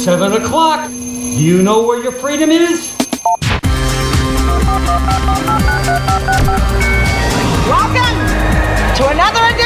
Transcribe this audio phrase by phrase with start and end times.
[0.00, 0.88] seven o'clock.
[0.88, 2.89] Do you know where your freedom is?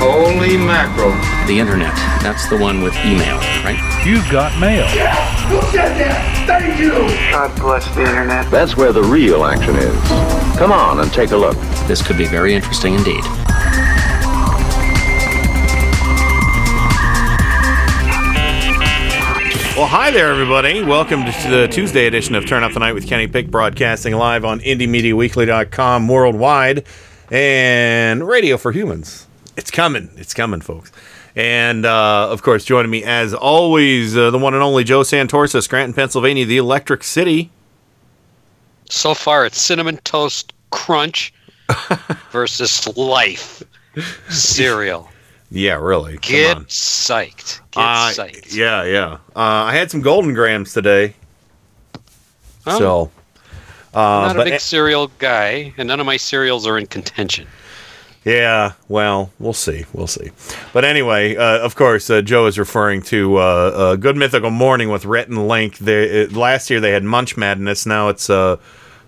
[0.00, 1.10] Holy mackerel.
[1.48, 1.92] The internet.
[2.22, 3.78] That's the one with email, right?
[4.06, 4.86] You've got mail.
[4.94, 6.46] Yes, who said that?
[6.46, 6.92] Thank you.
[7.32, 8.48] God bless the internet.
[8.48, 10.56] That's where the real action is.
[10.56, 11.56] Come on and take a look.
[11.88, 13.24] This could be very interesting indeed.
[19.74, 20.82] Well, hi there, everybody.
[20.82, 24.44] Welcome to the Tuesday edition of Turn Up the Night with Kenny Pick, broadcasting live
[24.44, 26.84] on IndieMediaWeekly.com worldwide
[27.30, 29.27] and Radio for Humans.
[29.58, 30.08] It's coming.
[30.16, 30.92] It's coming, folks.
[31.34, 35.60] And, uh, of course, joining me, as always, uh, the one and only Joe Santorsa,
[35.62, 37.50] Scranton, Pennsylvania, the Electric City.
[38.88, 41.32] So far, it's cinnamon toast crunch
[42.30, 43.62] versus life
[44.28, 45.10] cereal.
[45.50, 46.12] Yeah, really.
[46.18, 46.64] Come Get on.
[46.66, 47.60] psyched.
[47.72, 48.54] Get Uh, psyched.
[48.54, 49.12] yeah, yeah.
[49.34, 51.14] Uh, I had some Golden Grams today.
[52.66, 52.78] Oh.
[52.78, 53.10] So,
[53.92, 57.48] uh, I'm not a big cereal guy, and none of my cereals are in contention.
[58.24, 60.30] Yeah, well, we'll see, we'll see.
[60.72, 64.90] But anyway, uh, of course, uh, Joe is referring to uh, uh, Good Mythical Morning
[64.90, 65.78] with Rhett and Link.
[65.78, 67.86] They, uh, last year they had Munch Madness.
[67.86, 68.56] Now it's uh,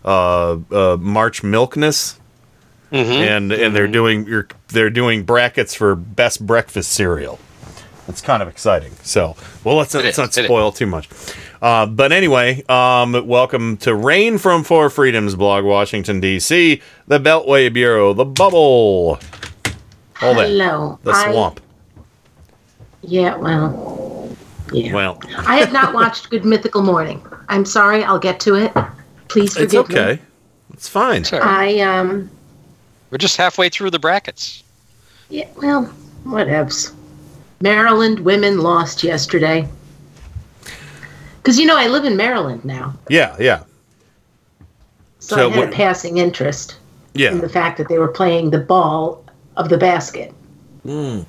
[0.05, 2.19] uh, uh, March Milkness,
[2.93, 7.39] and and they're doing you're, they're doing brackets for best breakfast cereal.
[8.09, 8.93] It's kind of exciting.
[9.03, 11.09] So, well, let's not, let's not spoil too much.
[11.63, 17.71] Uh, but anyway, um, welcome to Rain from Four Freedoms blog, Washington D.C., the Beltway
[17.73, 19.19] Bureau, the Bubble.
[20.23, 20.49] All that.
[20.49, 20.99] Hello.
[21.03, 21.61] The I- swamp.
[23.03, 24.37] Yeah, well,
[24.73, 24.93] yeah.
[24.95, 27.23] Well, I have not watched Good Mythical Morning.
[27.49, 28.05] I'm sorry.
[28.05, 28.73] I'll get to it.
[29.29, 29.79] Please forgive me.
[29.79, 30.13] it's okay.
[30.15, 30.21] me.
[30.75, 31.25] It's fine.
[31.25, 31.43] Sorry.
[31.43, 32.31] I um.
[33.11, 34.63] We're just halfway through the brackets.
[35.31, 35.49] Yeah.
[35.57, 35.93] Well,
[36.25, 36.93] whatevs.
[37.61, 39.67] Maryland women lost yesterday.
[41.43, 43.63] Because you know I live in Maryland now, Yeah, yeah,
[45.19, 46.77] so, So I had what- a passing interest
[47.15, 49.25] in the fact that they were playing the ball
[49.57, 50.33] of the basket,
[50.85, 51.25] Yeah.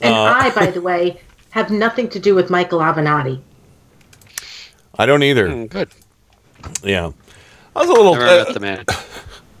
[0.00, 3.40] and Uh, I, by the way, have nothing to do with Michael Avenatti.
[4.98, 5.48] I don't either.
[5.48, 5.88] Mm, good.
[6.82, 7.10] Yeah.
[7.74, 8.14] I was a little.
[8.14, 8.84] Never uh, met the man.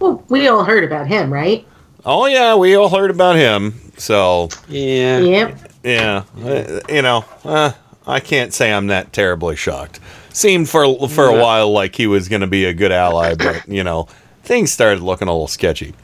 [0.00, 1.64] Well, we all heard about him, right?
[2.04, 3.72] oh, yeah, we all heard about him.
[3.96, 5.18] So, Yeah.
[5.20, 5.58] Yep.
[5.84, 6.24] Yeah.
[6.42, 7.72] uh, you know, uh,
[8.06, 10.00] I can't say I'm that terribly shocked.
[10.30, 13.68] Seemed for for a while like he was going to be a good ally, but,
[13.68, 14.08] you know,
[14.42, 15.94] things started looking a little sketchy.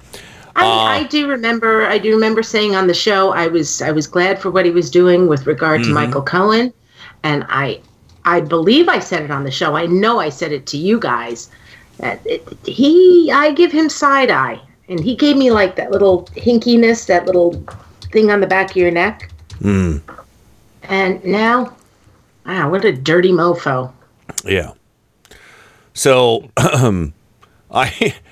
[0.55, 0.69] I, Uh,
[1.01, 1.87] I do remember.
[1.87, 4.71] I do remember saying on the show, I was I was glad for what he
[4.71, 5.91] was doing with regard Mm-hmm.
[5.91, 6.73] to Michael Cohen,
[7.23, 7.81] and I
[8.25, 9.75] I believe I said it on the show.
[9.77, 11.51] I know I said it to you guys.
[11.99, 16.27] That it, he, I give him side eye, and he gave me like that little
[16.37, 17.63] hinkiness, that little
[18.13, 19.31] thing on the back of your neck.
[19.63, 20.01] Mm,
[20.85, 21.77] And now,
[22.47, 23.93] wow, what a dirty mofo!
[24.45, 24.73] yeah.
[25.95, 27.13] So, um,
[27.71, 28.15] I.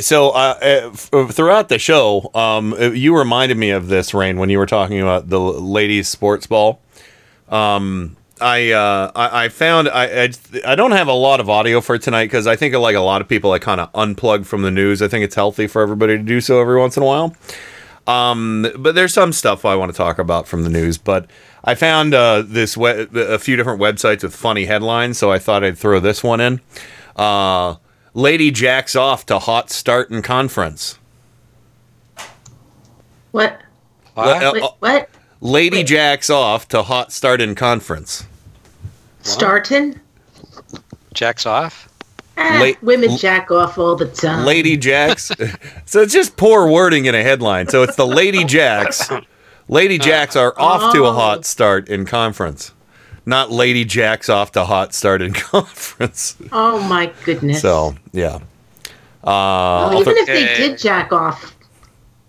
[0.00, 4.48] So uh, uh, throughout the show, um, uh, you reminded me of this, Rain, when
[4.48, 6.80] you were talking about the ladies' sports ball.
[7.48, 10.28] Um, I, uh, I I found I, I
[10.64, 13.22] I don't have a lot of audio for tonight because I think like a lot
[13.22, 15.02] of people I kind of unplug from the news.
[15.02, 17.34] I think it's healthy for everybody to do so every once in a while.
[18.06, 20.98] Um, but there's some stuff I want to talk about from the news.
[20.98, 21.30] But
[21.64, 25.62] I found uh, this we- a few different websites with funny headlines, so I thought
[25.62, 26.60] I'd throw this one in.
[27.16, 27.76] Uh,
[28.14, 30.98] Lady jacks off to hot start in conference.
[33.30, 33.60] What?
[34.14, 34.42] What?
[34.42, 35.10] Uh, Wait, uh, what?
[35.40, 38.24] Lady jacks off to hot start in conference.
[39.22, 40.00] Starton?
[41.14, 41.88] Jacks off?
[42.36, 44.46] Ah, Late- women jack off all the time.
[44.46, 45.30] Lady Jacks.
[45.84, 47.68] so it's just poor wording in a headline.
[47.68, 49.10] So it's the Lady Jacks.
[49.68, 51.12] Lady Jacks are off to a Oh.
[51.12, 52.72] hot start in conference.
[53.26, 56.36] Not Lady Jacks off to hot start in conference.
[56.50, 57.60] Oh my goodness.
[57.60, 58.38] So, yeah.
[59.22, 61.54] Uh, Well, even if they did jack off,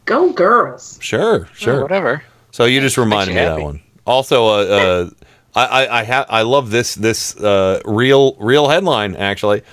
[0.05, 0.97] go girls.
[1.01, 1.81] sure, sure.
[1.81, 2.23] whatever.
[2.51, 3.81] So you just reminded you me of that one.
[4.05, 5.09] Also, uh, uh,
[5.55, 9.63] I I I, ha- I love this this uh, real real headline actually.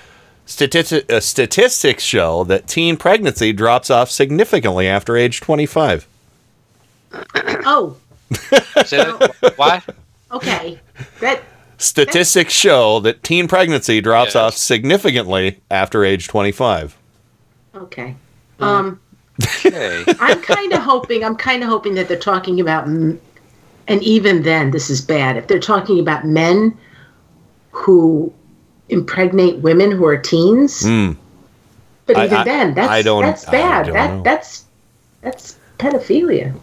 [0.47, 6.07] Statisti- uh, statistics show that teen pregnancy drops off significantly after age 25.
[7.65, 7.95] Oh,
[8.85, 9.83] Say that- what?
[10.31, 10.79] okay.
[11.19, 11.41] That
[11.77, 14.35] Statistics show that teen pregnancy drops Yes.
[14.35, 16.95] off significantly after age 25.
[17.75, 18.15] Okay.
[18.59, 18.99] Um,
[19.65, 20.03] Okay.
[20.19, 21.23] I'm kind of hoping.
[21.23, 23.19] I'm kind of hoping that they're talking about, m-
[23.87, 25.35] and even then, this is bad.
[25.37, 26.77] If they're talking about men
[27.71, 28.31] who
[28.91, 31.11] impregnate women who are teens, Hmm.
[32.05, 33.85] but even I- then, that's I don't- that's I bad.
[33.93, 34.21] that know.
[34.23, 34.65] that's
[35.21, 36.53] that's pedophilia.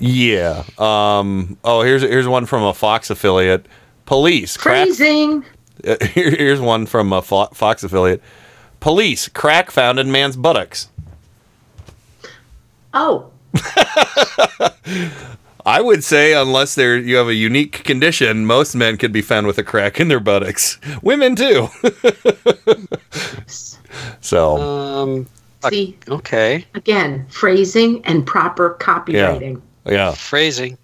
[0.00, 0.64] Yeah.
[0.78, 3.66] Um, oh, here's here's one from a Fox affiliate.
[4.06, 4.88] Police crack.
[4.88, 4.94] Uh,
[6.14, 8.22] here- here's one from a Fo- Fox affiliate.
[8.80, 10.88] Police crack found in man's buttocks.
[12.94, 13.30] Oh,
[15.64, 19.46] I would say, unless there you have a unique condition, most men could be found
[19.46, 20.78] with a crack in their buttocks.
[21.02, 21.68] Women too.
[24.20, 25.26] so Um.
[25.68, 26.64] see Okay.
[26.74, 29.60] again, phrasing and proper copywriting.
[29.86, 30.12] yeah.
[30.12, 30.78] Phrasing.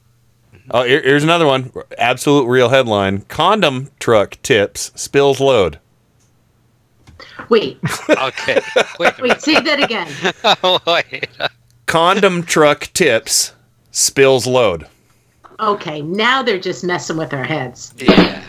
[0.70, 1.72] Oh, here- here's another one.
[1.96, 5.78] Absolute real headline: Condom truck tips spills load.
[7.48, 7.78] Wait,
[8.10, 8.60] Okay.
[9.00, 9.18] Wait.
[9.18, 10.08] a wait, say that again.
[10.22, 10.82] minute.
[10.86, 11.28] Wait.
[11.86, 13.54] Condom truck tips
[13.90, 14.86] spills load.
[15.60, 17.92] Okay, now they're just messing with our heads.
[17.98, 18.42] Yeah.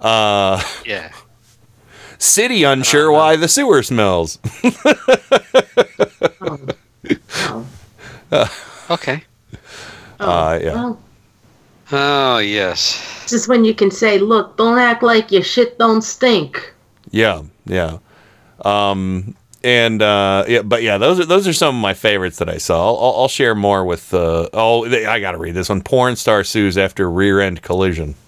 [0.00, 1.10] Uh, Yeah.
[2.18, 4.38] city unsure why the sewer smells.
[6.40, 6.58] Oh,
[8.32, 8.50] oh,
[8.90, 9.22] Okay.
[10.20, 10.74] Uh, yeah.
[10.74, 11.00] well,
[11.90, 13.00] Oh yes.
[13.24, 16.74] this is when you can say, "Look, don't act like your shit don't stink."
[17.10, 17.98] Yeah, yeah.
[18.64, 19.34] Um,
[19.64, 22.58] and uh, yeah, but yeah, those are those are some of my favorites that I
[22.58, 22.88] saw.
[22.88, 24.12] I'll, I'll- I'll share more with.
[24.14, 25.82] Uh, oh, they- I got to read this one.
[25.82, 28.14] Porn star sues after rear end collision.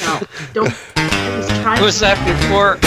[0.00, 0.20] No,
[0.52, 0.74] don't.
[0.96, 1.82] I was trying.
[1.82, 2.78] Was that before?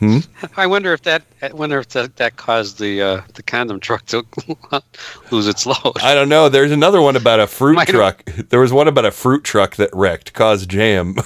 [0.00, 0.18] Hmm?
[0.56, 1.22] I wonder if that.
[1.42, 4.24] I wonder if that, that caused the uh, the condom truck to
[5.30, 5.92] lose its load.
[6.02, 6.48] I don't know.
[6.48, 8.24] There's another one about a fruit Might have- truck.
[8.48, 11.16] There was one about a fruit truck that wrecked, caused jam.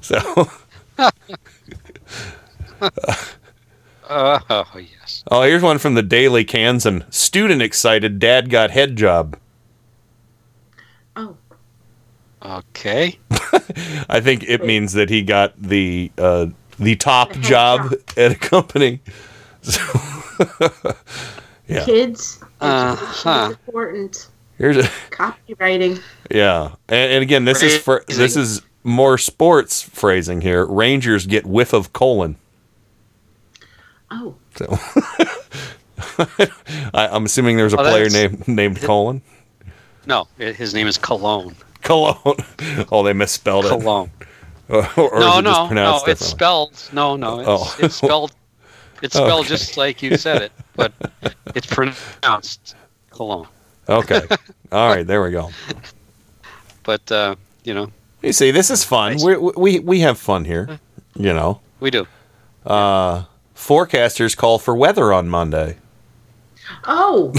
[0.00, 0.48] so,
[4.08, 5.22] Uh, oh yes.
[5.30, 7.04] oh, here's one from the Daily Kansan.
[7.10, 9.36] Student excited, dad got head job.
[12.42, 13.18] Okay.
[14.08, 16.46] I think it means that he got the uh,
[16.78, 18.00] the top head job job.
[18.16, 19.00] at a company.
[19.62, 19.80] So,
[21.68, 21.84] Yeah.
[21.84, 22.42] kids.
[22.60, 23.50] uh-huh.
[23.50, 24.28] important.
[24.58, 26.02] here's a Copywriting.
[26.30, 30.64] yeah, and, and again, this is for this is more sports phrasing here.
[30.66, 32.36] Rangers get whiff of colon.
[34.10, 34.66] Oh, So,
[36.92, 39.22] I, I'm assuming there's a Oh, player named named Colon.
[40.06, 41.54] No, his name is Cologne.
[41.82, 42.36] Cologne.
[42.92, 43.70] Oh, they misspelled it.
[43.70, 44.10] Cologne.
[44.70, 46.00] Or, or is no, it just no, no.
[46.06, 46.88] It's spelled.
[46.92, 47.40] No, no.
[47.40, 47.76] It's, Oh.
[47.80, 48.32] it's spelled.
[49.02, 49.48] It's spelled Okay.
[49.48, 50.92] just like you said it, but
[51.56, 52.76] it's pronounced
[53.10, 53.48] Cologne.
[53.88, 54.22] Okay.
[54.70, 55.04] All right.
[55.04, 55.50] There we go.
[56.84, 57.34] But uh,
[57.64, 57.90] you know,
[58.22, 59.16] You see, this is fun.
[59.24, 60.78] We we we have fun here.
[61.16, 61.60] You know.
[61.80, 62.06] we do.
[62.64, 63.24] Uh,
[63.56, 65.78] forecasters call for weather on Monday.
[66.84, 67.32] oh.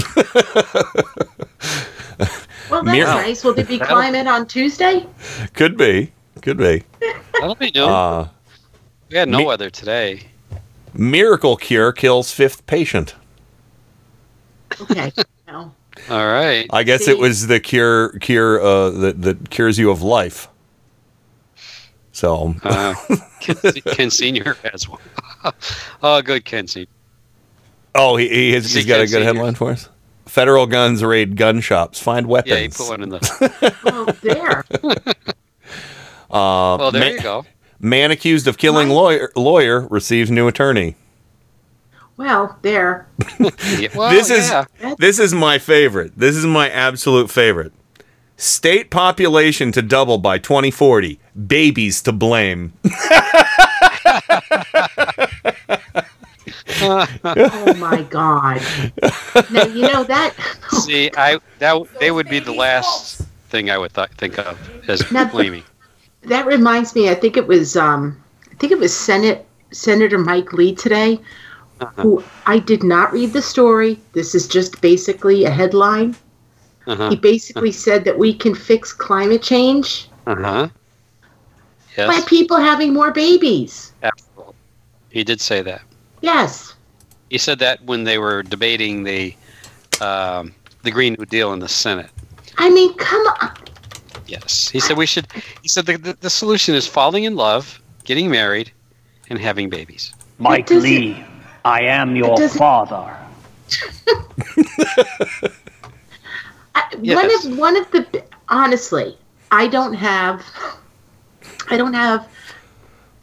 [2.70, 3.44] Well, that's Mir- nice.
[3.44, 5.06] Will there be That'll- climate on Tuesday?
[5.54, 6.12] Could be.
[6.42, 6.82] Could be.
[7.34, 7.84] That'll be new.
[7.84, 8.28] Uh,
[9.10, 10.22] we had no me- weather today.
[10.94, 13.14] miracle cure kills fifth patient.
[14.80, 15.12] Okay.
[15.46, 15.72] no.
[16.10, 16.66] All right.
[16.70, 17.10] I guess See?
[17.12, 20.48] it was the cure cure uh, that that cures you of life.
[22.12, 22.94] So Uh,
[23.40, 23.56] Ken,
[23.92, 25.00] Ken Senior has one.
[26.02, 26.88] oh, good Ken Senior.
[27.94, 29.24] Oh, he, he has, See, he's got a good Senior.
[29.26, 29.88] headline for us.
[30.32, 32.54] Federal guns raid gun shops, find weapons.
[32.54, 33.74] Yeah, he put one in the.
[33.84, 34.64] Oh, there.
[36.30, 37.44] Uh, Well, there ma- you go.
[37.78, 38.94] Man accused of killing Right.
[38.94, 40.96] lawyer lawyer receives new attorney.
[42.16, 43.08] Well, there.
[43.78, 44.64] Yeah, well, this is yeah.
[44.98, 46.12] this is my favorite.
[46.16, 47.74] This is my absolute favorite.
[48.38, 51.20] State population to double by 2040.
[51.46, 52.72] Babies to blame.
[57.24, 58.60] Oh my God.
[59.50, 60.34] Now you know that.
[60.84, 64.58] See, I that they would be the last thing I would th- think of
[64.88, 65.64] as Now- blaming.
[66.22, 67.08] That reminds me.
[67.10, 67.76] I think it was.
[67.76, 71.18] Um, I think it was Senate Senator Mike Lee today,
[71.96, 73.98] who I did not read the story.
[74.12, 76.14] This is just basically a headline.
[76.86, 80.32] Uh He basically said that we can fix climate change huh.
[80.36, 80.68] Uh
[81.96, 82.06] huh.
[82.06, 83.92] by people having more babies.
[84.02, 84.54] Absolutely.
[85.10, 85.82] He did say that.
[86.22, 86.74] Yes.
[87.30, 89.34] He said that when they were debating the
[90.00, 92.10] um, the Green New Deal in the Senate.
[92.58, 93.54] I mean, come on.
[94.26, 95.26] Yes, he said we should.
[95.62, 98.72] He said the, the, the solution is falling in love, getting married,
[99.28, 100.14] and having babies.
[100.38, 101.22] Mike Lee,
[101.64, 103.16] I am your father.
[106.74, 107.44] I, Yes.
[107.44, 109.16] One of one of the honestly,
[109.50, 110.44] I don't have
[111.68, 112.28] I don't have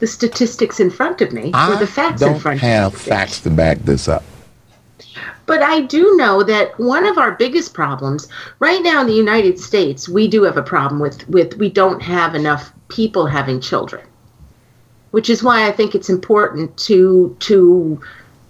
[0.00, 2.68] the statistics in front of me or the facts in front of me.
[2.68, 4.24] have facts to back this up.
[5.46, 8.28] But I do know that one of our biggest problems
[8.60, 12.00] right now in the United States, we do have a problem with with we don't
[12.02, 14.04] have enough people having children.
[15.10, 18.00] Which is why I think it's important to to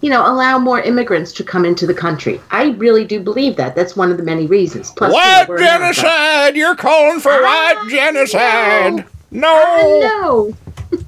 [0.01, 2.41] you know, allow more immigrants to come into the country.
[2.49, 3.75] I really do believe that.
[3.75, 4.89] That's one of the many reasons.
[4.89, 5.93] Plus, you know, White we're America.
[5.93, 6.55] genocide!
[6.55, 9.01] You're calling for white genocide!
[9.01, 9.99] I No!
[10.01, 10.53] know.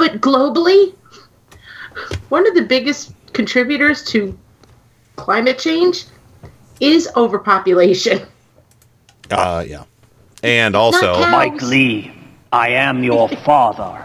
[0.00, 0.94] but globally,
[2.30, 4.36] one of the biggest contributors to
[5.16, 6.06] climate change
[6.80, 8.26] is overpopulation.
[9.30, 9.84] Uh, yeah.
[10.42, 11.20] And also.
[11.30, 12.14] Mike Lee,
[12.50, 14.02] I am your father.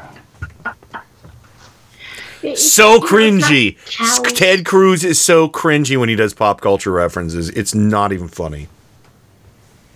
[2.41, 4.35] so You know, it's not cringy.
[4.35, 7.47] Ted Cruz is so cringy when he does pop culture references.
[7.51, 8.67] It's not even funny.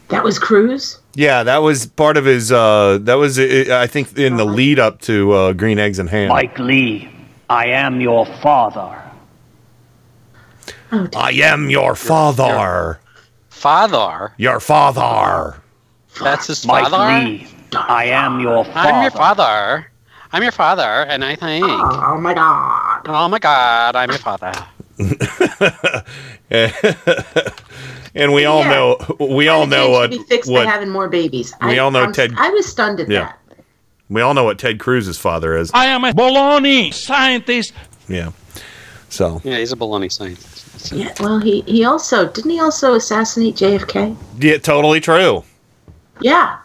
[0.10, 1.00] That was Cruz.
[1.14, 2.52] Yeah, that was part of his.
[2.52, 6.10] Uh, that was, uh, I think, in the lead up to uh, Green Eggs and
[6.10, 6.30] Ham.
[6.30, 7.10] Mike Lee,
[7.50, 9.04] I am your father.
[10.92, 11.08] Oh.
[11.16, 13.00] I am your father.
[13.50, 14.34] Father.
[14.38, 15.62] Your father.
[16.20, 16.98] That's his father.
[16.98, 17.26] Mike.
[17.26, 18.80] Lee, I am your father.
[18.80, 19.92] I'm your father.
[20.32, 21.66] I'm your father, and I think.
[21.68, 23.02] oh my God.
[23.06, 24.54] Oh my God, I'm your father.
[28.16, 28.70] and we all Yeah.
[28.72, 29.16] know.
[29.20, 30.10] We all know change what.
[30.12, 31.54] be fixed what by having more babies.
[31.62, 33.34] we I, all know I'm- Ted- I was stunned at Yeah.
[33.50, 33.64] that.
[34.10, 35.72] we all know what Ted Cruz's father is.
[35.74, 37.74] I am a baloney scientist.
[38.08, 38.32] Yeah.
[39.10, 40.92] So Yeah, he's a baloney scientist.
[40.94, 41.14] Yeah.
[41.20, 44.16] Well, he he also didn't he also assassinate JFK?
[44.40, 45.44] yeah, totally true.
[46.22, 46.58] Yeah.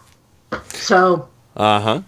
[0.68, 2.00] So Uh huh.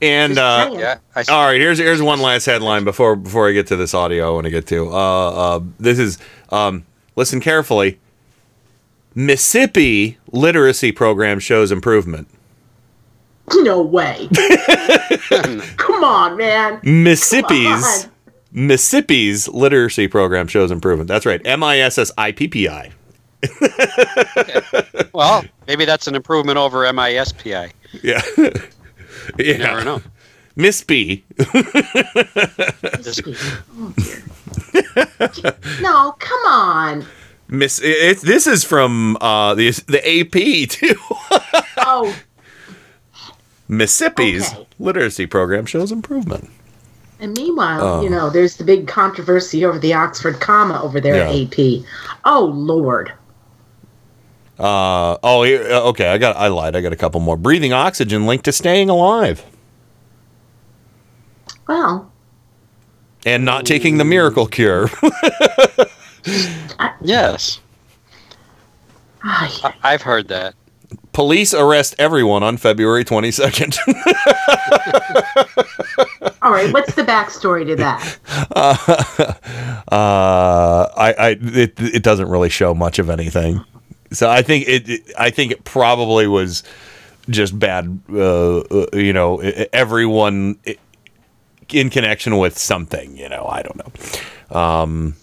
[0.00, 0.70] And uh.
[0.72, 4.28] Yeah, all right, here's here's one last headline before before I get to this audio.
[4.28, 4.88] I want to get to.
[4.92, 6.18] Uh, uh, this is
[6.50, 6.84] um,
[7.16, 7.98] listen carefully.
[9.14, 12.28] Mississippi literacy program shows improvement.
[13.52, 14.28] no way.
[15.76, 16.80] Come on, man.
[16.82, 18.12] Mississippi's Come
[18.52, 21.08] Mississippi's literacy program shows improvement.
[21.08, 21.40] That's right.
[21.44, 22.90] M I S S I P P I.
[25.14, 27.72] Well, maybe that's an improvement over MISPI.
[28.02, 28.22] Yeah.
[29.38, 30.00] You never know.
[30.56, 31.24] Miss B.
[33.02, 33.22] Just-
[33.76, 33.92] Oh,
[35.80, 37.04] no, come on.
[37.48, 37.80] Miss.
[37.82, 40.94] It, this is from uh, the the AP too.
[41.78, 42.14] Oh,
[43.68, 44.66] Mississippi's Okay.
[44.78, 46.50] literacy program shows improvement.
[47.20, 48.02] and meanwhile, Oh.
[48.02, 51.84] you know, there's the big controversy over the Oxford comma over there at AP.
[52.24, 53.12] Oh Lord.
[54.58, 56.08] Uh, oh, uh, okay.
[56.08, 56.36] I got.
[56.36, 56.74] I lied.
[56.76, 57.36] I got a couple more.
[57.36, 59.44] Breathing oxygen linked to staying alive,
[61.68, 62.10] Well,
[63.24, 64.90] and not taking the miracle cure.
[67.00, 67.60] yes,
[69.22, 70.54] I- I've heard that.
[71.12, 73.76] Police arrest everyone on February twenty second.
[76.42, 76.72] all right.
[76.72, 78.18] What's the backstory to that?
[79.92, 83.64] uh, I, I, it, it doesn't really show much of anything.
[84.12, 86.62] So I think it, it- I think it probably was
[87.28, 88.00] just bad.
[88.12, 89.40] Uh, uh, you know,
[89.72, 90.58] everyone
[91.70, 93.16] in connection with something.
[93.16, 94.56] You know, I don't know.
[94.58, 95.16] Um,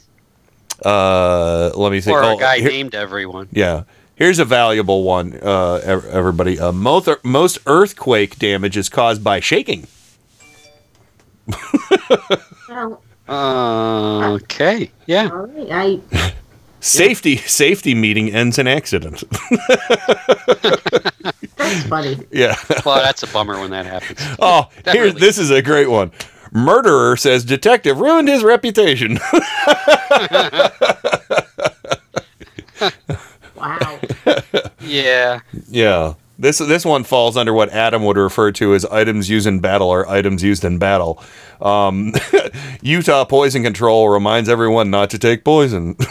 [0.86, 2.15] uh, let me think.
[2.18, 3.50] Or a Oh, guy here- named everyone.
[3.51, 3.84] Yeah.
[4.15, 5.74] Here's a valuable one, uh,
[6.10, 6.58] everybody.
[6.58, 9.88] Uh, most, most earthquake damage is caused by shaking.
[12.70, 12.96] Uh,
[14.42, 14.89] okay.
[15.06, 15.30] Yeah.
[15.32, 16.01] all right.
[16.13, 16.34] I
[16.80, 19.24] Safety safety meeting ends in accident.
[21.58, 22.20] that's funny.
[22.32, 22.56] yeah.
[22.86, 24.20] Well, that's a bummer when that happens.
[24.39, 26.12] Oh, That here really- this is a great one.
[26.55, 29.19] Murderer says detective ruined his reputation.
[33.55, 34.00] Wow.
[34.81, 35.39] Yeah.
[35.69, 36.13] yeah.
[36.38, 39.88] This this one falls under what Adam would refer to as items used in battle
[39.88, 41.24] or items used in battle.
[41.62, 42.13] Um,
[42.81, 45.95] Utah Poison Control reminds everyone not to take poison.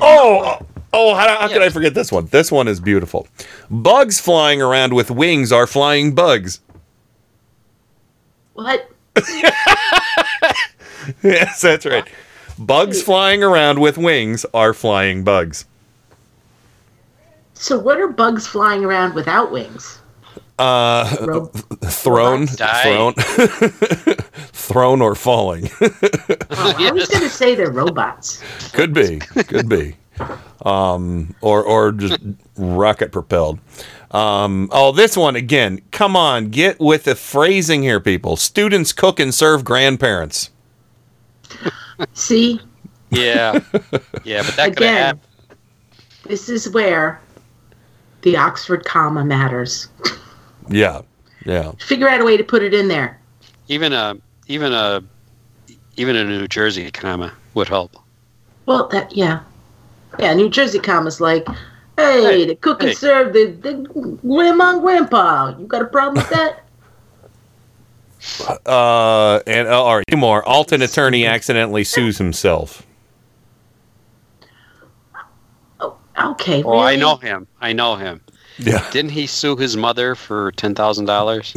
[0.00, 0.60] oh,
[0.92, 2.26] oh, how, how could I forget this one?
[2.26, 3.26] This one is beautiful.
[3.70, 6.60] Bugs flying around with wings are flying bugs.
[8.58, 8.90] What?
[11.22, 12.04] yes, that's right.
[12.58, 15.64] Bugs flying around with wings are flying bugs.
[17.54, 20.00] So what are bugs flying around without wings?
[20.58, 21.46] Uh, Ro-
[21.84, 23.14] thrown, thrown,
[24.52, 25.70] thrown or falling.
[25.80, 28.42] oh, I was going to say they're robots.
[28.72, 29.94] could be, could be,
[30.66, 32.18] um, or or just
[32.56, 33.60] rocket propelled.
[34.10, 35.82] Um, oh, this one again.
[35.90, 38.36] Come on, get with the phrasing here, people.
[38.36, 40.50] Students cook and serve grandparents.
[42.14, 42.60] See,
[43.10, 43.60] Yeah,
[44.24, 45.20] yeah, but that could have again,
[46.24, 47.20] this is where
[48.22, 49.88] the Oxford comma matters.
[50.68, 51.02] Yeah,
[51.44, 51.72] yeah.
[51.78, 53.18] Figure out a way to put it in there.
[53.68, 55.02] Even a even a
[55.96, 57.96] even a New Jersey comma would help.
[58.66, 59.40] Well, that yeah,
[60.18, 60.34] yeah.
[60.34, 61.46] New Jersey comma's like,
[61.98, 62.94] hey, Hey, the cook and hey.
[62.94, 63.74] serve the, the
[64.26, 65.54] grandma and grandpa.
[65.58, 66.64] You got a problem with that?
[68.66, 70.42] Uh, and uh, all right, two more.
[70.46, 72.84] Alton attorney accidentally sues himself.
[75.80, 75.96] Oh,
[76.32, 76.62] okay.
[76.64, 77.46] Oh, I know him.
[77.60, 78.20] I know him.
[78.58, 78.84] Yeah.
[78.90, 81.54] Didn't he sue his mother for ten thousand dollars?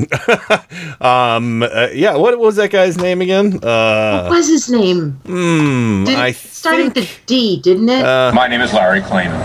[1.01, 1.63] Um.
[1.63, 2.15] uh, yeah.
[2.15, 3.59] What was that guy's name again?
[3.63, 5.13] Uh, What was his name?
[5.25, 6.03] Hmm.
[6.05, 8.05] Did, I it started with a D, didn't it?
[8.05, 9.39] Uh, My name is Larry Klayman.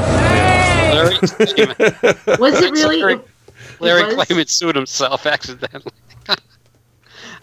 [0.96, 3.00] Larry, Klayman- was it really?
[3.00, 4.26] Larry, It- Larry was?
[4.26, 5.92] Klayman sued himself accidentally.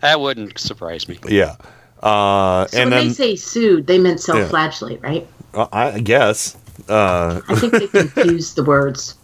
[0.02, 1.20] that wouldn't surprise me.
[1.30, 1.56] yeah.
[2.02, 2.68] Uh.
[2.68, 5.26] so and when then they say sued, they meant self-flagellate, right?
[5.54, 6.58] uh, I guess.
[6.90, 7.40] Uh.
[7.48, 9.16] I think they confused the words.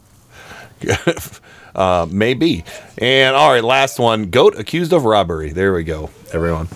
[1.75, 2.07] uh.
[2.09, 2.63] Maybe.
[2.97, 3.63] And all right.
[3.63, 4.29] Last one.
[4.29, 5.51] Goat accused of robbery.
[5.51, 6.09] There we go.
[6.31, 6.69] Everyone.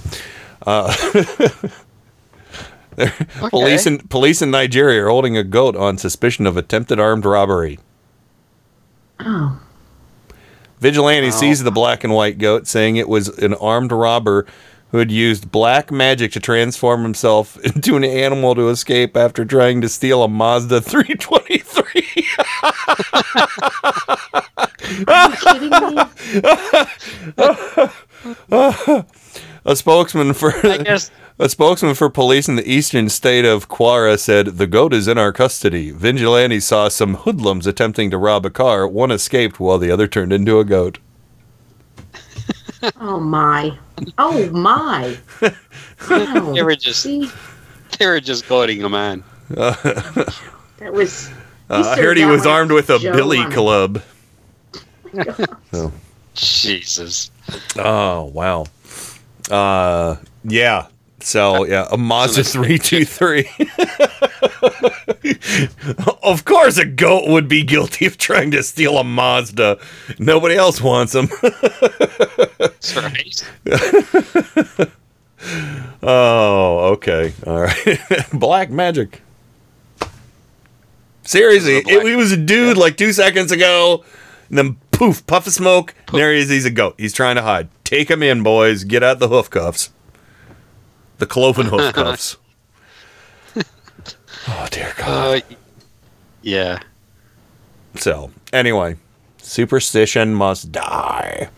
[0.66, 0.94] Uh.
[3.50, 7.80] Police in police in Nigeria are holding a goat on suspicion of attempted armed robbery.
[9.20, 9.60] Oh,
[10.80, 14.46] Vigilante seized the black and white goat, saying it was an armed robber
[14.92, 19.82] who had used black magic to transform himself into an animal to escape after trying
[19.82, 22.28] to steal a Mazda 323.
[25.08, 25.98] are you kidding me?
[29.66, 34.20] A spokesman for I guess a spokesman for police in the eastern state of Kwara
[34.20, 35.92] said the goat is in our custody.
[35.92, 38.86] Vigilantes saw some hoodlums attempting to rob a car.
[38.88, 41.00] One escaped while the other turned into a goat.
[43.00, 43.78] Oh my!
[44.18, 45.18] Oh my!
[46.10, 46.52] Wow.
[46.54, 49.24] they were just they were just goading him on.
[49.50, 51.30] that was.
[51.70, 54.02] Uh, I heard he was armed with a billy club.
[55.72, 55.92] Oh.
[56.34, 57.32] Jesus.
[57.78, 58.66] Oh wow.
[59.52, 60.88] Uh yeah.
[61.20, 63.50] So yeah, a Mazda three two three.
[66.24, 69.78] Of course, a goat would be guilty of trying to steal a Mazda.
[70.20, 71.28] Nobody else wants them.
[72.60, 73.50] That's right.
[76.04, 78.00] oh, okay, all right.
[78.34, 79.22] Black magic.
[81.24, 84.04] Seriously, This is a black- it, he was a dude like two seconds ago,
[84.50, 85.94] and then poof, puff of smoke.
[86.08, 86.50] and There he is.
[86.50, 86.96] He's a goat.
[86.98, 87.70] He's trying to hide.
[87.94, 88.86] Take him in, boys.
[88.86, 89.92] Get out the hoof cuffs.
[91.20, 92.38] The cloven hoof cuffs.
[94.48, 95.44] oh dear God.
[95.44, 95.56] Uh,
[96.42, 96.80] yeah.
[97.94, 98.98] So anyway,
[99.38, 101.50] superstition must die.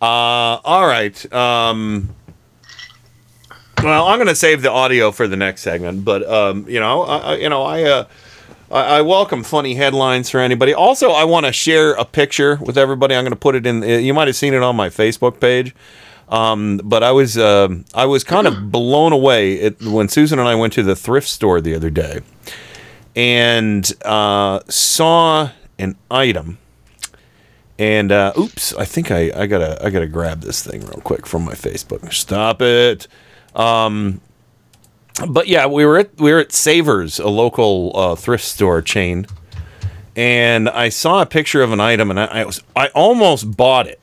[0.00, 0.04] Uh,
[0.62, 1.32] all right.
[1.34, 2.14] Um,
[3.82, 7.02] well, I'm going to save the audio for the next segment, but um, you know,
[7.02, 8.04] I- you know, I, uh,
[8.74, 10.74] I, I welcome funny headlines for anybody.
[10.74, 13.14] Also, I want to share a picture with everybody.
[13.14, 13.82] I'm going to put it in.
[13.82, 15.74] uh, You might have seen it on my Facebook page.
[16.28, 20.48] Um, but I was um I was kind of blown away at, when Susan and
[20.48, 22.20] I went to the thrift store the other day
[23.14, 26.56] and uh, saw an item.
[27.78, 31.26] And uh, oops, I think I, I gotta I gotta grab this thing real quick
[31.26, 32.10] from my Facebook.
[32.14, 33.06] Stop it.
[33.54, 34.20] Um,
[35.28, 39.26] but yeah, we were at we were at Savers, a local uh, thrift store chain,
[40.16, 43.86] and I saw a picture of an item, and I, I was I almost bought
[43.86, 44.00] it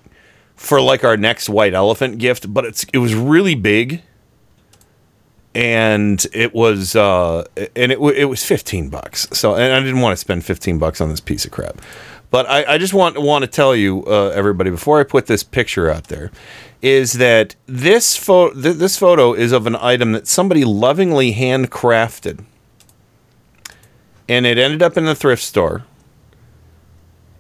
[0.56, 4.04] for like our next white elephant gift, but it's it was really big.
[5.54, 9.28] And it was uh and it, it was 15 bucks.
[9.34, 11.82] So and i didn't want to spend 15 bucks on this piece of crap.
[12.30, 15.44] But i, I just want want to tell you uh, everybody before i put this
[15.44, 16.32] picture out there
[16.82, 22.44] is that this photo th- this photo is of an item that somebody lovingly handcrafted
[24.28, 25.84] and it ended up in the thrift store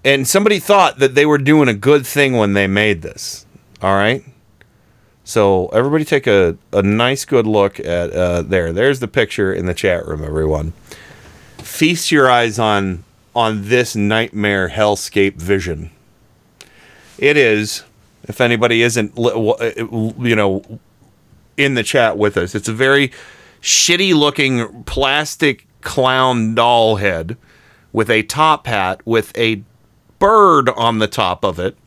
[0.04, 3.46] and somebody thought that they were doing a good thing when they made this
[3.82, 4.24] all right
[5.24, 8.74] so everybody take a, a nice good look at uh, there.
[8.74, 10.72] There's the picture in the chat room, everyone.
[11.60, 15.92] Feast your eyes on on this nightmare hellscape vision.
[17.18, 17.84] It is,
[18.32, 20.80] if anybody isn't, you know,
[21.58, 23.12] in the chat with us, it's a very
[23.62, 27.38] shitty looking plastic clown doll head
[27.92, 29.62] with a top hat with a
[30.20, 31.78] bird on the top of it.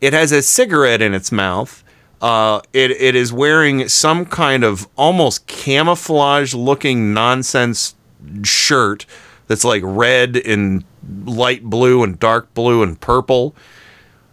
[0.00, 1.84] It has a cigarette in its mouth.
[2.20, 7.94] Uh, it, it is wearing some kind of almost camouflage looking nonsense
[8.42, 9.04] shirt
[9.46, 10.84] that's like red and
[11.24, 13.54] light blue and dark blue and purple.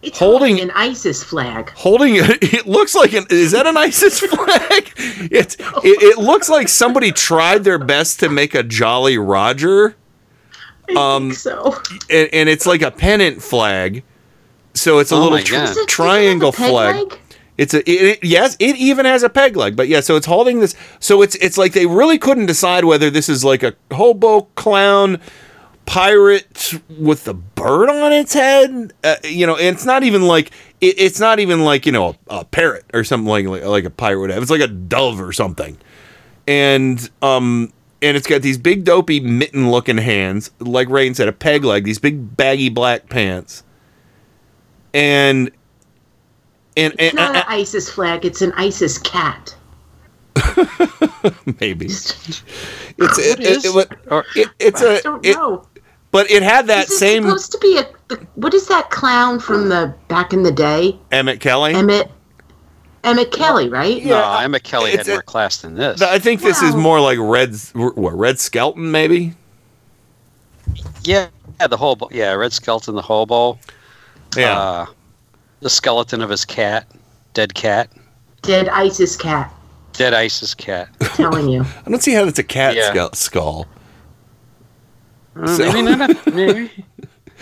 [0.01, 1.69] It's holding an ISIS flag.
[1.75, 2.39] holding it.
[2.53, 3.25] It looks like an.
[3.29, 4.91] Is that an ISIS flag?
[4.97, 9.95] It, it it looks like somebody tried their best to make a Jolly Roger.
[10.89, 11.75] I Um, so
[12.09, 14.03] and, and it's like a pennant flag.
[14.73, 15.65] So it's a Oh little my tr- God.
[15.67, 16.95] Does it- triangle it a flag.
[16.95, 17.19] leg?
[17.57, 20.25] It's a it, it- yes, it even has a peg leg, but yeah, so it's
[20.25, 20.73] holding this.
[20.99, 25.19] So it's it's like they really couldn't decide whether this is like a hobo clown
[25.91, 28.93] pirate with a bird on its head.
[29.03, 32.15] Uh, you know, and it's not even like it, it's not even like you know
[32.29, 34.41] a, a parrot or something like, like like a pirate would have.
[34.41, 35.77] It's like a dove or something,
[36.47, 37.71] and um.
[38.03, 41.83] And it's got these big dopey mitten looking hands, like Rain said, a peg leg,
[41.83, 43.61] these big baggy black pants.
[44.91, 45.51] And
[46.75, 48.25] and, It's not I- an ISIS flag.
[48.25, 49.55] It's an ISIS cat.
[51.59, 52.41] maybe it's
[52.97, 53.65] it, is?
[53.65, 55.67] it, it- Or it- it's I a don't know.
[56.11, 59.39] But it had that Is it same supposed to be a what is that clown
[59.39, 60.97] from the back in the day?
[61.11, 61.73] Emmett Kelly.
[61.73, 62.11] Emmett
[63.03, 64.03] Emmett Kelly, right?
[64.05, 66.01] no, Emma Kelly had it's a- more class than this.
[66.01, 69.33] I think this is more like Red what Red Skelton maybe.
[71.03, 71.27] Yeah,
[71.59, 72.07] yeah, the hobo.
[72.11, 73.57] Yeah, Red Skeleton, the hobo.
[74.37, 74.85] Yeah, Uh,
[75.61, 76.87] the skeleton of his cat,
[77.33, 77.89] dead cat,
[78.43, 79.51] Dead ISIS cat.
[79.93, 80.87] dead ISIS cat.
[81.01, 81.65] I'm telling you.
[81.85, 83.09] I don't see how that's a cat Yeah.
[83.13, 83.65] skull.
[85.35, 86.33] Uh, So- maybe not.
[86.33, 86.71] Maybe.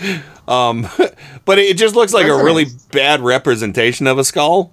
[1.44, 2.72] But it just looks like a really nice.
[2.90, 4.72] bad representation of a skull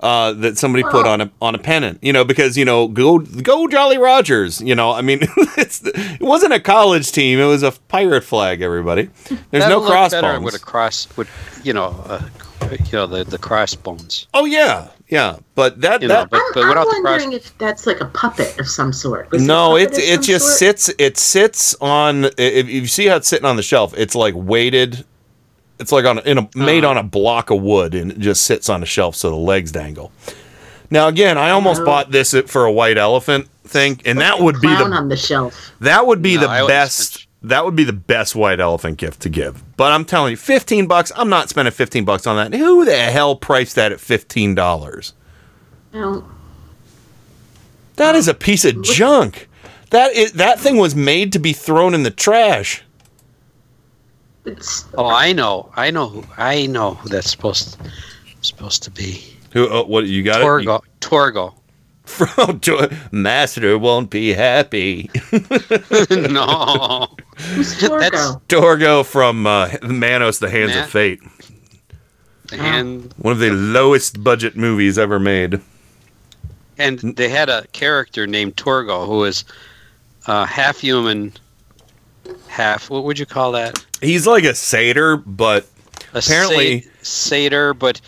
[0.00, 1.98] uh, that somebody put on a on a pennant.
[2.02, 4.60] You know, because you know, go go Jolly Rogers.
[4.60, 5.20] You know, I mean,
[5.56, 8.60] it's, it wasn't a college team; it was a pirate flag.
[8.62, 9.08] Everybody,
[9.50, 10.22] there's That'll no crossbones.
[10.22, 11.28] better with a cross, with
[11.64, 12.22] you know, uh,
[12.70, 14.26] you know the the crossbones.
[14.34, 15.38] Oh yeah, yeah.
[15.54, 17.04] But that You know, that but I'm, but I'm without the cross.
[17.20, 19.30] wondering if that's like a puppet of some sort.
[19.30, 20.58] Was no, it, a it puppet of it some just sort?
[20.58, 20.90] sits.
[20.98, 22.24] It sits on.
[22.24, 25.04] If if you see how it's sitting on the shelf, it's like weighted.
[25.78, 26.90] It's like on a, in a made Uh-huh.
[26.92, 29.72] on a block of wood, and it just sits on a shelf so the legs
[29.72, 30.10] dangle.
[30.90, 34.68] Now again, I almost bought this for a white elephant thing, and that would be
[34.68, 35.72] Clown the on the shelf.
[35.80, 37.22] that would be No, the I always best.
[37.42, 39.62] That would be the best white elephant gift to give.
[39.76, 41.12] But I'm telling you, fifteen bucks.
[41.14, 42.56] I'm not spending fifteen bucks on that.
[42.58, 45.12] Who the hell priced that at fifteen dollars?
[45.92, 46.24] No,
[47.96, 49.48] That is a piece of junk.
[49.90, 52.82] That is that thing was made to be thrown in the trash.
[54.46, 57.76] It's Oh, I know, I know, who I know who that's supposed
[58.42, 59.22] supposed to be.
[59.52, 59.68] Who?
[59.68, 60.40] Uh, what you got?
[60.40, 61.54] Torgo, Torgo.
[62.06, 65.10] From Tor- Master won't be happy.
[66.10, 68.40] no, who's Torgo?
[68.48, 71.20] Torgo from uh, Manos: The Hands Ma- of Fate.
[72.48, 73.12] the hand.
[73.18, 75.60] One of the lowest budget movies ever made.
[76.78, 79.44] And they had a character named Torgo who was
[80.26, 81.32] uh, half human,
[82.48, 82.90] half.
[82.90, 83.84] What would you call that?
[84.00, 85.66] He's like a satyr, but
[86.14, 88.00] A Apparently- sa- satyr, but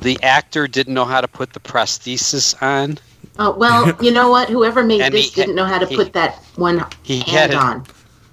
[0.00, 2.98] the actor didn't know how to put the prosthesis on.
[3.38, 4.48] Oh well, you know what?
[4.48, 7.50] Whoever made And this he- didn't know how to he- put that one he had
[7.50, 7.86] hand it- on.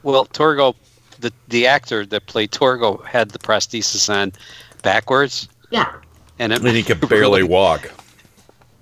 [0.03, 0.75] Well, Torgo,
[1.19, 4.31] the the actor that played Torgo, had the prosthesis on
[4.81, 5.91] backwards, Yeah,
[6.39, 7.91] and it, and he could barely walk.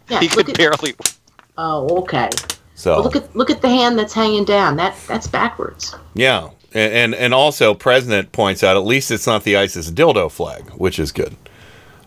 [0.10, 0.19] yeah.
[0.19, 0.93] he could at, barely.
[1.58, 2.30] oh, okay.
[2.75, 4.75] So Well, look at look at the hand that's hanging down.
[4.77, 5.95] That that's backwards.
[6.13, 10.32] yeah, and, and and also President points out at least it's not the ISIS dildo
[10.32, 11.36] flag, which is good.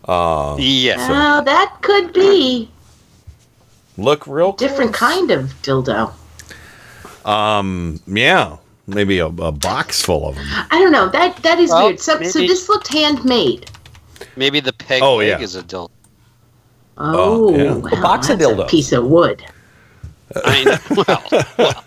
[0.08, 0.98] Yes.
[1.02, 2.68] Oh, that could be
[3.98, 6.12] Look real different kind of dildo.
[7.24, 8.00] Um.
[8.06, 10.46] Yeah, maybe a, a box full of them.
[10.70, 11.08] I don't know.
[11.08, 12.00] That that is Well, weird.
[12.00, 13.70] So, so this looked handmade.
[14.36, 15.38] Maybe the peg Oh, yeah.
[15.38, 15.90] is a dildo.
[16.96, 17.74] Oh, yeah.
[17.76, 18.68] wow, A box of that's a dildos.
[18.68, 19.44] piece of wood.
[20.44, 20.78] I know.
[21.06, 21.22] Well,
[21.58, 21.84] well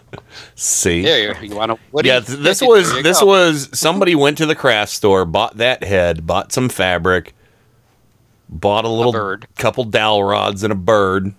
[0.55, 2.03] See, there you, want to.
[2.07, 3.25] Yeah, th- this was this go.
[3.25, 7.33] was somebody went to the craft store, bought that head, bought some fabric,
[8.49, 9.47] bought a little bird.
[9.55, 11.33] couple dowel rods and a bird,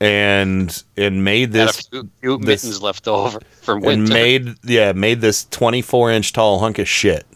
[0.00, 4.54] and and made Had a this few, few this- mittens left over from and made
[4.64, 7.26] yeah made this twenty four inch tall hunk of shit.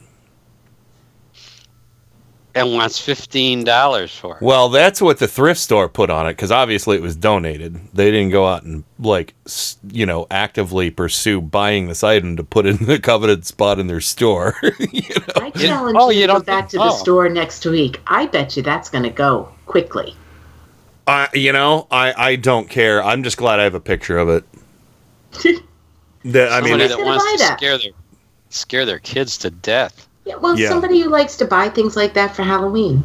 [2.57, 4.43] And wants fifteen dollars for it.
[4.43, 7.79] Well, that's what the thrift store put on it because obviously it was donated.
[7.93, 9.35] They didn't go out and like
[9.91, 14.01] you know actively pursue buying this item to put in the coveted spot in their
[14.01, 14.57] store.
[14.63, 15.43] you know?
[15.43, 16.97] I challenge oh, you, you to go back to the oh.
[16.97, 18.01] store next week.
[18.07, 20.17] I bet you that's going to go quickly.
[21.07, 23.03] I you know I I don't care.
[23.05, 24.45] I'm just glad I have a picture of it.
[26.27, 27.59] That I mean, Somebody Who's that gonna wants to that?
[27.59, 27.91] scare their
[28.49, 30.09] scare their kids to death.
[30.27, 30.69] Yeah, well, Yeah.
[30.69, 33.05] somebody who likes to buy things like that for Halloween.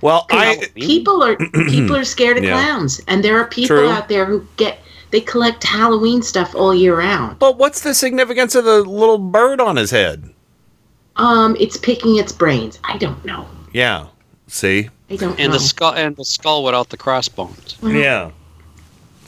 [0.00, 1.36] well I People are
[1.68, 2.52] people are scared of Yeah.
[2.54, 3.88] clowns, and there are people True.
[3.90, 4.78] out there who get
[5.10, 7.38] they collect Halloween stuff all year round.
[7.38, 10.30] but what's the significance of the little bird on his head?
[11.16, 12.78] Um, it's picking its brains.
[12.84, 13.44] I don't know.
[13.72, 14.06] Yeah.
[14.46, 14.88] See?
[15.10, 15.58] I don't And know.
[15.58, 17.76] the skull and the skull without the crossbones.
[17.82, 18.30] Yeah.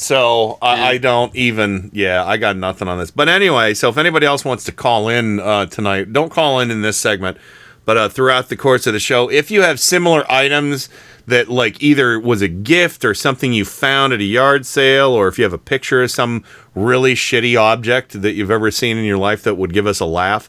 [0.02, 1.90] So I, I don't even.
[1.92, 3.10] Yeah, I got nothing on this.
[3.10, 6.70] But anyway, so if anybody else wants to call in uh, tonight, don't call in
[6.70, 7.38] in this segment.
[7.84, 10.88] But uh, throughout the course of the show, if you have similar items
[11.26, 15.26] that like either was a gift or something you found at a yard sale, or
[15.28, 16.44] if you have a picture of some
[16.76, 20.04] really shitty object that you've ever seen in your life that would give us a
[20.06, 20.48] laugh,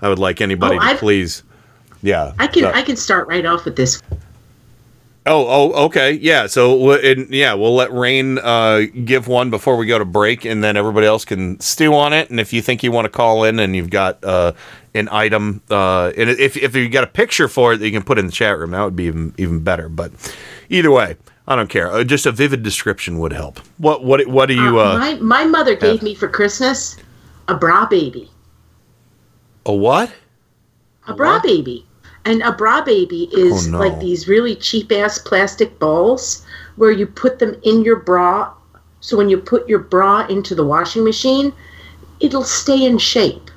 [0.00, 1.42] I would like anybody Oh, to I've- please.
[2.02, 2.32] Yeah.
[2.40, 4.02] I can I can start right off with this.
[5.24, 6.48] Oh, oh, okay, yeah.
[6.48, 10.64] So, and, yeah, we'll let Rain uh, give one before we go to break, and
[10.64, 12.28] then everybody else can stew on it.
[12.28, 14.52] And if you think you want to call in, and you've got uh,
[14.94, 18.02] an item, uh, and if if you got a picture for it that you can
[18.02, 19.88] put in the chat room, that would be even even better.
[19.88, 20.10] But
[20.68, 21.88] either way, I don't care.
[21.88, 23.60] Uh, just a vivid description would help.
[23.78, 24.80] What what what do you?
[24.80, 26.02] Uh, my my mother gave have?
[26.02, 26.96] me for Christmas
[27.46, 28.28] a bra baby.
[29.66, 30.12] a what?
[31.06, 31.86] A bra baby.
[32.24, 33.78] And a bra baby is Oh, no.
[33.78, 36.44] like these really cheap ass plastic balls
[36.76, 38.52] where you put them in your bra.
[39.00, 41.52] So when you put your bra into the washing machine,
[42.20, 43.50] it'll stay in shape.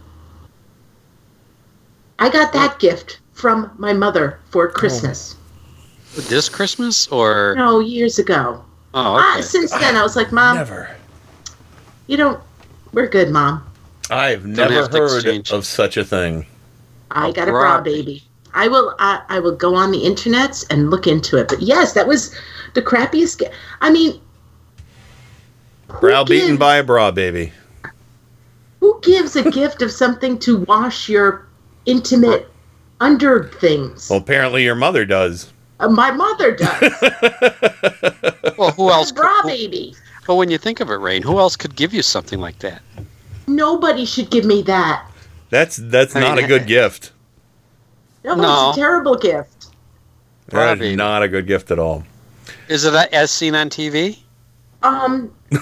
[2.17, 5.35] I got that gift from my mother for Christmas.
[6.29, 8.63] This Christmas or No, years ago.
[8.93, 10.89] oh Ah, since then, I was like, Mom, Never.
[12.07, 12.39] you don't.
[12.93, 13.61] We're good, Mom.
[14.09, 15.51] I've never heard exchange.
[15.51, 16.45] of such a thing.
[17.11, 18.23] I A got a bra bra baby.
[18.55, 18.95] I will.
[18.99, 21.47] I, I will go on the internets and look into it.
[21.49, 22.33] But yes, that was
[22.73, 23.41] the crappiest.
[23.45, 24.19] Ge- I mean,
[25.89, 27.51] who Browbeaten gives- by a bra baby.
[28.79, 31.47] Who gives a gift of something to wash your
[31.85, 32.47] intimate
[33.01, 34.09] under things?
[34.09, 35.51] Well, apparently your mother does.
[35.79, 36.93] Uh, my mother does.
[38.57, 39.11] Well, who else?
[39.11, 39.95] a bra could, baby.
[40.25, 42.81] But when you think of it, Rain, who else could give you something like that?
[43.47, 45.05] Nobody should give me that.
[45.49, 47.11] That's that's I not mean, a good gift.
[48.25, 48.69] No, No.
[48.69, 49.67] it's a terrible gift.
[50.47, 50.97] That is Browbeaten.
[50.97, 52.03] not a good gift at all.
[52.67, 54.19] Is it a- as seen on TV?
[54.83, 55.31] Um,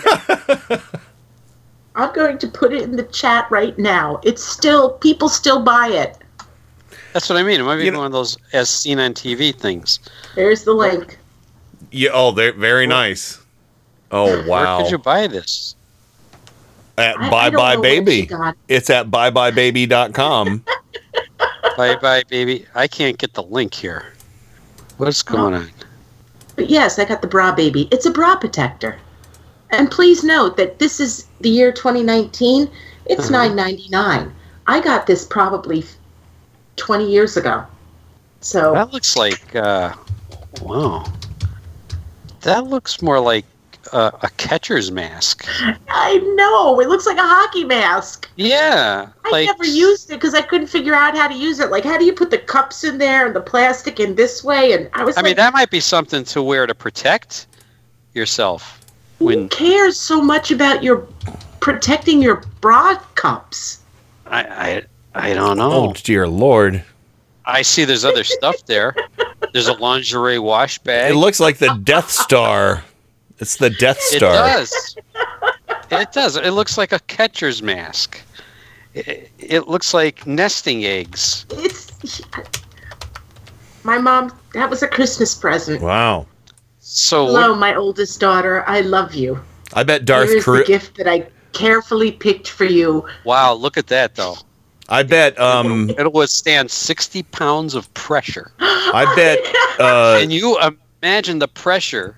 [1.96, 4.20] I'm going to put it in the chat right now.
[4.24, 6.18] It's still people still buy it.
[7.14, 7.60] That's what I mean.
[7.60, 10.00] It might be You know- one of those as seen on TV things.
[10.36, 11.18] There's the link.
[11.92, 12.10] Yeah.
[12.14, 13.40] Oh, they're very nice.
[14.12, 14.78] Oh wow.
[14.78, 15.76] Where could you buy this?
[16.98, 18.26] At I- I Bye don't Bye know where she Baby.
[18.26, 20.64] got- It's at byeByeBaby.com.
[21.78, 22.66] bye bye, baby.
[22.76, 24.14] I can't get the link here.
[24.98, 25.70] What's going on?
[26.56, 27.88] But yes, I got the bra baby.
[27.92, 29.00] It's a bra protector.
[29.72, 32.70] And please note that this is the year 2019.
[33.08, 33.50] It's Uh-huh.
[33.50, 34.32] 9.99.
[34.68, 35.84] I got this probably
[36.76, 37.66] 20 years ago.
[38.42, 39.94] So That looks like, uh,
[40.62, 41.06] wow.
[42.42, 43.46] That looks more like
[43.92, 45.46] uh, a catcher's mask.
[45.90, 48.30] I know it looks like a hockey mask.
[48.36, 49.10] Yeah.
[49.26, 51.70] I like, never used it because I couldn't figure out how to use it.
[51.70, 54.72] Like, how do you put the cups in there and the plastic in this way?
[54.74, 57.48] And I was I like, mean, that might be something to wear to protect
[58.14, 58.80] yourself.
[59.20, 61.08] who When cares so much about your
[61.60, 63.82] protecting your bra cups?
[64.26, 64.44] I,
[65.16, 65.72] I, I don't know.
[65.90, 66.84] Oh dear lord.
[67.46, 68.96] I see there's other stuff there.
[69.52, 71.12] There's a lingerie wash bag.
[71.12, 72.84] It looks like the Death Star.
[73.44, 74.34] It's the Death Star.
[74.36, 74.96] It does.
[75.92, 76.38] it does.
[76.38, 78.22] It looks like a catcher's mask.
[78.94, 81.46] It, it looks like nesting eggs.
[81.52, 82.22] It's
[83.84, 84.32] my mom.
[84.54, 85.82] That was a Christmas present.
[85.82, 86.26] Wow.
[86.80, 88.64] So Hello, what, my oldest daughter.
[88.66, 89.38] I love you.
[89.74, 93.06] I bet Darth Here is the Cru- gift that I carefully picked for you.
[93.26, 94.38] wow, look at that though.
[94.88, 98.54] I bet um It'll withstand 60 pounds of pressure.
[98.62, 99.40] I bet
[99.82, 100.58] uh Can you
[101.02, 102.18] imagine the pressure?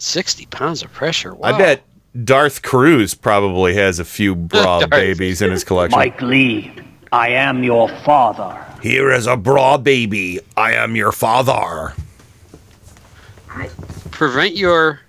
[0.00, 1.34] 60 pounds of pressure.
[1.34, 1.48] Wow.
[1.54, 1.82] I bet
[2.24, 5.98] Darth Cruz probably has a few bra babies in his collection.
[5.98, 6.72] Mike Lee,
[7.12, 8.64] I am your father.
[8.82, 10.40] Here is a bra baby.
[10.56, 11.92] I am your father.
[14.10, 15.00] prevent your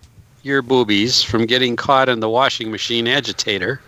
[0.44, 3.80] your boobies from getting caught in the washing machine agitator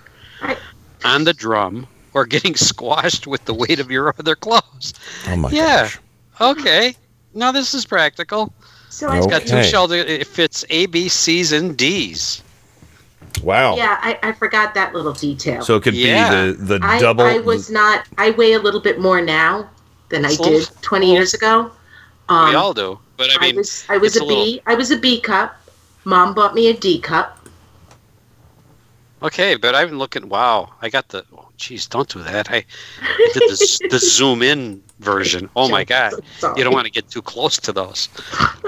[1.03, 4.93] on the drum or getting squashed with the weight of your other clothes.
[5.27, 5.83] Oh my Yeah.
[5.83, 5.99] gosh.
[6.39, 6.95] Okay.
[7.33, 8.53] Now this is practical.
[8.93, 9.67] So I It's got two Okay.
[9.67, 9.95] shelter.
[9.95, 12.43] It fits A, B, C's, and D's.
[13.41, 13.75] Wow.
[13.75, 15.63] Yeah, I, I forgot that little detail.
[15.63, 16.45] So it could Yeah.
[16.45, 18.05] be the the I, double I was not.
[18.19, 19.67] I weigh a little bit more now
[20.09, 21.71] than I did little- 20 years ago.
[22.29, 22.99] Um, we all do.
[23.17, 24.61] But I mean, was I was it's a a little- B.
[24.67, 25.55] I was a B cup.
[26.05, 27.39] Mom bought me a D cup.
[29.23, 30.29] okay, but I've been looking.
[30.29, 31.25] Wow, I got the.
[31.35, 32.51] Oh, geez, don't do that.
[32.51, 32.63] I,
[33.01, 35.49] I did the, the zoom in version.
[35.55, 36.13] Oh my god.
[36.39, 36.57] Sorry.
[36.57, 38.09] You don't want to get too close to those.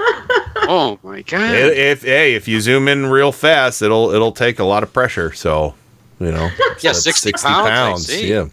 [0.68, 1.54] oh my god.
[1.54, 4.92] if, if hey, if you zoom in real fast, it'll it'll take a lot of
[4.92, 5.32] pressure.
[5.32, 5.74] So,
[6.20, 6.48] you know,
[6.80, 8.30] Yeah, that's 60 pounds, I see.
[8.30, 8.48] Yeah.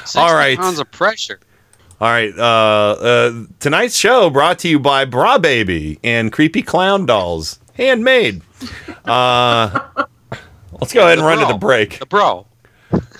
[0.00, 0.58] 60 all right.
[0.58, 1.40] pounds of pressure.
[2.00, 2.36] All right.
[2.36, 8.42] Uh, uh, tonight's show brought to you by Bra Baby and Creepy Clown Dolls, handmade.
[9.04, 9.88] Uh,
[10.80, 11.98] let's go ahead and run to the break.
[12.00, 12.46] The bro.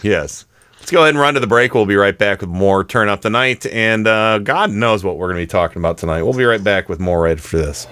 [0.03, 0.47] Yes.
[0.83, 1.75] Let's go ahead and run to the break.
[1.75, 5.17] We'll be right back with more Turn Up the Night, and uh, God knows what
[5.17, 6.25] we're going to be talking about tonight.
[6.25, 7.87] We'll be right back with more right after this.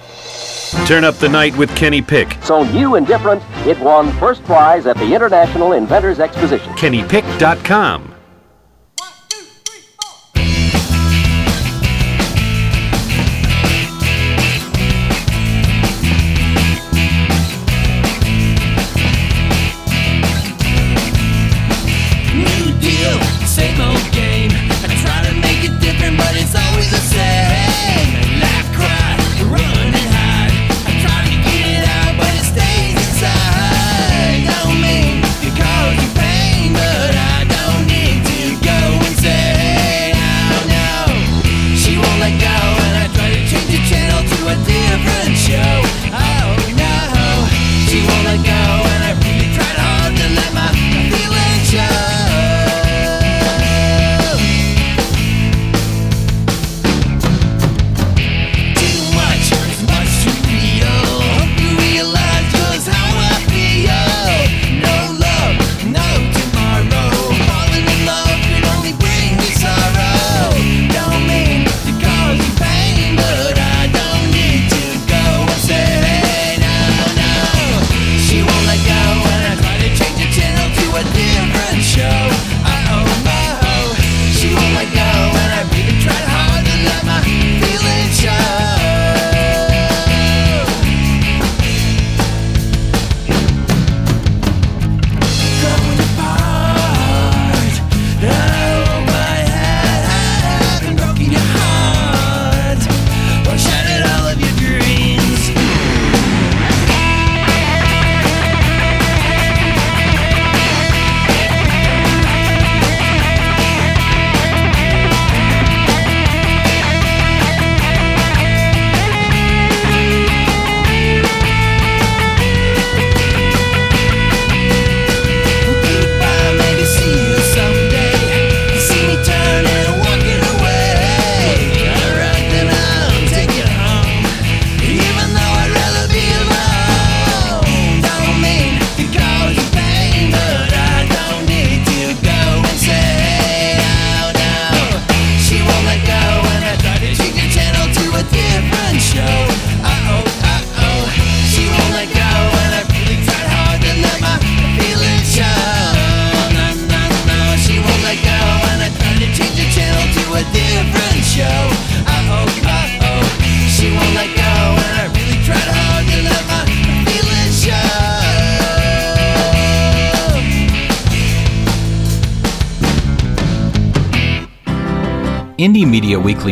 [0.88, 2.36] Turn Up the Night with Kenny Pick.
[2.42, 6.72] So new and different, it won first prize at the International Inventors Exposition.
[6.72, 8.09] KennyPick.com.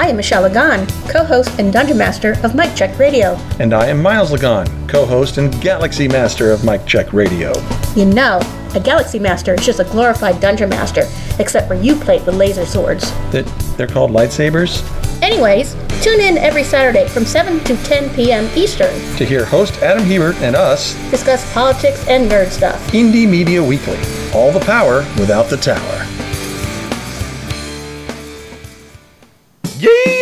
[0.00, 3.34] I am Michelle Lagan, co-host and dungeon master of Mike Check Radio.
[3.58, 7.52] And I am Miles Lagan, co host and Galaxy Master of Mike Check Radio.
[7.94, 8.40] You know,
[8.74, 11.02] a Galaxy Master is just a glorified dungeon master,
[11.38, 13.10] except for you play with laser swords.
[13.30, 13.44] That
[13.76, 14.82] they're called lightsabers?
[15.22, 18.48] Anyways, tune in every Saturday from 7 to 10 p.m.
[18.56, 18.94] Eastern.
[19.18, 22.80] To hear host Adam Hebert and us discuss politics and nerd stuff.
[22.92, 23.98] Indie Media Weekly.
[24.32, 25.99] All the power without the tower.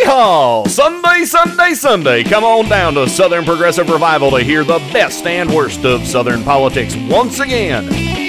[0.09, 0.67] Yeehaw!
[0.67, 2.23] Sunday, Sunday, Sunday.
[2.23, 6.43] Come on down to Southern Progressive Revival to hear the best and worst of Southern
[6.43, 7.85] politics once again.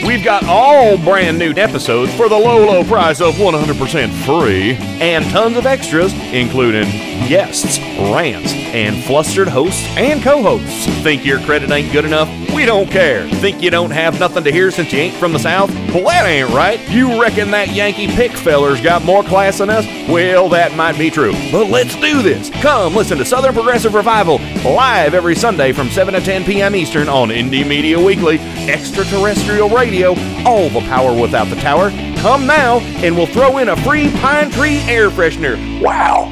[0.07, 5.25] We've got all brand new episodes for the low, low price of 100% free and
[5.31, 6.85] tons of extras, including
[7.29, 7.79] guests,
[8.13, 10.87] rants, and flustered hosts and co hosts.
[11.03, 12.29] Think your credit ain't good enough?
[12.53, 13.27] We don't care.
[13.27, 15.71] Think you don't have nothing to hear since you ain't from the South?
[15.93, 16.81] Well, that ain't right.
[16.89, 19.85] You reckon that Yankee pick feller's got more class than us?
[20.09, 21.33] Well, that might be true.
[21.51, 22.49] But let's do this.
[22.63, 26.77] Come listen to Southern Progressive Revival live every Sunday from 7 to 10 p.m.
[26.77, 28.39] Eastern on Indie Media Weekly,
[28.69, 30.11] extraterrestrial radio,
[30.47, 31.91] all the power without the tower.
[32.21, 35.57] Come now, and we'll throw in a free pine tree air freshener.
[35.83, 36.29] Wow!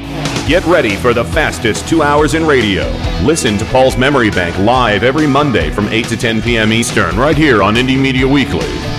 [0.47, 2.89] Get ready for the fastest two hours in radio.
[3.23, 6.71] Listen to Paul's Memory Bank live every Monday from 8 to 10 p.m.
[6.71, 8.98] Eastern, right here on Indie Media Weekly.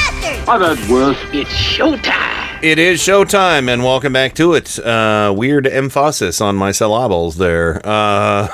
[0.23, 1.17] I've had worse.
[1.33, 2.61] It's showtime!
[2.61, 4.77] It is showtime, and welcome back to it.
[4.77, 7.81] Uh, weird emphasis on my syllables there.
[7.83, 8.47] Uh,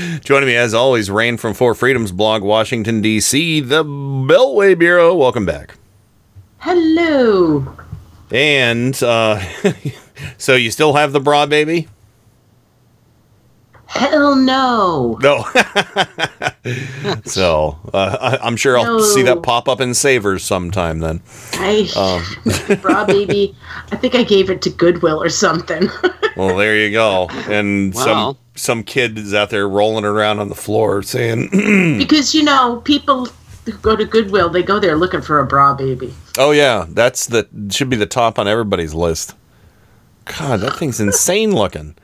[0.24, 5.14] joining me, as always, Rain from Four Freedoms blog, Washington, D.C., the Beltway Bureau.
[5.14, 5.76] Welcome back.
[6.58, 7.76] Hello.
[8.32, 9.40] And uh,
[10.36, 11.86] so you still have the bra baby?
[13.94, 15.18] Hell no.
[15.22, 15.44] No.
[17.24, 19.00] so uh, I, I'm sure I'll No.
[19.00, 21.20] see that pop up in Savers sometime then.
[21.54, 23.54] I Um, bra baby.
[23.92, 25.88] I think I gave it to Goodwill or something.
[26.36, 27.28] well, there you go.
[27.48, 28.02] And Wow.
[28.04, 31.48] some some kid is out there rolling around on the floor saying,
[31.98, 33.26] because you know, people
[33.64, 36.12] who go to Goodwill, they go there looking for a bra baby.
[36.38, 39.34] "Oh yeah, that's the should be the top on everybody's list."
[40.38, 41.94] God, that thing's insane looking.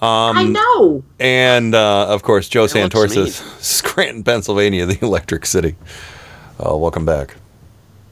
[0.00, 1.02] Um, I know.
[1.18, 5.74] And uh, of course, Joe looks Santorsa's Scranton, Pennsylvania, the Electric City.
[6.64, 7.32] Uh, welcome back.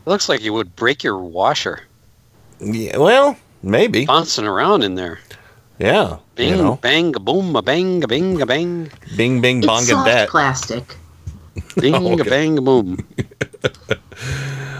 [0.04, 1.80] It looks like you would break your washer.
[2.60, 5.18] Yeah, well, maybe bouncing around in there.
[5.78, 8.90] Yeah, Bing, you know, bang, a boom, a bang, a bing, a bang.
[9.16, 10.28] Bing, bing, It's bong, and soft that.
[10.30, 10.96] plastic.
[11.80, 12.28] Bing, Oh, a okay.
[12.30, 12.98] bang, a boom.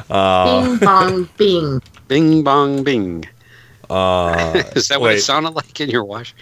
[0.09, 1.83] Uh, Bing bong bing.
[2.09, 3.25] Bing, bong, bing.
[3.91, 6.35] Uh, Is that what it sounded like in your wash?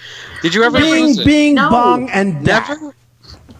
[0.42, 1.24] Did you ever Bing, use it?
[1.26, 1.70] bing, No.
[1.70, 2.94] bong, and Never?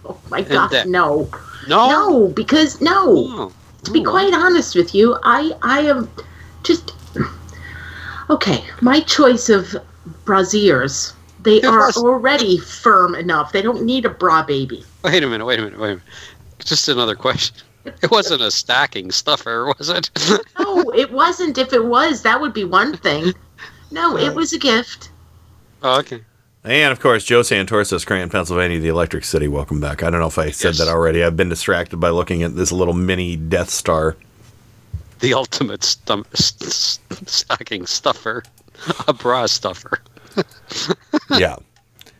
[0.06, 1.28] Oh my god, no.
[1.68, 1.88] No?
[1.88, 3.04] No, because no.
[3.06, 3.52] Oh.
[3.84, 6.10] To be quite honest with you, I I am
[6.62, 6.92] just
[8.30, 8.64] okay.
[8.80, 9.74] My choice of
[10.24, 11.12] brasiers,
[11.42, 13.52] they It are was- already firm enough.
[13.52, 14.84] They don't need a bra baby.
[15.02, 16.02] Wait a minute, wait a minute, wait a minute.
[16.64, 17.56] Just another question.
[18.02, 20.10] It wasn't a stocking stuffer, was it?
[20.58, 21.58] No, it wasn't.
[21.58, 23.34] If it was, that would be one thing.
[23.94, 25.10] No, it was a gift.
[25.82, 26.20] oh, okay.
[26.64, 29.48] And of course, Joe Santorsa, Scranton, Pennsylvania, the Electric City.
[29.48, 30.02] Welcome back.
[30.02, 31.22] I don't know if I said that already.
[31.22, 34.16] I've been distracted by looking at this little mini Death Star.
[35.20, 38.42] The ultimate stum- s- s- stocking stuffer.
[39.06, 40.00] A bra stuffer.
[41.30, 41.56] yeah.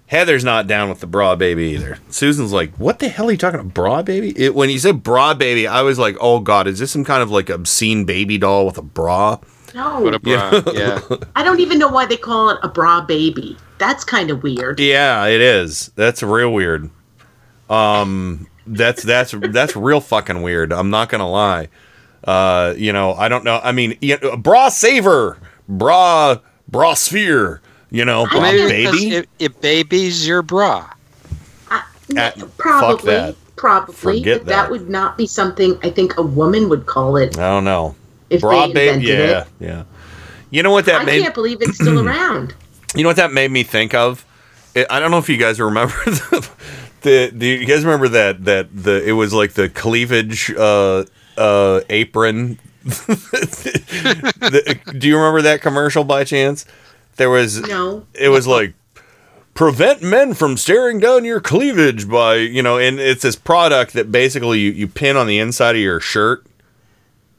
[0.07, 1.99] Heather's not down with the bra baby either.
[2.11, 5.03] Susan's like, "What the hell are you talking about, bra baby?" It, when you said
[5.03, 8.39] bra baby, I was like, "Oh God, is this some kind of like obscene baby
[8.39, 9.39] doll with a bra?"
[9.75, 11.01] No, What a bra, yeah.
[11.37, 13.57] I don't even know why they call it a bra baby.
[13.79, 14.79] That's kind of weird.
[14.79, 15.91] Yeah, it is.
[15.97, 16.91] That's real weird.
[17.69, 20.73] Um, that's that's that's real fucking weird.
[20.73, 21.69] I'm not gonna lie.
[22.23, 23.61] Uh, you know, I don't know.
[23.63, 27.61] I mean, you bra saver, bra bra sphere.
[27.91, 29.15] You know, bra Maybe baby.
[29.17, 30.91] It, it babies your bra.
[32.17, 33.37] At- Probably, fuck that.
[33.57, 33.95] probably.
[33.95, 34.47] Forget that.
[34.47, 34.71] that.
[34.71, 37.39] would not be something I think a woman would call it.
[37.39, 37.97] I don't know.
[38.31, 39.47] If invented Yeah, it.
[39.61, 39.85] yeah.
[40.51, 41.23] You know what that I made?
[41.23, 42.55] can't believe it's still around.
[42.95, 44.25] You know what that made me think of?
[44.75, 46.49] It, I don't know if you guys remember the,
[47.03, 51.05] the, the you guys remember that that the it was like the cleavage uh
[51.37, 52.59] uh apron.
[52.85, 56.65] The- do you remember that commercial by chance?
[57.17, 58.07] There was No.
[58.15, 58.75] It was like
[59.55, 64.11] prevent men from staring down your cleavage by you know, and it's this product that
[64.13, 66.45] basically you, you pin on the inside of your shirt.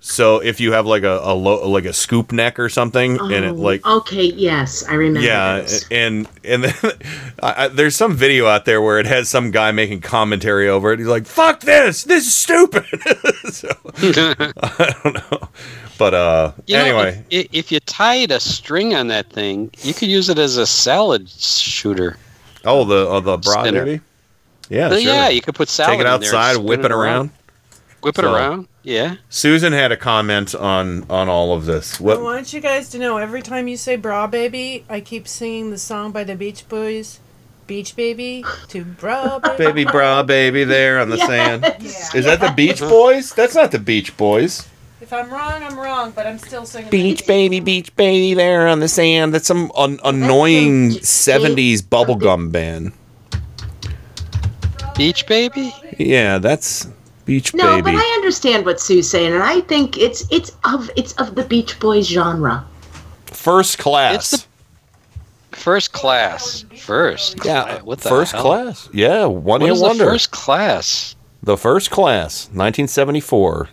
[0.08, 3.32] So if you have like a, a low, like a scoop neck or something, and
[3.44, 5.28] it Oh, like okay, yes, I remember.
[5.28, 5.84] yeah, this.
[5.90, 6.74] and and then
[7.42, 10.94] I, I, there's some video out there where it has some guy making commentary over
[10.94, 11.00] it.
[11.00, 12.04] He's like, "Fuck this!
[12.04, 12.86] This is stupid."
[13.52, 15.50] so, I don't know,
[15.98, 19.96] but uh, You know, anyway, if, if you tied a string on that thing, you
[19.96, 22.16] could use it as a salad shooter.
[22.64, 23.84] oh the oh, the bra Spinner.
[23.86, 24.02] baby,
[24.70, 25.12] yeah, But sure.
[25.12, 27.02] yeah, you could put salad Take it in there outside, whip it it around.
[27.16, 27.30] around.
[28.04, 28.68] Whip it So- around.
[28.86, 29.16] Yeah.
[29.30, 32.00] Susan had a comment on on all of this.
[32.00, 32.20] What?
[32.20, 35.72] I want you guys to know every time you say bra baby, I keep singing
[35.72, 37.20] the song by the Beach Boys,
[37.66, 39.58] Beach Baby to bra baby.
[39.58, 41.28] Baby bra baby there on the Yes.
[41.28, 41.64] sand.
[41.64, 42.20] Yeah.
[42.20, 42.92] Is that the Beach uh-huh.
[42.92, 43.34] Boys?
[43.34, 44.68] That's not the Beach Boys.
[45.02, 46.92] If I'm wrong, I'm wrong, but I'm still singing.
[46.92, 49.34] Beach baby, beach baby, there on the sand.
[49.34, 52.94] That's some an- annoying '70s bubblegum band.
[54.96, 55.74] Beach Baby?
[55.98, 56.88] Yeah, that's
[57.26, 57.82] Beach No, Baby.
[57.82, 61.44] but I understand what Sue's saying, and I think it's it's of it's of the
[61.44, 62.64] Beach Boys genre.
[63.26, 64.48] First class.
[65.52, 66.66] First class.
[66.80, 67.38] First.
[67.44, 68.42] Yeah, cla- What the first hell?
[68.44, 68.90] class.
[68.94, 70.06] Yeah, one What hit the wonder.
[70.06, 71.16] first class?
[71.42, 73.70] The first class, 1974.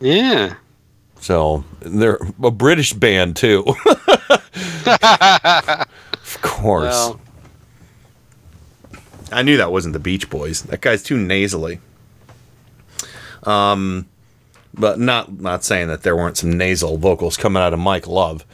[0.00, 0.54] Yeah.
[1.20, 3.64] So they're a British band too.
[5.00, 6.84] of course.
[6.92, 7.20] Well.
[9.32, 10.62] I knew that wasn't the Beach Boys.
[10.62, 11.80] That guy's too nasally.
[13.46, 14.06] Um,
[14.74, 18.44] but not not saying that there weren't some nasal vocals coming out of Mike Love.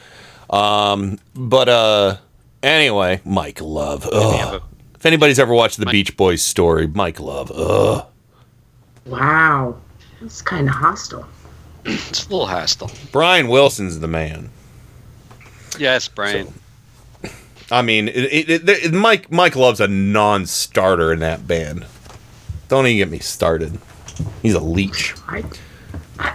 [0.51, 2.17] Um, but uh,
[2.63, 4.07] anyway, Mike Love.
[4.13, 4.63] Ugh.
[4.95, 7.51] If anybody's ever watched the Beach Boys story, Mike Love.
[7.53, 8.07] Ugh.
[9.07, 9.77] Wow,
[10.21, 11.27] it's kind of hostile.
[11.85, 12.91] It's a little hostile.
[13.11, 14.51] Brian Wilson's the man.
[15.79, 16.53] Yes, Brian.
[17.71, 21.87] I mean, it, it, it, it- Mike Mike Love's a non-starter in that band.
[22.69, 23.79] Don't even get me started.
[24.43, 25.15] He's a leech.
[25.29, 25.43] I,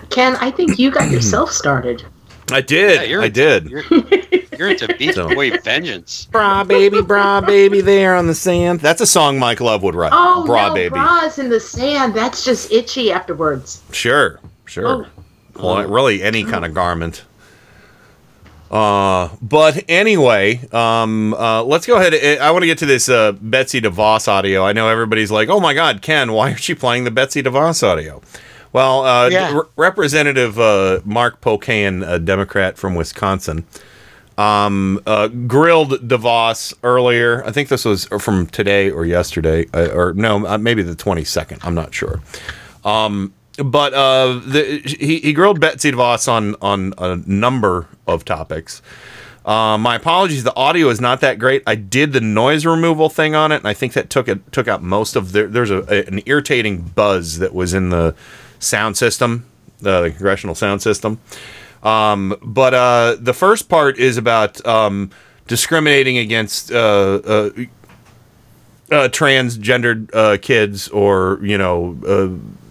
[0.10, 2.04] Ken, I think you got yourself started.
[2.52, 2.96] I did.
[3.02, 3.70] Yeah, you're- I did.
[3.70, 3.84] You're,
[4.58, 6.26] you're into Beach So- Boy Vengeance.
[6.32, 8.80] Bra baby, bra baby, there on the sand.
[8.80, 10.12] That's a song Mike Love would write.
[10.14, 10.90] Oh bra no, baby.
[10.90, 12.14] bras in the sand.
[12.14, 13.84] That's just itchy afterwards.
[13.92, 14.88] Sure, sure.
[14.88, 15.06] Oh.
[15.56, 15.88] Well, oh.
[15.88, 17.24] really, any kind of garment.
[18.70, 22.14] Uh, but anyway, um, uh, let's go ahead.
[22.40, 24.66] I want to get to this uh, Betsy DeVos audio.
[24.66, 27.82] I know everybody's like, "Oh my God, Ken, why is you playing the Betsy DeVos
[27.88, 28.22] audio?"
[28.74, 29.54] Well, uh, Yeah.
[29.54, 33.66] Re- Representative uh, Mark Pocan, a Democrat from Wisconsin,
[34.38, 37.44] um, uh, grilled DeVos earlier.
[37.46, 41.60] I think this was from today or yesterday, uh, or no, uh, maybe the 22nd.
[41.66, 42.20] I'm not sure.
[42.84, 48.82] Um, but uh, the, he, he grilled Betsy DeVos on on a number of topics.
[49.46, 50.44] Uh, my apologies.
[50.44, 51.64] The audio is not that great.
[51.66, 54.68] I did the noise removal thing on it, and I think that took it took
[54.68, 55.48] out most of the.
[55.48, 58.14] There's a, a- an irritating buzz that was in the
[58.60, 59.46] sound system,
[59.80, 61.20] the, the congressional sound system.
[61.84, 65.12] Um, but uh, the first part is about um,
[65.48, 67.50] discriminating against uh, uh,
[68.92, 72.67] uh, transgendered uh, kids or you know uh,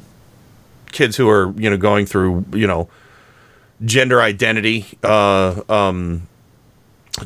[0.92, 2.88] kids who are you know going through you know
[3.84, 6.26] gender identity uh, um,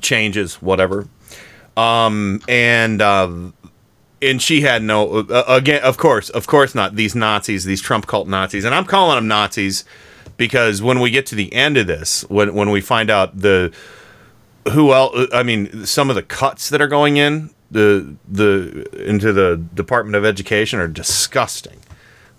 [0.00, 1.08] changes, whatever.
[1.76, 3.50] Um, and uh,
[4.22, 8.06] and she had no uh, again, of course, of course not these Nazis, these Trump
[8.06, 9.84] cult Nazis, and I'm calling them Nazis
[10.36, 13.72] because when we get to the end of this, when when we find out the
[14.72, 19.32] who else, I mean, some of the cuts that are going in the the into
[19.32, 21.80] the Department of Education are disgusting.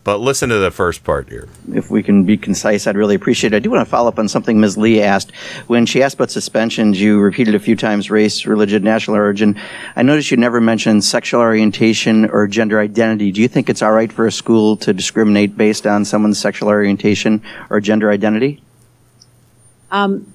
[0.04, 1.48] But listen to the first part here.
[1.74, 3.58] if we can be concise, I'd really appreciate it.
[3.58, 4.76] I do want to follow up on something Ms.
[4.76, 5.36] Lee asked.
[5.68, 9.60] When she asked about suspensions, you repeated a few times race, religion, national origin.
[9.96, 13.32] I noticed you never mentioned sexual orientation or gender identity.
[13.32, 16.70] Do you think it's all right for a school to discriminate based on someone's sexual
[16.70, 18.64] orientation or gender identity?
[19.92, 20.34] Um,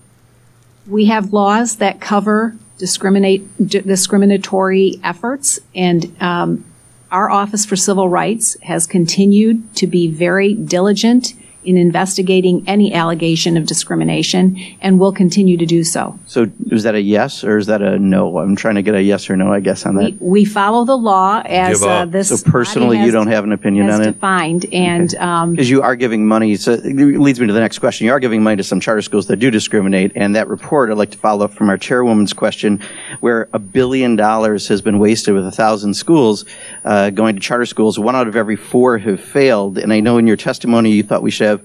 [0.87, 6.65] we have laws that cover discriminate d- discriminatory efforts, and um,
[7.11, 11.35] our Office for Civil Rights has continued to be very diligent
[11.67, 16.19] in investigating any allegation of discrimination, and will continue to do so.
[16.27, 18.39] So is that a yes or is that a no?
[18.39, 20.21] I'm trying to get a yes or no, I guess, on that.
[20.21, 22.11] We follow the law as Give uh, up.
[22.13, 24.13] this So personally, body you has- don't have an opinion has on it?
[24.13, 27.79] defined, and um, Because you are giving money, so it leads me to the next
[27.81, 28.07] question.
[28.07, 30.97] You are giving money to some charter schools that do discriminate, and that report, I'd
[30.99, 32.81] like to follow up from our chairwoman's question,
[33.21, 36.45] where a billion dollars has been wasted with a thousand schools
[36.85, 37.99] uh, going to charter schools.
[37.99, 41.23] One out of every four have failed, and I know in your testimony you thought
[41.23, 41.56] we should have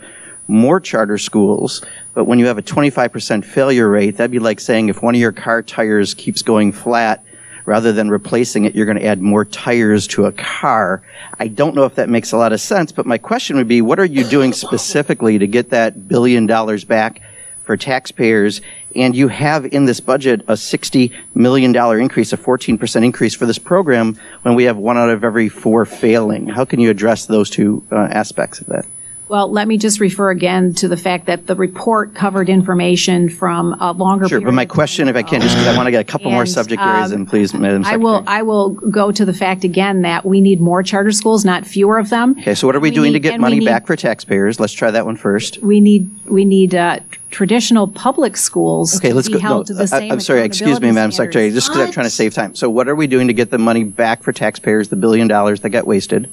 [0.48, 1.84] more charter schools,
[2.14, 5.22] but when you have a 25% failure rate, that'd be like saying if one of
[5.22, 7.24] your car tires keeps going flat,
[7.66, 11.02] rather than replacing it, you're going to add more tires to a car.
[11.40, 13.82] I don't know if that makes a lot of sense, but my question would be,
[13.82, 17.22] what are you doing specifically to get that billion dollars back
[17.64, 18.62] for taxpayers?
[18.96, 23.60] And you have in this budget a $60 million increase, a 14% increase for this
[23.60, 26.48] program when we have one out of every four failing.
[26.48, 28.86] How can you address those two uh, aspects of that?
[29.32, 33.78] Well, let me just refer again to the fact that the report covered information from
[33.80, 34.46] a longer Sure, period.
[34.48, 36.42] but my question, if I can, just because I want to get a couple more
[36.42, 38.04] And, subject areas um, in, please, Madam I Secretary.
[38.04, 41.66] will, I will go to the fact again that we need more charter schools, not
[41.66, 42.36] fewer of them.
[42.42, 43.96] Okay, so what are we, doing to need- get and we money need- back for
[43.96, 44.60] taxpayers?
[44.60, 45.60] Let's try that one first.
[45.60, 49.40] We need, we need uh, traditional public schools Okay, let's go.
[49.40, 51.88] held No, to the I- same I'm sorry, excuse me, accountability Madam Secretary, just because
[51.88, 52.54] I'm trying to save time.
[52.56, 55.62] So what are we doing to get the money back for taxpayers, the billion dollars
[55.62, 56.30] that got wasted?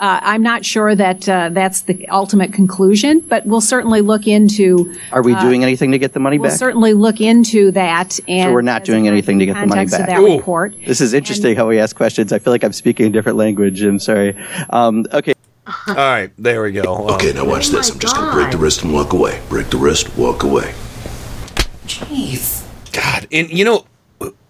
[0.00, 4.94] Uh, I'm not sure that uh, that's the ultimate conclusion, but we'll certainly look into.
[5.12, 6.58] Are we uh, doing anything to get the money We'll back?
[6.58, 8.48] certainly look into that and.
[8.48, 10.20] So we're not doing anything to get the money context of back.
[10.20, 10.74] that report.
[10.86, 12.32] This is interesting how we ask questions.
[12.32, 13.82] I feel like I'm speaking a different language.
[13.82, 14.36] I'm sorry.
[14.70, 15.34] Um, okay.
[15.86, 16.94] All right, there we go.
[16.94, 17.90] Um, Okay, now watch this.
[17.90, 19.40] I'm just gonna break the wrist and walk away.
[19.50, 20.72] Break the wrist, walk away.
[21.86, 22.64] Jeez.
[22.92, 23.84] God, and you know,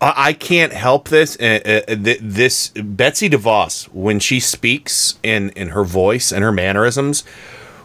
[0.00, 1.36] I, I can't help this.
[1.40, 6.52] Uh, uh, th- this Betsy DeVos, when she speaks in in her voice and her
[6.52, 7.24] mannerisms,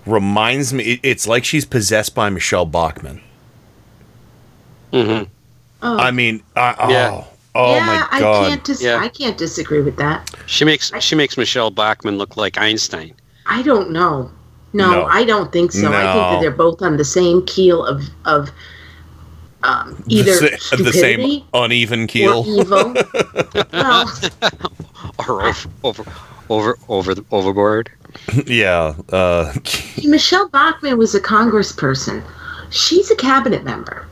[0.06, 0.84] reminds me.
[0.84, 3.22] it- it's like she's possessed by Michele Bachmann.
[4.92, 5.24] Mm-hmm.
[5.82, 5.98] Oh.
[5.98, 7.24] I mean, I, oh, Yeah.
[7.56, 8.48] oh yeah, my I god.
[8.50, 8.98] can't dis- Yeah.
[9.00, 10.30] I can't disagree with that.
[10.46, 13.14] She makes she makes Michele Bachmann look like Einstein.
[13.48, 14.32] I don't know.
[14.72, 15.04] No, No.
[15.06, 15.88] I don't think so.
[15.88, 18.50] I think that they're both on the same keel of of
[19.64, 22.40] um, either the, sa- the stupidity same uneven keel.
[22.40, 22.94] or evil.
[23.74, 24.10] well,
[25.28, 26.06] or over over
[26.50, 27.92] over over the, overboard.
[28.46, 28.94] yeah.
[29.10, 29.54] Uh,
[30.04, 32.24] Michele Bachmann was a congressperson.
[32.70, 34.08] She's a cabinet member.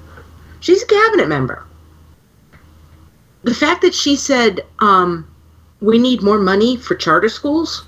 [0.60, 1.64] She's a cabinet member.
[3.44, 5.28] The fact that she said um,
[5.82, 7.84] we need more money for charter schools.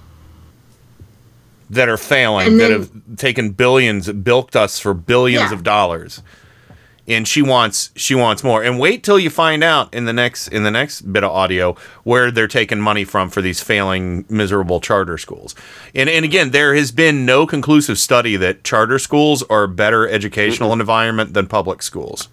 [1.70, 5.57] that are failing, And that have taken billions, bilked us for billions Yeah.
[5.57, 6.22] of dollars.
[7.06, 8.64] And she wants she wants more.
[8.64, 11.76] And wait till you find out in the next in the next bit of audio
[12.06, 15.54] where they're taking money from for these failing miserable charter schools.
[15.93, 20.08] And and again, there has been no conclusive study that charter schools are a better
[20.08, 22.30] educational environment than public schools.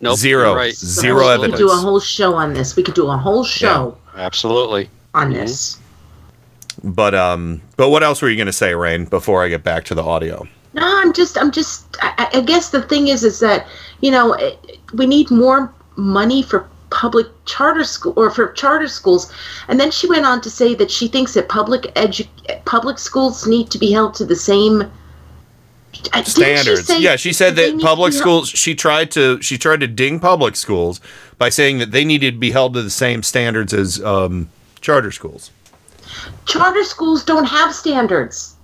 [0.00, 0.54] Nope, Zero.
[0.54, 0.74] right.
[0.74, 1.58] Zero we evidence.
[1.58, 2.76] could do a whole show on this.
[2.76, 4.88] We could do a whole show Absolutely.
[5.12, 5.34] on Mhm.
[5.34, 5.78] this.
[6.82, 9.84] But um but what else were you going to say, Rain, before I get back
[9.86, 10.46] to the audio?
[10.78, 11.96] No, I'm just, I'm just.
[12.00, 13.66] I, I guess the thing is, is that
[14.00, 14.36] you know
[14.94, 19.32] we need more money for public charter school or for charter schools,
[19.68, 22.28] and then she went on to say that she thinks that public edu-
[22.64, 24.90] public schools need to be held to the same
[25.92, 27.00] didn't she standards.
[27.00, 28.48] yeah, she said that public schools.
[28.48, 31.00] She tried to she tried to ding public schools
[31.38, 34.48] by saying that they needed to be held to the same standards as um,
[34.80, 35.50] charter schools.
[36.46, 38.54] Charter schools don't have standards.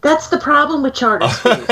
[0.00, 1.66] That's the problem with charter schools.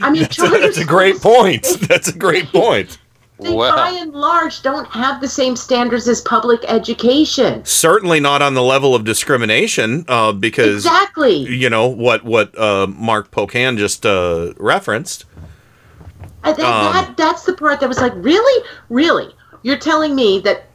[0.00, 1.62] I mean, That's a, charter that's a great point.
[1.88, 2.98] That's a great point.
[3.38, 7.62] they by and large don't have the same standards as public education.
[7.66, 11.36] Certainly not on the level of discrimination, uh, because Exactly.
[11.36, 15.26] you know what what uh, Mark Pocan just uh, referenced.
[16.42, 20.38] I think Um, that that's the part that was like, really, really, you're telling me
[20.40, 20.68] that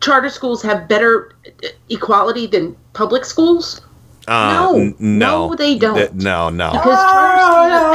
[0.00, 3.80] charter schools have better uh, equality than public schools?
[4.28, 4.76] Uh, No.
[4.76, 5.96] n- no, No, they don't.
[5.96, 6.72] Th- no, no.
[6.72, 7.92] Because charter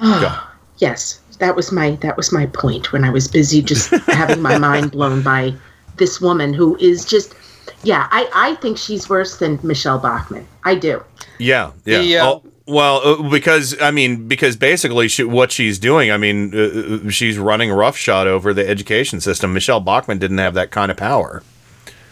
[0.78, 4.58] yes, that was my that was my point when I was busy just having my
[4.58, 5.54] mind blown by
[5.96, 7.34] this woman who is just,
[7.82, 10.46] yeah, I I think she's worse than Michele Bachmann.
[10.64, 11.02] I do.
[11.38, 11.98] Yeah, yeah.
[12.00, 16.16] The, uh, oh, well, uh, because I mean, because basically, she, what she's doing, I
[16.16, 19.52] mean, uh, uh, she's running roughshod over the education system.
[19.52, 21.42] Michele Bachmann didn't have that kind of power.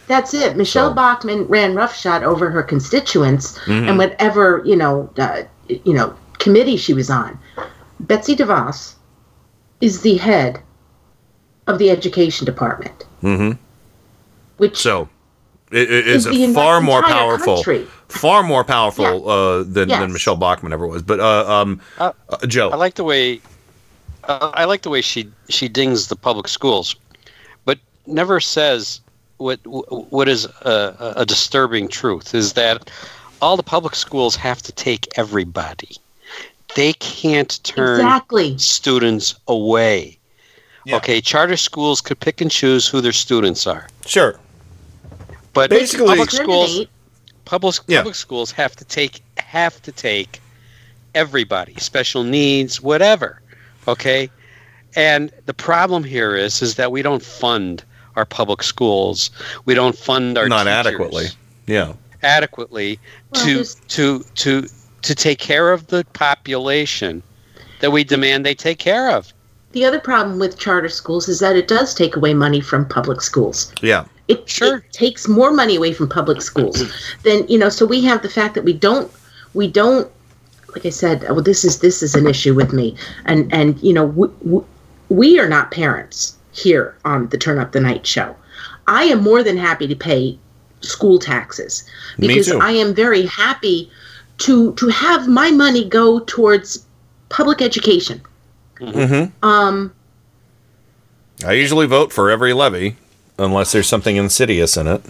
[0.08, 0.56] That's it.
[0.56, 3.88] Michele Bachmann ran roughshod over her constituents Mhm.
[3.88, 7.38] and whatever you know, uh, you know, committee she was on.
[8.00, 8.94] Betsy DeVos
[9.80, 10.60] is the head
[11.66, 13.52] of the education department, Mm-hmm.
[14.56, 15.08] which So,
[15.70, 17.86] it, it is is the far more powerful, country.
[18.08, 20.00] far more powerful uh, than, Yes.
[20.00, 21.02] than Michele Bachmann ever was.
[21.02, 23.42] But uh, um, Uh, uh, Joe, I like the way
[24.24, 26.96] uh, I like the way she she dings the public schools,
[27.66, 29.00] but never says
[29.38, 32.90] what what is a, a disturbing truth is that
[33.40, 35.96] all the public schools have to take everybody.
[36.74, 38.58] They can't turn Exactly.
[38.58, 40.18] students away.
[40.90, 43.88] Okay, charter schools could pick and choose who their students are.
[44.06, 44.38] Sure.
[45.52, 46.86] But Basically- public schools
[47.44, 47.98] public Yeah.
[47.98, 50.40] public schools have to take have to take
[51.14, 53.40] everybody, special needs, whatever.
[53.86, 54.30] Okay?
[54.96, 57.82] And the problem here is is that we don't fund
[58.18, 59.30] our public schools.
[59.64, 61.26] We don't fund our not teachers adequately.
[61.66, 61.92] Yeah.
[62.22, 62.98] adequately
[63.32, 64.66] Well, to there's- to to
[65.02, 67.22] to take care of the population
[67.80, 69.32] that we demand they take care of.
[69.72, 73.20] the other problem with charter schools is that it does take away money from public
[73.20, 73.70] schools.
[73.82, 74.04] Yeah.
[74.26, 76.82] It, it takes more money away from public schools
[77.22, 77.68] than you know.
[77.70, 79.10] So we have the fact that we don't
[79.54, 80.10] we don't
[80.74, 81.24] like I said.
[81.24, 82.96] Uh, well, this is this is an issue with me,
[83.26, 84.60] and and you know we, we,
[85.08, 88.34] we are not parents here on the Turn Up the Night show.
[88.86, 90.38] I am more than happy to pay
[90.80, 91.84] school taxes
[92.18, 92.50] because.
[92.50, 93.90] I am very happy
[94.38, 96.84] to to have my money go towards
[97.28, 98.20] public education.
[98.80, 99.44] Mm-hmm.
[99.44, 99.92] Um,
[101.44, 102.96] I usually vote for every levy,
[103.38, 105.02] unless there's something insidious in it.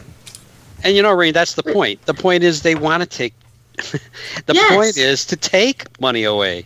[0.84, 2.04] And you know, Ray, that's the point.
[2.06, 3.34] The point is they want to take.
[4.46, 4.74] the Yes.
[4.74, 6.64] point is to take money away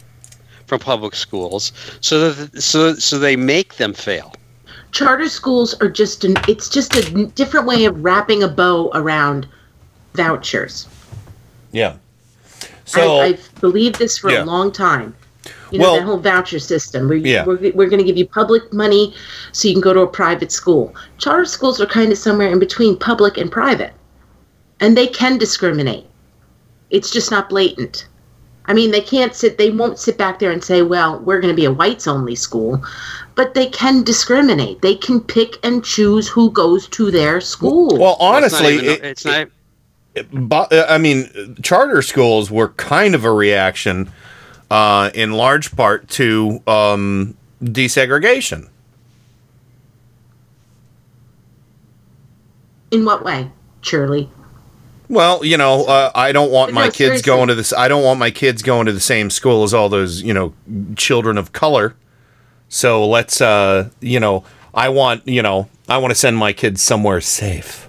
[0.66, 4.34] from public schools, so that so so they make them fail.
[4.92, 9.46] Charter schools are just an it's just a different way of wrapping a bow around
[10.14, 10.86] vouchers.
[11.72, 11.96] Yeah.
[12.84, 14.44] So I, I've believed this for Yeah.
[14.44, 15.14] a long time.
[15.70, 17.08] You know, Well- that whole voucher system.
[17.08, 17.44] Where Yeah.
[17.46, 19.14] we're, we're going to give you public money
[19.52, 20.94] so you can go to a private school.
[21.16, 23.92] Charter schools are kind of somewhere in between public and private.
[24.80, 26.04] And they can discriminate.
[26.90, 28.06] It's just not blatant.
[28.66, 31.52] I mean, they can't sit, they won't sit back there and say, well, we're going
[31.52, 32.84] to be a whites only school.
[33.34, 34.82] But they can discriminate.
[34.82, 37.96] They can pick and choose who goes to their school.
[37.98, 39.48] Well, honestly, even- it- it's not.
[40.30, 44.10] But uh, I mean, charter schools were kind of a reaction,
[44.70, 48.68] uh, in large part to um, desegregation.
[52.90, 54.28] in what way, Shirley?
[55.08, 57.26] Well, you know, uh, I don't want But my no, kids seriously.
[57.26, 57.72] going to this.
[57.72, 60.52] I don't want my kids going to the same school as all those, you know,
[60.96, 61.94] children of color.
[62.72, 66.80] So let's, uh, you know, I want, you know, I want to send my kids
[66.80, 67.86] somewhere safe.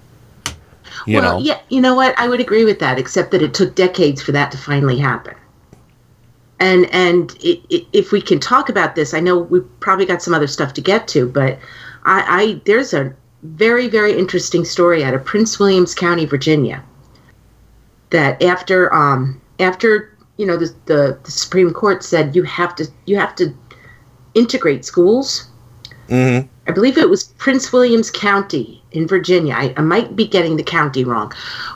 [1.08, 2.14] You well, know, yeah, you know what?
[2.20, 5.36] I would agree with that, except that it took decades for that to finally happen.
[6.60, 10.22] And and it, it, if we can talk about this, I know we've probably got
[10.22, 11.58] some other stuff to get to, but
[12.04, 13.14] I, I there's a
[13.44, 16.84] very very interesting story out of Prince Williams County, Virginia.
[18.10, 22.88] That after um after you know the, the the Supreme Court said you have to
[23.06, 23.54] you have to
[24.34, 25.48] integrate schools
[26.08, 26.48] mm-hmm.
[26.68, 29.54] I believe it was Prince Williams County in Virginia.
[29.54, 31.34] I, I might be getting the county wrong.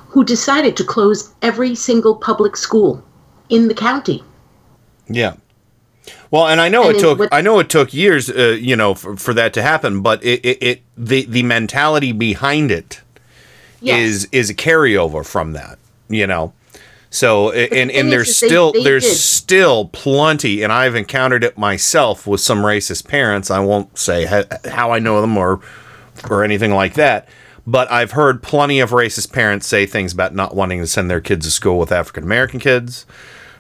[0.07, 3.03] Who decided to close every single public school
[3.49, 4.23] in the county?
[5.07, 5.35] Yeah.
[6.31, 8.75] Well, and I know And it took what- I know it took years, uh, you
[8.75, 10.01] know, for, for that to happen.
[10.01, 13.01] But it, it, it the the mentality behind it
[13.81, 14.27] is Yes.
[14.31, 16.53] is a carryover from that, you know.
[17.09, 19.15] So and and there's is they- still they there's did.
[19.15, 23.49] still plenty, and I've encountered it myself with some racist parents.
[23.49, 25.61] I won't say ha- how I know them or
[26.29, 27.27] or anything like that.
[27.65, 31.19] But I've heard plenty of racist parents say things about not wanting to send their
[31.21, 33.05] kids to school with African American kids,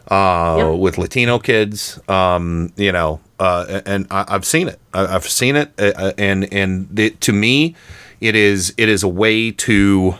[0.09, 1.99] uh, with Latino kids.
[2.09, 4.79] Um, you know, uh, and I, I've seen it.
[4.93, 7.75] I, I've seen it, uh, uh, and and it, to me,
[8.21, 10.15] it is it is a way to.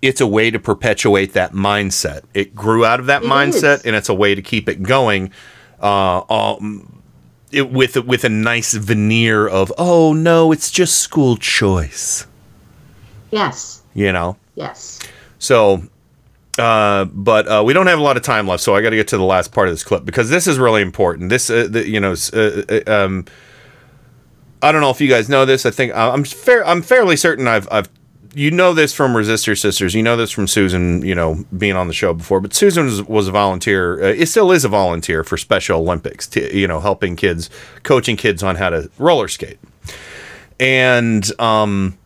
[0.00, 2.22] It's a way to perpetuate that mindset.
[2.34, 3.82] It grew out of that It mindset, is.
[3.86, 5.32] and it's a way to keep it going.
[5.80, 7.02] Uh, um,
[7.50, 12.26] it, with with a nice veneer of oh no, it's just school choice.
[13.30, 14.36] Yes, You know.
[14.54, 14.98] yes.
[15.38, 15.82] So,
[16.58, 18.96] uh, but uh, we don't have a lot of time left, so I got to
[18.96, 21.28] get to the last part of this clip because this is really important.
[21.30, 23.26] This, uh, the, you know, uh, uh, um,
[24.62, 25.66] I don't know if you guys know this.
[25.66, 26.66] I think I'm fair.
[26.66, 27.88] I'm fairly certain I've, I've,
[28.38, 29.94] you know this from Resistor Sisters.
[29.94, 31.04] You know this from Susan.
[31.04, 32.40] You know, being on the show before.
[32.40, 34.02] But Susan was, was a volunteer.
[34.02, 36.28] Uh, it still is a volunteer for Special Olympics.
[36.28, 37.50] To, you know, helping kids,
[37.82, 39.58] coaching kids on how to roller skate.
[40.60, 41.98] And um,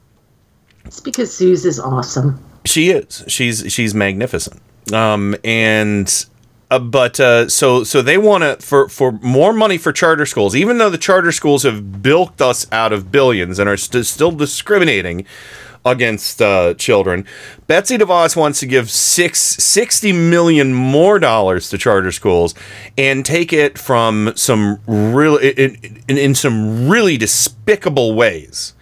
[0.86, 2.42] It's because Suze is awesome.
[2.64, 3.24] she is.
[3.28, 4.60] She's she's magnificent.
[4.92, 6.26] Um, and
[6.70, 10.56] uh, but uh, so so they want to for for more money for charter schools,
[10.56, 14.32] even though the charter schools have bilked us out of billions and are st- still
[14.32, 15.26] discriminating
[15.84, 17.26] against uh, children.
[17.66, 22.54] Betsy DeVos wants to give six, 60 million more dollars to charter schools
[22.96, 28.74] and take it from some really in, in, in some really despicable ways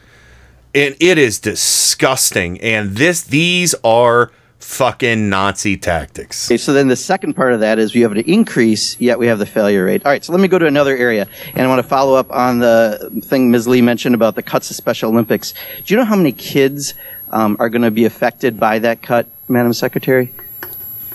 [0.74, 2.60] and it is disgusting.
[2.60, 4.30] And this, these are
[4.60, 6.48] fucking Nazi tactics.
[6.48, 9.26] Okay, so then the second part of that is we have an increase, yet we
[9.26, 10.04] have the failure rate.
[10.04, 12.30] All right, so let me go to another area, and I want to follow up
[12.30, 13.66] on the thing Ms.
[13.66, 15.54] Lee mentioned about the cuts to Special Olympics.
[15.84, 16.94] Do you know how many kids
[17.30, 20.32] um, are going to be affected by that cut, Madam Secretary?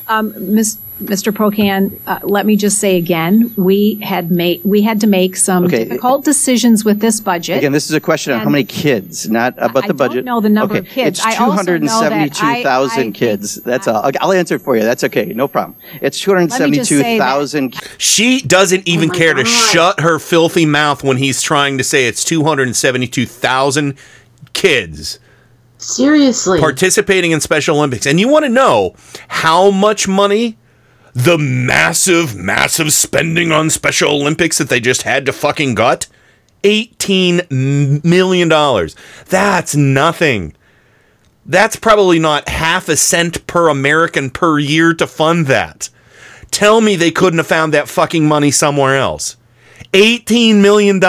[0.07, 0.79] Um, Ms.
[1.03, 1.33] Mr.
[1.33, 5.65] Pocan, uh, let me just say again, we had made, we had to make some
[5.65, 5.83] Okay.
[5.83, 7.57] difficult decisions with this budget.
[7.57, 10.23] Again, this is a question of how many kids, not about I the don't budget.
[10.23, 10.87] know the number okay.
[10.87, 11.19] of kids.
[11.19, 13.55] It's I also know that I- 272,000 kids.
[13.55, 14.09] That's all.
[14.21, 14.83] I'll answer it for you.
[14.83, 15.25] That's okay.
[15.35, 15.75] No problem.
[16.01, 20.65] It's just say that- 272,000 She doesn't even Oh my care to shut her filthy
[20.65, 23.95] mouth when he's trying to say it's 272,000
[24.53, 25.19] kids
[25.77, 26.59] Seriously.
[26.61, 28.05] participating in Special Olympics.
[28.05, 28.95] And you want to know
[29.27, 30.57] how much money
[31.15, 36.07] the massive, massive spending on Special Olympics that they just had to fucking gut?
[36.63, 38.89] $18 million.
[39.29, 40.53] That's nothing.
[41.45, 45.89] That's probably not half a cent per American per year to fund that.
[46.51, 49.37] Tell me they couldn't have found that fucking money somewhere else.
[49.93, 50.99] $18 million?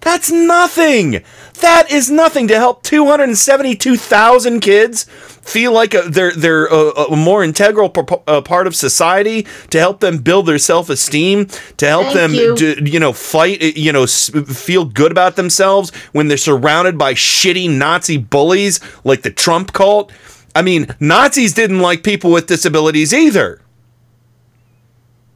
[0.00, 1.22] That's nothing.
[1.60, 5.06] That is nothing to help 272,000 kids.
[5.48, 8.02] Feel like a, they're they're a, a more integral p-
[8.42, 11.46] part of society to help them build their self esteem,
[11.78, 12.56] to help Thank them you.
[12.56, 17.14] to, you know fight, you know, s- feel good about themselves when they're surrounded by
[17.14, 20.12] shitty Nazi bullies like the Trump cult.
[20.54, 23.60] I mean, Nazis didn't like people with disabilities either.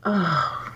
[0.05, 0.59] Oh.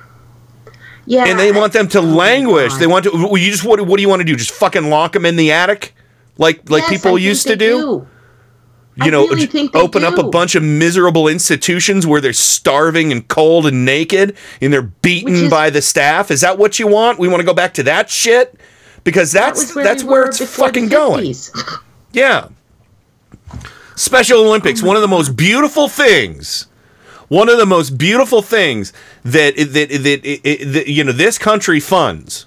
[1.09, 1.27] Yeah.
[1.29, 2.73] and they want them to languish.
[2.75, 3.11] Oh they want to.
[3.39, 3.81] You just what?
[3.81, 4.35] What do you want to do?
[4.35, 5.95] Just fucking lock them in the attic,
[6.37, 7.79] like like Yes, people used to do.
[7.81, 8.09] do.
[9.05, 13.67] You know, really open up a bunch of miserable institutions where they're starving and cold
[13.67, 16.31] and naked, and they're beaten by the staff.
[16.31, 17.19] Is that what you want?
[17.19, 18.59] We want to go back to that shit
[19.05, 21.35] because that's was where that's we where it's fucking going.
[22.13, 22.49] Yeah.
[23.95, 26.67] Special Olympics, one of the most beautiful things.
[27.29, 31.81] One of the most beautiful things that that that, that, that you know this country
[31.81, 32.47] funds.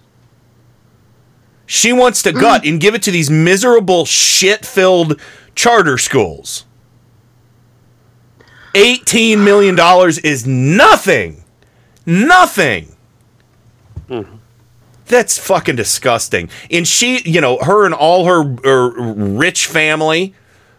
[1.67, 5.21] She wants to gut and give it to these miserable shit-filled
[5.59, 6.65] charter schools.
[8.75, 11.43] 18 million dollars is nothing.
[12.05, 12.95] Nothing.
[15.07, 16.49] That's fucking disgusting.
[16.71, 20.33] And she, you know, her and all her, her rich family,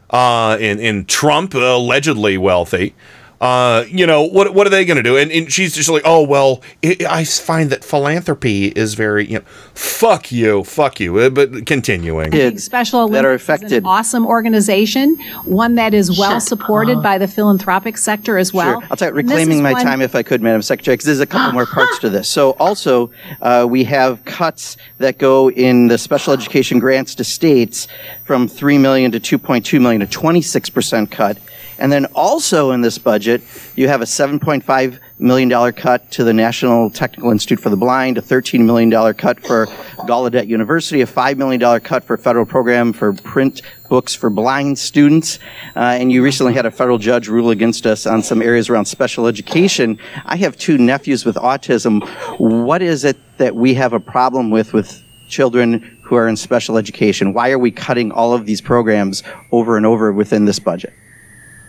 [0.08, 2.94] uh, in in Trump allegedly wealthy.
[3.40, 4.52] Uh, you know what?
[4.52, 5.16] What are they going to do?
[5.16, 9.38] And, and she's just like, oh well, i I find that philanthropy is very, you
[9.38, 11.18] know, fuck you, fuck you.
[11.18, 13.72] Uh, But continuing, Special that are Olympics is affected.
[13.78, 18.80] an awesome organization, one that is well supported by the philanthropic sector as well.
[18.80, 18.88] Sure.
[18.90, 21.06] I'll tell you, And this reclaiming my one- time if I could, Madam Secretary, because
[21.06, 22.28] there's a couple more parts to this.
[22.28, 23.10] So also,
[23.40, 27.88] uh, we have cuts that go in the special education grants to states
[28.24, 31.38] from 3 million to 2.2 million, a 26% cut.
[31.80, 33.42] And then also in this budget,
[33.74, 38.22] you have a $7.5 million cut to the National Technical Institute for the Blind, a
[38.22, 39.66] $13 million cut for
[40.06, 45.38] Gallaudet University, a $5 million cut for federal program for print books for blind students.
[45.74, 48.84] Uh, and you recently had a federal judge rule against us on some areas around
[48.84, 49.98] special education.
[50.26, 52.06] I have two nephews with autism.
[52.38, 56.76] What is it that we have a problem with with children who are in special
[56.76, 57.32] education?
[57.32, 60.92] Why are we cutting all of these programs over and over within this budget?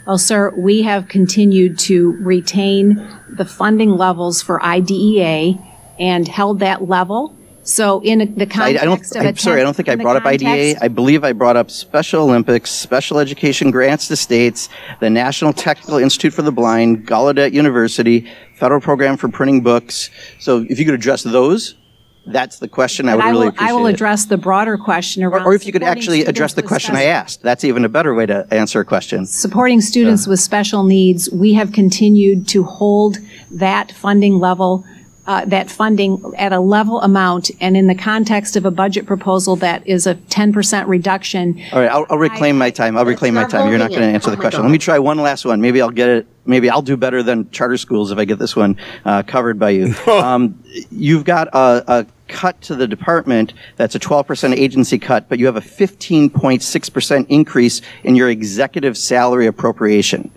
[0.06, 2.96] Well, sir, we have continued to retain
[3.30, 5.54] the funding levels for IDEA
[6.00, 7.36] and held that level.
[7.64, 9.96] So in the I, I don't, context of a I'm sorry, I don't think I
[9.96, 10.48] brought up IDEA.
[10.48, 14.68] context- I believe I brought up Special Olympics, Special Education Grants to States,
[15.00, 20.10] the National Technical Institute for the Blind, Gallaudet University, Federal Program for Printing Books.
[20.40, 21.76] So if you could address those,
[22.26, 23.70] that's the question I would really appreciate.
[23.70, 23.94] I will it.
[23.94, 25.46] address the broader question around.
[25.46, 27.42] Or if you could supporting actually address the with question I special- asked.
[27.42, 29.26] That's even a better way to answer a question.
[29.26, 33.18] supporting students with special needs, we have continued to hold
[33.52, 34.86] that funding level,
[35.32, 39.56] uh, that funding at a level amount, and in the context of a budget proposal
[39.56, 41.58] that is a 10% reduction.
[41.72, 42.98] All right, I'll, I'll reclaim my time.
[42.98, 43.70] I'll reclaim my time.
[43.70, 44.60] You're not going to answer Oh the question.
[44.60, 44.66] God.
[44.66, 45.62] Let me try one last one.
[45.62, 46.28] Maybe I'll get it.
[46.46, 48.76] Maybe I'll do better than charter schools if I get this one
[49.06, 49.96] uh, covered by you.
[50.08, 50.62] um,
[50.92, 55.46] you've got a, a cut to the department that's a 12% agency cut, but you
[55.46, 60.30] have a 15.6% increase in your executive salary appropriation.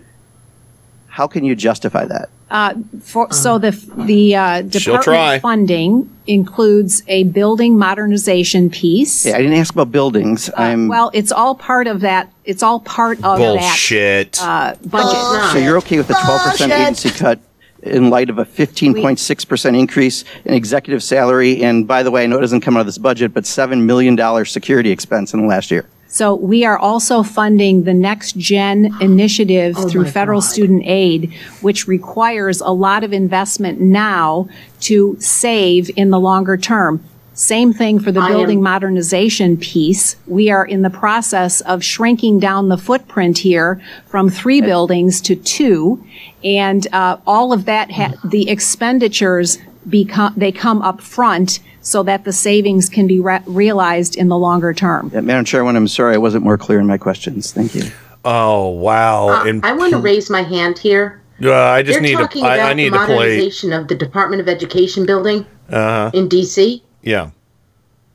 [1.07, 2.29] How can you justify that?
[2.49, 3.71] Uh, for, so the,
[4.05, 4.97] the uh, try.
[4.97, 9.25] department funding includes a building modernization piece.
[9.25, 10.49] Yeah, I didn't ask about buildings.
[10.55, 13.59] I'm Well, it's all part of that, it's all part of that.
[13.59, 14.39] bullshit.
[14.41, 15.51] Uh, budget.
[15.51, 17.39] So you're okay with a 12% agency cut
[17.85, 21.63] in light of a 15.6% increase in executive salary?
[21.63, 23.83] And by the way, I know it doesn't come out of this budget, but $7
[23.83, 25.87] million security expense in the last year.
[26.15, 32.61] So we are also funding the Next Gen initiative through federal student aid, which requires
[32.61, 34.47] a lot of investment now
[34.79, 37.03] to save in the longer term.
[37.33, 40.15] Same thing for the I am- building modernization piece.
[40.25, 45.35] We are in the process of shrinking down the footprint here from three buildings to
[45.35, 46.01] two.
[46.45, 49.57] And uh, all of that, ha- the expenditures
[49.89, 54.37] become, they come up front so that the savings can be re- realized in the
[54.37, 55.11] longer term.
[55.13, 57.51] Yeah, Madam Chairwoman, I'm sorry I wasn't more clear in my questions.
[57.51, 57.83] Thank you.
[58.23, 59.27] Oh wow!
[59.29, 61.21] Uh, And I want to raise my hand here.
[61.43, 62.47] uh, I just They're need talking to.
[62.49, 63.15] I, about I need the to play.
[63.17, 65.75] modernization of the Department of Education building Uh
[66.09, 66.11] huh.
[66.13, 66.81] in D.C.
[67.03, 67.29] Yeah.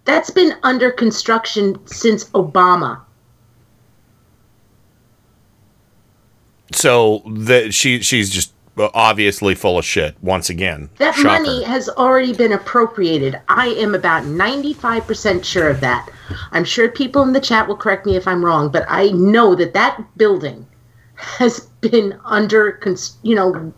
[0.06, 3.02] That's been under construction since Obama.
[6.72, 10.90] So that she she's just obviously full of shit once again.
[10.98, 11.42] That Shocker.
[11.42, 13.40] money has already been appropriated.
[13.48, 16.08] I am about 95% sure of that.
[16.52, 19.54] I'm sure people in the chat will correct me if I'm wrong, but I know
[19.54, 20.66] that that building
[21.14, 23.72] has been under, cons- you know,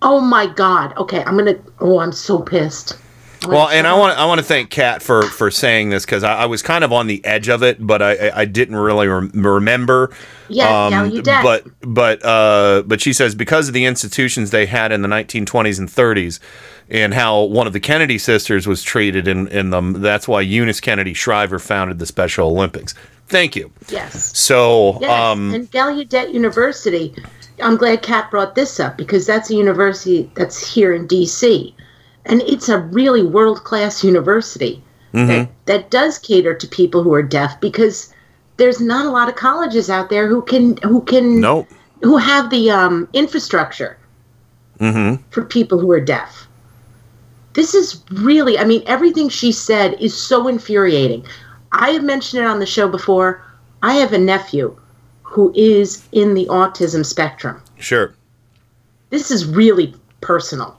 [0.00, 0.96] oh my God.
[0.96, 2.98] Okay, I'm going to, oh, I'm so pissed.
[3.46, 6.42] Well, and I want I want to thank Kat for for saying this because I,
[6.42, 9.30] I was kind of on the edge of it, but I I- didn't really rem-
[9.34, 10.12] remember.
[10.48, 11.42] Yeah, now you did.
[11.42, 15.78] But but uh, but she says because of the institutions they had in the 1920s
[15.78, 16.38] and 30s,
[16.90, 20.80] and how one of the Kennedy sisters was treated in in them, that's why Eunice
[20.80, 22.94] Kennedy Shriver founded the Special Olympics.
[23.28, 23.72] Thank you.
[23.88, 24.36] Yes.
[24.38, 27.14] So Yes, um, and Gallaudet University.
[27.62, 31.74] I'm glad Kat brought this up because that's a university that's here in D.C.
[32.26, 35.48] and it's a really world class university mhm.
[35.66, 38.12] that does cater to people who are deaf because
[38.56, 41.68] there's not a lot of colleges out there who can who can Nope.
[42.02, 43.96] who have the um, infrastructure
[44.78, 45.22] Mm-hmm.
[45.30, 46.48] for people who are deaf.
[47.52, 51.24] This is really, I mean, everything she said is so infuriating.
[51.70, 53.44] I have mentioned it on the show before.
[53.82, 54.76] I have a nephew
[55.22, 57.62] who is in the autism spectrum.
[57.78, 58.14] Sure.
[59.10, 60.76] This is really personal.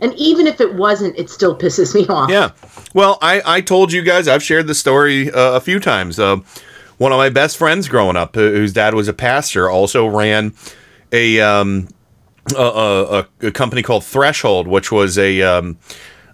[0.00, 2.28] And even if it wasn't, it still pisses me off.
[2.28, 2.50] Yeah.
[2.94, 6.18] Well, I, I told you guys, I've shared the story uh, a few times.
[6.18, 6.38] Uh,
[6.98, 10.52] one of my best friends growing up, uh, whose dad was a pastor, also ran
[11.12, 11.88] a, um,
[12.56, 15.78] a, a, a- company called Threshold, which was a, um,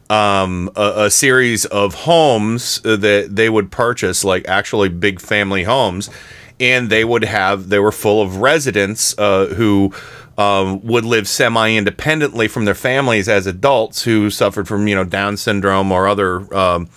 [0.09, 5.65] um, a, a series of homes uh, that they would purchase, like actually big family
[5.65, 6.11] homes.
[6.59, 9.95] And they would have, they were full of residents uh, who
[10.41, 15.05] um, would live semi independently from their families as adults who suffered from, you know,
[15.05, 16.88] Down syndrome or other, um,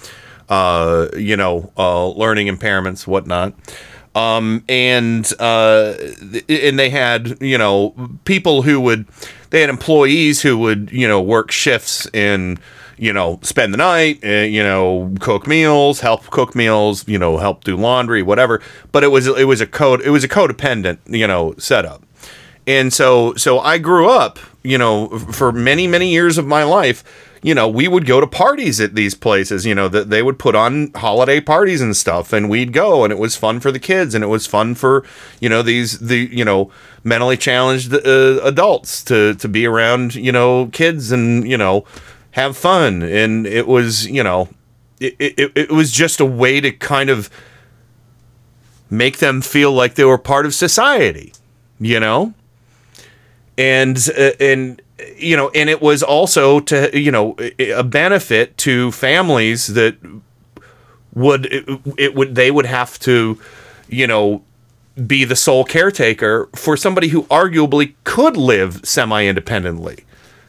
[0.47, 3.53] uh, you know, uh, learning impairments, whatnot.
[4.15, 5.95] Um, and uh,
[6.47, 9.07] and they had you know people who would
[9.49, 12.59] they had employees who would you know work shifts and
[12.95, 17.39] you know spend the night uh, you know cook meals help cook meals you know
[17.39, 20.99] help do laundry whatever but it was it was a code it was a codependent
[21.07, 22.03] you know setup
[22.65, 27.03] and so so I grew up, you know, for many many years of my life,
[27.43, 30.39] you know, we would go to parties at these places, you know, that they would
[30.39, 33.79] put on holiday parties and stuff and we'd go and it was fun for the
[33.79, 35.03] kids and it was fun for,
[35.41, 36.71] you know, these the, you know,
[37.03, 41.83] mentally challenged uh, adults to to be around, you know, kids and, you know,
[42.31, 44.47] have fun and it was, you know,
[45.01, 47.29] it, it, it was just a way to kind of
[48.89, 51.33] make them feel like they were part of society,
[51.79, 52.33] you know?
[53.57, 54.81] And uh, and
[55.17, 59.97] you know and it was also to you know a benefit to families that
[61.13, 63.39] would it, it would they would have to
[63.87, 64.43] you know
[65.07, 70.05] be the sole caretaker for somebody who arguably could live semi-independently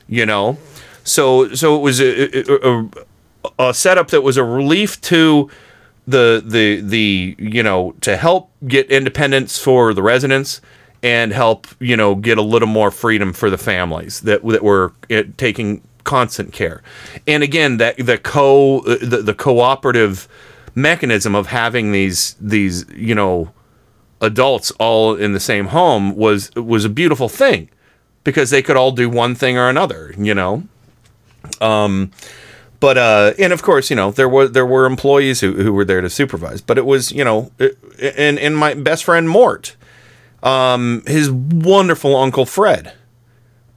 [0.08, 0.58] you know?
[1.02, 2.88] So so it was a, a,
[3.58, 5.50] a setup that was a relief to
[6.06, 10.60] the the the you know to help get independence for the residents
[11.04, 14.92] and help you know get a little more freedom for the families that that were
[15.10, 16.82] uh, taking constant care.
[17.28, 20.26] And again that the co uh, the, the cooperative
[20.74, 23.52] mechanism of having these these you know
[24.20, 27.68] adults all in the same home was was a beautiful thing
[28.24, 30.64] because they could all do one thing or another you know?
[31.60, 32.10] Um
[32.80, 35.84] but uh and of course you know there were there were employees who, who were
[35.84, 37.76] there to supervise but it was you know it,
[38.16, 39.76] and and my best friend mort
[40.44, 42.92] um his wonderful uncle fred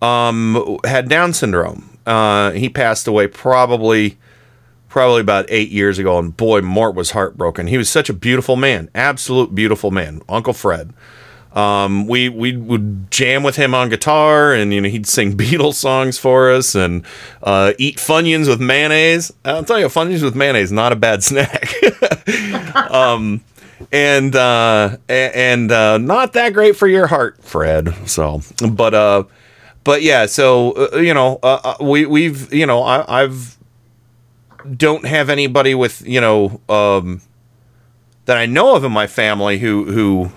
[0.02, 4.18] um had down syndrome uh he passed away probably
[4.90, 8.56] probably about eight years ago and boy mort was heartbroken he was such a beautiful
[8.56, 10.94] man absolute beautiful man uncle fred
[11.58, 15.74] um, we we would jam with him on guitar, and you know he'd sing Beatles
[15.74, 17.04] songs for us, and
[17.42, 19.34] uh, eat Funyuns with mayonnaise.
[19.44, 21.74] I'll tell you, Funyuns with mayonnaise not a bad snack.
[22.92, 23.42] um,
[23.92, 27.94] and uh, and uh, not that great for your heart, Fred.
[28.08, 29.24] So, but uh,
[29.84, 33.58] but yeah, so uh, you know, uh, uh, we we've you know I, I've
[34.76, 37.22] don't have anybody with you know um,
[38.26, 40.32] that I know of in my family who who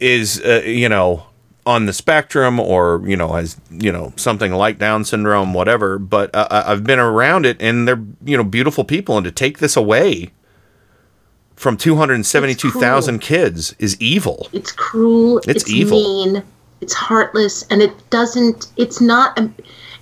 [0.00, 1.26] is uh, you know
[1.66, 6.28] on the spectrum or you know has you know something like down syndrome whatever but
[6.34, 9.74] uh, i've been around it and they're you know beautiful people and to take this
[9.74, 10.30] away
[11.64, 15.38] from 272,000 kids is evil It's cruel.
[15.38, 15.96] It's It's, evil.
[15.98, 16.42] mean.
[16.82, 18.66] It's heartless, and it doesn't.
[18.76, 19.38] It's not.
[19.38, 19.54] um,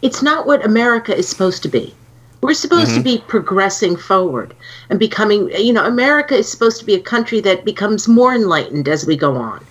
[0.02, 1.94] It's not what America is supposed to be.
[2.40, 3.04] We're supposed to Mhm.
[3.04, 4.54] be progressing forward
[4.90, 5.50] and becoming.
[5.56, 9.14] You know, America is supposed to be a country that becomes more enlightened as we
[9.16, 9.64] go on.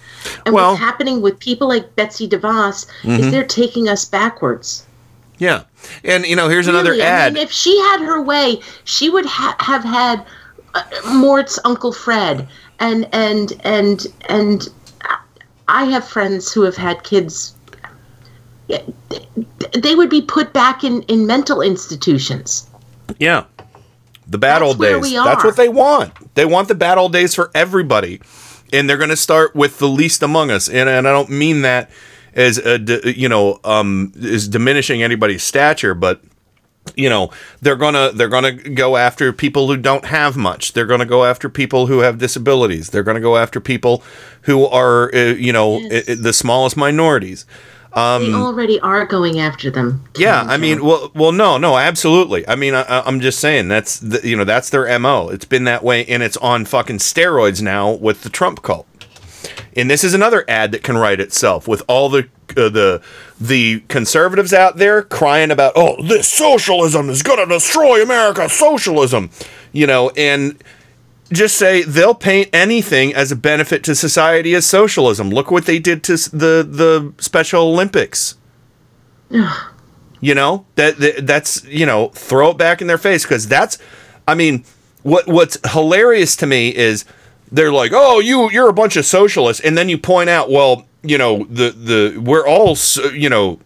[0.45, 3.19] And what's happening with people like Betsy DeVos Mhm.
[3.19, 4.83] is they're taking us backwards.
[5.39, 5.61] yeah
[6.03, 9.09] and you know here's another Really, ad I mean, if she had her way, she
[9.09, 10.17] would ha- have had
[11.13, 12.47] Mort's Uncle Fred,
[12.79, 14.69] and and and and
[15.67, 17.55] I have friends who have had kids.
[18.67, 22.69] they would be put back in, in mental institutions.
[23.19, 23.45] Yeah.
[24.27, 25.11] The bad old where days.
[25.11, 26.35] we That's what they want.
[26.35, 28.21] They want the bad old days for everybody.
[28.71, 30.69] And they're going to start with the least among us.
[30.69, 31.89] And, and I don't mean that
[32.33, 32.79] as a
[33.13, 36.21] you know, um, is diminishing anybody's stature, but
[36.95, 37.29] you know,
[37.61, 40.73] they're going to they're going to go after people who don't have much.
[40.73, 42.89] They're going to go after people who have disabilities.
[42.89, 44.03] They're going to go after people
[44.43, 47.45] who are uh, you know, i- i- the smallest minorities.
[47.93, 50.05] Um, they already are going after them.
[50.15, 52.47] yeah, I mean, well, well, no, no, absolutely.
[52.47, 55.27] I mean, I, I- I'm just saying that's the, you know that's their mo.
[55.29, 58.87] It's been that way, and it's on fucking steroids now with the Trump cult.
[59.75, 63.01] And this is another ad that can write itself with all the uh, the
[63.39, 69.29] the conservatives out there crying about, oh, this socialism is going to destroy America, socialism,
[69.71, 70.61] you know, and
[71.31, 75.29] just say they'll paint anything as a benefit to society as socialism.
[75.29, 78.35] Look what they did to the the Special Olympics.
[80.23, 83.79] You know that, that that's you know throw it back in their face because that's,
[84.27, 84.63] I mean,
[85.01, 87.05] what what's hilarious to me is
[87.51, 90.85] they're like, oh, you you're a bunch of socialists, and then you point out, well,
[91.03, 92.77] you know the the we're all
[93.13, 93.59] you know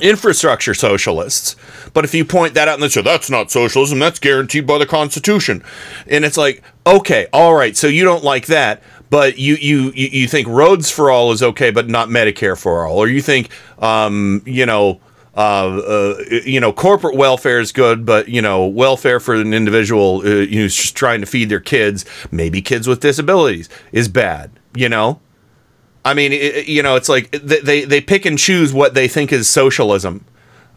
[0.00, 1.56] infrastructure socialists.
[1.92, 4.78] But if you point that out and they say that's not socialism, that's guaranteed by
[4.78, 5.62] the Constitution,
[6.06, 10.08] and it's like, okay, all right, so you don't like that, but you you you,
[10.08, 13.50] you think roads for all is okay, but not Medicare for all, or you think,
[13.78, 15.00] um, you know.
[15.36, 20.18] Uh, uh, you know, corporate welfare is good, but you know, welfare for an individual
[20.18, 24.50] uh, who's just trying to feed their kids, maybe kids with disabilities, is bad.
[24.74, 25.20] You know,
[26.04, 29.06] I mean, it, you know, it's like they, they they pick and choose what they
[29.06, 30.24] think is socialism,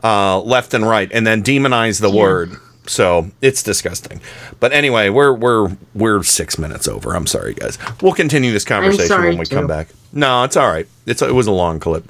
[0.04, 2.52] uh, left and right, and then demonize the word.
[2.86, 4.20] So it's disgusting.
[4.60, 7.16] But anyway, we're we're we're six minutes over.
[7.16, 7.78] I'm sorry, guys.
[8.02, 9.88] We'll continue this conversation when we come back.
[10.12, 10.88] No, it's all right.
[11.06, 12.06] It's it was a long clip.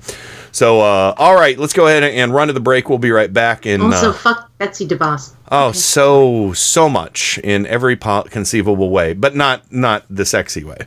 [0.53, 2.87] So uh, all right, let's go ahead and run to the break.
[2.87, 3.65] We'll be right back.
[3.65, 5.33] In Also, uh, fuck Betsy DeVos.
[5.51, 10.77] oh, so so much in every po- conceivable way, but not not the sexy way.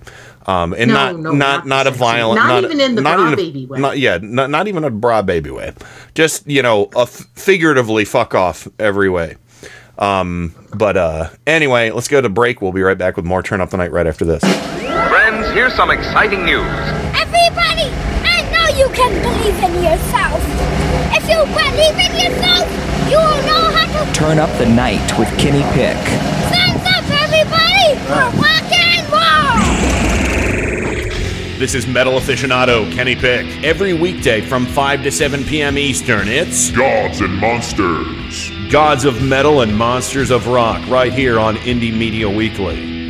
[0.46, 3.02] Um, and No, not no, not not not, a violent, not not even in the
[3.02, 3.80] not bra even a- baby way.
[3.80, 5.72] Not, yeah, not, not even a bra baby way.
[6.14, 9.34] Just you know, a f- figuratively fuck off every way.
[9.98, 12.62] Um, but uh, anyway, let's go to break.
[12.62, 14.42] We'll be right back with more Turn Up the Night right after this.
[14.42, 16.62] Friends, here's some exciting news.
[17.18, 17.75] Everybody, I know
[18.76, 20.40] you can believe in yourself.
[21.16, 22.68] If you believe in yourself,
[23.10, 25.96] you will know how to Turn up the night with Kenny Pick.
[26.48, 29.56] stand up, everybody, for rock and roll.
[31.58, 33.46] This is metal aficionado Kenny Pick.
[33.64, 35.78] Every weekday from 5 to 7 p.m.
[35.78, 38.50] Eastern, it's Gods and Monsters.
[38.70, 42.95] Gods of Metal and Monsters of Rock right here on Indie Media Weekly.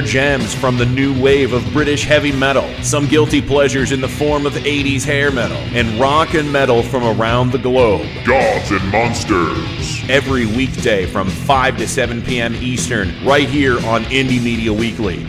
[0.00, 4.46] gems from the new wave of British heavy metal, some guilty pleasures in the form
[4.46, 8.06] of 80s hair metal, and rock and metal from around the globe.
[8.24, 10.08] Gods and Monsters.
[10.08, 12.54] Every weekday from 5 to 7 p.m.
[12.56, 15.26] Eastern, right here on Indie Media Weekly.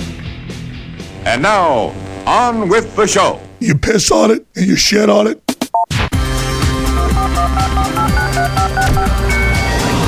[1.26, 1.94] And now,
[2.26, 3.42] on with the show.
[3.60, 5.42] You piss on it and you shit on it.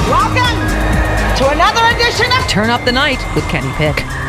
[0.07, 0.57] Welcome
[1.37, 4.28] to another edition of Turn Up the Night with Kenny Pick.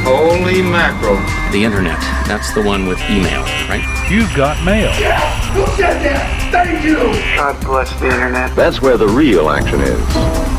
[0.03, 1.17] Holy mackerel.
[1.51, 1.99] The internet.
[2.27, 3.83] That's the one with email, right?
[4.09, 4.91] You've got mail.
[4.91, 6.49] Who said that?
[6.51, 6.97] Thank you.
[7.35, 8.55] God bless the internet.
[8.55, 10.01] That's where the real action is.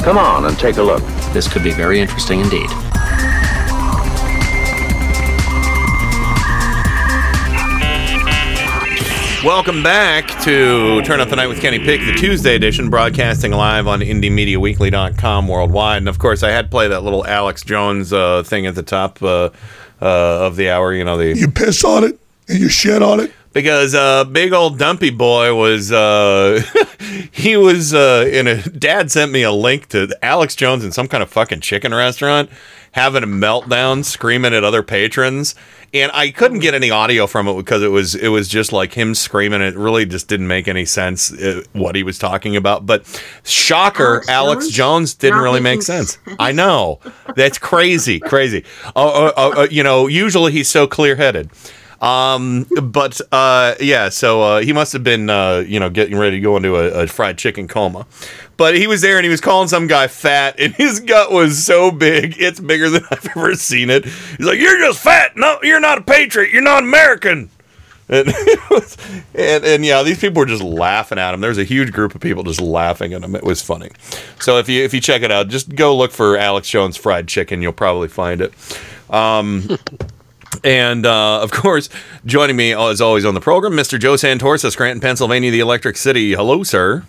[0.05, 1.02] Come on and take a look.
[1.32, 2.70] This could be very interesting indeed.
[9.44, 13.89] Welcome back to Turn Up the Night with Kenny Pick, the Tuesday edition, broadcasting live
[13.89, 15.98] on IndieMediaWeekly.com worldwide.
[15.98, 19.20] And of course, I had play that little Alex Jones uh, thing at the top
[19.20, 19.47] uh,
[20.01, 20.94] uh, of the hour.
[20.94, 23.32] You know the You piss on it and you shit on it.
[23.52, 26.62] because uh, big old dumpy boy was uh,
[27.32, 31.09] he was uh, in a dad sent me a link to Alex Jones in some
[31.09, 32.48] kind of fucking chicken restaurant
[32.93, 35.55] having a meltdown screaming at other patrons.
[35.94, 38.94] And I couldn't get any audio from it because it was it was just like
[38.94, 39.60] him screaming.
[39.60, 42.86] It really just didn't make any sense uh, what he was talking about.
[42.86, 43.05] But
[43.44, 44.77] shocker Alex Alex, Jones?
[44.77, 46.19] Jones, didn't Not really make sense.
[46.39, 47.01] I know.
[47.36, 48.64] That's crazy crazy.
[48.97, 51.51] Uh, uh, uh, you know usually he's so clear-headed.
[52.01, 56.36] Um, but uh, yeah, so uh, he must have been uh, you know getting ready
[56.36, 58.06] to go into a, a fried chicken coma.
[58.62, 61.66] But he was there and he was calling some guy fat, and his gut was
[61.66, 64.05] so big, it's bigger than I've ever seen it.
[64.05, 65.36] He's like, "You're just fat.
[65.36, 66.52] No, you're not a patriot.
[66.52, 67.51] You're not American."
[68.09, 68.28] And,
[68.70, 68.97] was-
[69.34, 71.40] and and yeah, these people were just laughing at him.
[71.40, 73.34] There's a huge group of people just laughing at him.
[73.34, 73.90] It was funny.
[74.39, 77.26] So if you if you check it out, just go look for Alex Jones fried
[77.26, 77.62] chicken.
[77.62, 78.52] You'll probably find it.
[79.10, 79.76] Um,
[80.62, 81.89] and uh, of course,
[82.24, 83.98] joining me as always on the program, Mr.
[83.98, 86.34] Joe Santorsa, Scranton, Pennsylvania, the Electric City.
[86.34, 87.02] Hello, sir.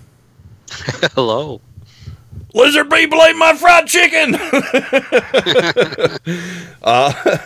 [1.13, 1.61] Hello.
[2.53, 4.35] Lizard people ate my fried chicken.
[6.83, 7.37] uh,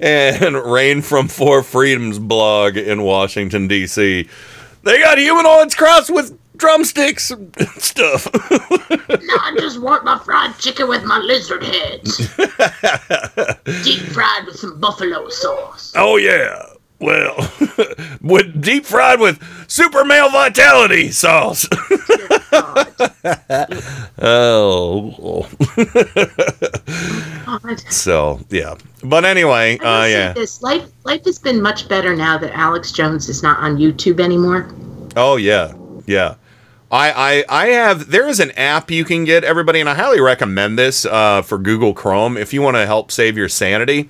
[0.00, 4.28] and Rain from Four Freedoms blog in Washington D.C.
[4.82, 8.26] They got humanoids crossed with drumsticks and stuff.
[9.08, 12.16] No, I just want my fried chicken with my lizard heads.
[13.84, 15.92] Deep fried with some buffalo sauce.
[15.96, 16.62] Oh yeah.
[17.00, 17.36] Well,
[18.20, 21.68] with deep fried with super male vitality sauce.
[24.18, 25.48] oh.
[27.88, 30.32] so yeah, but anyway, uh, yeah.
[30.32, 34.18] This life life has been much better now that Alex Jones is not on YouTube
[34.18, 34.68] anymore.
[35.14, 35.74] Oh yeah,
[36.06, 36.34] yeah.
[36.90, 40.20] I, I I have there is an app you can get everybody, and I highly
[40.20, 44.08] recommend this uh, for Google Chrome if you want to help save your sanity.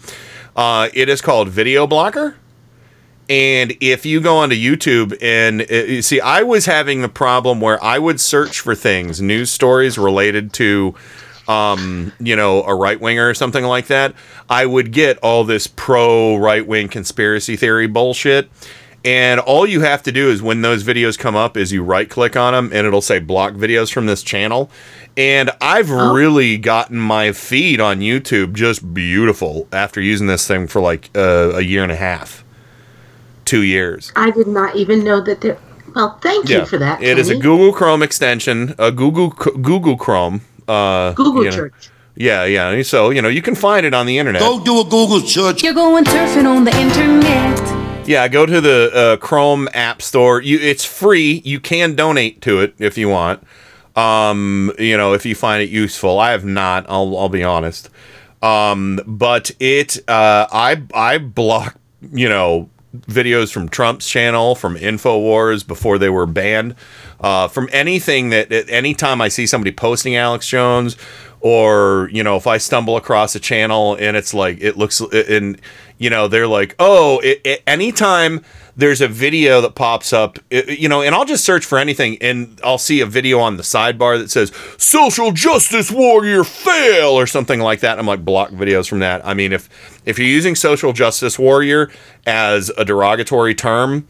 [0.56, 2.36] Uh, it is called Video Blocker.
[3.28, 7.60] And if you go onto YouTube and uh, you see, I was having the problem
[7.60, 10.94] where I would search for things, news stories related to,
[11.46, 14.14] um, you know, a right winger or something like that.
[14.48, 18.50] I would get all this pro right wing conspiracy theory bullshit.
[19.04, 22.08] And all you have to do is when those videos come up is you right
[22.10, 24.70] click on them and it'll say block videos from this channel.
[25.16, 30.80] And I've really gotten my feed on YouTube just beautiful after using this thing for
[30.80, 32.44] like uh, a year and a half,
[33.48, 34.12] two years.
[34.14, 35.58] I did not even know that there.
[35.94, 37.02] Well, thank you for that.
[37.02, 40.42] It is a Google Chrome extension, a Google Google Chrome.
[40.68, 41.56] Uh, Google you know.
[41.56, 41.90] Church.
[42.14, 42.82] Yeah, yeah.
[42.82, 44.42] So you know you can find it on the internet.
[44.42, 45.62] Go do a Google search.
[45.62, 48.06] You're going surfing on the internet.
[48.06, 50.40] Yeah, go to the uh, Chrome App Store.
[50.40, 51.42] You, it's free.
[51.44, 53.42] You can donate to it if you want.
[53.96, 56.18] Um, you know, if you find it useful.
[56.18, 56.86] I have not.
[56.88, 57.88] I'll I'll be honest.
[58.42, 61.76] Um, but it, uh, I I block
[62.12, 66.74] you know videos from Trump's channel, from Infowars before they were banned,
[67.20, 70.96] uh, from anything that anytime I see somebody posting Alex Jones,
[71.40, 75.60] or you know if I stumble across a channel and it's like it looks and
[75.98, 78.44] you know they're like oh it, it, anytime
[78.78, 82.58] there's a video that pops up you know and I'll just search for anything and
[82.64, 87.60] I'll see a video on the sidebar that says social justice warrior fail or something
[87.60, 87.98] like that.
[87.98, 89.26] I'm like block videos from that.
[89.26, 89.68] I mean if
[90.06, 91.90] if you're using social justice warrior
[92.24, 94.06] as a derogatory term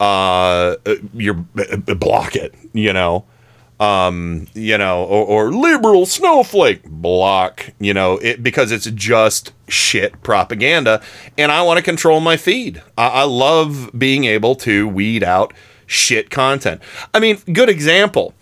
[0.00, 0.76] uh
[1.14, 3.24] you're block it you know
[3.80, 10.20] um, you know, or, or liberal snowflake block, you know, it because it's just shit
[10.22, 11.02] propaganda,
[11.36, 12.82] and I want to control my feed.
[12.96, 15.54] I, I love being able to weed out
[15.86, 16.82] shit content.
[17.14, 18.34] I mean, good example.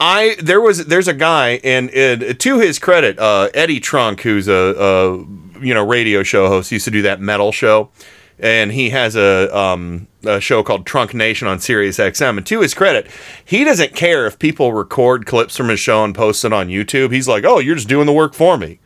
[0.00, 4.48] I there was there's a guy and, and to his credit, uh, Eddie Trunk, who's
[4.48, 5.16] a, a
[5.60, 7.90] you know radio show host, used to do that metal show
[8.38, 12.36] and he has a, um, a show called Trunk Nation on Sirius XM.
[12.38, 13.06] And to his credit,
[13.44, 17.12] he doesn't care if people record clips from his show and post it on YouTube.
[17.12, 18.80] He's like, "Oh, you're just doing the work for me,"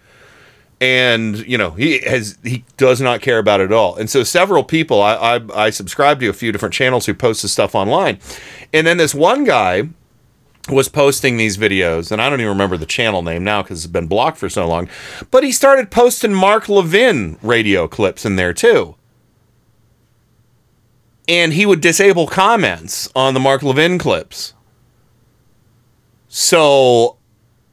[0.81, 3.97] and you know he has he does not care about it at all.
[3.97, 7.43] And so several people, I I, I subscribe to a few different channels who post
[7.43, 8.19] this stuff online,
[8.73, 9.89] and then this one guy
[10.69, 13.93] was posting these videos, and I don't even remember the channel name now because it's
[13.93, 14.89] been blocked for so long.
[15.31, 18.95] But he started posting Mark Levin radio clips in there too
[21.29, 24.55] and he would disable comments on the Mark Levin clips.
[26.29, 27.19] So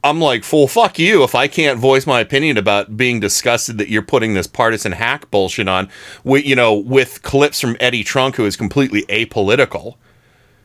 [0.04, 3.88] I'm like, full fuck you if I can't voice my opinion about being disgusted that
[3.88, 5.88] you're putting this partisan hack bullshit on,
[6.22, 9.96] with, you know, with clips from Eddie Trunk, who is completely apolitical.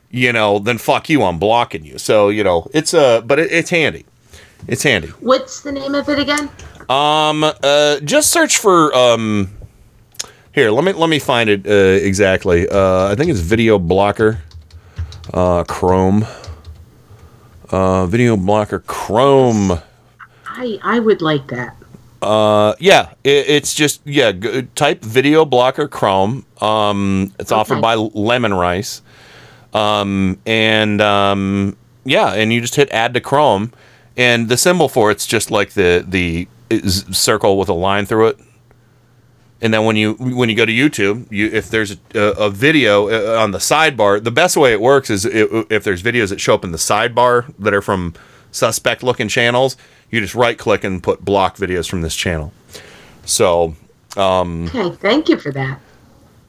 [0.10, 1.98] You know, then fuck you, I'm blocking you.
[1.98, 4.06] So you know, it's uh, but it, it's handy.
[4.68, 5.08] It's handy.
[5.22, 6.50] What's the name of it again?
[6.90, 9.50] Um, uh, just search for um,
[10.54, 12.68] Here, let me let me find it uh, exactly.
[12.68, 14.42] Uh, I think it's Video Blocker,
[15.34, 16.26] uh, Chrome.
[17.70, 19.80] Uh, Video Blocker Chrome.
[20.46, 21.78] I I would like that.
[22.22, 24.34] Uh, yeah, it, it's just yeah.
[24.34, 26.46] G- type Video Blocker Chrome.
[26.60, 29.02] Um, it's offered by Lemon Rice.
[29.74, 33.72] Um, and um, yeah, and you just hit Add to Chrome,
[34.18, 36.48] and the symbol for it's just like the the
[36.90, 38.40] circle with a line through it.
[39.62, 43.10] And then when you when you go to YouTube, you if there's a, a video
[43.10, 46.56] uh, on the sidebar, the best way it works is if there's videos that show
[46.56, 48.16] up in the sidebar that are from
[48.52, 49.78] suspect looking channels,
[50.10, 52.52] you just right click and put block videos from this channel.
[53.24, 53.76] So,
[54.18, 55.80] um, Okay, thank you for that.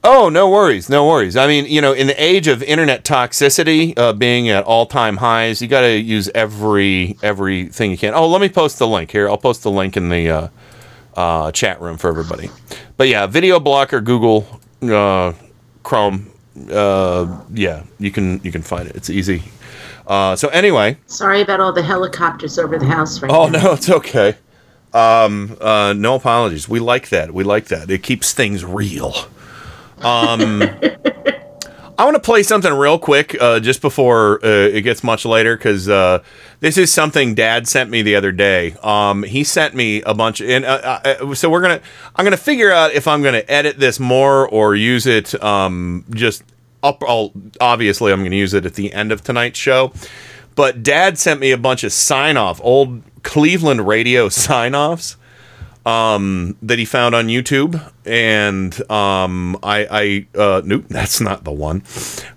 [0.04, 1.36] Oh, no worries, no worries.
[1.36, 5.62] I mean, you know, in the age of internet toxicity uh, being at all-time highs,
[5.62, 8.12] you got to use every everything you can.
[8.14, 9.28] Oh, let me post the link here.
[9.28, 10.48] I'll post the link in the uh,
[11.14, 12.50] uh, chat room for everybody.
[12.96, 14.46] But yeah, video blocker, Google,
[14.82, 15.32] uh,
[15.82, 16.30] Chrome.
[16.70, 18.94] Uh, yeah, you can you can find it.
[18.96, 19.42] It's easy.
[20.06, 23.62] Uh, so anyway, Sorry about all the helicopters over the house right Oh now.
[23.62, 24.36] no, it's okay.
[24.92, 26.68] Um, uh, no apologies.
[26.68, 27.32] We like that.
[27.32, 27.88] We like that.
[27.90, 29.14] It keeps things real.
[30.00, 30.60] Um,
[31.98, 35.56] I want to play something real quick uh, just before uh, it gets much later
[35.56, 36.22] because uh,
[36.60, 38.74] this is something Dad sent me the other day.
[38.82, 41.80] Um, he sent me a bunch, and uh, uh, so we're gonna.
[42.16, 46.42] I'm gonna figure out if I'm gonna edit this more or use it um, just
[46.82, 47.02] up.
[47.06, 49.92] I'll, obviously, I'm gonna use it at the end of tonight's show.
[50.54, 55.16] But Dad sent me a bunch of sign off, old Cleveland radio sign offs
[55.84, 61.52] um, that he found on YouTube, and um, I, I uh, nope, that's not the
[61.52, 61.82] one.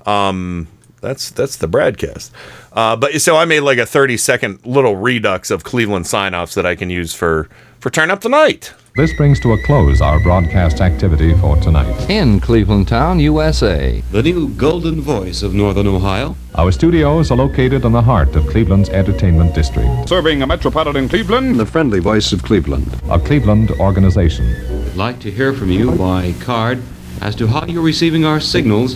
[0.06, 0.68] Um,
[1.02, 2.32] that's that's the broadcast.
[2.74, 6.56] Uh, but so I made like a thirty second little redux of Cleveland sign offs
[6.56, 7.50] that I can use for
[7.80, 8.74] for turn up tonight.
[8.96, 12.10] This brings to a close our broadcast activity for tonight.
[12.10, 14.02] In Cleveland Town, USA.
[14.12, 16.38] The new golden voice of Northern Ohio.
[16.56, 21.60] Our studios are located in the heart of Cleveland's entertainment district, Serving a metropolitan Cleveland.
[21.60, 22.88] The friendly voice of Cleveland.
[23.10, 24.46] a Cleveland organization.
[24.86, 26.82] I'd like to hear from you by card
[27.20, 28.96] as to how you're receiving our signals,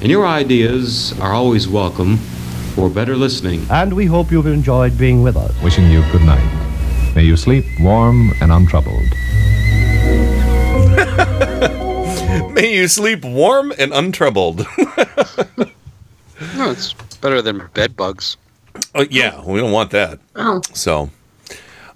[0.00, 2.16] and your ideas are always welcome
[2.74, 3.66] for better listening.
[3.68, 5.52] And we hope you've enjoyed being with us.
[5.62, 6.62] Wishing you good night.
[7.16, 9.10] May you sleep warm and untroubled.
[12.54, 14.66] May you sleep warm and untroubled.
[16.54, 18.36] No, it's better than bed bugs.
[18.94, 20.18] Oh, yeah, we don't want that.
[20.34, 21.08] Oh, So,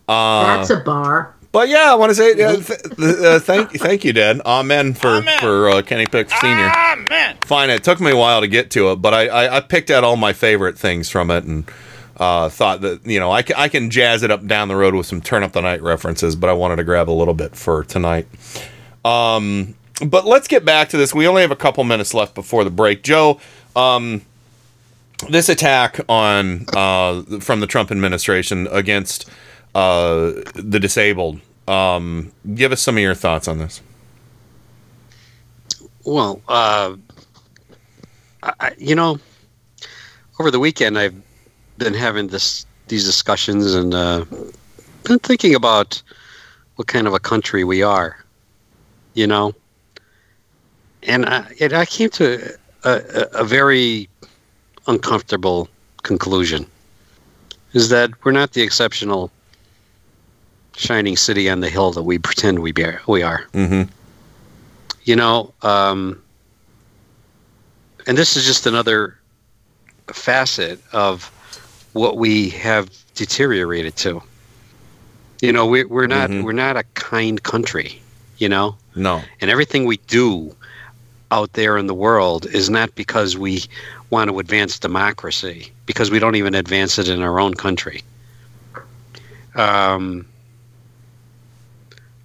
[0.08, 1.34] uh, that's a bar.
[1.52, 2.66] But yeah, I want to say uh, th-
[2.96, 4.40] th- uh, thank thank you, Dad.
[4.46, 6.72] Amen for for uh, Kenny Pick Senior.
[6.74, 7.36] Amen.
[7.42, 7.68] Fine.
[7.68, 10.04] It took me a while to get to it, but I, I, I picked out
[10.04, 11.68] all my favorite things from it and
[12.20, 15.20] uh, thought that you know I can, jazz it up down the road with some
[15.22, 18.26] turn up the night references, but I wanted to grab a little bit for tonight.
[19.04, 19.74] Um,
[20.06, 21.14] but let's get back to this.
[21.14, 23.40] We only have a couple minutes left before the break, Joe.
[23.74, 24.22] Um,
[25.30, 29.28] this attack on uh, from the Trump administration against
[29.74, 31.40] uh, the disabled.
[31.68, 33.80] Um, give us some of your thoughts on this.
[36.04, 36.96] Well, uh,
[38.42, 39.18] I, I- you know,
[40.38, 41.14] over the weekend I've
[41.80, 44.24] been having this these discussions and uh,
[45.04, 46.00] been thinking about
[46.76, 48.22] what kind of a country we are.
[49.14, 49.54] You know,
[51.02, 54.08] and I, and I came to a, a, a very
[54.86, 55.68] uncomfortable
[56.04, 56.66] conclusion:
[57.72, 59.32] is that we're not the exceptional
[60.76, 63.46] shining city on the hill that we pretend we be, we are.
[63.52, 63.90] Mm-hmm.
[65.04, 66.22] You know, um,
[68.06, 69.18] and this is just another
[70.12, 71.30] facet of
[71.92, 74.22] what we have deteriorated to.
[75.40, 78.00] You know, we're we're not we're not a kind country.
[78.38, 79.20] You know, No.
[79.40, 80.54] and everything we do
[81.30, 83.62] out there in the world is not because we
[84.08, 88.02] want to advance democracy, because we don't even advance it in our own country.
[89.54, 90.26] Um,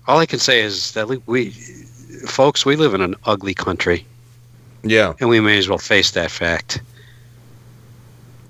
[0.08, 1.50] all I can say is that we- we,
[2.28, 4.06] folks, we live in an ugly country,
[4.84, 6.80] Yeah, and we may as well face that fact.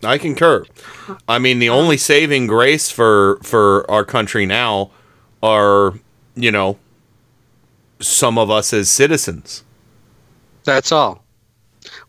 [0.06, 0.65] I concur.
[1.27, 4.91] I mean, the only saving grace for for our country now
[5.41, 5.94] are,
[6.36, 6.77] you know,
[7.99, 9.64] some of us as citizens.
[10.64, 11.23] That's all.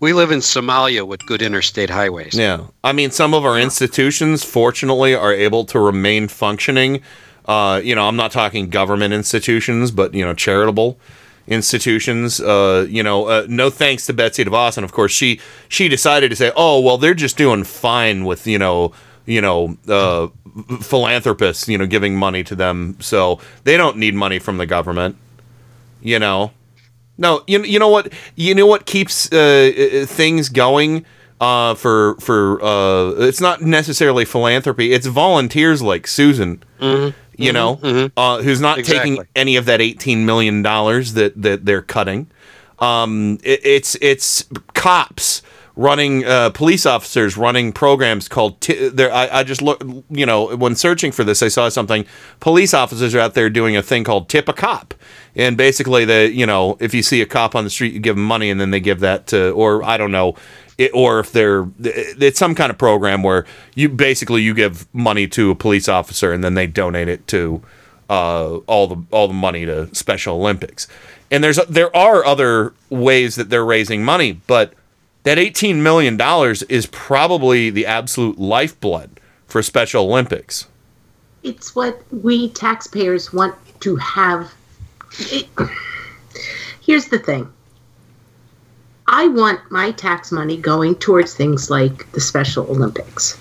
[0.01, 2.35] We live in Somalia with good interstate highways.
[2.35, 2.66] Yeah.
[2.82, 7.02] I mean, some of our institutions, fortunately, are able to remain functioning.
[7.44, 10.98] Uh, you know, I'm not talking government institutions, but, you know, charitable
[11.47, 12.40] institutions.
[12.40, 14.77] Uh, you know, uh, no thanks to Betsy DeVos.
[14.77, 18.47] And of course, she, she decided to say, oh, well, they're just doing fine with,
[18.47, 18.93] you know,
[19.27, 20.28] you know, uh,
[20.81, 22.97] philanthropists, you know, giving money to them.
[23.01, 25.16] So they don't need money from the government,
[26.01, 26.52] you know.
[27.18, 31.06] No, you you know what you know what keeps uh, uh, things going
[31.40, 32.59] uh, for for
[33.23, 34.93] it's not necessarily philanthropy.
[34.93, 36.62] It's volunteers like Susan,
[37.37, 41.83] you know, Uh, who's not taking any of that eighteen million dollars that that they're
[41.83, 42.29] cutting.
[42.79, 44.45] Um, it, it's it's
[44.75, 45.43] cops
[45.79, 50.57] running uh, police officers running programs called t- there I, I just look you know
[50.57, 52.07] when searching for this i saw something.
[52.41, 54.95] Police officers are out there doing a thing called tip a cop.
[55.35, 58.17] And basically the you know if you see a cop on the street you give
[58.17, 60.35] them money and then they give that to or i don't know
[60.78, 65.27] it, or if they're it's some kind of program where you basically you give money
[65.28, 67.62] to a police officer and then they donate it to
[68.11, 70.86] uh, all the all the money to Special Olympics.
[71.31, 74.74] And there's there are other ways that they're raising money, but
[75.24, 80.66] that 18 million dollars is probably the absolute lifeblood for Special Olympics.
[81.43, 84.53] It's what we taxpayers want to have.
[85.19, 85.48] It,
[86.81, 87.53] here's the thing.
[89.09, 93.39] I want my tax money going towards things like the Special Olympics.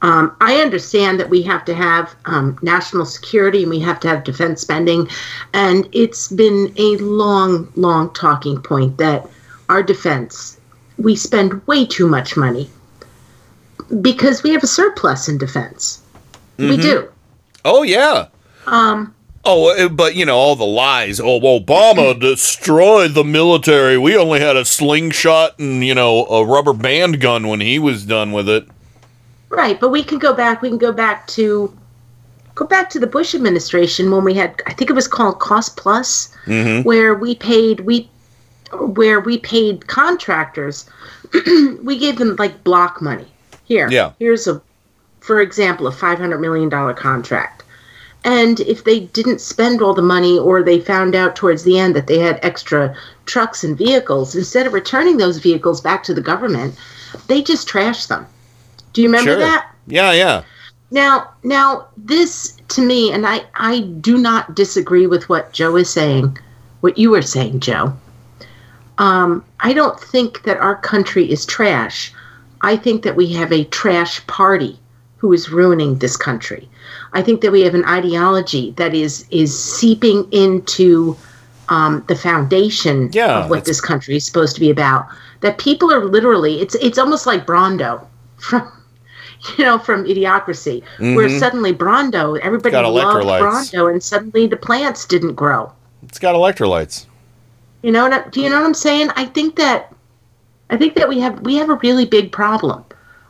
[0.00, 4.08] Um, I understand that we have to have um, national security and we have to
[4.08, 5.08] have defense spending.
[5.52, 9.28] And it's been a long, long talking point that
[9.68, 10.58] our defense,
[10.98, 12.70] we spend way too much money
[14.00, 16.00] because we have a surplus in defense.
[16.58, 16.82] We Mhm.
[16.82, 17.08] do.
[17.64, 18.26] Oh yeah.
[18.66, 19.14] Um,
[19.50, 21.18] Oh, uh, but you know all the lies.
[21.20, 23.96] Oh, Obama destroyed the military.
[23.96, 28.04] We only had a slingshot and you know a rubber band gun when he was
[28.04, 28.68] done with it.
[29.48, 30.60] Right, but we can go back.
[30.60, 31.74] We can go back to
[32.54, 34.60] go back to the Bush administration when we had.
[34.66, 36.82] I think it was called Cost Plus, Mm-hmm.
[36.86, 38.08] where we paid we
[38.72, 40.84] where we paid contractors.
[41.82, 43.26] we gave them like block money.
[43.64, 44.12] Here, Yeah.
[44.18, 44.60] Here's a,
[45.20, 47.57] for example, a five hundred million dollar contract.
[48.28, 51.96] And if they didn't spend all the money, or they found out towards the end
[51.96, 52.94] that they had extra
[53.24, 56.74] trucks and vehicles, instead of returning those vehicles back to the government,
[57.26, 58.26] they just trashed them.
[58.92, 59.40] Do you remember Sure.
[59.40, 59.70] that?
[59.86, 60.42] Yeah, yeah.
[60.90, 65.88] Now, now this to me, and I, I do not disagree with what Joe is
[65.88, 66.36] saying,
[66.80, 67.94] what you were saying, Joe.
[68.98, 72.12] Um, I don't think that our country is trash.
[72.60, 74.78] I think that we have a trash party
[75.16, 76.68] who is ruining this country.
[77.12, 81.16] I think that we have an ideology that is is seeping into
[81.68, 85.06] um, the foundation Yeah, of what this country is supposed to be about.
[85.40, 88.04] That people are literally it's it's almost like Brawndo
[88.38, 88.70] from
[89.56, 91.38] you know from Idiocracy, where Mhm.
[91.38, 93.26] suddenly Brawndo everybody got loved.
[93.26, 95.72] Brawndo, and suddenly the plants didn't grow.
[96.08, 97.06] It's got electrolytes.
[97.82, 98.12] You know what?
[98.12, 99.10] I, do you know what I'm saying?
[99.16, 99.94] I think that
[100.70, 102.84] I think that we have we have a really big problem.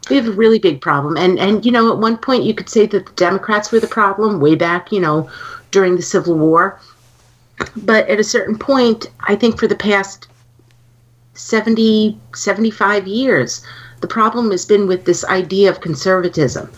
[0.08, 2.68] We have a really big problem, and and you know, at one point you could
[2.68, 5.28] say that the Democrats were the problem way back, you know,
[5.70, 6.80] during the Civil War.
[7.76, 10.28] But at a certain point, I think for the past
[11.34, 13.62] 70, 75 years,
[14.00, 16.70] the problem has been with this idea of conservatism.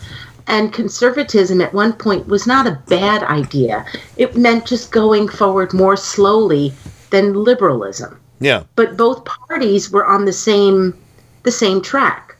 [0.47, 3.85] And conservatism at one point was not a bad idea.
[4.17, 6.73] It meant just going forward more slowly
[7.11, 8.19] than liberalism.
[8.39, 8.63] Yeah.
[8.75, 10.95] But both parties were on the same
[11.43, 12.30] the same track.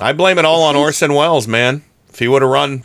[0.00, 1.82] I blame it all on Orson Welles, man.
[2.10, 2.82] If he would have run,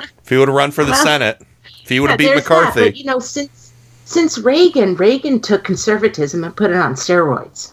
[0.00, 1.42] if he would have run for the Well, Senate,
[1.82, 2.80] if he would have Yeah, beat there's that, McCarthy.
[2.84, 3.72] but you know, since
[4.04, 7.72] since Reagan, Reagan took conservatism and put it on steroids.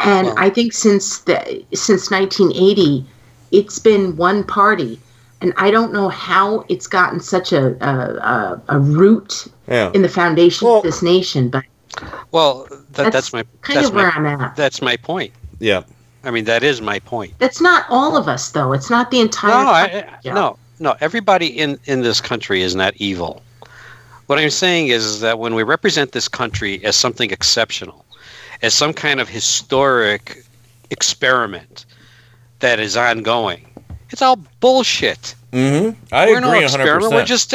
[0.00, 3.04] And I think since the since 1980,
[3.50, 5.00] it's been one party,
[5.40, 9.90] and I don't know how it's gotten such a a, a, a root Yeah.
[9.94, 11.48] in the foundation of this nation.
[11.48, 11.64] But
[12.30, 14.56] Well, that, That's that's, my kind that's of where my, I'm at.
[14.56, 15.32] That's my point.
[15.58, 15.82] Yeah.
[16.24, 17.34] I mean, that is my point.
[17.38, 18.72] that's not all of us, though.
[18.72, 19.50] It's not the entire.
[19.50, 20.96] No, I, country, no, no.
[21.00, 23.42] Everybody in in this country is not evil.
[24.26, 28.04] What I'm saying is, is that when we represent this country as something exceptional,
[28.62, 30.44] as some kind of historic
[30.90, 31.86] experiment
[32.58, 33.66] that is ongoing,
[34.10, 35.34] it's all bullshit.
[35.52, 35.98] Mm-hmm.
[36.12, 36.62] I We're agree no 100%.
[36.64, 37.12] experiment.
[37.14, 37.54] We're just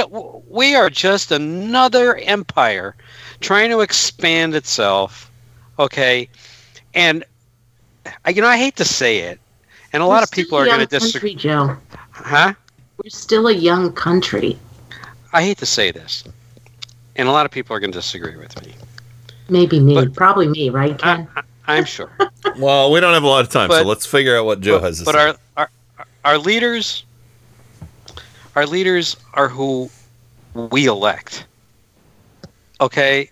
[0.49, 2.95] we are just another empire
[3.41, 5.29] trying to expand itself.
[5.77, 6.27] Okay,
[6.93, 7.27] and I,
[8.33, 9.39] you know I hate to say it,
[9.91, 11.31] and a lot We're of people are going to disagree.
[11.31, 11.77] country, Joe.
[12.11, 12.53] Huh?
[13.03, 14.57] We're still a young country.
[15.31, 16.23] I hate to say this,
[17.15, 18.73] and a lot of people are going to disagree with me.
[19.49, 21.27] Maybe me, probably me, right, Ken?
[21.67, 22.11] I'm sure.
[22.57, 24.99] well, we don't have a lot of time, so let's figure out what Joe has
[24.99, 25.17] to but say.
[25.17, 27.03] But our, our our leaders,
[28.55, 29.89] our leaders are who
[30.53, 31.45] we elect.
[32.79, 33.29] Okay.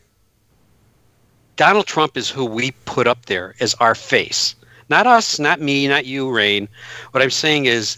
[1.55, 4.55] Donald Trump is who we put up there as our face.
[4.91, 6.67] Not us, not me, not you, Rain.
[7.11, 7.97] What I'm saying is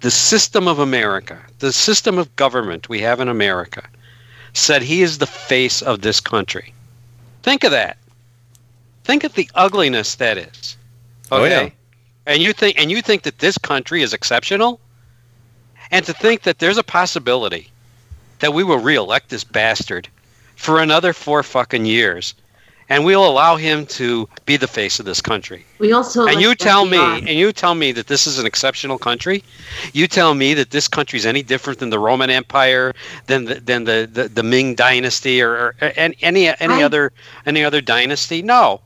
[0.00, 3.82] the system of America, the system of government we have in America,
[4.54, 6.72] said he is the face of this country.
[7.42, 7.98] Think of that.
[9.04, 10.78] Think of the ugliness that is.
[11.30, 11.64] Oh, Okay.
[11.64, 11.70] yeah.
[12.24, 14.80] And you think and you think that this country is exceptional?
[15.90, 17.68] And to think that there's a possibility
[18.38, 20.08] that we will reelect this bastard
[20.56, 22.34] for another four fucking years.
[22.90, 25.64] And we'll allow him to be the face of this country.
[25.78, 27.18] We also and you tell me FBI.
[27.18, 29.44] and you tell me that this is an exceptional country
[29.92, 32.94] you tell me that this country is any different than the roman empire
[33.26, 37.12] than the, than the, the, the ming dynasty or, or any any, any I- other
[37.46, 38.80] any other dynasty no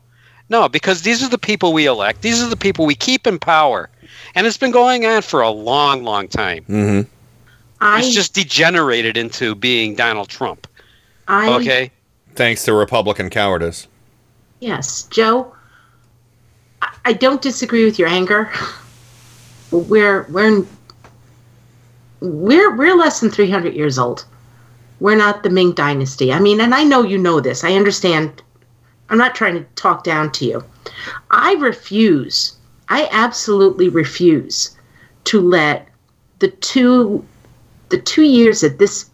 [0.49, 3.39] no because these are the people we elect these are the people we keep in
[3.39, 3.89] power
[4.35, 7.09] and it's been going on for a long long time Mm-hmm.
[7.81, 10.67] I, it's just degenerated into being donald trump
[11.27, 11.91] I, okay
[12.35, 13.87] Thanks to Republican cowardice.
[14.63, 15.53] Yes, Joe.
[17.03, 18.49] I, don't disagree with your anger.
[19.71, 20.65] We're we're
[22.21, 24.23] we're we're less than three hundred years old.
[25.01, 26.31] We're not the Ming Dynasty.
[26.31, 27.65] I mean, and I know you know this.
[27.65, 28.41] I understand.
[29.09, 30.63] I'm not trying to talk down to you.
[31.29, 32.55] I refuse.
[32.87, 34.77] I absolutely refuse
[35.25, 35.89] to let
[36.39, 37.25] the two
[37.89, 39.09] the two years that this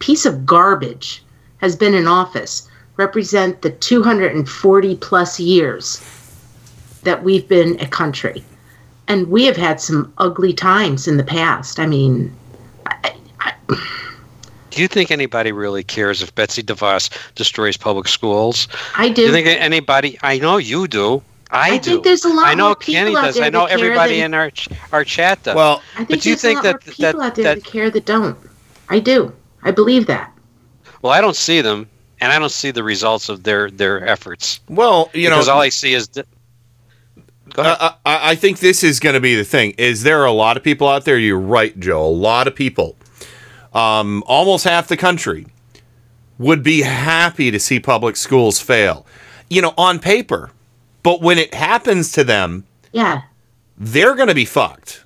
[0.00, 1.22] piece of garbage
[1.58, 6.00] has been in office represent the 240 plus years
[7.02, 8.44] that we've been a country.
[9.08, 11.78] And we have had some ugly times in the past.
[11.78, 12.34] I mean,
[14.70, 18.66] do you think anybody really cares if betsy devos destroys public schools
[18.96, 19.22] I Do do.
[19.22, 20.18] you think anybody?
[20.22, 21.22] I know you do.
[21.50, 21.90] I, I do.
[21.92, 23.34] think there's a lot I know more people Kenny out does.
[23.36, 25.54] there I know that care everybody than- in our ch- our chat does.
[25.54, 27.44] Well, I think but do you think a lot that more people that out there
[27.44, 28.36] that that care that don't.
[28.88, 29.32] I do.
[29.62, 30.32] I believe that.
[31.02, 31.88] well, I don't see them,
[32.24, 34.60] and I don't see the results of their their efforts.
[34.68, 36.08] Well, you know, because all I see is.
[36.08, 36.22] di-
[37.52, 37.76] Go ahead.
[37.78, 39.74] I, I I think this is going to be the thing.
[39.78, 41.18] Is there are a lot of people out there?
[41.18, 42.04] You're right, Joe.
[42.04, 42.96] A lot of people,
[43.74, 45.46] um, almost half the country,
[46.38, 49.06] would be happy to see public schools fail.
[49.50, 50.50] You know, on paper,
[51.02, 53.22] but when it happens to them, Yeah.
[53.76, 55.03] they're going to be fucked.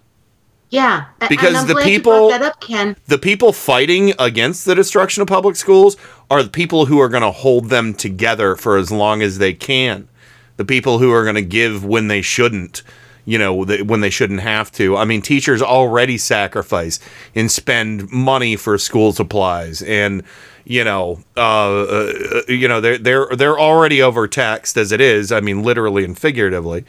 [0.70, 1.04] Yeah.
[1.28, 2.64] Because the people- that up.
[3.06, 5.96] The people fighting against the destruction of public schools
[6.30, 9.54] are the people who are going to hold them together for as long as they
[9.54, 10.08] can.
[10.56, 12.82] The people who are going to give when they shouldn't,
[13.24, 14.96] you know, when they shouldn't have to.
[14.96, 16.98] I mean, teachers already sacrifice
[17.34, 20.22] and spend money for school supplies and
[20.64, 25.32] you know, uh, uh, you know, they're they're they're already overtaxed as it is.
[25.32, 26.84] I mean, literally and figuratively.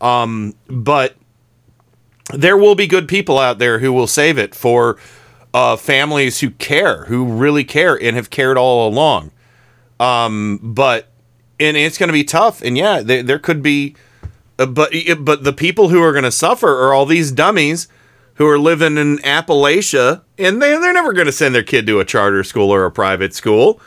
[0.00, 1.14] Um, but
[2.34, 4.98] there will be good people out there who will save it for
[5.52, 9.30] uh, families who care, who really care and have cared all along.
[9.98, 11.08] Um, but
[11.58, 12.62] and it's going to be tough.
[12.62, 13.94] And yeah, there, there could be,
[14.58, 17.88] uh, but but the people who are going to suffer are all these dummies
[18.34, 22.00] who are living in Appalachia, and they they're never going to send their kid to
[22.00, 23.80] a charter school or a private school.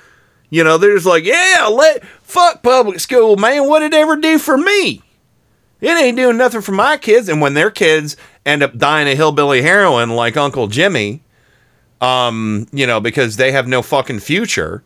[0.50, 3.68] You know, they're just like, yeah, let fuck public school, man.
[3.68, 5.02] What did it ever do for me?
[5.82, 7.28] It ain't doing nothing for my kids.
[7.28, 8.16] And when their kids
[8.46, 11.22] end up dying of hillbilly heroin like Uncle Jimmy,
[12.02, 14.84] um, you know, because they have no fucking future.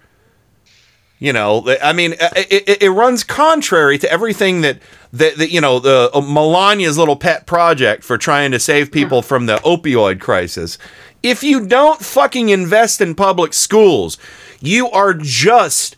[1.20, 4.80] You know, I mean, it, it, it runs contrary to everything that,
[5.14, 9.24] that, that you know, the uh, Melania's little pet project for trying to save people
[9.24, 10.78] from the opioid crisis.
[11.24, 14.20] If you don't fucking invest in public schools,
[14.60, 15.96] you are just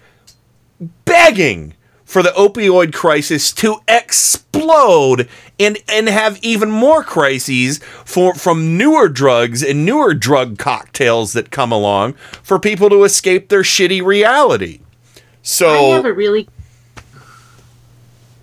[1.04, 1.74] begging
[2.10, 5.30] for the opioid crisis to explode
[5.60, 11.52] and and have even more crises for from newer drugs and newer drug cocktails that
[11.52, 14.80] come along for people to escape their shitty reality.
[15.44, 16.50] So I have a really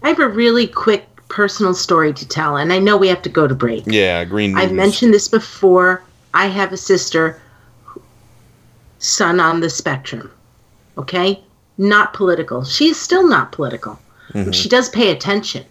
[0.00, 3.28] I have a really quick personal story to tell, and I know we have to
[3.28, 3.82] go to break.
[3.84, 4.56] yeah, green.
[4.56, 6.04] I've mentioned this before.
[6.34, 7.42] I have a sister,
[9.00, 10.30] son on the spectrum.
[10.96, 11.42] Okay?
[11.78, 12.64] Not political.
[12.64, 13.98] She is still not political.
[14.32, 14.52] Mhm.
[14.52, 15.64] She does pay attention.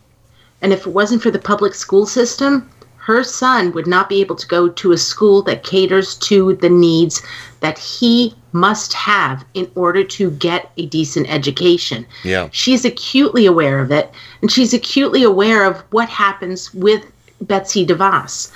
[0.62, 4.36] And if it wasn't for the public school system, her son would not be able
[4.36, 7.22] to go to a school that caters to the needs
[7.60, 12.06] that he must have in order to get a decent education.
[12.24, 12.50] Yeah.
[12.52, 14.12] She's acutely aware of it,
[14.42, 17.04] and she's acutely aware of what happens with
[17.42, 18.50] Betsy DeVos.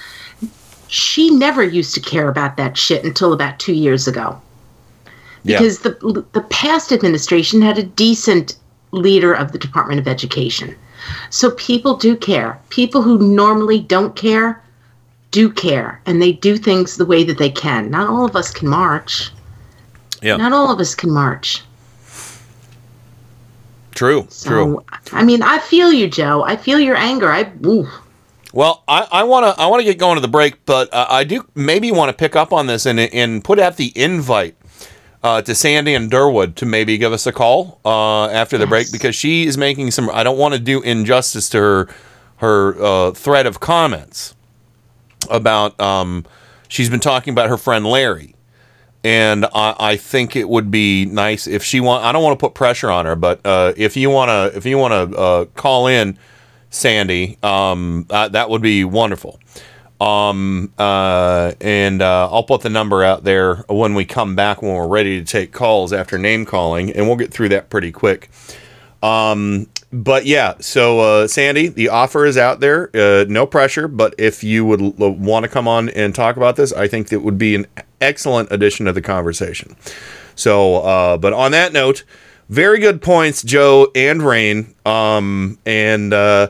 [0.87, 4.41] She never used to care about that shit until about two years ago.
[5.43, 5.59] Yeah.
[5.59, 8.57] Because the the past administration had a decent
[8.91, 10.75] leader of the Department of Education.
[11.29, 12.59] So people do care.
[12.69, 14.61] People who normally don't care
[15.31, 17.89] do care and they do things the way that they can.
[17.89, 19.31] Not all of us can march.
[20.21, 20.37] Yeah.
[20.37, 21.61] Not all of us can march.
[23.91, 24.27] True.
[24.43, 24.83] True.
[25.11, 26.43] I mean, I feel you, Joe.
[26.43, 27.29] I feel your anger.
[27.29, 27.87] I ooh.
[28.53, 31.05] Well, I, I want to I want to get going to the break, but uh,
[31.09, 34.55] I do maybe want to pick up on this and and put out the invite
[35.23, 38.91] uh, to Sandy and Durwood to maybe give us a call uh, after the break
[38.91, 40.09] because she is making some.
[40.09, 41.87] I don't want to do injustice to her
[42.37, 44.35] her uh, thread of comments
[45.29, 45.79] about.
[45.79, 46.25] Um,
[46.67, 48.35] she's been talking about her friend Larry,
[49.03, 52.05] and I, I think it would be nice if she want.
[52.05, 54.65] I don't want to put pressure on her, but uh, if you want to, if
[54.65, 56.17] you want to uh, call in,
[56.69, 59.39] Sandy, um, uh, that would be wonderful.
[59.99, 64.73] Um, uh, and uh, I'll put the number out there when we come back when
[64.73, 68.29] we're ready to take calls after name calling, and we'll get through that pretty quick.
[69.03, 72.91] Um, but yeah, so uh, Sandy, the offer is out there.
[72.93, 76.55] Uh, no pressure, but if you would l- want to come on and talk about
[76.55, 77.65] this, I think that would be an
[77.99, 79.75] excellent addition to the conversation.
[80.35, 82.03] So, uh, but on that note,
[82.49, 84.75] very good points, Joe and Rain.
[84.85, 86.49] Um, and uh,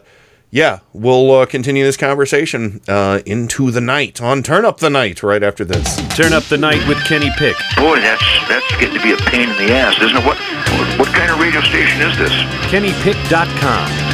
[0.51, 5.21] yeah, we'll uh, continue this conversation uh, into the night on Turn Up the Night
[5.21, 5.95] right after this.
[6.15, 7.55] Turn up the night with Kenny Pick.
[7.77, 10.25] Boy, that's that's getting to be a pain in the ass, isn't it?
[10.25, 12.31] What what, what kind of radio station is this?
[12.71, 14.08] KennyPick.com.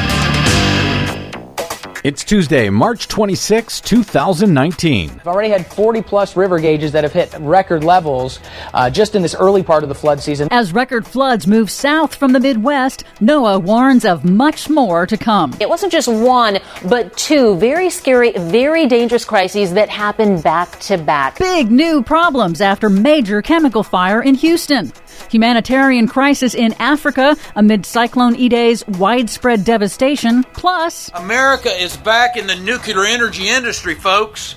[2.05, 5.09] It's Tuesday, March 26, 2019.
[5.09, 8.39] We've already had 40 plus river gauges that have hit record levels
[8.75, 10.47] uh, just in this early part of the flood season.
[10.51, 15.57] As record floods move south from the Midwest, NOAA warns of much more to come.
[15.59, 20.99] It wasn't just one, but two very scary, very dangerous crises that happened back to
[20.99, 21.39] back.
[21.39, 24.93] Big new problems after major chemical fire in Houston.
[25.29, 30.43] Humanitarian crisis in Africa amid Cyclone Idai's widespread devastation.
[30.53, 34.55] Plus, America is back in the nuclear energy industry, folks.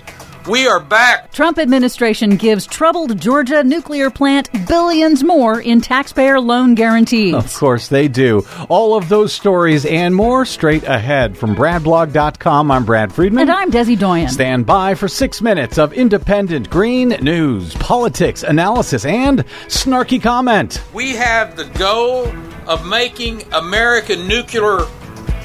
[0.48, 1.30] We are back.
[1.30, 7.34] Trump administration gives troubled Georgia nuclear plant billions more in taxpayer loan guarantees.
[7.34, 8.46] Of course they do.
[8.70, 12.70] All of those stories and more straight ahead from BradBlog.com.
[12.70, 13.42] I'm Brad Friedman.
[13.42, 14.30] And I'm Desi Doyen.
[14.30, 20.82] Stand by for six minutes of independent green news, politics, analysis, and snarky comment.
[20.94, 22.26] We have the goal
[22.66, 24.86] of making America nuclear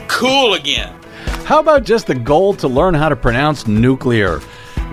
[0.08, 0.98] cool again.
[1.44, 4.40] How about just the goal to learn how to pronounce nuclear?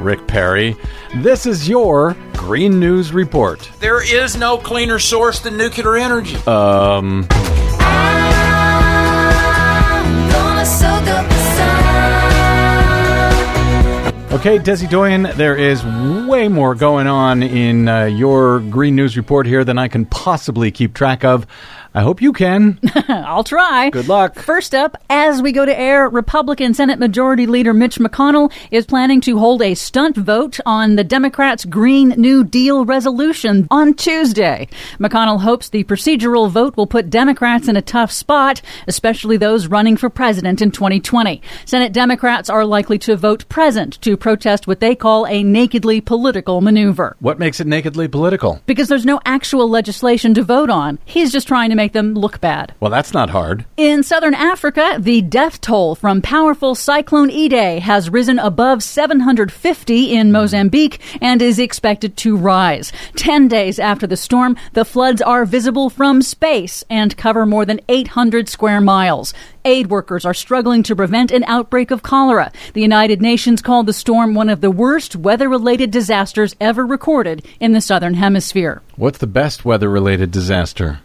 [0.01, 0.77] Rick Perry.
[1.17, 3.71] This is your Green News Report.
[3.81, 6.37] There is no cleaner source than nuclear energy.
[6.47, 7.27] Um.
[14.33, 15.85] Okay, Desi Doyen, there is
[16.27, 20.71] way more going on in uh, your Green News Report here than I can possibly
[20.71, 21.47] keep track of.
[21.93, 22.79] I hope you can.
[23.09, 23.91] I'll try.
[23.91, 24.39] Good luck.
[24.39, 29.21] First up, as we go to air, Republican Senate Majority Leader Mitch McConnell is planning
[29.23, 34.69] to hold a stunt vote on the Democrats' Green New Deal resolution on Tuesday.
[35.01, 39.97] McConnell hopes the procedural vote will put Democrats in a tough spot, especially those running
[39.97, 41.43] for president in 2020.
[41.65, 46.61] Senate Democrats are likely to vote present to protest what they call a nakedly political
[46.61, 47.17] maneuver.
[47.19, 48.61] What makes it nakedly political?
[48.67, 51.01] Because there's no actual legislation to vote on.
[51.05, 52.75] He's just trying to make them look bad.
[52.79, 53.65] Well, that's not hard.
[53.79, 60.27] In southern Africa, the death toll from powerful Cyclone Idai has risen above 750 in
[60.27, 60.33] hmm.
[60.33, 62.93] Mozambique and is expected to rise.
[63.17, 67.81] Ten days after the storm, the floods are visible from space and cover more than
[67.89, 69.33] 800 square miles.
[69.65, 72.53] Aid workers are struggling to prevent an outbreak of cholera.
[72.75, 77.47] The United Nations called the storm one of the worst weather related disasters ever recorded
[77.59, 78.83] in the southern hemisphere.
[78.97, 81.01] What's the best weather related disaster?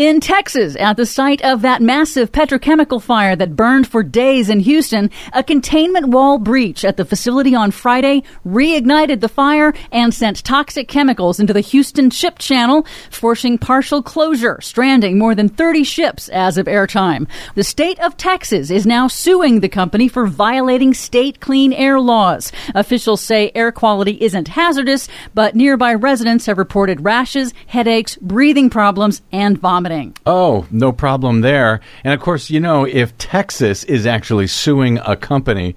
[0.00, 4.60] In Texas, at the site of that massive petrochemical fire that burned for days in
[4.60, 10.42] Houston, a containment wall breach at the facility on Friday reignited the fire and sent
[10.42, 16.30] toxic chemicals into the Houston ship channel, forcing partial closure, stranding more than 30 ships
[16.30, 17.28] as of airtime.
[17.54, 22.52] The state of Texas is now suing the company for violating state clean air laws.
[22.74, 29.20] Officials say air quality isn't hazardous, but nearby residents have reported rashes, headaches, breathing problems,
[29.30, 29.89] and vomiting.
[30.24, 31.80] Oh, no problem there.
[32.04, 35.76] And of course, you know, if Texas is actually suing a company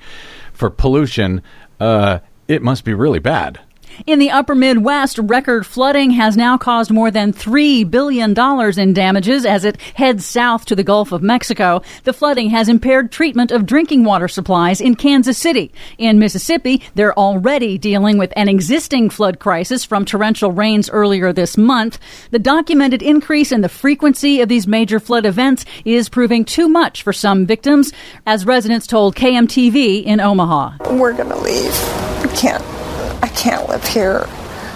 [0.54, 1.42] for pollution,
[1.80, 3.60] uh, it must be really bad.
[4.06, 8.38] In the upper Midwest, record flooding has now caused more than $3 billion
[8.80, 11.82] in damages as it heads south to the Gulf of Mexico.
[12.04, 15.72] The flooding has impaired treatment of drinking water supplies in Kansas City.
[15.98, 21.58] In Mississippi, they're already dealing with an existing flood crisis from torrential rains earlier this
[21.58, 22.00] month.
[22.32, 27.04] The documented increase in the frequency of these major flood events is proving too much
[27.04, 27.94] for some victims,
[28.26, 30.78] as residents told KMTV in Omaha.
[30.92, 32.24] We're going to leave.
[32.24, 32.83] We can't.
[33.24, 34.28] I can't live here.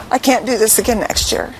[0.09, 1.53] I can't do this again next year.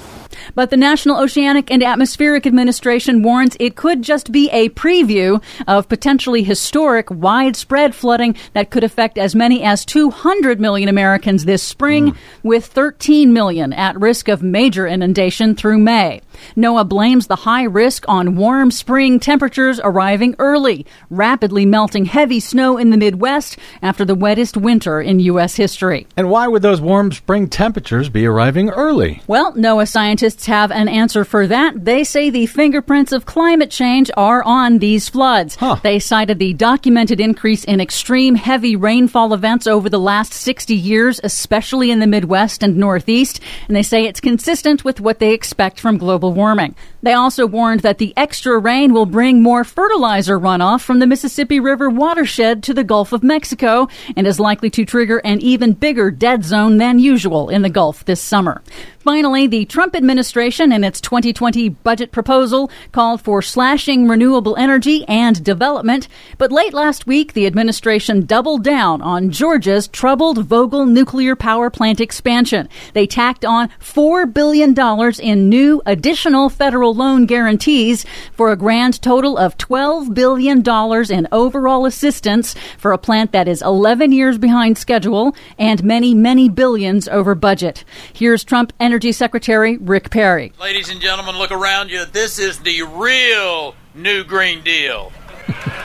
[0.56, 5.90] But the National Oceanic and Atmospheric Administration warns it could just be a preview of
[5.90, 12.12] potentially historic widespread flooding that could affect as many as 200 million Americans this spring,
[12.12, 12.48] hmm.
[12.48, 16.22] with 13 million at risk of major inundation through May.
[16.56, 22.78] NOAA blames the high risk on warm spring temperatures arriving early, rapidly melting heavy snow
[22.78, 25.56] in the Midwest after the wettest winter in U.S.
[25.56, 26.08] history.
[26.16, 29.22] And why would those warm spring temperatures be arriving early?
[29.28, 31.86] Well, NOAA scientists have an answer for that.
[31.86, 35.58] They say the fingerprints of climate change are on these floods.
[35.84, 41.20] They cited the documented increase in extreme heavy rainfall events over the last 60 years,
[41.24, 45.80] especially in the Midwest and Northeast, and they say it's consistent with what they expect
[45.80, 46.76] from global warming.
[47.02, 51.60] They also warned that the extra rain will bring more fertilizer runoff from the Mississippi
[51.60, 56.12] River watershed to the Gulf of Mexico and is likely to trigger an even bigger
[56.12, 58.62] dead zone than usual in the Gulf this summer.
[59.08, 65.42] Finally, the Trump administration in its 2020 budget proposal called for slashing renewable energy and
[65.46, 71.70] development, but late last week the administration doubled down on Georgia's troubled Vogtle nuclear power
[71.70, 72.68] plant expansion.
[72.92, 74.76] They tacked on $4 billion
[75.22, 80.62] in new additional federal loan guarantees for a grand total of $12 billion
[81.10, 86.50] in overall assistance for a plant that is 11 years behind schedule and many, many
[86.50, 87.86] billions over budget.
[88.12, 90.54] Here's Trump Energy Secretary Rick Perry.
[90.60, 92.06] Ladies and gentlemen, look around you.
[92.06, 95.12] This is the real New Green Deal.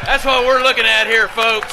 [0.04, 1.72] That's what we're looking at here, folks.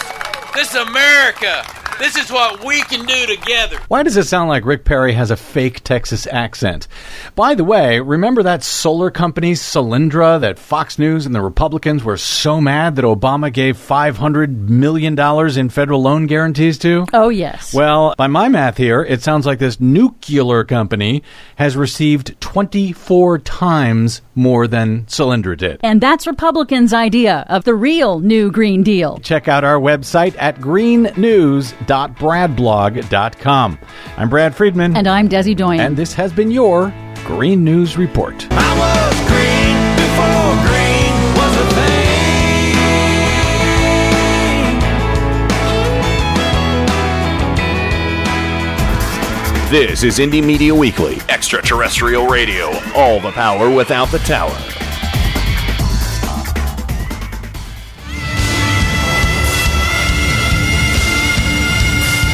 [0.54, 1.66] This is America.
[2.00, 3.78] This is what we can do together.
[3.90, 6.88] Why does it sound like Rick Perry has a fake Texas accent?
[7.36, 12.16] By the way, remember that solar company, Solyndra, that Fox News and the Republicans were
[12.16, 15.20] so mad that Obama gave $500 million
[15.60, 17.06] in federal loan guarantees to?
[17.12, 17.74] Oh, yes.
[17.74, 21.22] Well, by my math here, it sounds like this nuclear company
[21.58, 25.82] has received 24 times more than Solyndra did.
[25.84, 29.18] And that's Republicans' idea of the real New Green Deal.
[29.18, 30.62] Check out our website at
[31.90, 33.80] greennews.bradblog.com.
[34.18, 34.96] I'm Brad Friedman.
[34.96, 35.80] And I'm Desi Doyen.
[35.80, 36.94] And this has been your
[37.24, 38.38] Green News Report.
[38.38, 38.56] Before
[39.28, 41.70] green was a
[49.70, 54.58] This is Indie Media Weekly, extraterrestrial radio, all the power without the tower.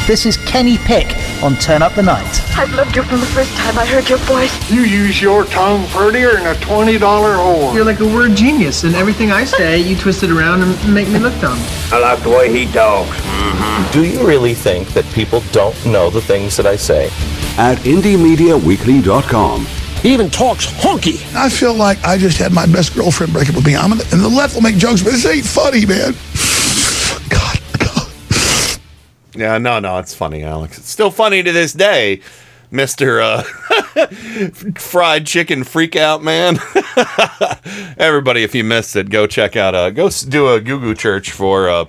[0.06, 2.40] This is Kenny Pick on Turn Up the Night.
[2.56, 4.70] I've loved you from the first time I heard your voice.
[4.70, 7.74] You use your tongue prettier than a $20 whore.
[7.74, 11.08] You're like a word genius, and everything I say, you twist it around and make
[11.08, 11.58] me look dumb.
[11.90, 13.16] I like the way he talks.
[13.16, 13.92] Mm-hmm.
[13.92, 17.06] Do you really think that people don't know the things that I say?
[17.58, 19.66] At IndieMediaWeekly.com.
[20.02, 21.34] He even talks honky.
[21.34, 23.74] I feel like I just had my best girlfriend break up with me.
[23.74, 26.14] I'm in the, and the left will make jokes, but this ain't funny, man.
[29.36, 30.78] Yeah, no, no, it's funny, Alex.
[30.78, 32.20] It's still funny to this day,
[32.70, 33.42] Mister uh,
[34.76, 36.58] Fried Chicken Freakout Man.
[37.98, 39.74] Everybody, if you missed it, go check out.
[39.74, 41.84] Uh, go do a Google search for uh,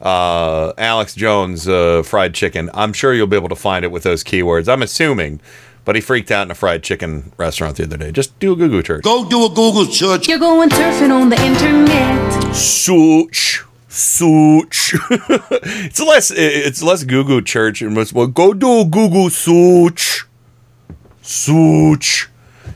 [0.00, 2.70] uh, Alex Jones uh, fried chicken.
[2.74, 4.68] I'm sure you'll be able to find it with those keywords.
[4.68, 5.40] I'm assuming,
[5.84, 8.12] but he freaked out in a fried chicken restaurant the other day.
[8.12, 9.02] Just do a Google search.
[9.04, 10.28] Go do a Google search.
[10.28, 12.54] You're going surfing on the internet.
[12.54, 13.64] Such.
[13.92, 14.94] Such.
[15.10, 16.30] it's less.
[16.30, 18.26] It's less Google church and much more.
[18.26, 20.24] Go do a Google search.
[21.20, 22.30] Such.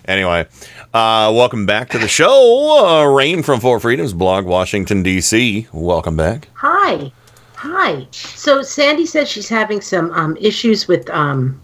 [0.04, 0.46] Anyway,
[0.92, 2.84] uh, welcome back to the show.
[2.86, 5.68] Uh, Rain from Four Freedoms blog, Washington D.C.
[5.72, 6.48] Welcome back.
[6.52, 7.10] Hi.
[7.54, 8.06] Hi.
[8.10, 11.58] So Sandy said she's having some um, issues with um,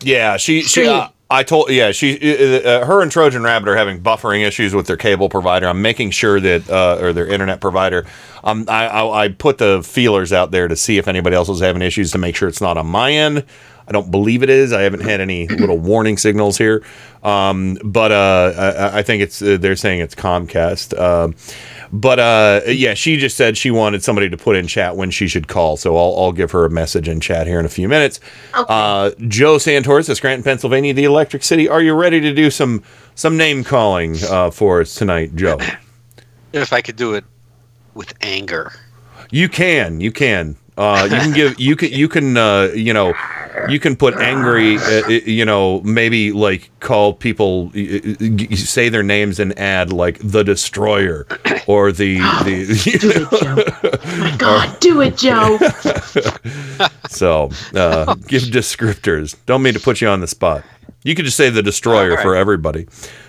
[0.00, 0.62] Yeah, she.
[0.62, 1.70] she uh, I told.
[1.70, 2.18] Yeah, she.
[2.18, 5.66] Uh, uh, her and Trojan Rabbit are having buffering issues with their cable provider.
[5.68, 8.04] I'm making sure that, uh, or their internet provider.
[8.42, 11.60] Um, I, I I put the feelers out there to see if anybody else was
[11.60, 13.44] having issues to make sure it's not on my end.
[13.86, 14.72] I don't believe it is.
[14.72, 16.84] I haven't had any little warning signals here.
[17.22, 19.40] Um, but uh, I, I think it's.
[19.40, 20.98] Uh, they're saying it's Comcast.
[21.92, 25.26] But uh, yeah, she just said she wanted somebody to put in chat when she
[25.26, 25.76] should call.
[25.76, 28.20] So I'll, I'll give her a message in chat here in a few minutes.
[28.54, 31.68] Uh, Joe Santoris of Scranton, Pennsylvania, the Electric City.
[31.68, 32.82] Are you ready to do some
[33.14, 35.58] some name calling uh, for us tonight, Joe?
[36.52, 37.24] If I could do it
[37.94, 38.72] with anger.
[39.30, 40.00] You can.
[40.00, 40.56] You can.
[40.76, 41.60] Uh, you can give.
[41.60, 41.92] You can.
[41.92, 42.36] You can.
[42.36, 43.14] Uh, you know.
[43.68, 44.76] You can put angry.
[44.78, 45.80] Uh, you know.
[45.82, 47.66] Maybe like call people.
[47.74, 48.16] y- y-
[48.50, 51.26] y- Say their names and add like the destroyer
[51.66, 54.36] or the the.
[54.38, 55.58] God, do it, Joe.
[57.08, 59.36] so uh, give descriptors.
[59.46, 60.62] Don't mean to put you on the spot.
[61.02, 62.22] You could just say the destroyer All right.
[62.22, 62.86] for everybody.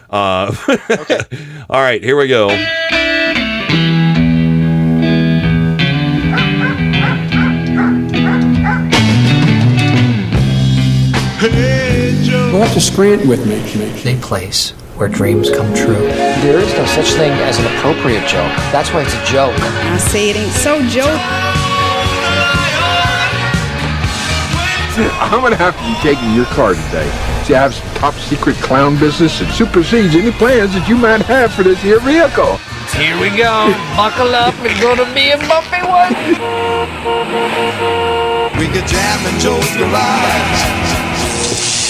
[0.10, 0.54] Uh,
[1.70, 2.50] all right, here we go.
[11.42, 13.56] You'll have to screen it with me.
[14.12, 15.96] A place where dreams come true.
[15.96, 18.54] There is no such thing as an appropriate joke.
[18.70, 19.56] That's why it's a joke.
[19.58, 21.10] I say it ain't so, Joe.
[25.18, 27.10] I'm gonna have to be taking your car today.
[27.46, 31.24] See, I have some top secret clown business that supersedes any plans that you might
[31.24, 32.58] have for this here vehicle.
[32.94, 33.74] Here we go.
[33.98, 34.54] Buckle up.
[34.62, 36.14] It's gonna be a bumpy one.
[38.62, 40.91] We could jam in Joe's garage.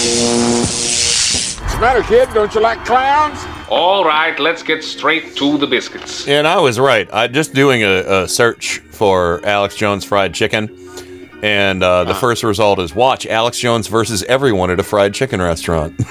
[0.02, 2.28] What's the matter, kid?
[2.34, 3.38] Don't you like clowns?
[3.70, 6.28] All right, let's get straight to the biscuits.
[6.28, 7.08] And I was right.
[7.14, 12.42] I just doing a, a search for Alex Jones fried chicken, and uh, the first
[12.42, 15.94] result is watch Alex Jones versus everyone at a fried chicken restaurant.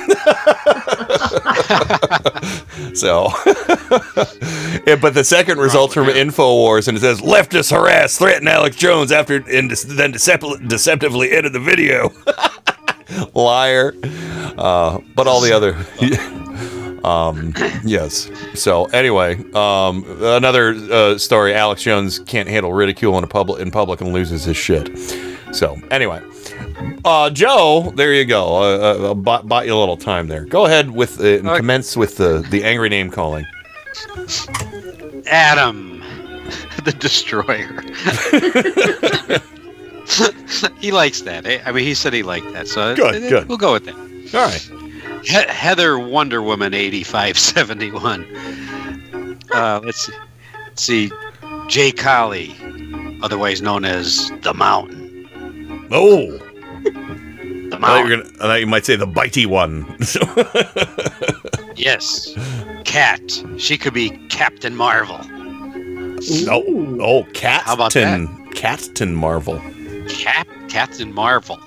[2.94, 3.32] so,
[4.86, 9.10] yeah, but the second results from Infowars, and it says leftists harass, threaten Alex Jones
[9.10, 12.12] after and de- then decep- deceptively edit the video.
[13.35, 13.95] Liar.
[14.57, 15.77] Uh, but all the other.
[17.05, 17.55] um,
[17.85, 18.31] yes.
[18.55, 23.70] So anyway, um, another uh, story: Alex Jones can't handle ridicule in a public in
[23.70, 24.91] public and loses his shit.
[25.53, 26.23] So anyway,
[27.05, 28.57] uh, Joe, there you go.
[28.57, 30.45] Uh, uh, bought, bought you a little time there.
[30.45, 33.47] Go ahead with uh, and commence with the the angry name calling.
[35.27, 36.03] Adam,
[36.85, 37.82] the destroyer.
[40.81, 41.47] he likes that.
[41.47, 41.61] eh?
[41.65, 43.49] I mean, he said he liked that, so Good, uh, good.
[43.49, 43.95] We'll go with that.
[44.35, 44.70] All right.
[45.24, 48.24] He- Heather Wonder Woman, eighty-five seventy-one.
[49.53, 50.12] Uh, let's see.
[50.66, 51.11] Let's see.
[51.69, 52.55] Jay Collie,
[53.23, 55.89] otherwise known as the Mountain.
[55.91, 56.39] Oh.
[57.70, 58.19] The I thought, Mountain.
[58.23, 59.85] gonna, I thought you might say the bitey one.
[61.77, 62.35] Yes.
[62.85, 63.23] Cat.
[63.59, 65.19] She could be Captain Marvel.
[66.51, 68.53] oh, oh, Captain, How about that?
[68.55, 69.62] Captain Marvel.
[70.19, 71.59] Cap Captain Marvel.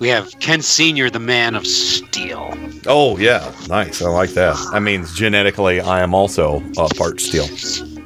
[0.00, 2.52] We have Ken Senior, the Man of Steel.
[2.86, 4.02] Oh yeah, nice.
[4.02, 4.56] I like that.
[4.72, 7.46] That means genetically, I am also uh, part steel.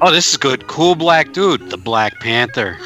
[0.01, 0.67] Oh, this is good.
[0.69, 2.77] Cool black dude, the Black Panther.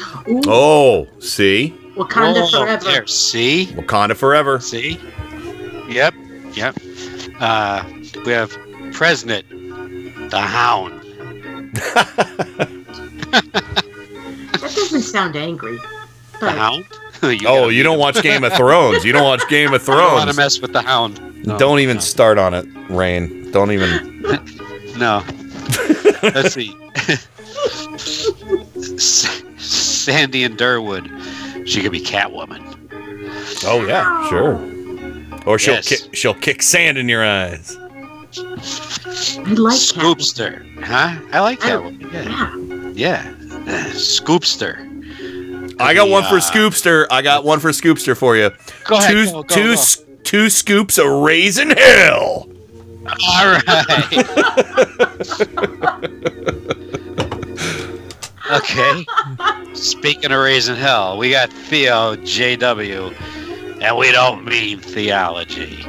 [0.47, 2.83] Oh, see, Wakanda Whoa, forever.
[2.85, 4.59] There, see, Wakanda forever.
[4.59, 4.99] see.
[5.89, 6.13] Yep,
[6.53, 6.75] yep.
[7.39, 7.83] Uh,
[8.25, 8.51] we have
[8.93, 9.47] President,
[10.31, 11.01] the Hound.
[14.53, 15.77] That doesn't sound angry.
[16.43, 16.85] The Hound.
[17.41, 19.03] you oh, you don't watch Game of Thrones.
[19.05, 21.45] You don't watch Game of I don't want to mess with the Hound.
[21.45, 23.51] No, don't even start on it, Rain.
[23.51, 24.21] Don't even.
[24.97, 25.23] No.
[26.21, 26.73] Let's see.
[28.75, 31.67] S- Sandy and Durwood.
[31.67, 32.61] She could be Catwoman.
[33.65, 34.55] Oh yeah, sure.
[35.45, 35.87] Or she'll Yes.
[35.89, 37.75] kick, she'll kick sand in your eyes.
[37.77, 40.83] I like Scoopster.
[40.83, 41.19] Huh?
[41.31, 42.95] I like I- Catwoman.
[42.95, 43.23] Yeah.
[43.23, 43.33] Yeah.
[43.67, 44.89] Uh, Scoopster.
[45.79, 46.39] I got one for Yeah.
[46.41, 47.05] Scoopster.
[47.11, 48.51] I got one for Scoopster for you.
[48.85, 49.71] Go ahead, Two, go, go, two, go.
[49.73, 52.47] s- two scoops of raisin hell.
[53.27, 54.13] All right.
[58.51, 59.05] okay.
[59.73, 65.85] Speaking of raising hell, we got Theo JW, and we don't mean theology.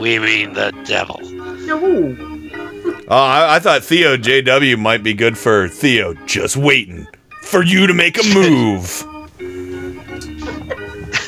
[0.00, 1.20] We mean the devil.
[1.22, 2.16] no.
[3.10, 6.12] Oh, I, I thought Theo JW might be good for Theo.
[6.26, 7.06] Just waiting
[7.42, 9.02] for you to make a move.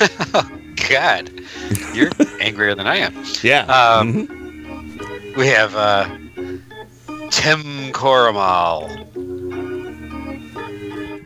[0.89, 1.31] God,
[1.94, 2.10] you're
[2.40, 3.14] angrier than I am.
[3.43, 3.66] Yeah.
[3.66, 4.27] Um,
[5.36, 6.09] We have uh,
[7.31, 8.89] Tim Coromal.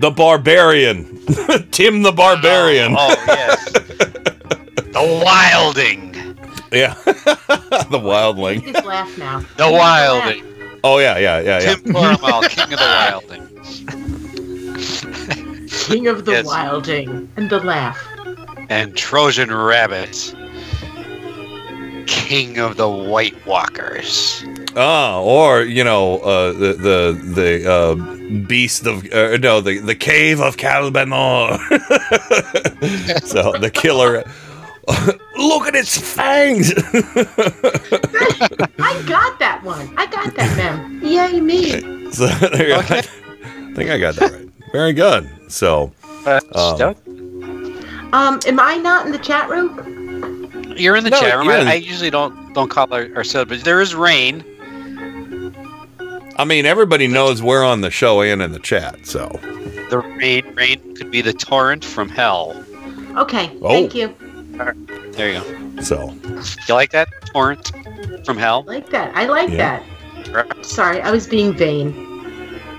[0.01, 1.21] The Barbarian.
[1.71, 2.95] Tim the Barbarian.
[2.99, 3.73] Oh, yes.
[3.73, 6.13] the Wilding.
[6.73, 6.95] Yeah.
[7.05, 8.65] the Wildling.
[8.73, 9.39] Just laugh now.
[9.57, 10.45] The Wilding.
[10.83, 11.75] Oh yeah, yeah, yeah, yeah.
[11.77, 13.43] Tim Coromal, King of the Wilding.
[15.69, 16.47] King of the Yes.
[16.47, 17.29] Wilding.
[17.37, 18.05] And the laugh.
[18.69, 20.35] And Trojan Rabbit.
[22.07, 24.45] King of the White Walkers.
[24.77, 27.95] Ah, or you know, uh, the the the uh,
[28.47, 31.59] beast of uh, no, the the cave of Caerbannog.
[33.25, 34.25] so the killer.
[35.37, 36.71] Look at its fangs.
[38.79, 39.91] I got that one.
[39.97, 41.01] I got that, ma'am.
[41.03, 42.11] Yay, me.
[42.13, 42.81] so there you go.
[42.81, 43.01] I
[43.75, 44.49] think I got that right.
[44.73, 45.27] Very good.
[45.49, 45.93] So,
[46.27, 46.95] um,
[48.15, 49.75] Um, am I not in the chat room?
[50.77, 51.47] You're in the No, chat room.
[51.47, 54.45] you're I, I usually don't don't call our, ourselves, but there is rain.
[56.37, 59.05] I mean, everybody knows we're on the show and in the chat.
[59.07, 59.29] So,
[59.91, 62.55] The rain rain could be the torrent from hell.
[63.17, 63.69] Okay, Oh.
[63.69, 64.15] thank you.
[65.13, 65.83] There you go.
[65.83, 66.15] So
[66.69, 67.09] You like that?
[67.33, 67.73] Torrent
[68.25, 68.65] from hell?
[68.69, 69.17] I like that.
[69.17, 69.83] I like Yeah.
[70.33, 70.65] that.
[70.65, 72.14] Sorry, I was being vain.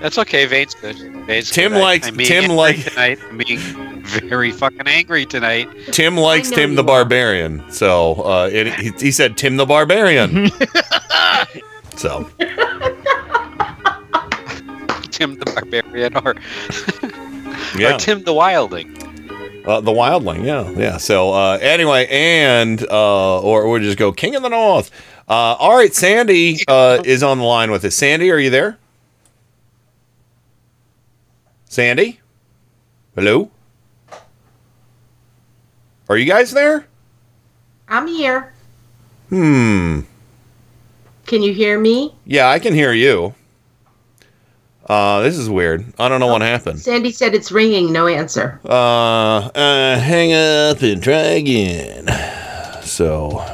[0.00, 0.46] That's okay.
[0.46, 0.96] Vane's good.
[1.26, 1.80] Vane's Tim good.
[1.80, 3.18] Likes- I'm being Tim angry like- tonight.
[3.28, 5.68] I'm being very fucking angry tonight.
[5.92, 6.86] Tim likes Tim the are.
[6.86, 7.62] Barbarian.
[7.70, 10.50] So uh, it, he, he said Tim the Barbarian.
[11.96, 12.28] so
[15.10, 16.34] Tim the Barbarian or,
[17.80, 17.94] Yeah.
[17.94, 18.96] or Tim the Wilding.
[19.66, 20.96] uh, the Wildling, yeah, yeah.
[20.98, 24.90] So uh, anyway, and uh, or we'll just go King of the North.
[25.28, 27.94] Uh, all right, Sandy uh, is on the line with us.
[27.96, 28.78] Sandy, are you there?
[31.68, 32.20] Sandy,
[33.14, 33.50] hello.
[36.08, 36.86] Are you guys there?
[37.88, 38.52] I'm here.
[39.28, 40.00] Hmm.
[41.26, 42.14] Can you hear me?
[42.24, 43.34] Yeah, I can hear you.
[44.88, 45.84] Uh, this is weird.
[45.98, 46.78] I don't know what happened.
[46.78, 48.60] Sandy said it's ringing, no answer.
[48.64, 52.06] Uh, uh, hang up and try again.
[52.82, 53.44] So,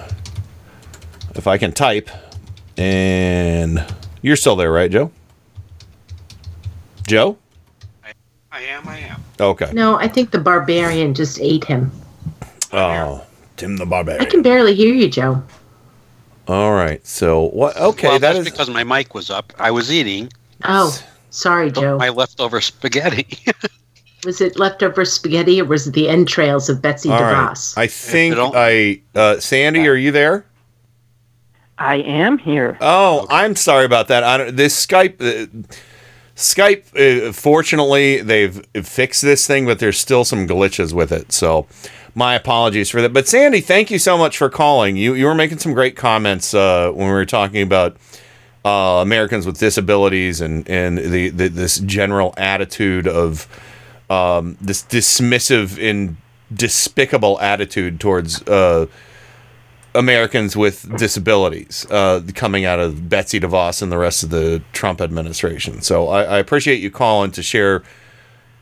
[1.34, 2.10] if I can type,
[2.76, 3.82] and
[4.20, 5.10] you're still there, right, Joe?
[7.06, 7.39] Joe?
[8.62, 8.89] I am.
[8.89, 9.20] I am.
[9.40, 9.70] Okay.
[9.72, 11.90] No, I think the barbarian just ate him.
[12.72, 13.26] Oh,
[13.56, 14.24] Tim the Barbarian.
[14.24, 15.43] I can barely hear you, Joe.
[16.47, 17.05] All right.
[17.06, 17.76] So what?
[17.76, 18.52] Okay, well, that that's is.
[18.52, 19.52] because my mic was up.
[19.59, 20.32] I was eating
[20.64, 20.97] Oh,
[21.30, 21.98] sorry, Joe.
[21.98, 23.26] my leftover spaghetti.
[24.24, 27.34] Was it leftover spaghetti or was it the entrails of Betsy All right.
[27.51, 27.76] DeVos?
[27.76, 29.02] I think I.
[29.16, 30.47] Uh, Sandy, are you there?
[31.76, 32.78] I am here.
[32.80, 34.22] Oh, I'm sorry about that.
[34.22, 35.74] I don't, this Skype, uh,
[36.43, 37.28] Skype.
[37.28, 41.32] Uh, fortunately, they've fixed this thing, but there's still some glitches with it.
[41.32, 41.66] So,
[42.14, 43.12] my apologies for that.
[43.12, 44.97] But Sandy, thank you so much for calling.
[44.97, 47.97] You you were making some great comments uh, when we were talking about
[48.64, 53.47] uh, Americans with disabilities and and the, the this general attitude of
[54.10, 56.16] um, this dismissive and
[56.52, 58.47] despicable attitude towards.
[59.94, 65.01] Americans with disabilities uh, coming out of Betsy DeVos and the rest of the Trump
[65.01, 65.82] administration.
[65.82, 67.82] So I, I appreciate you calling to share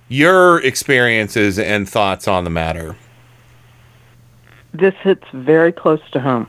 [0.09, 2.97] your experiences and thoughts on the matter.
[4.73, 6.48] This hits very close to home.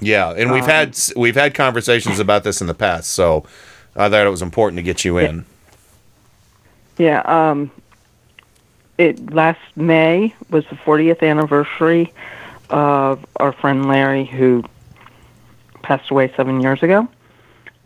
[0.00, 3.44] Yeah, and we've Um, had we've had conversations about this in the past, so
[3.96, 5.44] I thought it was important to get you in.
[6.98, 7.20] Yeah.
[7.20, 7.70] Um,
[8.98, 12.12] it last May was the 40th anniversary
[12.70, 14.64] of our friend Larry, who
[15.82, 17.06] passed away seven years ago,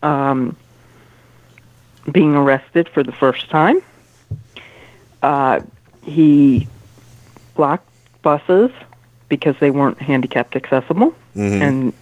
[0.03, 0.55] um,
[2.11, 3.81] being arrested for the first time.
[5.21, 5.59] Uh,
[6.03, 6.67] he
[7.55, 7.85] blocked
[8.21, 8.71] buses
[9.27, 11.61] because they weren't handicapped accessible, Mhm.
[11.61, 11.93] and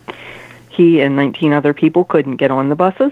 [0.69, 3.11] he and 19 other people couldn't get on the buses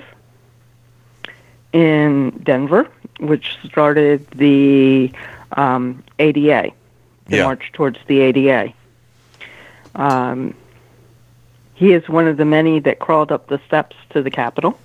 [1.73, 2.87] in Denver,
[3.19, 5.11] which started the
[5.57, 6.71] um, ADA,
[7.27, 7.43] the Yeah.
[7.43, 8.73] march towards the ADA.
[9.95, 10.53] Um,
[11.73, 14.77] he is one of the many that crawled up the steps to the Capitol,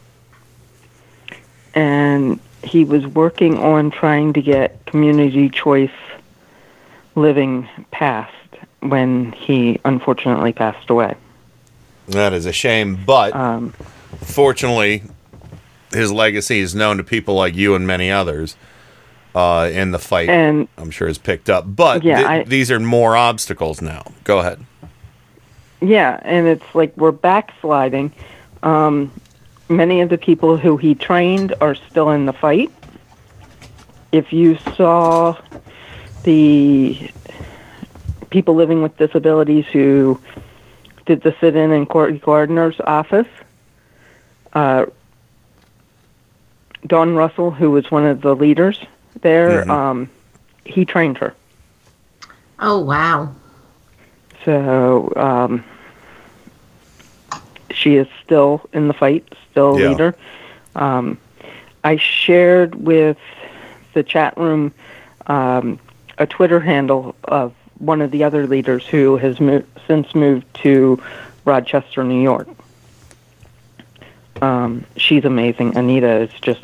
[1.75, 5.91] and he was working on trying to get community choice
[7.15, 8.35] living passed
[8.81, 11.15] when he unfortunately passed away.
[12.09, 13.73] That is a shame, but Um,
[14.25, 15.03] fortunately,
[15.93, 18.57] his legacy is known to people like you and many others.
[19.33, 22.69] Uh, in the fight, And- I'm sure is picked up, but Yeah, th- I- these
[22.73, 24.03] are more obstacles now.
[24.25, 24.59] Go ahead.
[25.81, 28.13] Yeah, and it's like we're backsliding.
[28.63, 29.13] Um,
[29.69, 32.71] many of the people who he trained are still in the fight.
[34.13, 35.37] If you saw
[36.25, 37.11] the
[38.31, 40.21] people living with disabilities who
[41.07, 43.27] did the sit in in Cory Gardner's office,
[44.53, 44.87] uh,
[46.87, 48.79] Dawn Russell, who was one of the leaders
[49.23, 49.71] there, Mhm.
[49.71, 50.11] um,
[50.65, 51.35] he trained her.
[52.59, 53.31] Oh, wow.
[54.45, 55.65] So um,
[57.71, 59.89] she is still in the fight, still a Yeah.
[59.91, 60.17] leader.
[60.75, 61.19] Um,
[61.85, 63.19] I shared with
[63.95, 64.73] the chat room
[65.27, 65.79] um,
[66.19, 71.03] a Twitter handle of one of the other leaders who has mo- since moved to
[71.45, 72.49] Rochester, New York.
[74.43, 75.77] Um, she's amazing.
[75.77, 76.63] Anita is just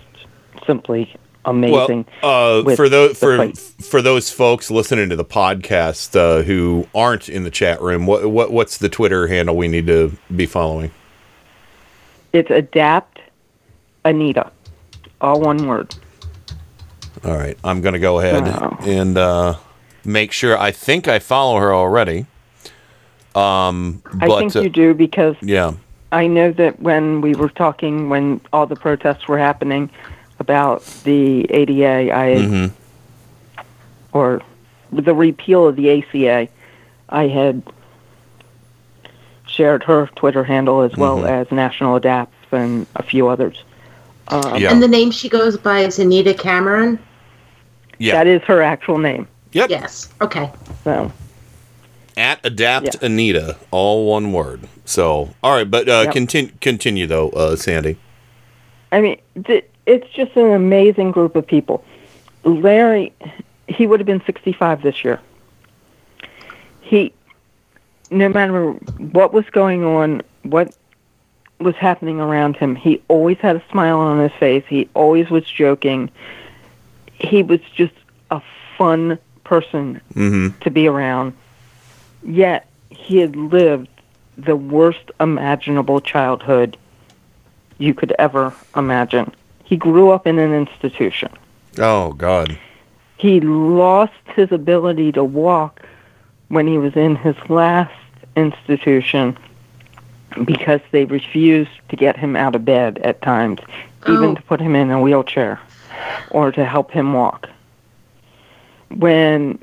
[0.66, 1.14] simply
[1.46, 2.04] amazing.
[2.22, 7.28] Well, uh, for those for for those folks listening to the podcast uh, who aren't
[7.28, 10.90] in the chat room, what what what's the Twitter handle we need to be following?
[12.32, 13.20] It's adapt
[14.04, 14.50] Anita,
[15.20, 15.94] all one word.
[17.24, 18.78] All right, I'm going to go ahead Wow.
[18.82, 19.56] and uh,
[20.04, 20.58] make sure.
[20.58, 22.26] I think I follow her already.
[23.34, 25.74] Um, I think uh, you do because yeah,
[26.12, 29.90] I know that when we were talking, when all the protests were happening
[30.38, 32.70] about the ADA, I Mhm.
[34.12, 34.42] or
[34.92, 36.48] the repeal of the ACA,
[37.08, 37.62] I had
[39.46, 41.28] shared her Twitter handle as well Mhm.
[41.28, 43.62] as National Adapts and a few others.
[44.28, 46.98] Um, And the name she goes by is Anita Cameron.
[47.98, 48.12] Yeah.
[48.14, 49.26] That is her actual name.
[49.52, 49.70] Yep.
[49.70, 50.08] Yes.
[50.20, 50.50] Okay.
[50.84, 51.12] So
[52.18, 54.62] At Adapt Anita, all one word.
[54.86, 56.12] So, all right, but uh, Yep.
[56.12, 57.98] continue, continue though, uh, Sandy.
[58.90, 61.84] I mean, th- it's just an amazing group of people.
[62.44, 63.12] Larry,
[63.68, 65.20] he would have been 65 this year.
[66.80, 67.12] He,
[68.10, 70.74] no matter what was going on, what
[71.58, 74.64] was happening around him, he always had a smile on his face.
[74.68, 76.10] He always was joking.
[77.14, 77.94] He was just
[78.30, 78.40] a
[78.76, 80.58] fun person Mm-hmm.
[80.60, 81.32] to be around.
[82.24, 83.88] Yet he had lived
[84.36, 86.76] the worst imaginable childhood
[87.78, 89.32] you could ever imagine.
[89.66, 91.30] He grew up in an institution.
[91.78, 92.56] Oh God.
[93.18, 95.82] He lost his ability to walk
[96.48, 97.92] when he was in his last
[98.36, 99.36] institution
[100.44, 103.58] because they refused to get him out of bed at times,
[104.08, 104.34] even Oh.
[104.36, 105.58] to put him in a wheelchair
[106.30, 107.48] or to help him walk.
[108.94, 109.58] When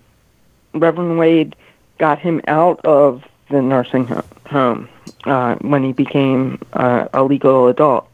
[0.73, 1.55] Reverend Wade
[1.97, 4.89] got him out of the nursing ho- home
[5.25, 8.07] uh, when he became uh, a legal adult,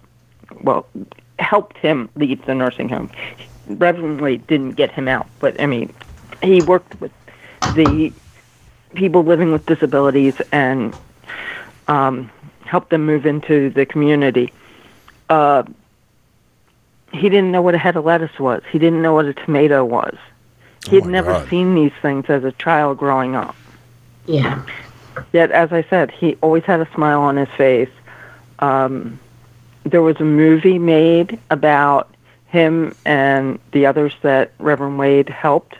[0.62, 0.86] well,
[1.40, 3.10] helped him leave the nursing home.
[3.68, 5.94] Reverend Wade didn't get him out, but I mean,
[6.42, 7.12] he worked with
[7.76, 8.12] the
[8.96, 10.96] people living with disabilities and
[11.88, 12.32] um,
[12.66, 14.52] helped them move into the community.
[15.30, 15.64] Uh,
[17.12, 18.62] he didn't know what a head of lettuce was.
[18.72, 20.18] He didn't know what a tomato was.
[20.90, 21.50] He'd never God.
[21.50, 23.56] seen these things as a child growing up.
[24.26, 24.64] Yeah.
[25.34, 27.90] Yet, as I said, he always had a smile on his face.
[28.60, 29.20] Um,
[29.84, 32.10] there was a movie made about
[32.48, 35.76] him and the others that Reverend Wade helped.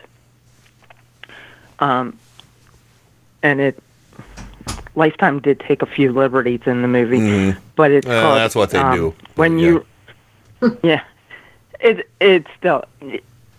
[1.78, 2.16] Um,
[3.42, 3.82] and it
[4.96, 7.56] Lifetime did take a few liberties in the movie, Mhm.
[7.76, 9.86] but it's Well, called, that's what they um, do, When you,
[10.82, 11.02] yeah,
[11.78, 12.84] it it's still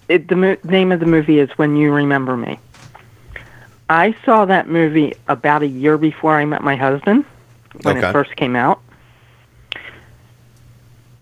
[0.10, 2.60] it, the mo- name of the movie is When You Remember Me.
[3.90, 7.26] I saw that movie about a year before I met my husband
[7.84, 8.08] when Okay.
[8.10, 8.80] it first came out.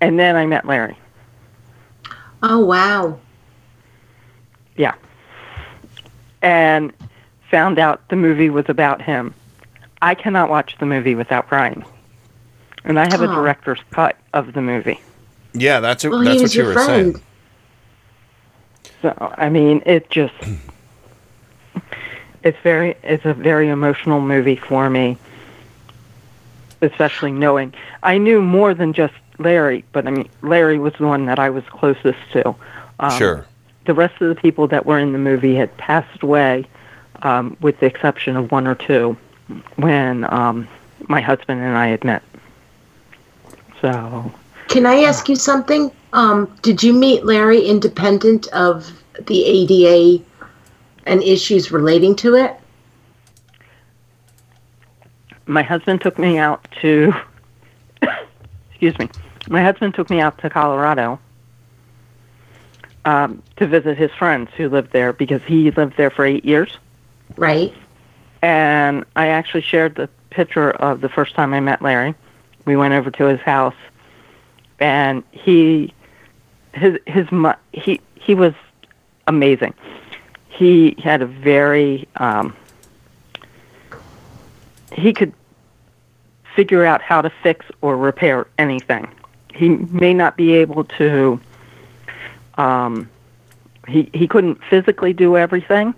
[0.02, 0.98] And then I met Larry.
[2.42, 3.20] Oh wow.
[4.78, 4.96] Yeah.
[6.42, 6.94] And
[7.52, 9.34] found out the movie was about him.
[10.02, 11.84] I cannot watch the movie without crying.
[12.86, 13.36] And I have a Oh.
[13.36, 15.02] director's cut of the movie.
[15.54, 17.22] Yeah, that's Well, that's what you your were saying.
[19.02, 20.34] So I mean, it just
[22.44, 25.18] it's very it's a very emotional movie for me.
[26.82, 27.74] Especially knowing
[28.04, 31.50] I knew more than just Larry, but I mean Larry was the one that I
[31.50, 32.56] was closest to.
[33.00, 33.46] Um, Sure.
[33.86, 36.66] The rest of the people that were in the movie had passed away,
[37.24, 39.18] um, with the exception of one or two,
[39.78, 40.68] when um,
[41.08, 42.22] my husband and I had met.
[43.82, 44.32] So
[44.68, 45.92] Can I ask you something?
[46.14, 48.92] Um, did you meet Larry independent of
[49.26, 50.24] the ADA
[51.06, 52.56] and issues relating to it?
[55.50, 57.12] my husband took me out to
[58.70, 59.10] excuse me
[59.50, 61.20] my husband took me out to colorado
[63.06, 66.78] um, to visit his friends who lived there because he lived there for eight years
[67.36, 67.74] Right.
[68.42, 72.16] and i actually shared the picture of the first time i met larry
[72.66, 73.76] we went over to his house
[74.80, 75.94] and he
[76.74, 77.28] his his
[77.74, 78.54] he he was
[79.28, 79.74] amazing
[80.50, 82.56] he had a very um
[84.94, 85.34] he could
[86.56, 89.08] figure out how to fix or repair anything.
[89.60, 91.38] He may not be able to.
[92.58, 93.10] Um,
[93.90, 95.94] he he couldn't physically do everything,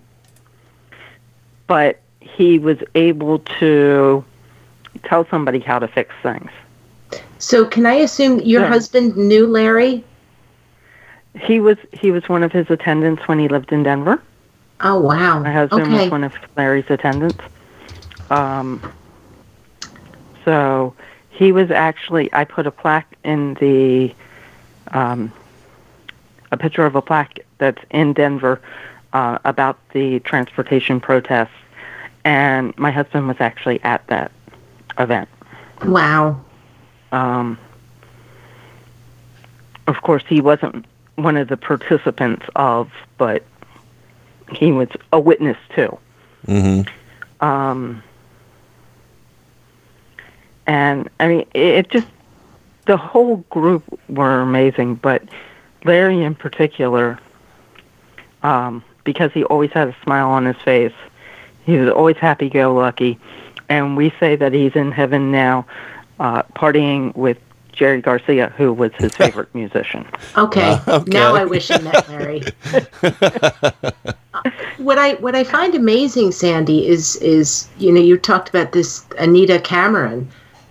[1.67, 4.25] but he was able to
[5.03, 6.49] tell somebody how to fix things.
[7.37, 8.69] So can I assume your Yeah.
[8.69, 10.03] husband knew Larry?
[11.39, 14.19] He was he was one of his attendants when he lived in Denver.
[14.79, 15.37] Oh wow.
[15.37, 16.01] My husband okay.
[16.01, 17.43] was one of Larry's attendants.
[18.31, 18.81] Um,
[20.45, 20.95] so
[21.41, 24.13] he was actually, I put a plaque in the,
[24.91, 25.33] um,
[26.51, 28.61] a picture of a plaque that's in Denver
[29.11, 31.49] uh, about the transportation protests.
[32.23, 34.31] And my husband was actually at that
[34.99, 35.29] event.
[35.83, 36.39] Wow.
[37.11, 37.57] Um,
[39.87, 40.85] of course, he wasn't
[41.15, 43.43] one of the participants of, but
[44.51, 45.97] he was a witness too.
[46.45, 47.43] Mm-hmm.
[47.43, 48.03] Um,
[50.67, 52.07] and I mean, it, it just
[52.85, 55.23] the whole group were amazing, but
[55.85, 57.19] Larry in particular,
[58.43, 60.93] um, because he always had a smile on his face.
[61.65, 63.19] He was always happy-go-lucky,
[63.69, 65.65] and we say that he's in heaven now,
[66.19, 67.37] uh, partying with
[67.71, 70.05] Jerry Garcia, who was his favorite musician.
[70.37, 70.77] Okay.
[70.87, 71.11] Uh, okay.
[71.11, 72.41] Now I wish I met Larry.
[74.77, 79.05] what I what I find amazing, Sandy, is is you know you talked about this
[79.17, 80.29] Anita Cameron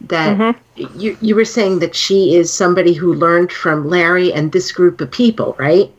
[0.08, 0.98] that Mm-hmm.
[0.98, 5.00] you you were saying that she is somebody who learned from Larry and this group
[5.00, 5.90] of people, right?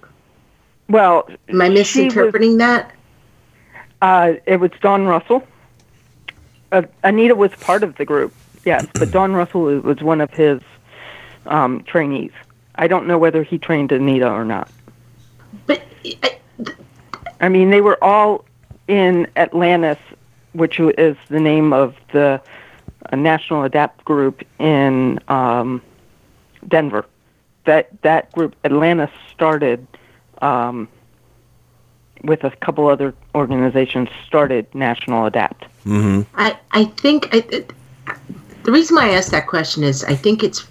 [0.90, 2.91] Well, am I she was- misinterpreting that?
[4.02, 5.44] Uh, it was Dawn Russell.
[6.72, 8.34] Uh, Anita was part of the group,
[8.65, 10.60] yes, but Dawn Russell was one of his
[11.45, 12.32] um, trainees.
[12.76, 14.69] I don't know whether he trained Anita or not.
[15.68, 15.84] But
[17.40, 18.45] I mean, they were all
[18.88, 19.99] in Atlantis,
[20.53, 22.41] which is the name of the
[23.12, 25.82] uh, National Adapt group in um,
[26.68, 27.06] Denver.
[27.66, 29.86] That that group, Atlantis started
[30.42, 30.88] um,
[32.24, 34.10] with a couple other organizations.
[34.26, 35.64] Started National Adapt.
[35.86, 36.22] Mm-hmm.
[36.36, 37.74] I I think I, it-
[38.64, 40.68] the reason why I asked that question is I think it's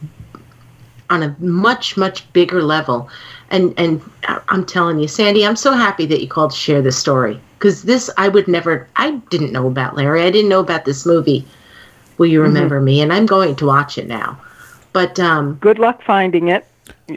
[1.10, 3.08] on a much much bigger level,
[3.50, 4.00] and and
[4.48, 7.82] I'm telling you, Sandy, I'm so happy that you called to share this story because
[7.82, 10.22] this I would never I didn't know about Larry.
[10.22, 11.44] I didn't know about this movie.
[12.20, 13.00] Will you remember me?
[13.00, 14.38] And I'm going to watch it now.
[14.92, 16.66] But um, good luck finding it.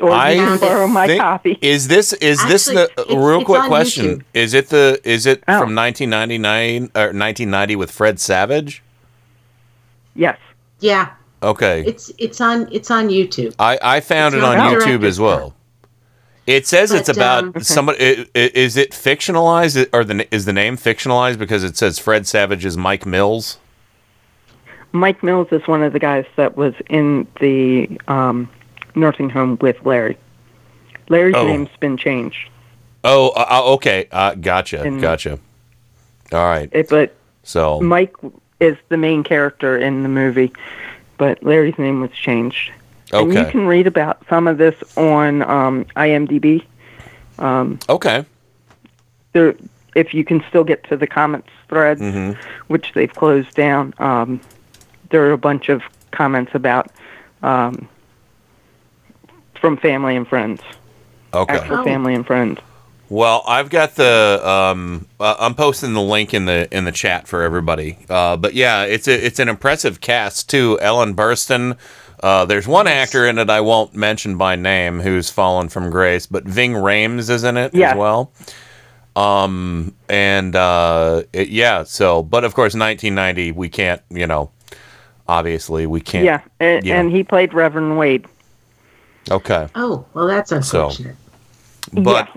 [0.02, 1.60] Or I you can borrow my think- copy.
[1.62, 4.06] Is this is this the it's- real it's quick on question?
[4.06, 4.24] YouTube.
[4.34, 5.60] Is it the is it Oh.
[5.60, 8.82] from 1999 or 1990 with Fred Savage?
[10.16, 10.38] Yes.
[10.80, 11.10] yeah,
[11.42, 11.84] Okay.
[11.86, 13.54] it's it's on it's on YouTube.
[13.60, 15.54] I, I found It's it on YouTube directed as well.
[16.48, 18.00] It says it's about um, somebody.
[18.00, 22.26] i- i- Is it fictionalized or the is the name fictionalized because it says Fred
[22.26, 23.58] Savage is Mike Mills?
[24.94, 28.50] Mike Mills is one of the guys that was in the um,
[28.96, 30.18] nursing home with Larry.
[31.10, 31.46] Larry's Oh.
[31.46, 32.50] name's been changed,
[33.04, 34.08] Oh, uh, uh, okay.
[34.12, 34.82] Uh, gotcha.
[34.82, 35.38] And- gotcha.
[36.32, 36.70] All right.
[36.72, 37.14] it, but
[37.44, 38.16] So Mike
[38.62, 40.54] is the main character in the movie,
[41.18, 42.72] but Larry's name was changed.
[43.12, 46.64] And you can read about some of this on um, IMDb.
[47.40, 48.26] Um, okay.
[49.34, 49.56] there,
[49.96, 52.36] if you can still get to the comments threads, Mhm.
[52.68, 54.40] which they've closed down, um,
[55.14, 56.92] there are a bunch of comments about
[57.44, 57.88] um,
[59.62, 60.60] from family and friends.
[61.34, 61.54] Okay.
[61.56, 62.60] Actual family and friends.
[63.10, 67.28] Well, I've got the um, uh, I'm posting the link in the in the chat
[67.28, 68.00] for everybody.
[68.10, 70.80] Uh, but yeah, it's a it's an impressive cast too.
[70.82, 71.78] Ellen Burstyn.
[72.24, 76.26] Uh, there's one actor in it I won't mention by name who's fallen from grace,
[76.26, 77.92] but Ving Rhames is in it Yes.
[77.92, 78.32] as well.
[79.16, 84.50] Um and uh, it, yeah, so but of course 1990 we can't you know
[85.28, 87.00] obviously we can't Yeah, and, yeah.
[87.00, 88.26] and he played Reverend Wade.
[89.32, 91.16] okay Oh well, that's So- unfortunate.
[91.92, 92.30] but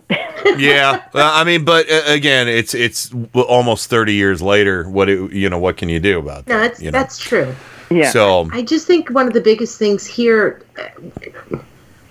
[0.58, 4.88] yeah, well, I mean, but uh, again, it's it's almost thirty years later.
[4.90, 6.52] What it, you know, what can you do about that?
[6.52, 6.98] No, that's you know?
[6.98, 7.54] that's true.
[7.88, 8.10] Yeah.
[8.10, 11.58] So I just think one of the biggest things here, uh,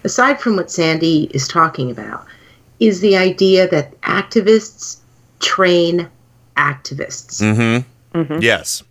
[0.05, 2.25] aside from what Sandy is talking about,
[2.79, 4.99] is the idea that activists
[5.41, 6.07] train
[6.55, 7.41] activists.
[7.41, 8.39] mm-hmm.
[8.41, 8.81] yes,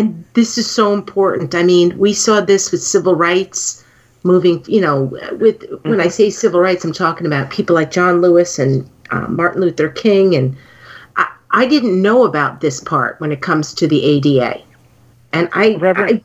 [0.00, 1.54] And this is so important.
[1.54, 3.84] I mean, we saw this with civil rights
[4.22, 8.22] moving, you know, with when I say civil rights, I'm talking about people like John
[8.22, 10.34] Lewis and uh, Martin Luther King.
[10.34, 10.56] And
[11.16, 14.62] I, I didn't know about this part when it comes to the ADA.
[15.34, 16.24] And I, I'm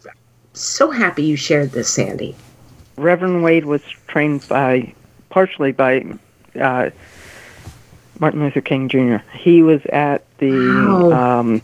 [0.53, 2.33] so happy you shared this, Sandy.
[2.95, 4.93] Reverend Wade was trained by,
[5.29, 6.05] partially by
[6.57, 6.91] uh,
[8.19, 9.17] Martin Luther King Jr.
[9.33, 11.39] He was at the Wow.
[11.39, 11.61] um,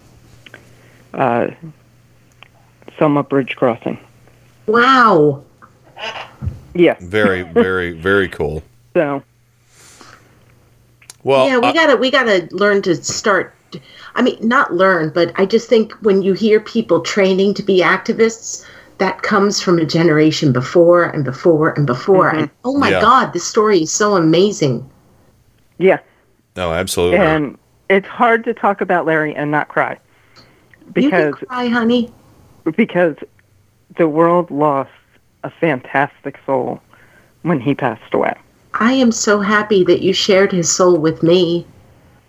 [1.14, 1.48] uh,
[3.02, 3.98] Selma Bridge crossing.
[4.68, 5.44] Wow.
[6.76, 6.98] Yeah.
[7.02, 8.62] very, very, very cool.
[8.94, 9.24] So
[11.24, 13.56] Well, yeah, we uh, gotta we gotta learn to start.
[14.14, 17.82] I mean, not learn, but I just think when you hear people training to be
[17.82, 18.64] activists,
[19.00, 22.30] that comes from a generation before and before and before.
[22.30, 23.02] And oh my Yeah.
[23.02, 24.88] God, this story is so amazing.
[25.80, 25.98] yeah,
[26.56, 27.18] no, absolutely.
[27.18, 27.58] and
[27.90, 29.98] it's hard to talk about Larry and not cry
[30.94, 32.12] because cry, honey.
[32.76, 33.16] Because
[33.98, 34.92] the world lost
[35.44, 36.80] a fantastic soul
[37.42, 38.34] when he passed away.
[38.76, 41.66] I am so happy that you shared his soul with me.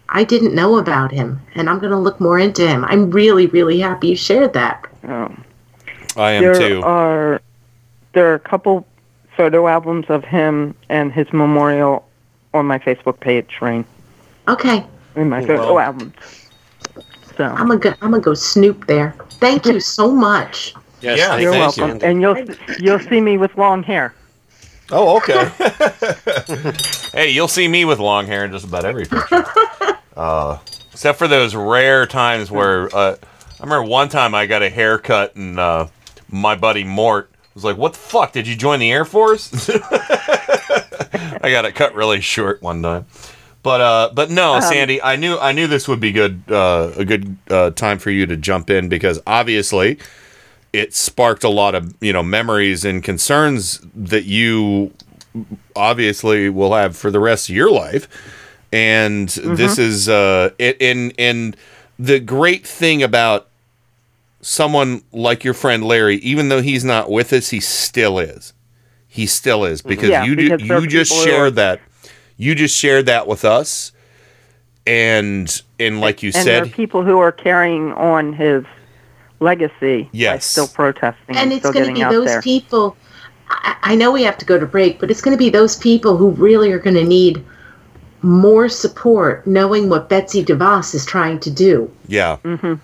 [0.09, 2.85] I didn't know about him, and I'm going to look more into him.
[2.85, 4.85] I'm really, really happy you shared that.
[5.05, 5.45] Um,
[6.17, 6.83] I am there too.
[6.83, 7.41] are
[8.13, 8.87] there are a couple
[9.37, 12.07] photo albums of him and his memorial
[12.53, 13.85] on my Facebook page, Rain.
[14.49, 14.85] Okay,
[15.17, 15.81] In my Oh, photo wow.
[15.81, 16.15] albums.
[17.37, 19.15] So I'm gonna go, I'm gonna go snoop there.
[19.41, 20.75] Thank you so much.
[21.01, 22.07] Yes, Yeah, you're you, welcome, Sandy.
[22.07, 22.37] and you'll
[22.79, 24.15] you'll see me with long hair.
[24.91, 25.49] Oh, okay.
[27.13, 29.45] hey, you'll see me with long hair in just about every picture.
[30.17, 30.59] Uh,
[30.93, 33.17] except for those rare times where uh,
[33.59, 35.87] I remember one time I got a haircut and uh,
[36.29, 38.33] my buddy Mort was like, "What the fuck?
[38.33, 43.07] Did you join the Air Force?" I got it cut really short one time.
[43.63, 46.93] But uh, but no, Um, Sandy, I knew I knew this would be good uh,
[46.97, 49.99] a good uh, time for you to jump in because obviously
[50.73, 54.93] it sparked a lot of you know memories and concerns that you
[55.77, 58.09] obviously will have for the rest of your life.
[58.73, 61.57] And this is uh, it, and and
[61.99, 63.49] the great thing about
[64.41, 68.55] someone like your friend Larry, even though he's not with us, he still is.
[69.07, 71.81] He still is because Yeah, you do, because you just shared that.
[72.37, 73.93] You just shared that with us,
[74.87, 78.65] and and like you and there are said, people who are carrying on his
[79.41, 80.47] legacy by Yes.
[80.47, 82.43] still protesting and, and it's going to be those there.
[82.43, 82.97] people.
[83.49, 85.77] I, I know we have to go to break, but it's going to be those
[85.77, 87.45] people who really are going to need
[88.23, 91.91] more support, knowing what Betsy DeVos is trying to do.
[92.07, 92.75] yeah, hmm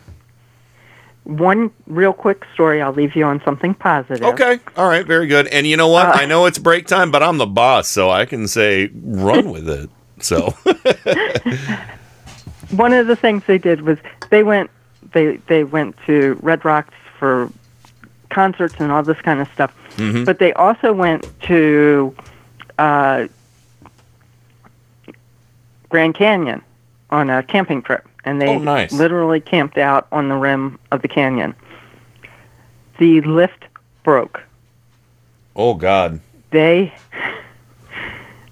[1.28, 2.80] One real quick story.
[2.80, 4.24] I'll leave you on something positive.
[4.24, 5.46] okay, all right, very good.
[5.48, 6.06] And you know what?
[6.06, 9.50] Uh, I know it's break time, but I'm the boss, so I can say run
[9.50, 9.90] with it.
[10.20, 10.54] So
[12.70, 13.98] One of the things they did was
[14.30, 14.70] they went
[15.12, 17.50] they they went to Red Rocks for
[18.30, 19.74] concerts and all this kind of stuff.
[19.96, 20.24] Mhm.
[20.24, 22.14] But they also went to
[22.78, 23.26] uh,
[25.90, 26.62] Grand Canyon
[27.10, 28.92] on a camping trip, and they Oh, nice.
[28.92, 31.54] literally camped out on the rim of the canyon.
[32.98, 33.64] The lift
[34.02, 34.42] broke.
[35.56, 36.20] oh god,
[36.50, 36.92] They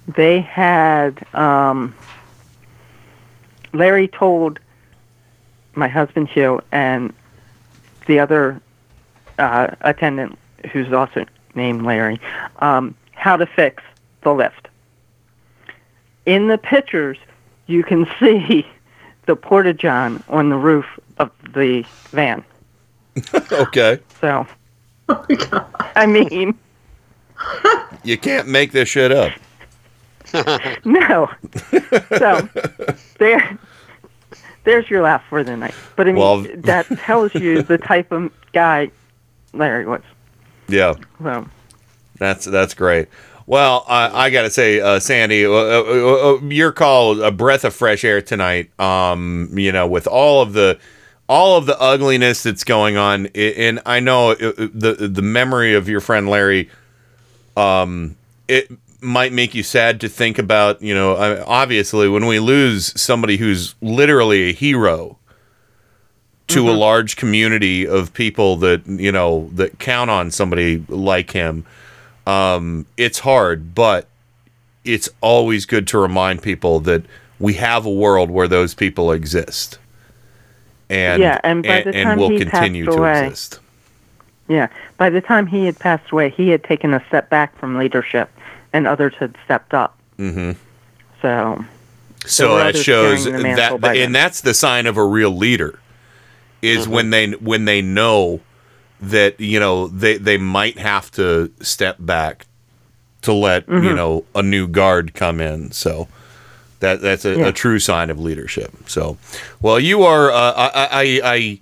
[0.07, 1.93] they had um,
[3.73, 4.59] Larry told
[5.75, 7.13] my husband Hugh and
[8.07, 8.61] the other
[9.37, 10.37] uh, attendant,
[10.71, 11.25] who's also
[11.55, 12.19] named Larry,
[12.59, 13.83] um, how to fix
[14.21, 14.69] the lift.
[16.25, 17.17] In the pictures,
[17.67, 18.65] you can see
[19.27, 20.85] the porta john on the roof
[21.19, 22.43] of the van.
[23.51, 24.45] okay, So,
[25.09, 25.25] oh
[25.95, 26.57] I mean,
[28.03, 29.31] you can't make this shit up.
[30.85, 31.29] no.
[32.17, 32.49] So
[33.17, 33.57] there,
[34.65, 35.73] there's your laugh for the night.
[35.95, 38.91] But I mean, Well- that tells you the type of guy
[39.53, 40.01] Larry was.
[40.67, 40.93] Yeah.
[41.23, 41.47] So
[42.19, 43.07] That's that's great.
[43.47, 47.31] Well, I, I got to say, uh, Sandy, uh, uh, uh, uh, your call a
[47.31, 48.77] breath of fresh air tonight.
[48.77, 50.77] Um, you know, with all of the
[51.29, 55.87] all of the ugliness that's going on, and I know uh, the the memory of
[55.87, 56.69] your friend Larry,
[57.55, 58.17] um,
[58.49, 58.69] it
[58.99, 60.81] might make you sad to think about.
[60.81, 61.15] You know,
[61.47, 65.17] obviously, when we lose somebody who's literally a hero
[66.47, 71.65] to a large community of people that you know that count on somebody like him
[72.27, 74.07] um, it's hard but
[74.83, 77.03] it's always good to remind people that
[77.39, 79.79] we have a world where those people exist
[80.89, 83.59] and Yeah, and by the time will he continue passed to away- exist
[84.49, 87.77] yeah, by the time he had passed away, he had taken a step back from
[87.77, 88.29] leadership,
[88.71, 89.97] and others had stepped up.
[90.15, 90.51] hmm
[91.21, 91.65] So
[92.25, 93.95] so that shows that then.
[93.97, 95.77] and that's the sign of a real leader
[96.61, 98.39] is when they when they know
[99.01, 102.45] that you know they they might have to step back
[103.21, 103.95] to let you Mhm.
[103.95, 106.07] know a new guard come in so
[106.79, 107.47] that that's a, Yeah.
[107.47, 109.17] a true sign of leadership so
[109.61, 111.59] well you are uh, I, I I I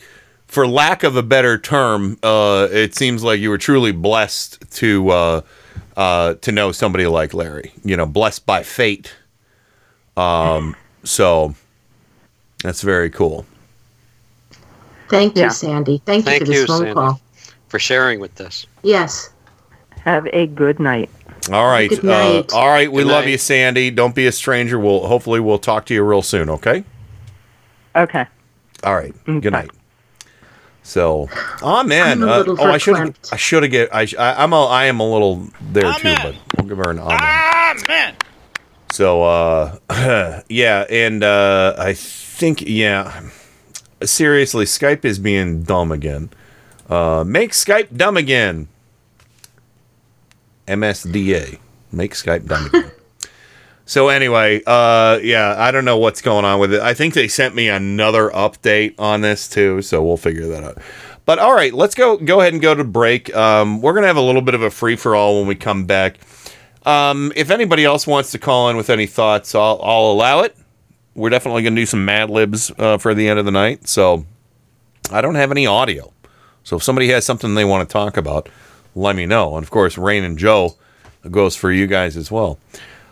[0.48, 5.10] for lack of a better term uh it seems like you were truly blessed to
[5.10, 5.42] uh
[5.98, 9.14] uh to know somebody like Larry you know blessed by fate
[10.16, 11.54] um so
[12.64, 13.46] that's very cool
[15.08, 15.50] Thank you, Yeah.
[15.50, 16.02] Sandy.
[16.04, 16.94] Thank, Thank you for this you, phone Sandy.
[16.94, 17.22] call.
[17.76, 18.66] For sharing with us.
[18.84, 19.32] Yes.
[20.06, 21.10] have a good night.
[21.52, 21.90] All right.
[21.90, 22.54] Good Uh, night.
[22.54, 22.90] all right.
[22.90, 23.32] We Good love night.
[23.32, 23.92] you, Sandy.
[23.92, 24.80] Don't be a stranger.
[24.80, 26.50] We'll hopefully we'll talk to you real soon.
[26.50, 26.86] Okay.
[27.94, 28.26] Okay.
[28.86, 29.14] All right.
[29.26, 29.72] Mm, Good night.
[30.84, 31.28] So,
[31.62, 32.24] oh man.
[32.24, 32.96] I'm a uh, oh, I should.
[32.96, 33.34] verklempt.
[33.34, 33.94] I should have get.
[33.94, 37.00] I, I I'm A, I am a little there too, but we'll give her an
[37.00, 38.16] amen.
[38.92, 39.78] So, uh,
[40.48, 43.24] yeah, and uh, I think, yeah,
[44.04, 46.30] seriously, Skype is being dumb again.
[46.90, 48.68] Uh, make Skype dumb again.
[50.68, 51.60] MSDA.
[51.92, 52.92] Make Skype dumb again.
[53.86, 56.82] so anyway, uh, yeah, I don't know what's going on with it.
[56.82, 60.78] I think they sent me another update on this too, so we'll figure that out.
[61.26, 63.36] But all right, let's go go ahead and go to break.
[63.36, 65.86] Um, we're gonna have a little bit of a free for all when we come
[65.86, 66.20] back.
[66.86, 70.56] Um, if anybody else wants to call in with any thoughts, I'll, I'll allow it.
[71.16, 73.88] We're definitely going to do some Mad Libs uh, for the end of the night.
[73.88, 74.26] So
[75.12, 76.14] I don't have any audio.
[76.66, 78.50] So if somebody has something they want to talk about,
[78.96, 79.56] let me know.
[79.56, 80.76] And of course, Rain and Joe
[81.30, 82.60] goes for you guys as well.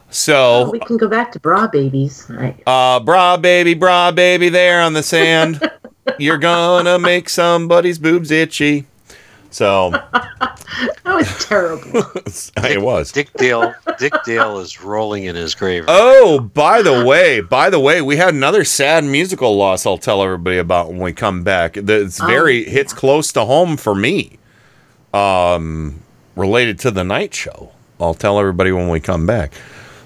[0.09, 2.30] So, We can go back to bra babies.
[2.30, 5.71] I, uh, bra baby, bra baby there on the sand.
[6.19, 8.85] You're gonna make somebody's boobs itchy.
[9.53, 9.91] So
[11.03, 12.03] That was terrible.
[12.69, 13.11] it was.
[13.11, 13.73] Dick Dale.
[13.99, 15.85] Dick Dale is rolling in his grave.
[15.88, 19.85] Oh, by the way, by the way, we had another sad musical loss.
[19.85, 21.73] I'll tell everybody about when we come back.
[21.73, 24.39] That's Oh, very hits close to home for me.
[25.13, 26.01] Um,
[26.35, 27.71] related to the night show.
[27.99, 29.53] I'll tell everybody when we come back.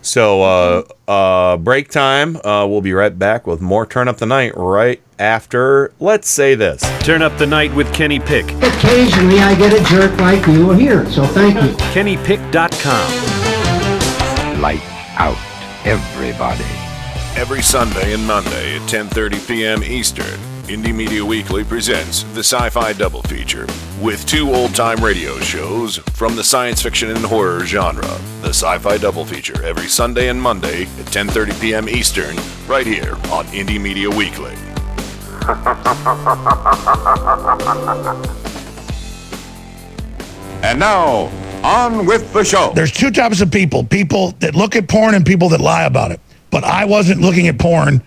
[0.02, 2.38] So, uh, uh, break time.
[2.38, 5.91] Uh, we'll be right back with more Turn Up the Night right after.
[5.99, 6.82] Let's say this.
[7.02, 8.45] Turn up the night with Kenny Pick.
[8.61, 11.69] Occasionally I get a jerk like you here, so thank you.
[11.94, 14.61] KennyPick.com.
[14.61, 14.82] Light
[15.18, 15.38] out,
[15.86, 16.64] everybody.
[17.40, 19.84] Every Sunday and Monday at 10:30 p.m.
[19.84, 23.65] Eastern, Indie Media Weekly presents the Sci-Fi Double Feature
[24.02, 28.06] with two old-time radio shows from the science fiction and horror genre.
[28.41, 31.88] The Sci-Fi Double Feature every Sunday and Monday at 10:30 p.m.
[31.88, 32.35] Eastern,
[32.68, 34.56] right here on Indie Media Weekly.
[40.64, 41.31] And now,
[41.64, 42.73] on with the show.
[42.76, 46.11] There's two types of people people that look at porn and people that lie about
[46.11, 46.19] it.
[46.49, 48.02] But I wasn't looking at porn.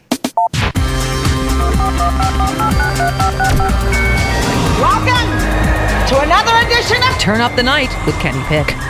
[7.21, 8.90] Turn Up the Night with Kenny Pick.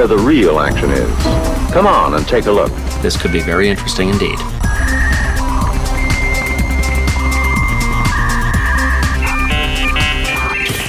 [0.07, 1.23] the real action is.
[1.73, 2.71] Come on and take a look.
[3.01, 4.39] This could be very interesting indeed.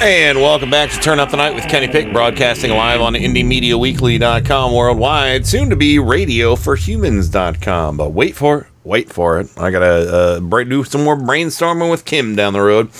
[0.04, 4.74] And welcome back to Turn Up the Night with Kenny Pick, broadcasting live on IndieMediaWeekly.com
[4.74, 7.96] worldwide, soon to be RadioForHumans.com.
[7.96, 9.48] But wait for it, wait for it.
[9.56, 12.90] I gotta uh, do some more brainstorming with Kim down the road.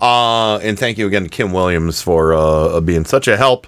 [0.00, 3.66] Uh, and thank you again to Kim Williams for uh, being such a help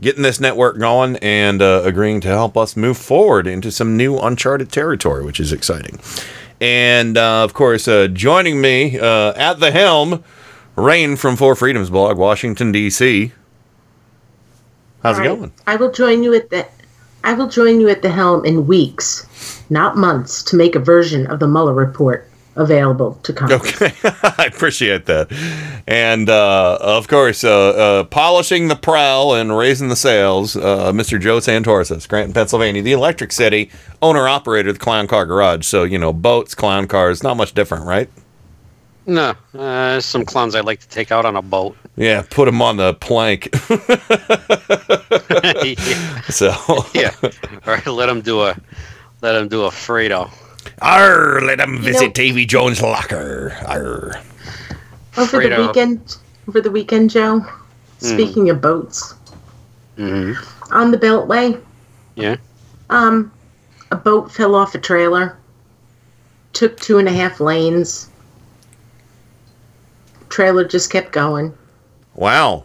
[0.00, 4.18] getting this network going and uh, agreeing to help us move forward into some new
[4.18, 5.98] uncharted territory, which is exciting.
[6.60, 10.24] And uh, of course, uh, joining me uh, at the helm,
[10.74, 13.32] Rain from Four Freedoms blog, Washington D.C.
[15.02, 15.52] How's it going?
[15.66, 16.66] I will join you at the
[17.24, 21.26] I will join you at the helm in weeks, not months, to make a version
[21.26, 23.80] of the Mueller report available to Congress.
[23.80, 23.92] Okay,
[24.38, 25.32] I appreciate that.
[25.86, 31.20] And uh, of course, uh, uh, polishing the prow and raising the sails, uh, Mr.
[31.20, 33.70] Joe Santorsa, Scranton, Pennsylvania, the Electric City
[34.02, 35.66] owner operator of the Clown Car Garage.
[35.66, 38.08] So you know, boats, clown cars, not much different, right?
[39.08, 41.76] No, uh, some clowns I like to take out on a boat.
[41.94, 43.48] Yeah, put them on the plank.
[46.28, 46.52] So
[46.92, 47.14] yeah,
[47.66, 48.56] or let them do a
[49.22, 50.28] let them do a Fredo.
[50.82, 53.56] Arr, let them You visit know- Davy Jones' locker.
[53.66, 54.20] Arr.
[55.16, 56.16] Over the weekend,
[56.48, 57.40] over the weekend, Joe.
[57.40, 58.14] Mm.
[58.14, 59.14] Speaking of boats,
[59.96, 60.34] Mm-hmm.
[60.74, 61.58] on the Beltway,
[62.16, 62.36] Yeah.
[62.90, 63.32] um,
[63.90, 65.38] a boat fell off a trailer,
[66.52, 68.10] took two and a half lanes.
[70.28, 71.54] Trailer just kept going.
[72.14, 72.64] Wow.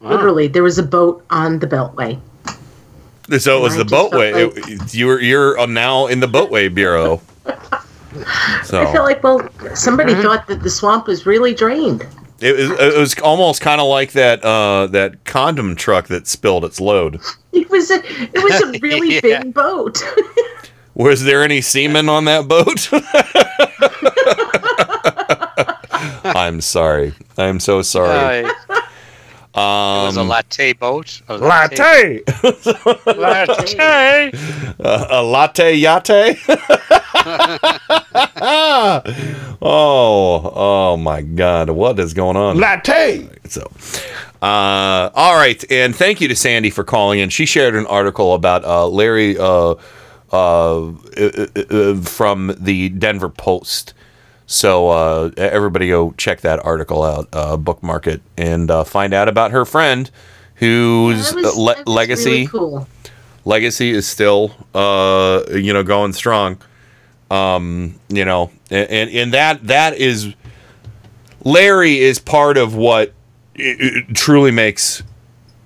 [0.00, 2.18] Literally, there was a boat on the Beltway.
[3.38, 4.32] So it was I the boatway.
[4.32, 7.20] It- you're you're uh, now in the boatway bureau.
[8.64, 10.22] So I feel like, well, somebody Mm-hmm.
[10.22, 12.06] thought that the swamp was really drained.
[12.40, 16.64] It was, it was almost kind of like that uh, that condom truck that spilled
[16.64, 17.20] its load.
[17.52, 19.42] It was a, it was a really Yeah.
[19.42, 20.02] big boat.
[20.94, 22.88] Was there any semen on that boat?
[26.36, 27.14] I'm sorry.
[27.38, 28.44] I'm so sorry.
[28.44, 28.80] Uh,
[29.56, 31.22] it was a Um, latte boat.
[31.28, 32.22] A latte.
[33.06, 34.32] latte.
[34.78, 36.36] Uh, a latte yate.
[39.62, 41.70] oh, oh my God!
[41.70, 42.58] What is going on?
[42.58, 43.26] Latte.
[43.48, 43.62] So,
[44.42, 47.30] uh, all right, and thank you to Sandy for calling in.
[47.30, 49.76] She shared an article about uh, Larry uh,
[50.32, 50.92] uh, uh,
[51.70, 53.94] uh, from the Denver Post.
[54.46, 59.28] So uh, everybody go check that article out, uh, bookmark it, and uh, find out
[59.28, 60.10] about her friend
[60.56, 62.88] whose That was- uh, le- legacy really cool.
[63.44, 66.58] legacy is still uh you know going strong.
[67.30, 70.32] Um you know and and, and that that is
[71.44, 73.12] larry is part of what
[73.58, 75.02] i- i- truly makes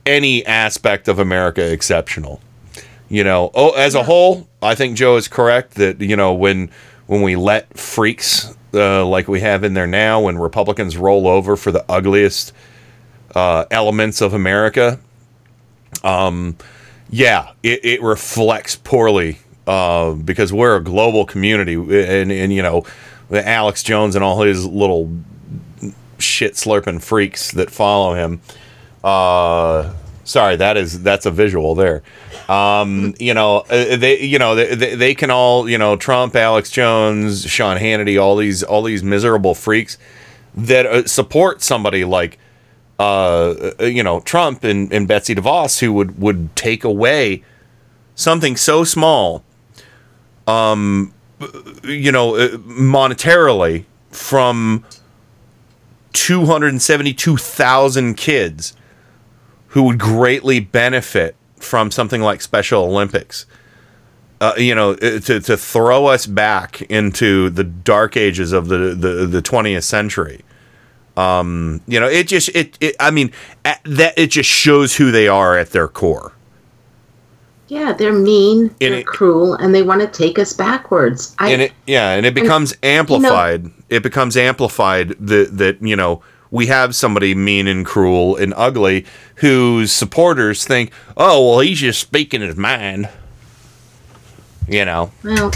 [0.07, 2.41] any aspect of america exceptional.
[3.09, 6.71] You know oh as a whole i think joe is correct that you know when
[7.11, 11.57] when we let freaks uh, like we have in there now, when Republicans roll over
[11.57, 12.53] for the ugliest
[13.35, 15.01] uh, elements of America,
[16.05, 16.57] um,
[17.11, 22.85] yeah, it, it reflects poorly uh, because we're a global community, and and you know,
[23.33, 25.11] Alex Jones and all his little
[26.21, 28.41] shit slurping freaks that follow him.
[30.21, 32.03] Uh, sorry, that is that's a visual there.
[32.49, 36.71] Um, you know, uh, they you know they, they, can all you know Trump, Alex
[36.71, 39.99] Jones, Sean Hannity, all these all these miserable freaks
[40.55, 42.39] that uh, support somebody like
[42.99, 47.43] uh, uh, you know Trump and, and Betsy DeVos who would would take away
[48.15, 49.43] something so small
[50.47, 51.13] um
[51.85, 54.85] you know uh, monetarily from
[56.13, 58.75] 272,000 kids
[59.71, 63.47] who would greatly benefit from something like Special Olympics.
[64.41, 68.95] Uh, you know, uh, to, to throw us back into the dark ages of the,
[68.95, 70.43] the, the 20th century.
[71.15, 73.33] Um, you know, it just, it, it I mean,
[73.67, 76.33] at that, it just shows who they are at their core.
[77.69, 81.37] Yeah, they're mean, And they're it- cruel, and they want to take us backwards.
[81.39, 86.21] I, and it yeah and it becomes amplified it becomes amplified that that you know
[86.51, 89.07] we have somebody mean and cruel and ugly
[89.37, 93.09] whose supporters think oh well he's just speaking his mind.
[94.69, 95.11] You know?
[95.25, 95.51] Well,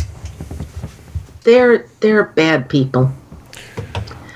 [1.45, 3.13] they're they're bad people.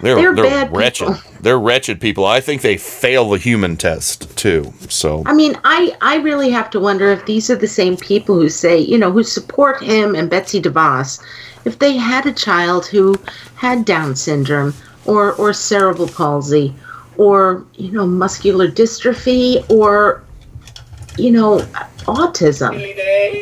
[0.00, 1.08] they're, They're they're, bad wretched.
[1.08, 1.22] people.
[1.40, 2.24] they're wretched people.
[2.26, 5.22] I think they fail the human test too so.
[5.26, 8.48] I mean, I I really have to wonder if these are the same people who
[8.48, 11.20] say, you know, who support him and Betsy DeVos,
[11.64, 13.16] if they had a child who
[13.56, 16.74] had Down syndrome or or cerebral palsy
[17.16, 20.22] or you know muscular dystrophy or
[21.16, 21.58] you know
[22.06, 22.74] autism.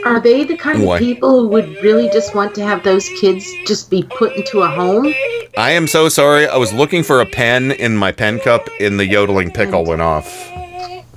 [0.04, 0.96] Are they the kind Why?
[0.96, 4.60] of people who would really just want to have those kids just be put into
[4.60, 5.12] a home?
[5.56, 6.46] I am so sorry.
[6.46, 10.02] I was looking for a pen in my pen cup and the yodeling pickle went
[10.02, 10.52] off.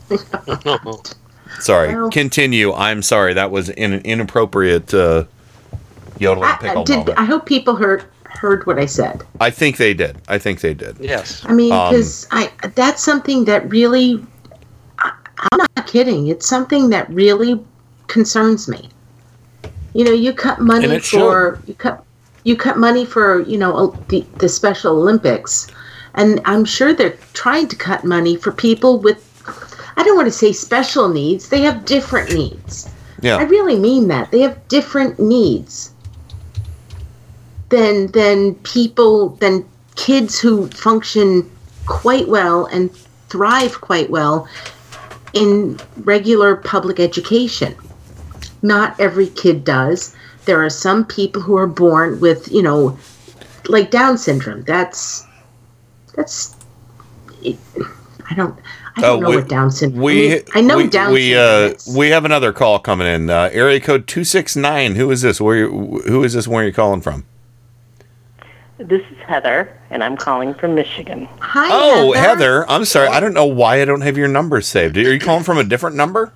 [1.60, 1.94] Sorry.
[1.94, 2.74] Well- continue.
[2.74, 3.34] I'm sorry.
[3.34, 5.26] That was in an inappropriate uh
[6.20, 7.20] yodeling pickle did moment.
[7.20, 8.06] I hope people heard
[8.42, 10.18] heard what i said I think they did.
[10.28, 10.98] I think they did.
[11.00, 11.44] Yes.
[11.46, 14.26] I mean, Um, because I that's something that really,
[15.00, 15.12] I,
[15.52, 16.28] I'm not kidding.
[16.28, 17.60] It's something that really
[18.08, 18.90] concerns me.
[19.94, 22.04] You know, you cut And money it for you cut
[22.44, 25.68] you cut money for you know the the Special Olympics,
[26.16, 29.26] and I'm sure they're trying to cut money for people with.
[29.98, 31.50] I don't want to say special needs.
[31.50, 32.90] They have different needs.
[33.22, 33.38] Yeah.
[33.38, 34.32] I really mean that.
[34.32, 35.94] They have different needs
[37.70, 39.66] than than people than
[39.96, 41.50] kids who function
[41.86, 42.92] quite well and
[43.30, 44.48] thrive quite well
[45.34, 47.76] in regular public education.
[48.62, 50.16] Not every kid does.
[50.46, 52.98] There are some people who are born with, you know,
[53.68, 54.64] like Down syndrome.
[54.64, 55.26] That's
[56.16, 56.56] that's
[57.44, 57.58] it,
[58.30, 58.58] I don't
[58.96, 60.02] I don't know what Down syndrome.
[60.02, 61.76] We I, mean, I know we, Down we, syndrome.
[61.96, 63.30] uh, we have another call coming in.
[63.30, 64.96] Uh, area code two six nine.
[64.96, 65.40] Who is this?
[65.40, 66.48] Where you, who is this?
[66.48, 67.26] Where are you calling from?
[68.80, 71.28] This is Heather, and I'm calling from Michigan.
[71.42, 72.68] Hi, oh, Heather.
[72.70, 73.10] I'm sorry.
[73.10, 74.96] I don't know why I don't have your number saved.
[74.98, 76.32] Are you calling from a different number?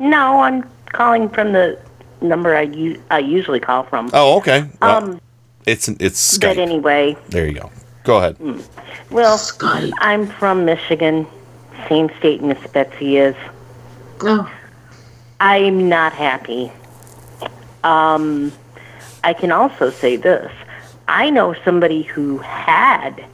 [0.00, 1.78] No, I'm calling from the
[2.20, 4.10] number I, u- I usually call from.
[4.12, 4.68] Oh, okay.
[4.82, 5.20] Well, Um,
[5.66, 7.70] it's it's but anyway, There you go.
[8.02, 8.36] Go ahead.
[9.10, 9.40] well,
[10.00, 11.28] I'm from Michigan,
[11.88, 13.36] same state Miss Betsy is.
[14.20, 14.50] Oh.
[15.38, 16.72] I'm not happy.
[17.84, 18.50] Um,
[19.22, 20.50] I can also say this.
[21.08, 23.24] I know somebody who had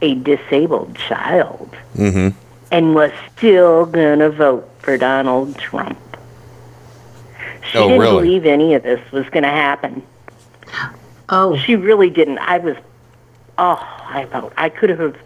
[0.00, 2.36] a disabled child Mm-hmm.
[2.70, 5.98] and was still gonna vote for Donald Trump.
[7.70, 8.22] She Oh, didn't really?
[8.22, 10.02] believe any of this was gonna happen.
[11.28, 11.56] Oh.
[11.56, 12.38] She really didn't.
[12.38, 12.76] I was
[13.58, 15.16] oh, I felt I could have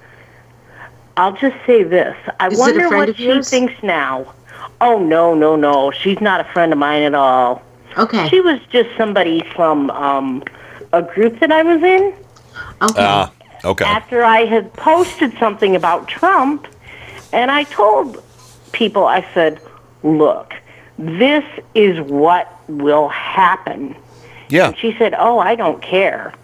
[1.17, 2.15] I'll just say this.
[2.41, 3.49] I Is wonder what she yours?
[3.49, 4.33] thinks now.
[4.81, 5.91] Oh no, no, no.
[5.91, 7.63] She's not a friend of mine at all.
[7.97, 8.29] Okay.
[8.29, 10.43] She was just somebody from um
[10.93, 12.15] a group that I was in
[12.83, 12.95] Okay.
[12.99, 13.33] Ah,
[13.65, 13.85] okay.
[13.85, 16.67] after I had posted something about Trump,
[17.33, 18.23] and I told
[18.73, 19.61] people, I said,
[20.03, 20.55] look,
[20.99, 21.45] this
[21.75, 23.97] is what will happen.
[24.49, 24.69] Yeah.
[24.69, 26.35] And she said, oh, I don't care.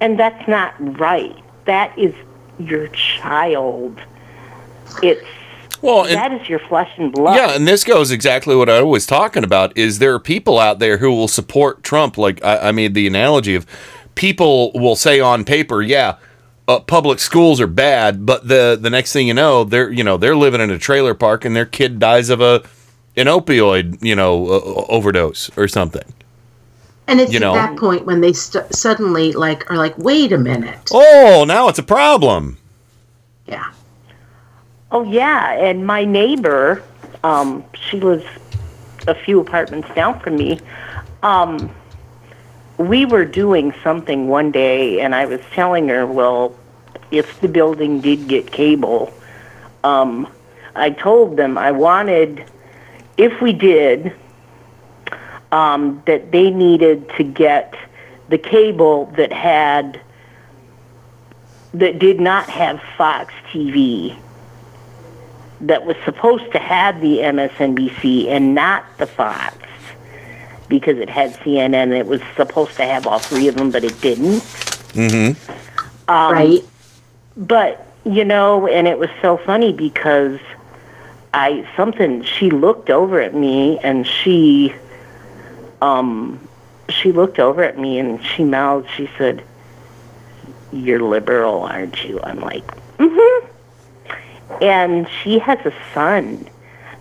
[0.00, 1.36] And that's not right.
[1.66, 2.14] That is
[2.58, 4.00] your child.
[5.02, 5.26] It's
[5.82, 7.36] Well, and- that is your flesh and blood.
[7.36, 9.76] Yeah, and this goes exactly what I was talking about.
[9.76, 12.18] Is there are people out there who will support Trump?
[12.18, 13.66] Like I, I made the analogy of
[14.14, 16.16] people will say on paper, yeah,
[16.66, 20.16] uh, public schools are bad, but the the next thing you know, they're you know
[20.16, 22.62] they're living in a trailer park and their kid dies of a
[23.16, 26.12] an opioid you know uh, overdose or something.
[27.06, 27.54] And it's you at know.
[27.54, 30.90] that point when they st- suddenly like are like, wait a minute.
[30.92, 32.58] Oh, now it's a problem.
[33.46, 33.72] Yeah.
[34.90, 36.82] Oh yeah, and my neighbor,
[37.22, 38.24] um, she lives
[39.06, 40.60] a few apartments down from me.
[41.22, 41.70] Um,
[42.78, 46.54] we were doing something one day, and I was telling her, well,
[47.10, 49.12] if the building did get cable,
[49.84, 50.26] um,
[50.74, 52.46] I told them I wanted,
[53.18, 54.14] if we did,
[55.52, 57.74] um, that they needed to get
[58.30, 60.00] the cable that had
[61.74, 64.16] that did not have Fox TV
[65.62, 69.56] that was supposed to have the MSNBC and not the Fox
[70.68, 71.96] because it had CNN.
[71.96, 74.42] It was supposed to have all three of them, but it didn't.
[74.94, 75.50] Mm-hmm.
[76.10, 76.64] Um, right.
[77.36, 80.40] But you know, and it was so funny because
[81.34, 84.74] I something she looked over at me and she
[85.82, 86.40] um
[86.88, 89.44] she looked over at me and she mouthed she said
[90.72, 92.66] you're liberal aren't you i'm like
[92.96, 93.48] mhm
[94.60, 96.48] and she has a son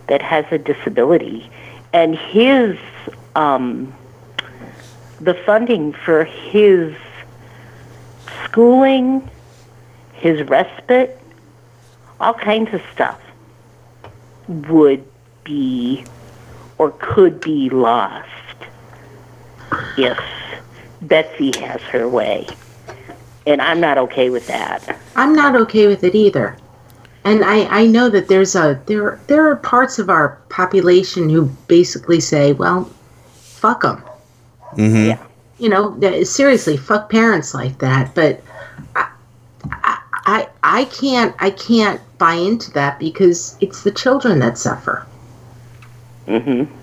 [0.08, 1.50] that has a disability
[1.94, 2.78] and his
[3.36, 3.94] um
[5.20, 6.96] the funding for his
[8.44, 9.28] schooling
[10.14, 11.20] his respite
[12.20, 13.20] all kinds of stuff
[14.48, 15.04] would
[15.44, 16.04] be
[16.78, 18.28] or could be lost
[19.98, 20.20] if
[21.02, 22.48] Betsy has her way.
[23.46, 24.98] And I'm not okay with that.
[25.16, 26.58] I'm not okay with it either.
[27.28, 31.48] And I, I know that there's a there there are parts of our population who
[31.68, 32.90] basically say, well,
[33.34, 34.02] fuck them.
[34.78, 35.22] Mm-hmm.
[35.60, 38.16] You know, seriously, fuck parents like that.
[38.16, 38.42] But
[38.96, 39.12] I,
[39.66, 45.06] I, I, I can't I can't buy into that because it's the children that suffer.
[46.28, 46.74] Mm-hmm.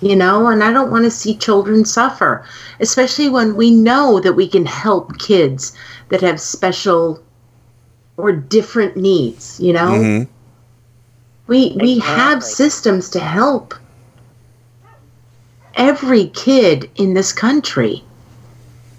[0.00, 2.46] You know, and I don't want to see children suffer,
[2.78, 5.76] especially when we know that we can help kids
[6.10, 7.20] that have special
[8.20, 9.90] or different needs, you know?
[9.90, 10.32] Mm-hmm.
[11.46, 13.74] We we have systems to help
[15.74, 18.04] every kid in this country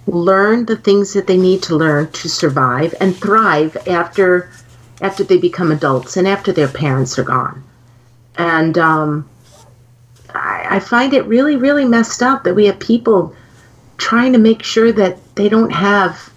[0.07, 4.49] learn the things that they need to learn to survive and thrive after
[4.99, 7.63] after they become adults and after their parents are gone.
[8.37, 9.29] And um,
[10.29, 13.35] I, I find it really, really messed up that we have people
[13.97, 16.31] trying to make sure that they don't have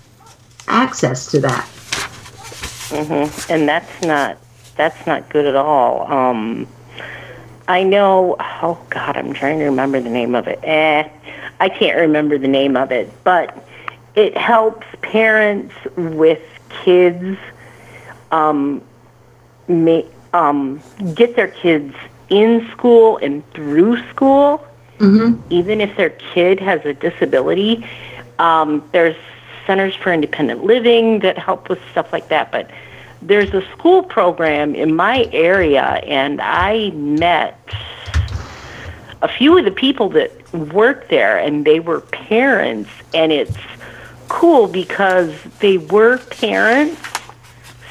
[0.66, 1.68] access to that.
[2.94, 4.38] Hmm And that's not
[4.76, 6.10] that's not good at all.
[6.12, 6.66] Um,
[7.68, 8.36] I know.
[8.40, 10.58] Oh God, I'm trying to remember the name of it.
[10.62, 11.08] Eh,
[11.60, 13.56] I can't remember the name of it, but
[14.14, 16.42] it helps parents with
[16.84, 17.38] kids
[18.32, 18.82] um,
[19.68, 20.02] ma-
[20.32, 20.80] um,
[21.14, 21.94] get their kids
[22.28, 24.64] in school and through school,
[24.98, 25.40] Mm-hmm.
[25.52, 27.84] even if their kid has a disability.
[28.38, 29.16] Um, there's
[29.66, 32.70] centers for independent living that help with stuff like that, but
[33.26, 37.58] there's a school program in my area, and I met
[39.22, 43.56] a few of the people that work there, and they were parents, and it's
[44.28, 47.00] cool because they were parents,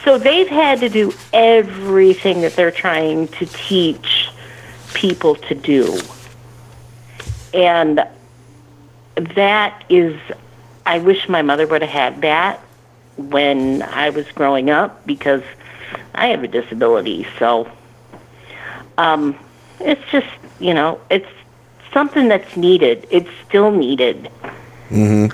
[0.03, 4.29] so they've had to do everything that they're trying to teach
[4.93, 5.97] people to do.
[7.53, 8.05] And
[9.15, 10.19] that is,
[10.85, 12.63] I wish my mother would have had that
[13.17, 15.43] when I was growing up because
[16.15, 17.27] I have a disability.
[17.39, 17.69] So
[18.97, 19.37] um,
[19.79, 20.27] it's just,
[20.59, 21.29] you know, it's
[21.93, 23.07] something that's needed.
[23.09, 24.29] It's still needed.
[24.89, 25.27] Mm-hmm.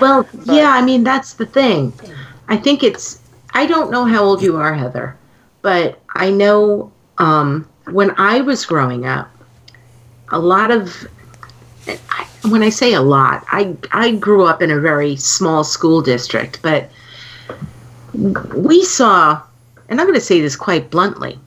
[0.00, 1.92] Well, yeah, I mean that's the thing.
[2.48, 3.20] I think it's
[3.54, 5.16] I don't know how old you are, Heather,
[5.60, 9.30] but I know um, when I was growing up,
[10.30, 11.06] a lot of
[11.86, 16.02] I, when I say a lot, I I grew up in a very small school
[16.02, 16.90] district, but
[18.14, 19.40] we saw,
[19.88, 21.38] and I'm going to say this quite bluntly,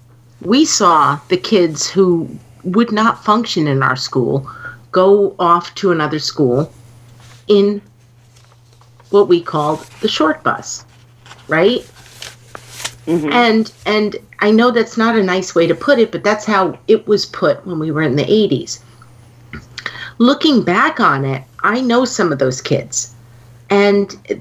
[0.42, 2.30] we saw the kids who
[2.64, 4.50] would not function in our school
[4.92, 6.72] go off to another school
[7.48, 7.82] in
[9.12, 10.86] what we called the short bus,
[11.48, 11.82] right?
[13.06, 13.32] Mm-hmm.
[13.32, 16.78] And and I know that's not a nice way to put it, but that's how
[16.88, 18.80] it was put when we were in the 80s.
[20.18, 23.14] Looking back on it, I know some of those kids.
[23.70, 24.40] And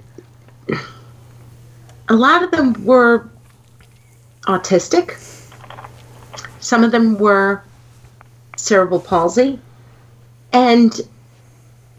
[2.08, 3.28] a lot of them were
[4.42, 5.18] autistic.
[6.60, 7.62] Some of them were
[8.56, 9.58] cerebral palsy.
[10.52, 11.00] And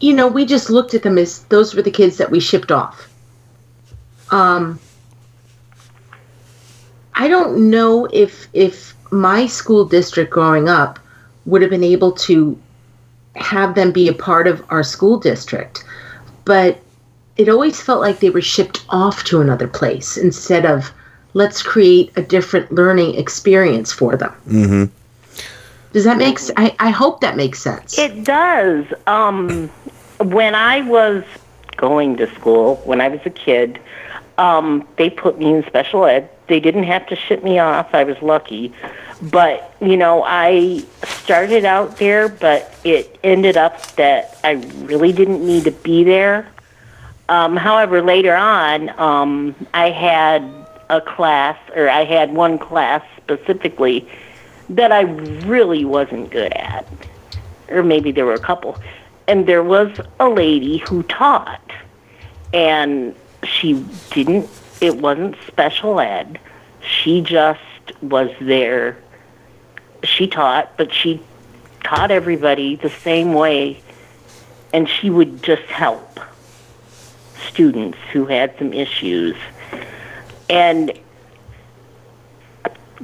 [0.00, 2.70] you know, we just looked at them as those were the kids that we shipped
[2.70, 3.08] off.
[4.30, 4.78] Um,
[7.14, 10.98] I don't know if if my school district growing up
[11.46, 12.58] would have been able to
[13.36, 15.84] have them be a part of our school district,
[16.44, 16.80] but
[17.36, 20.92] it always felt like they were shipped off to another place instead of
[21.34, 24.32] let's create a different learning experience for them.
[24.48, 24.84] Mm-hmm.
[25.92, 27.98] Does that make I hope that makes sense.
[27.98, 28.84] It does.
[29.06, 29.68] Um,
[30.18, 31.24] when I was
[31.76, 33.78] going to school, when I was a kid,
[34.38, 36.28] um, they put me in special ed.
[36.48, 37.94] They didn't have to ship me off.
[37.94, 38.72] I was lucky.
[39.20, 44.52] But, you know, I started out there, but it ended up that I
[44.84, 46.46] really didn't need to be there.
[47.28, 50.44] Um, however, later on, um, I had
[50.88, 54.08] a class, or I had one class specifically
[54.68, 56.86] that I really wasn't good at.
[57.68, 58.80] Or maybe there were a couple.
[59.26, 61.60] And there was a lady who taught.
[62.52, 64.48] And she didn't,
[64.80, 66.38] it wasn't special ed.
[66.80, 67.60] She just
[68.02, 68.96] was there.
[70.04, 71.22] She taught, but she
[71.84, 73.80] taught everybody the same way.
[74.72, 76.20] And she would just help
[77.48, 79.36] students who had some issues.
[80.50, 80.92] And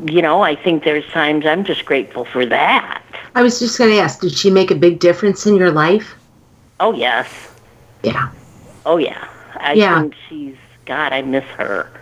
[0.04, 3.02] you know, I think there's times I'm just grateful for that.
[3.34, 6.14] I was just going to ask, did she make a big difference in your life?
[6.80, 7.28] Oh yes.
[8.02, 8.30] Yeah.
[8.84, 9.28] Oh yeah.
[9.56, 10.00] I Yeah.
[10.00, 11.88] think she's God, I miss her.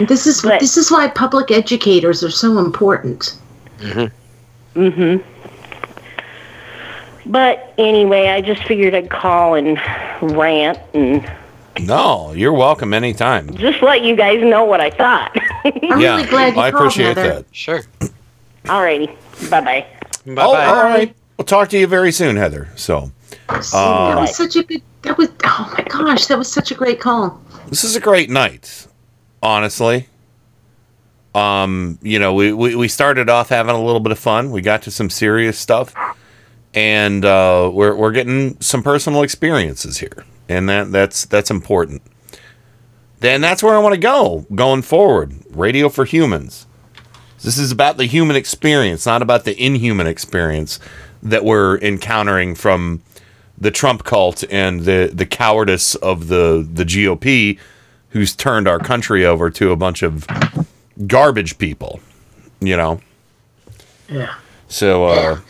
[0.00, 3.36] This is this is why public educators are so important.
[3.78, 4.10] Mhm.
[4.74, 5.22] Mhm.
[7.26, 9.78] But anyway, I just figured I'd call and
[10.20, 11.24] rant and
[11.80, 13.54] No, you're welcome anytime.
[13.54, 15.30] just let you guys know what I thought.
[15.98, 16.26] yeah,
[16.56, 17.44] I appreciate that.
[17.52, 17.82] Sure.
[18.64, 19.06] Alrighty.
[19.50, 19.86] Bye bye.
[20.26, 20.42] Bye bye.
[20.44, 21.14] Oh, all right.
[21.36, 22.68] We'll talk to you very soon, Heather.
[22.76, 23.10] So,
[23.48, 24.82] that uh, was such a good.
[25.02, 27.40] That was oh my gosh, that was such a great call.
[27.72, 28.86] This is a great night,
[29.42, 30.06] honestly.
[31.34, 34.50] Um, you know, we, we, we started off having a little bit of fun.
[34.50, 35.94] We got to some serious stuff,
[36.74, 42.02] and uh, we're we're getting some personal experiences here, and that that's that's important.
[43.20, 45.32] Then that's where I want to go going forward.
[45.48, 46.66] Radio for humans.
[47.40, 50.78] This is about the human experience, not about the inhuman experience
[51.22, 53.00] that we're encountering from
[53.62, 57.58] the Trump cult and the the cowardice of the the GOP,
[58.10, 60.26] who's turned our country over to a bunch of
[61.06, 62.00] garbage people.
[62.60, 63.00] You know.
[64.08, 64.34] Yeah.
[64.68, 65.04] So.
[65.06, 65.40] uh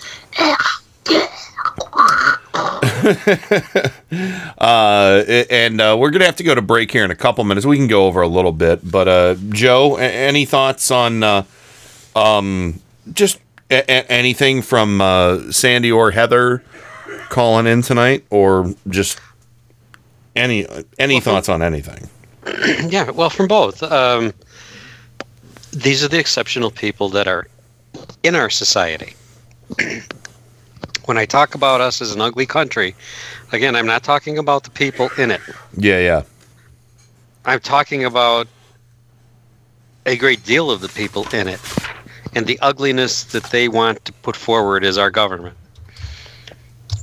[4.59, 7.67] uh, and uh, we're gonna have to go to break here in a couple minutes.
[7.67, 11.45] We can go over a little bit, but uh, Joe, a- any thoughts on uh,
[12.15, 12.81] um,
[13.13, 13.39] just
[13.71, 16.63] a- a- anything from uh, Sandy or Heather
[17.29, 19.21] calling in tonight, or just
[20.37, 20.67] any
[20.99, 22.09] any thoughts on anything?
[22.89, 23.83] yeah, well, from both.
[23.83, 24.33] Um,
[25.73, 27.47] these are the exceptional people that are
[28.23, 29.15] in our society.
[31.07, 32.95] when I talk about us as an ugly country,
[33.53, 35.41] again, I'm not talking about the people in it.
[35.77, 36.23] Yeah, yeah,
[37.45, 38.47] I'm talking about
[40.07, 41.61] a great deal of the people in it
[42.35, 45.57] and the ugliness that they want to put forward as our government.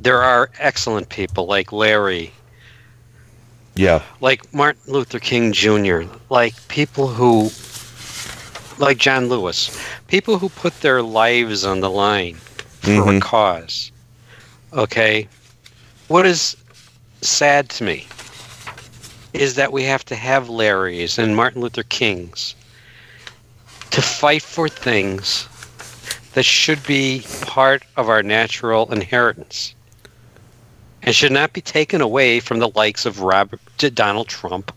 [0.02, 2.32] There are excellent people like Larry,
[3.76, 7.50] yeah, like Martin Luther King Jr., like people who,
[8.78, 9.70] like John Lewis,
[10.08, 12.36] people who put their lives on the line
[12.82, 13.22] for a Mhm.
[13.22, 13.92] cause.
[14.72, 15.28] Okay?
[16.08, 16.56] What is
[17.22, 18.08] sad to me
[19.34, 22.56] is that we have to have Larrys and Martin Luther Kings
[23.92, 25.48] to fight for things
[26.34, 29.74] that should be part of our natural inheritance
[31.04, 33.60] and should not be taken away from the likes of Robert,
[33.94, 34.72] Donald Trump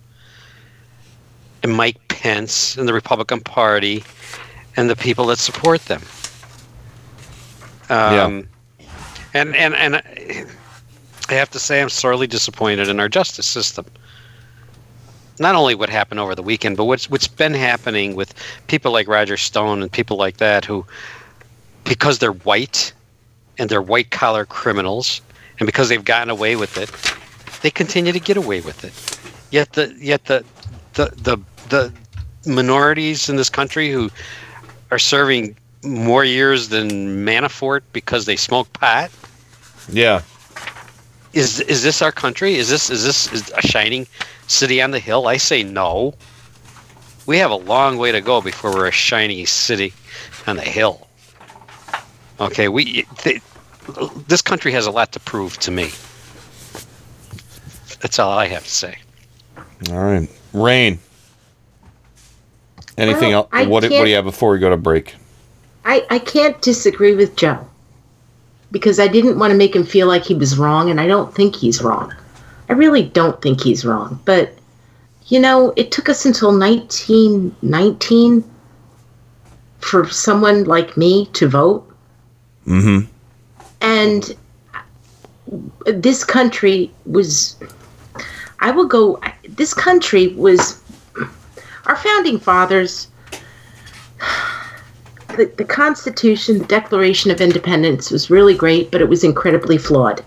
[1.62, 4.05] and Mike Pence and the Republican Party
[4.76, 6.02] and the people that support them.
[7.91, 8.49] Um,
[9.34, 13.86] And and and I have to say, I'm sorely disappointed in our justice system.
[15.39, 18.34] Not only what happened over the weekend, but what's what's been happening with
[18.67, 20.84] people like Roger Stone and people like that who,
[21.84, 22.92] because they're white,
[23.59, 25.23] and they're white collar criminals,
[25.62, 26.91] and because they've gotten away with it,
[27.62, 28.92] they continue to get away with it.
[29.52, 30.44] Yet the yet the
[30.94, 31.92] the the, the
[32.50, 34.10] minorities in this country who
[34.91, 36.91] are serving more years than
[37.24, 39.12] Manafort because they smoke pot.
[39.89, 40.23] yeah.
[41.32, 42.57] Is is this our country?
[42.57, 44.08] Is this is this is a shining
[44.49, 45.28] city on the hill?
[45.28, 46.12] I say no.
[47.26, 49.94] We have a long way to go before we're a shining city
[50.49, 51.07] on the hill.
[52.41, 53.07] Okay, we
[54.28, 55.91] this country has a lot to prove to me.
[58.01, 58.99] That's all I have to say.
[59.91, 60.99] All right, Rain.
[62.99, 63.49] Anything Well, else?
[63.52, 65.15] I What, what do you have before we go to break?
[65.85, 67.67] I, I can't disagree with Joe.
[68.70, 71.35] because I didn't want to make him feel like he was wrong, and I don't
[71.35, 72.15] think he's wrong.
[72.70, 74.19] I really don't think he's wrong.
[74.25, 74.55] But,
[75.27, 78.44] you know, it took us until 1919
[79.81, 81.86] for someone like me to vote.
[82.67, 83.11] Mm-hmm.
[83.83, 84.35] And
[85.86, 87.57] this country was,
[88.61, 90.81] I will go, this country was,
[91.86, 93.09] our founding fathers,
[95.36, 100.23] the, the Constitution, the Declaration of Independence was really great, but it was incredibly flawed.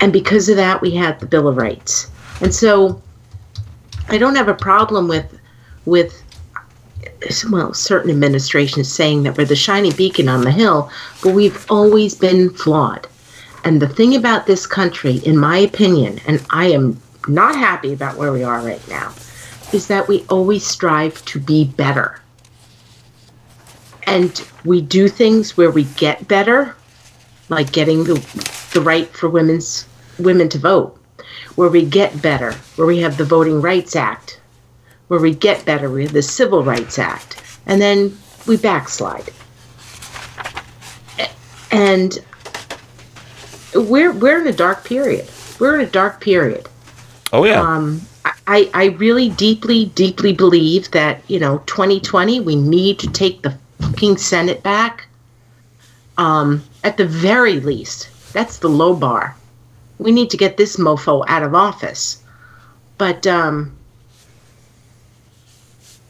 [0.00, 2.10] And because of that, we had the Bill of Rights.
[2.40, 3.00] And so
[4.08, 5.38] I don't have a problem with,
[5.86, 6.21] with,
[7.50, 10.90] well, certain administrations saying that we're the shining beacon on the hill,
[11.22, 13.06] but we've always been flawed.
[13.64, 18.16] And the thing about this country, in my opinion, and I am not happy about
[18.16, 19.12] where we are right now,
[19.72, 22.20] is that we always strive to be better.
[24.04, 26.74] And we do things where we get better,
[27.48, 28.14] like getting the,
[28.74, 29.86] the right for women's
[30.18, 30.98] women to vote,
[31.54, 34.40] where we get better, where we have the Voting Rights Act,
[35.12, 38.16] where we get better, with the Civil Rights Act, and then
[38.46, 39.30] we backslide.
[41.70, 42.18] And
[43.74, 45.28] we're we're in a dark period.
[45.60, 46.66] We're in a dark period.
[47.30, 47.60] Oh yeah.
[47.60, 48.00] Um,
[48.46, 53.58] I, I really deeply, deeply believe that, you know, 2020, we need to take the
[53.80, 55.08] fucking Senate back.
[56.16, 59.36] Um, at the very least, that's the low bar.
[59.98, 62.22] We need to get this mofo out of office.
[62.96, 63.76] But um,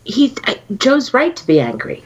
[0.05, 2.05] he, I, Joe's right to be angry.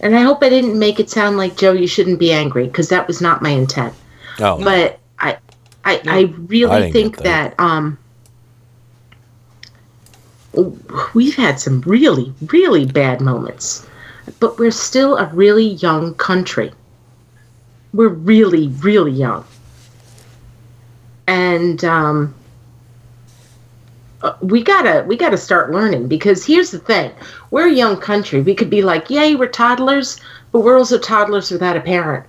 [0.00, 2.88] And I hope I didn't make it sound like Joe, you shouldn't be angry, because
[2.88, 3.94] that was not my intent.
[4.40, 4.62] Oh.
[4.62, 5.38] But I,
[5.84, 7.60] I, I really I think get that.
[7.60, 7.98] um,
[11.14, 13.86] we've had some really, really bad moments,
[14.40, 16.72] but we're still a really young country.
[17.94, 19.44] We're really, really young,
[21.26, 22.34] and um,
[24.22, 27.10] uh, we gotta we gotta start learning because here's the thing:
[27.50, 28.40] we're a young country.
[28.40, 30.20] We could be like, "Yay, we're toddlers,"
[30.52, 32.24] but we're also toddlers without a parent,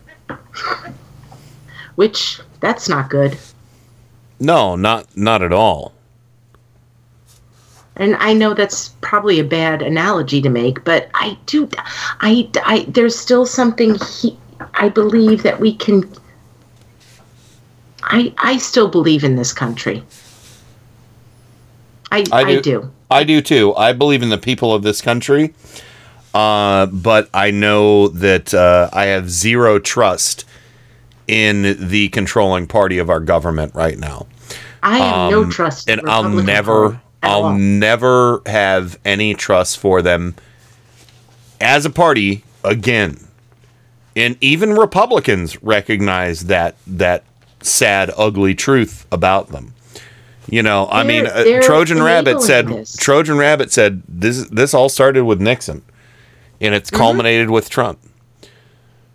[1.95, 3.37] which that's not good.
[4.39, 5.93] No, not not at all.
[7.95, 11.69] And I know that's probably a bad analogy to make, but I do,
[12.21, 14.35] I, I there's still something he,
[14.73, 16.11] I believe that we can.
[18.01, 20.03] I, I still believe in this country.
[22.13, 22.91] I, I do.
[23.09, 23.75] I do too.
[23.75, 25.53] I believe in the people of this country,
[26.33, 30.45] uh, but I know that uh, I have zero trust
[31.27, 34.27] in the controlling party of our government right now.
[34.81, 35.89] I have no Um, trust.
[35.89, 37.53] and I'll never, I'll all.
[37.53, 40.35] never have any trust for them
[41.61, 43.17] as a party again.
[44.15, 47.23] And even Republicans recognize that that
[47.61, 49.73] sad, ugly truth about them.
[50.49, 52.95] You know, I mean, They're- uh, they're Trojan Rabbit said this.
[52.97, 55.81] Trojan Rabbit said this this all started with Nixon,
[56.59, 56.97] and it's Mm-hmm.
[57.01, 57.99] culminated with Trump.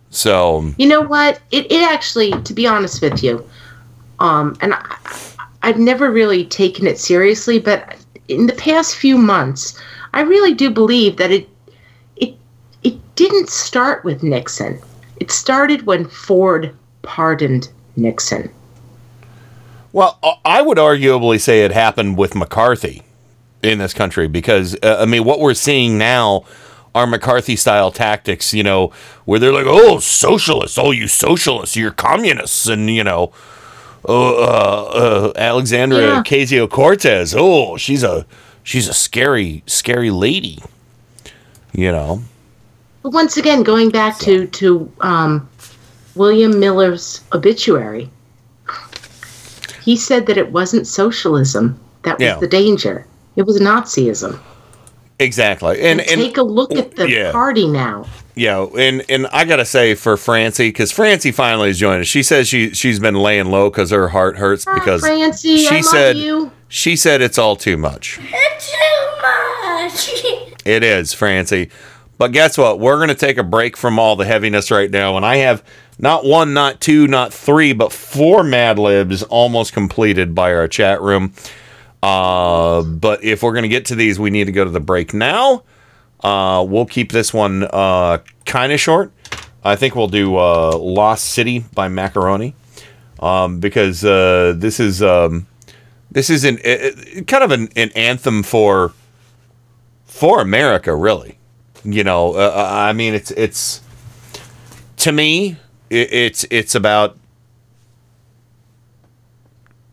[0.09, 1.39] So You know what?
[1.51, 3.45] It, it actually, to be honest with you,
[4.19, 4.95] um, and I,
[5.61, 7.95] I've never really taken it seriously, but
[8.27, 9.79] in the past few months,
[10.13, 11.47] I really do believe that it
[12.15, 12.33] it
[12.83, 14.79] it didn't start with Nixon.
[15.17, 18.49] It started when Ford pardoned Nixon.
[19.91, 23.03] Well, uh, I would arguably say it happened with McCarthy
[23.63, 26.45] in this country because uh, I mean, what we're seeing now
[26.95, 28.91] are McCarthy style tactics, you know,
[29.25, 33.31] where they're like, "Oh, socialists, oh, you socialists, you're communists," and you know,
[34.07, 36.23] uh, uh, uh, Alexandria Yeah.
[36.23, 38.25] Ocasio Cortez, oh, she's a
[38.63, 40.61] she's a scary, scary lady,
[41.73, 42.23] you know.
[43.03, 45.47] Once again, going back to to um,
[46.15, 48.09] William Miller's obituary,
[49.83, 52.37] he said that it wasn't socialism that was Yeah.
[52.39, 54.39] the danger; it was Nazism.
[55.21, 57.31] Exactly, and And, and take a look at the yeah.
[57.31, 58.05] party now.
[58.35, 62.07] Yeah, and and I gotta say for Francie, because Francie finally has joined us.
[62.07, 65.67] She says she she's been laying low because her heart hurts ah, because Francie, she
[65.67, 66.51] I love said you.
[66.69, 68.17] she said it's all too much.
[68.21, 70.25] It's too much.
[70.65, 71.69] It is, Francie.
[72.19, 72.81] But guess what?
[72.81, 75.63] We're gonna take a break from all the heaviness right now, and I have
[75.97, 81.01] not one, not two, not three, but four Mad Libs almost completed by our chat
[81.01, 81.33] room.
[82.03, 85.13] Uh, but if we're gonna get to these, we need to go to the break
[85.13, 85.63] now.
[86.21, 89.13] Uh, we'll keep this one uh, kind of short.
[89.63, 92.53] I think we'll do uh, Lost City by Macaroni
[93.19, 95.47] um, because uh, this is um,
[96.11, 98.91] this is an uh, kind of an, an anthem for
[100.05, 101.38] for America, really.
[101.83, 103.81] You know, uh, I mean, it's it's
[104.97, 105.57] to me,
[105.89, 107.17] it, it's it's about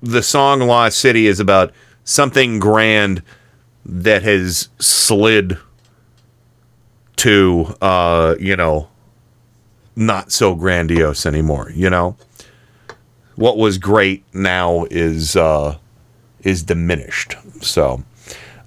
[0.02, 1.72] the song Lost City is about
[2.04, 3.22] something grand
[3.84, 5.58] that has slid
[7.16, 8.88] to uh, you know
[9.96, 12.16] not so grandiose anymore, you know?
[13.36, 15.78] What was great now is uh
[16.42, 17.34] is diminished.
[17.62, 18.04] So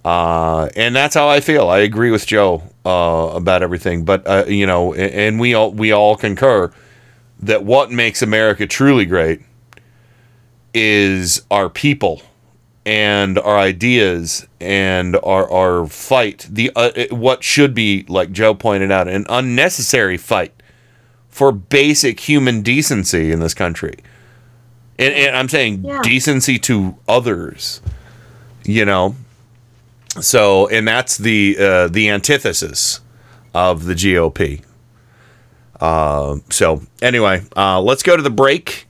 [0.06, 1.69] uh and that's how I feel.
[1.69, 5.91] I agree with Joe uh about everything, but uh you know, and we all we
[5.91, 6.72] all concur
[7.41, 9.41] that what makes America truly great
[10.74, 12.22] is our people
[12.85, 16.48] and our ideas and our our fight.
[16.49, 20.53] The uh, what should be like Joe pointed out an unnecessary fight
[21.30, 23.95] for basic human decency in this country.
[24.98, 26.01] And, and I'm saying Yeah.
[26.01, 27.82] decency to others
[28.66, 29.16] you know
[30.20, 33.02] so and that's the uh, the antithesis
[33.54, 34.64] of the GOP
[35.80, 38.88] uh, so anyway uh, let's go to the break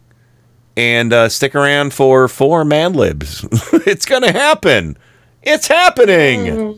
[0.80, 3.46] and uh, stick around for four Mad Libs.
[3.86, 4.98] it's gonna happen.
[5.44, 6.78] It's happening.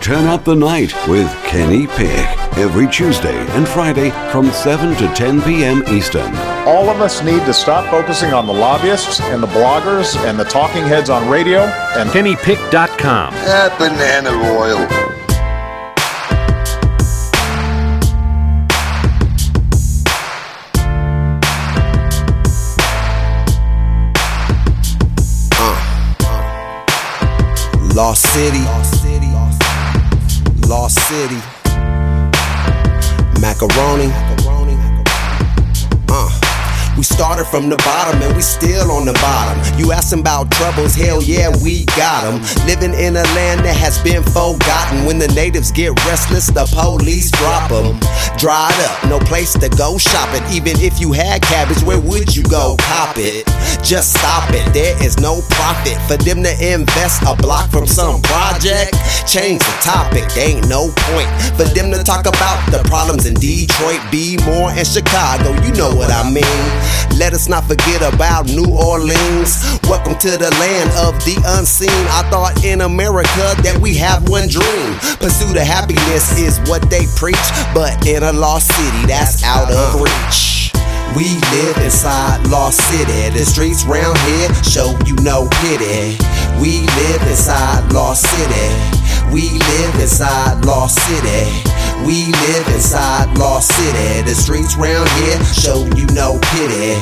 [0.00, 5.42] Turn up the night with Kenny Pick every Tuesday and Friday from 7 to 10
[5.42, 5.82] p.m.
[5.88, 6.34] Eastern.
[6.66, 10.44] All of us need to stop focusing on the lobbyists and the bloggers and the
[10.44, 11.60] talking heads on radio
[11.96, 13.34] and KennyPick.com.
[13.34, 15.14] Ah, banana oil.
[27.94, 28.58] Lost City.
[28.58, 29.28] Lost City.
[30.66, 31.63] Lost City.
[33.40, 34.33] Macaroni.
[36.96, 39.58] We started from the bottom and we still on the bottom.
[39.78, 42.38] You asking about troubles, hell yeah, we got them.
[42.66, 45.04] Living in a land that has been forgotten.
[45.04, 47.98] When the natives get restless, the police drop them.
[48.38, 50.42] Dried up, no place to go shopping.
[50.54, 53.42] Even if you had cabbage, where would you go cop it?
[53.82, 58.22] Just stop it, there is no profit for them to invest a block from some
[58.22, 58.94] project.
[59.26, 64.00] Change the topic, ain't no point for them to talk about the problems in Detroit,
[64.10, 65.50] B more, and Chicago.
[65.66, 66.83] You know what I mean.
[67.18, 69.78] Let us not forget about New Orleans.
[69.84, 71.90] Welcome to the land of the unseen.
[72.10, 74.94] I thought in America that we have one dream.
[75.20, 79.76] Pursuit of happiness is what they preach, but in a lost city, that's out of
[79.76, 80.04] uh-huh.
[80.04, 80.74] reach.
[81.14, 83.30] We live inside Lost City.
[83.30, 86.18] The streets round here show you no pity.
[86.58, 89.03] We live inside Lost City.
[89.34, 91.50] We live inside Lost City.
[92.06, 94.22] We live inside Lost City.
[94.22, 96.94] The streets round here show you no pity.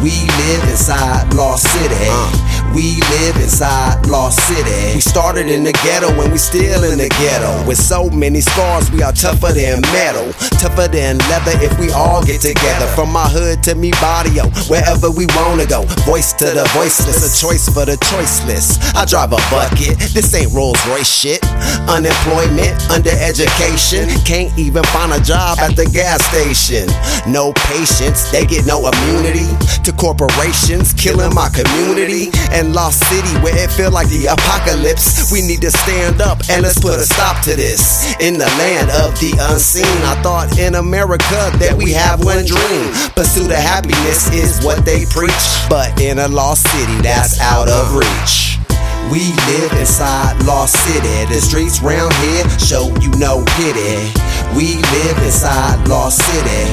[0.00, 2.08] We live inside Lost City.
[2.08, 2.53] Uh.
[2.72, 4.94] We live inside Lost City.
[4.94, 7.66] We started in the ghetto and we still in the ghetto.
[7.66, 10.32] With so many scars, we are tougher than metal.
[10.62, 12.86] Tougher than leather if we all get together.
[12.94, 15.82] From my hood to me barrio, oh, wherever we wanna go.
[16.06, 18.78] Voice to the voiceless, a choice for the choiceless.
[18.94, 21.42] I drive a bucket, this ain't Rolls Royce shit.
[21.90, 26.88] Unemployment, undereducation, can't even find a job at the gas station.
[27.30, 29.50] No patience, they get no immunity
[29.82, 32.30] to corporations killing my community.
[32.54, 35.32] And Lost City, where it feel like the apocalypse.
[35.32, 38.14] We need to stand up and let's put a stop to this.
[38.20, 42.94] In the land of the unseen, I thought in America that we have one dream.
[43.16, 47.96] Pursuit of happiness is what they preach, but in a lost city, that's out of
[47.96, 48.63] reach.
[49.12, 51.32] We live inside Lost City.
[51.32, 54.10] The streets round here show you no pity.
[54.56, 56.64] We live inside Lost City.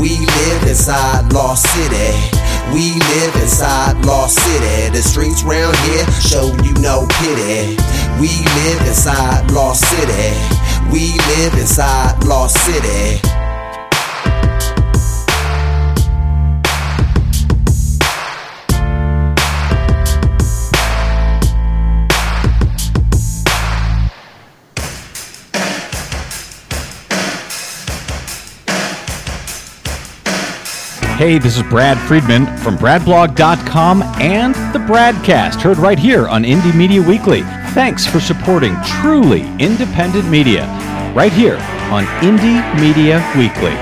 [0.00, 2.12] We live inside Lost City.
[2.72, 4.90] We live inside Lost City.
[4.90, 7.76] The streets round here show you no pity.
[8.20, 10.34] We live inside Lost City.
[10.90, 13.45] We live inside Lost City.
[31.16, 36.76] Hey, this is Brad Friedman from BradBlog.com and the Bradcast, heard right here on Indie
[36.76, 37.40] Media Weekly.
[37.72, 40.66] Thanks for supporting truly independent media,
[41.16, 41.56] right here
[41.90, 43.72] on Indie Media Weekly.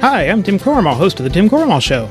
[0.00, 2.10] Hi, I'm Tim Cormal, host of The Tim Cormal Show.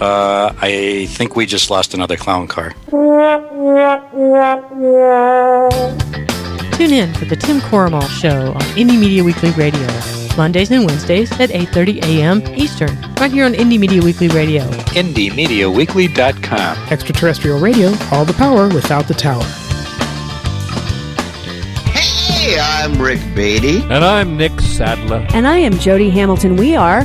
[0.00, 2.72] Uh, I think we just lost another clown car.
[6.72, 9.86] Tune in for the Tim Corrimal Show on Indie Media Weekly Radio,
[10.38, 12.42] Mondays and Wednesdays at 8:30 a.m.
[12.56, 14.64] Eastern, right here on Indie Media Weekly Radio.
[14.96, 16.78] IndieMediaWeekly.com.
[16.90, 19.44] Extraterrestrial radio, all the power without the tower.
[21.92, 23.82] Hey, I'm Rick Beatty.
[23.82, 25.26] And I'm Nick Sadler.
[25.34, 26.56] And I am Jody Hamilton.
[26.56, 27.04] We are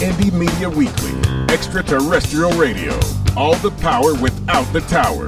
[0.00, 1.10] Indie Media Weekly,
[1.52, 2.92] extraterrestrial radio.
[3.36, 5.26] All the power without the tower.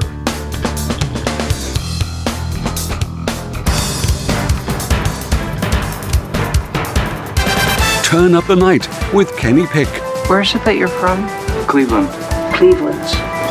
[8.04, 9.88] Turn up the night with Kenny Pick.
[10.28, 11.28] Where is it that you're from?
[11.66, 12.08] Cleveland.
[12.54, 13.00] Cleveland.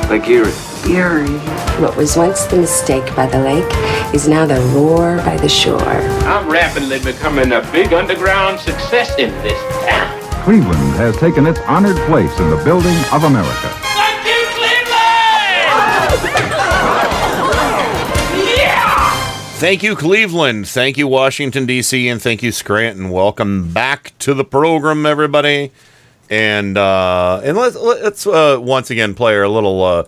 [0.10, 0.54] Lake Erie.
[0.90, 1.38] Erie.
[1.82, 5.82] What was once the mistake by the lake is now the roar by the shore.
[5.82, 9.79] I'm rapidly becoming a big underground success in this town.
[10.44, 13.70] Cleveland has taken its honored place in the building of America.
[19.60, 20.66] Thank you, Cleveland.
[20.66, 20.66] yeah!
[20.66, 23.10] Thank you, Washington, D.C., and thank you, Scranton.
[23.10, 25.72] Welcome back to the program, everybody.
[26.30, 30.04] And uh, and let's let's uh, once again play our little uh,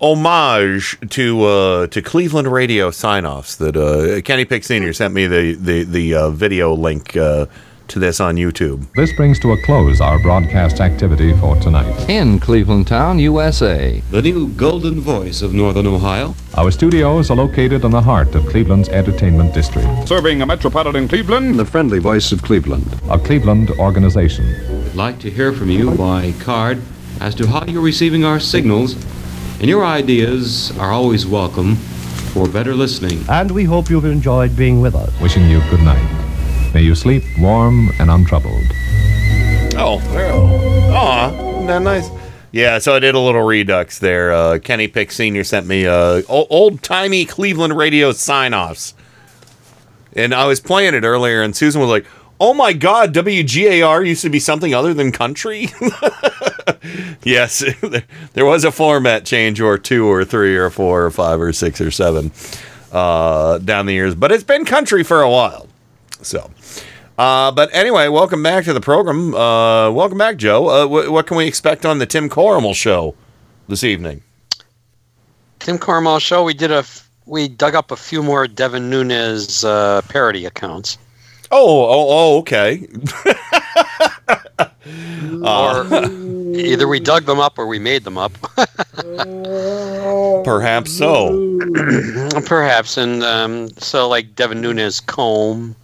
[0.00, 5.54] homage to uh, to Cleveland radio sign-offs that uh, Kenny Pick Senior sent me the
[5.54, 7.46] the the uh, video link uh,
[7.88, 8.86] to this on YouTube.
[8.94, 12.08] This brings to a close our broadcast activity for tonight.
[12.08, 14.00] In Cleveland Town, USA.
[14.10, 16.34] The new golden voice of Northern Ohio.
[16.56, 21.56] Our studios are located in the heart of Cleveland's entertainment district, Serving a metropolitan Cleveland,
[21.58, 22.86] The friendly voice of Cleveland.
[23.10, 24.46] a Cleveland organization.
[24.86, 26.80] I'd like to hear from you by card
[27.20, 28.94] as to how you're receiving our signals,
[29.60, 31.76] and your ideas are always welcome
[32.32, 33.24] for better listening.
[33.28, 35.12] And we hope you've enjoyed being with us.
[35.20, 36.02] Wishing you good night.
[36.74, 38.64] May you sleep warm and untroubled.
[39.76, 40.02] Oh,
[40.92, 42.10] aw, that nice.
[42.50, 44.32] Yeah, so I did a little redux there.
[44.32, 48.94] Uh, Kenny Pick Senior sent me uh, old timey Cleveland radio sign-offs,
[50.14, 52.06] and I was playing it earlier, and Susan was like,
[52.40, 55.68] "Oh my God, WGAR used to be something other than country."
[57.22, 57.62] yes,
[58.32, 61.80] there was a format change, or two, or three, or four, or five, or six,
[61.80, 62.32] or seven
[62.90, 65.68] uh, down the years, but it's been country for a while.
[66.24, 66.50] So,
[67.18, 69.34] uh, but anyway, welcome back to the program.
[69.34, 70.68] Uh, welcome back, Joe.
[70.68, 73.14] Uh, wh- what can we expect on the Tim Corrimal show
[73.68, 74.22] this evening?
[75.60, 76.44] Tim Carmel show.
[76.44, 80.98] We did a f- we dug up a few more Devin Nunes uh, parody accounts.
[81.50, 82.86] Oh, oh, oh okay.
[85.42, 85.86] or
[86.56, 88.32] either we dug them up or we made them up.
[90.44, 91.58] Perhaps so.
[92.44, 95.74] Perhaps, and um, so like Devin Nunes comb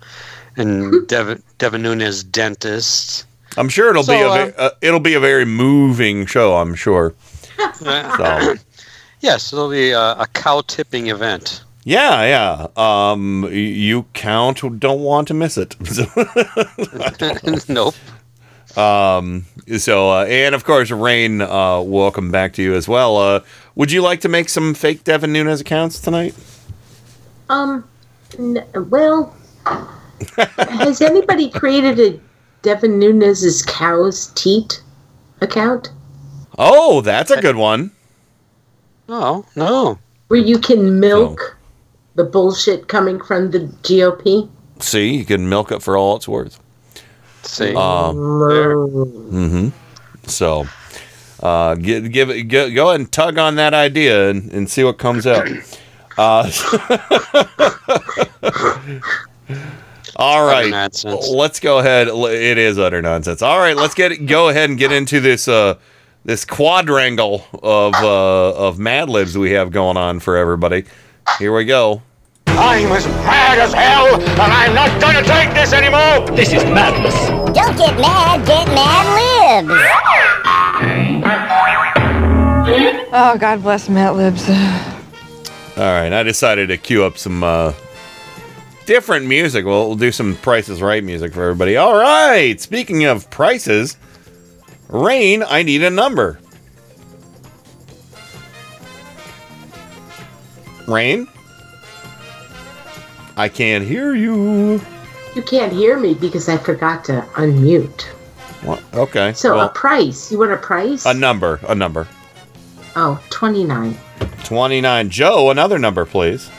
[0.60, 3.24] and Devin Devin Nunes dentist.
[3.56, 6.56] I'm sure it'll be a ve- uh, it'll be a very moving show.
[6.56, 7.14] I'm sure.
[7.80, 8.54] So.
[9.20, 11.62] yes, it'll be a, a cow tipping event.
[11.84, 12.66] Yeah, yeah.
[13.12, 15.76] Um, you count don't want to miss it.
[17.68, 17.94] nope.
[18.76, 19.46] Um,
[19.78, 21.40] so uh, and of course, Rain.
[21.42, 23.16] Uh, welcome back to you as well.
[23.16, 23.40] Uh,
[23.74, 26.34] would you like to make some fake Devin Nunes accounts tonight?
[27.48, 27.84] Um,
[28.38, 29.34] n- well,
[30.58, 32.20] has anybody created a
[32.62, 34.82] Devin Nunes's cow's teat
[35.40, 35.90] account
[36.62, 37.90] Oh, that's a good one.
[39.08, 39.98] Oh no!
[40.28, 41.56] where you can milk
[42.16, 44.48] the bullshit coming from the GOP?
[44.78, 46.60] See, you can milk it for all it's worth.
[47.42, 49.68] See, Um, hmm
[50.26, 50.66] So,
[51.42, 54.84] uh, give, give it, go, go ahead and tug on that idea and, and see
[54.84, 55.48] what comes out.
[56.18, 56.50] Uh,
[60.16, 61.28] all right, nonsense.
[61.28, 62.08] let's go ahead.
[62.08, 63.42] It is utter nonsense.
[63.42, 65.78] All right, let's get go ahead and get into this uh,
[66.24, 70.84] this quadrangle of uh, of Mad Libs we have going on for everybody.
[71.38, 72.02] Here we go.
[72.46, 76.26] I'm as mad as hell, and I'm not gonna take this anymore!
[76.36, 77.14] This is madness.
[77.54, 79.72] Don't get mad, get mad libs.
[83.12, 84.48] Oh, God bless Mad Libs.
[84.48, 87.72] All right, I decided to queue up some uh,
[88.90, 89.64] different music.
[89.64, 91.76] We'll, we'll do some Prices Right music for everybody.
[91.76, 93.96] All right, speaking of prices,
[94.88, 96.40] Rain, I need a number.
[100.88, 101.28] Rain?
[103.36, 104.80] I can't hear you.
[105.36, 108.02] You can't hear me because I forgot to unmute.
[108.64, 108.82] What?
[108.92, 109.32] Okay.
[109.34, 110.32] So well, a price.
[110.32, 111.06] You want a price?
[111.06, 112.08] a number, a number.
[112.96, 113.96] oh, 29.
[114.42, 115.10] 29.
[115.10, 116.50] Joe, another number, please.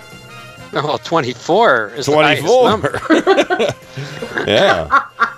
[0.83, 2.69] Oh, 24 is the highest 24.
[2.69, 2.99] number.
[4.49, 4.87] Yeah.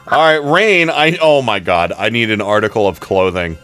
[0.08, 3.58] All right, Rain, I oh my god, I need an article of clothing.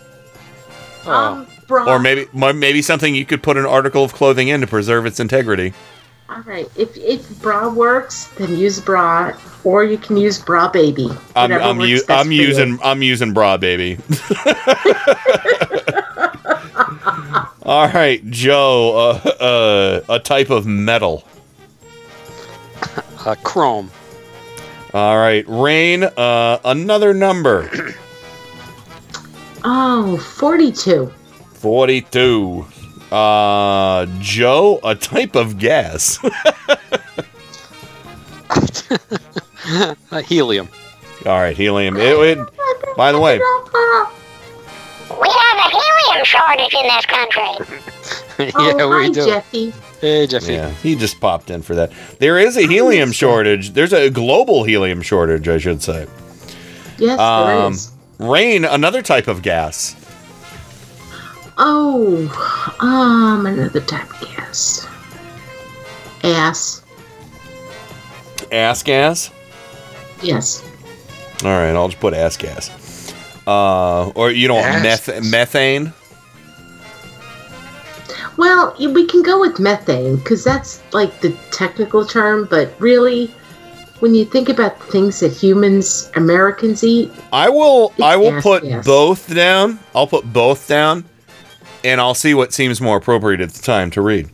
[1.05, 1.85] Um, bra.
[1.85, 5.19] Or maybe maybe something you could put an article of clothing in to preserve its
[5.19, 5.73] integrity.
[6.29, 6.67] All right.
[6.75, 9.33] If if bra works, then use bra,
[9.63, 11.09] or you can use bra baby.
[11.35, 12.41] I'm I'm, works u- best I'm for you.
[12.47, 13.97] using I'm using bra baby.
[17.63, 21.23] All right, Joe, uh, uh, a type of metal.
[23.25, 23.91] Uh, chrome.
[24.93, 27.69] All right, Rain, uh, another number.
[29.61, 31.11] Oh, 42.
[31.55, 32.65] 42.
[33.11, 36.17] Uh, Joe, a type of gas.
[40.11, 40.67] Uh, helium.
[41.25, 41.97] All right, helium.
[41.97, 42.39] It would.
[42.95, 43.43] By the way, We
[45.29, 47.77] have a helium shortage in this country.
[48.45, 49.25] yeah, oh, we hi, do.
[49.25, 49.73] Jeffy.
[50.01, 50.53] Hey, Jeffy.
[50.53, 51.91] yeah, he just popped in for that.
[52.19, 53.71] There is a helium shortage.
[53.71, 56.07] There's a global helium shortage, I should say.
[56.97, 57.91] Yes, there Um, is.
[58.17, 59.95] rain, another type of gas.
[61.57, 64.87] Oh, um, another type of gas.
[66.23, 66.81] Ass.
[68.51, 69.31] Ass gas.
[70.21, 70.63] Yes.
[71.43, 73.13] All right, I'll just put ass gas.
[73.47, 75.93] Uh, or you don't want meth- methane.
[78.39, 83.27] Well, we can go with methane because that's like the technical term, but really,
[83.99, 87.91] when you think about the things that humans, Americans eat, I will.
[88.01, 88.85] I will Ass put gas.
[88.85, 89.77] both down.
[89.93, 91.03] I'll put both down,
[91.83, 94.29] and I'll see what seems more appropriate at the time to read.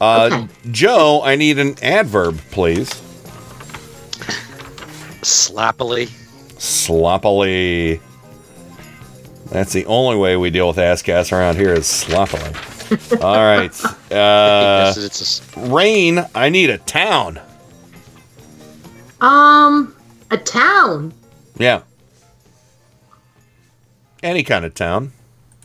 [0.00, 2.88] Uh, Joe, I need an adverb, please.
[5.20, 6.06] Sloppily.
[6.56, 8.00] Sloppily.
[9.50, 12.50] That's the only way we deal with ass gas around here is sloppily.
[13.22, 13.84] All right.
[13.84, 16.24] Uh, Yes, it's rain.
[16.34, 17.40] I need a town.
[19.20, 19.94] um,
[20.30, 21.12] a town.
[21.58, 21.82] Yeah.
[24.22, 25.12] Any kind of town.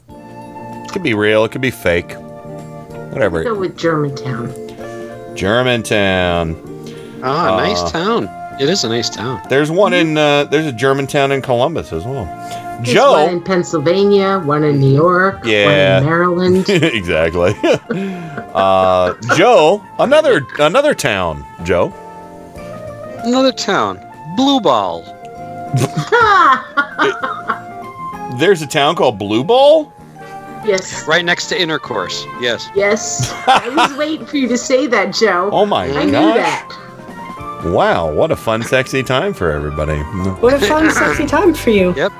[0.10, 1.44] It could be real.
[1.46, 2.14] It could be fake.
[3.12, 3.44] Whatever.
[3.44, 4.52] Go with Germantown.
[5.36, 6.56] Germantown.
[7.24, 8.30] Ah, Uh, nice town.
[8.60, 9.42] It is a nice town.
[9.50, 10.18] There's one in.
[10.18, 12.26] Uh, there's a Germantown in Columbus as well.
[12.78, 13.12] There's Joe.
[13.14, 15.66] one in Pennsylvania, one in New York, Yeah.
[15.66, 16.70] one in Maryland.
[16.70, 17.56] exactly.
[18.54, 21.44] uh, Joe, another another town.
[21.64, 21.94] Joe.
[23.24, 24.00] Another town.
[24.36, 25.04] Blue Ball.
[28.40, 29.92] There's a town called Blue Ball.
[30.66, 31.08] yes.
[31.08, 32.26] Right next to Intercourse.
[32.40, 32.70] Yes.
[32.76, 33.32] Yes.
[33.48, 35.50] I was waiting for you to say that, Joe.
[35.52, 36.84] Oh my I knew that.
[37.66, 39.98] Wow, what a fun, sexy time for everybody.
[40.42, 41.94] What a fun, sexy time for you.
[41.96, 42.12] Yep.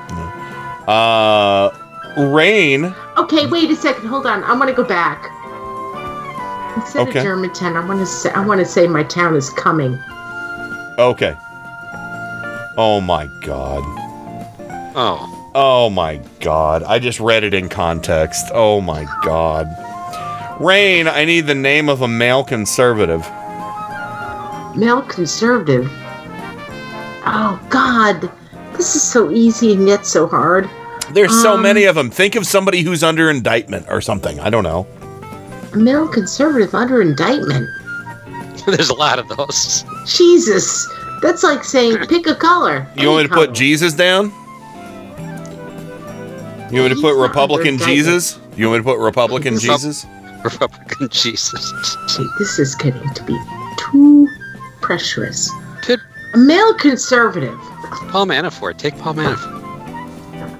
[0.88, 1.70] Uh,
[2.16, 2.94] Rain.
[3.18, 4.06] Okay, wait a second.
[4.08, 4.42] Hold on.
[4.44, 5.30] I want to go back.
[6.76, 7.18] Instead Okay.
[7.18, 9.98] of Germantown, I want to say I want to say my town is coming.
[10.98, 11.34] Okay.
[12.78, 13.82] Oh my god.
[14.96, 15.50] Oh.
[15.54, 16.82] Oh my god.
[16.84, 18.46] I just read it in context.
[18.54, 19.66] Oh my god.
[20.60, 23.20] Rain, I need the name of a male conservative.
[24.76, 25.88] Male conservative.
[27.30, 28.30] Oh God,
[28.78, 30.68] this is so easy and yet so hard.
[31.12, 32.10] There's so Um, many of them.
[32.10, 34.40] Think of somebody who's under indictment or something.
[34.40, 34.86] I don't know.
[35.72, 37.68] A male conservative under indictment.
[38.66, 39.84] There's a lot of those.
[40.06, 40.88] Jesus,
[41.22, 42.86] that's like saying pick a color.
[42.96, 44.32] You want me to Any put Jesus down?
[46.70, 47.78] You want me to put Republican.
[47.78, 48.38] Jesus?
[48.56, 50.06] You want me to put Republican Repub- Jesus?
[50.44, 51.72] Republican Jesus.
[52.14, 52.28] color.
[52.38, 53.38] This is getting to be
[53.78, 54.28] too
[54.82, 55.50] pressurous.
[56.32, 57.58] Pit- A male conservative.
[58.10, 58.76] Paul Manafort.
[58.78, 59.58] Take Paul Manafort.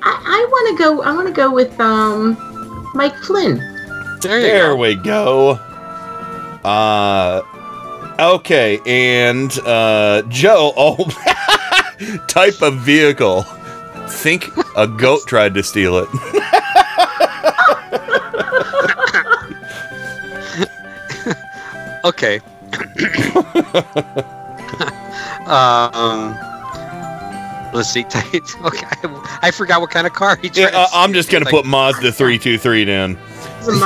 [0.03, 1.03] I, I want to go.
[1.03, 2.37] I want to go with um,
[2.95, 3.59] Mike Flynn.
[4.21, 4.77] There you There go.
[4.77, 5.51] we go.
[6.65, 7.43] Uh
[8.19, 10.97] okay, and uh Joe, oh
[12.29, 13.43] type of vehicle.
[14.09, 16.09] Think a goat tried to steal it.
[22.05, 22.41] Okay.
[25.49, 26.37] um.
[27.75, 28.05] Let's see.
[28.65, 28.87] Okay,
[29.43, 32.13] I forgot what kind of car he Yeah, uh, I'm just gonna Like- put Mazda
[32.13, 33.19] 323 down.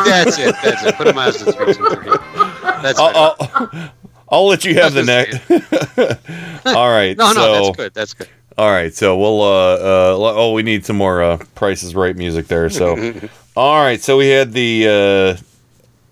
[0.05, 0.55] That's it.
[0.63, 0.95] That's it.
[0.95, 2.83] Put a Mazda 323.
[2.83, 3.37] That's I'll.
[3.41, 3.91] I'll,
[4.31, 5.41] I'll let you have the next.
[6.67, 7.17] All right.
[7.19, 7.95] No, no, so, that's good.
[7.95, 8.29] That's good.
[8.59, 9.43] All right, so we'll.
[9.43, 12.69] Uh, uh, oh, we need some more uh, Prices Right music there.
[12.71, 12.97] So,
[13.57, 15.37] all right, so we had the.
[15.39, 15.43] Uh,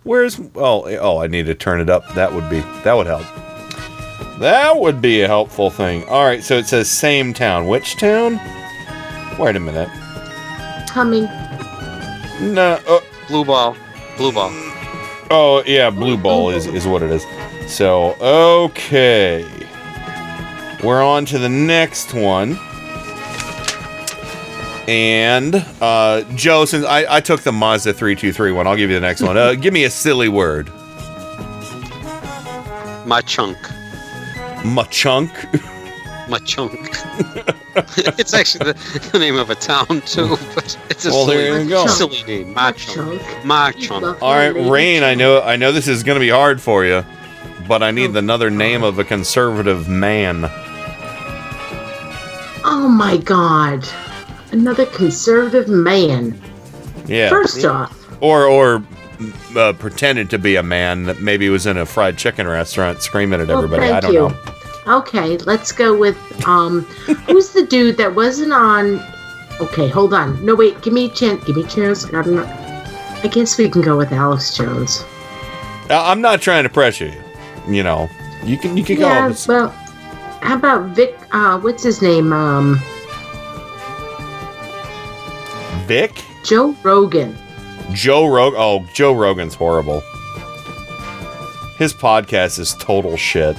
[0.04, 0.40] where's?
[0.54, 2.14] Oh, oh, I need to turn it up.
[2.14, 2.60] That would be.
[2.82, 3.26] That would help.
[4.40, 6.04] That would be a helpful thing.
[6.08, 7.66] All right, so it says same town.
[7.68, 8.40] Which town?
[9.38, 9.90] Wait a minute.
[10.88, 11.24] Coming.
[12.54, 12.80] No.
[12.88, 13.76] Uh, Blue ball.
[14.16, 14.50] Blue ball.
[15.30, 17.24] Oh yeah, blue ball is is what it is.
[17.72, 19.46] So okay,
[20.82, 22.58] we're on to the next one.
[24.88, 28.90] And uh, Joe, since I, I took the Mazda three two three one, I'll give
[28.90, 29.36] you the next one.
[29.36, 30.68] Uh, give me a silly word.
[33.06, 33.56] My chunk.
[34.64, 35.30] My chunk.
[38.18, 41.62] It's actually the, the name of a town too, but it's a Well, silly, there
[41.62, 41.86] you go.
[41.86, 42.52] silly name.
[42.52, 43.22] My chunk.
[43.44, 44.20] My chunk.
[44.20, 45.05] All right, Rain.
[45.05, 47.05] I know I know this is going to be hard for you,
[47.68, 50.47] but I need another name of a conservative man.
[52.64, 53.86] Oh my God.
[54.52, 56.40] Another conservative man.
[57.06, 57.30] Yeah.
[57.30, 58.82] First off, or or
[59.57, 63.40] uh, pretended to be a man that maybe was in a fried chicken restaurant screaming
[63.40, 63.90] at well, everybody.
[63.90, 64.28] I don't you.
[64.28, 64.36] know.
[64.86, 66.16] Okay, let's go with
[66.49, 66.82] um
[67.26, 69.00] who's the dude that wasn't on
[69.60, 70.42] Okay, hold on.
[70.44, 72.07] No wait, give me a chance give me a chance.
[72.07, 72.44] I don't know.
[73.23, 75.05] I guess we can go with Alex Jones.
[75.90, 77.23] I- I'm not trying to pressure you.
[77.68, 78.08] You know,
[78.42, 79.02] you can you can go.
[79.07, 79.68] Yeah, It's- well
[80.40, 82.32] how about Vic uh what's his name?
[82.32, 82.81] Um
[85.86, 87.36] Vic, Joe Rogan.
[87.92, 88.60] Joe Rogan.
[88.60, 90.00] Oh, Joe Rogan's horrible.
[91.76, 93.56] His podcast is total shit.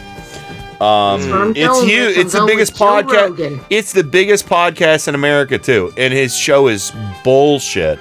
[0.79, 2.03] Um, That's what it's going you.
[2.09, 3.65] It's the biggest podcast.
[3.69, 6.91] It's the biggest podcast in America too, and his show is
[7.23, 7.99] bullshit.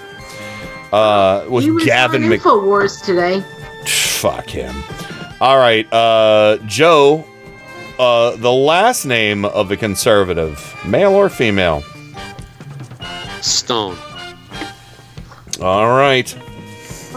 [0.92, 2.40] Uh, with he was Gavin on Mc.
[2.40, 3.44] InfoWars today.
[3.86, 4.74] Fuck him.
[5.40, 7.24] All right, uh, Joe.
[7.98, 11.82] Uh, the last name of the conservative, male or female?
[13.42, 13.98] Stone.
[15.60, 16.36] All right.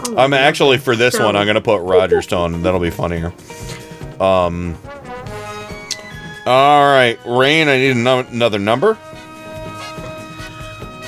[0.06, 1.36] Oh, I'm actually for this one.
[1.36, 2.62] I'm gonna put Roger Stone.
[2.62, 3.32] That'll be funnier.
[4.20, 4.76] Um.
[6.46, 7.68] All right, Rain.
[7.68, 8.98] I need another number.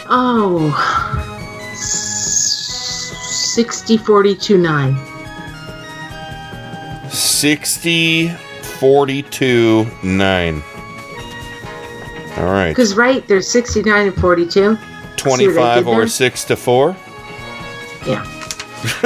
[0.09, 0.73] Oh.
[3.57, 4.97] 60 42 9.
[7.11, 10.63] 60, 42, 9.
[12.37, 12.69] All right.
[12.71, 14.51] Because, right, there's 69 and 42.
[14.53, 16.97] See what I 25 or 6 to 4.
[18.07, 18.25] Yeah.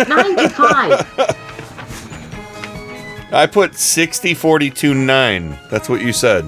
[0.08, 1.06] 95.
[3.32, 5.58] I put 60, 42, 9.
[5.70, 6.44] That's what you said.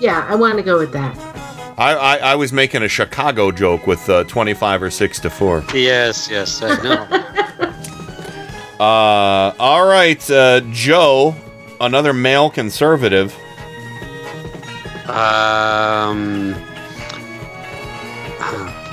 [0.00, 1.16] Yeah, I want to go with that.
[1.76, 5.64] I, I, I was making a Chicago joke with uh, 25 or 6 to 4.
[5.74, 7.24] Yes, yes, I know.
[8.80, 11.34] Uh, all right, uh, Joe,
[11.80, 13.34] another male conservative.
[15.08, 16.54] um,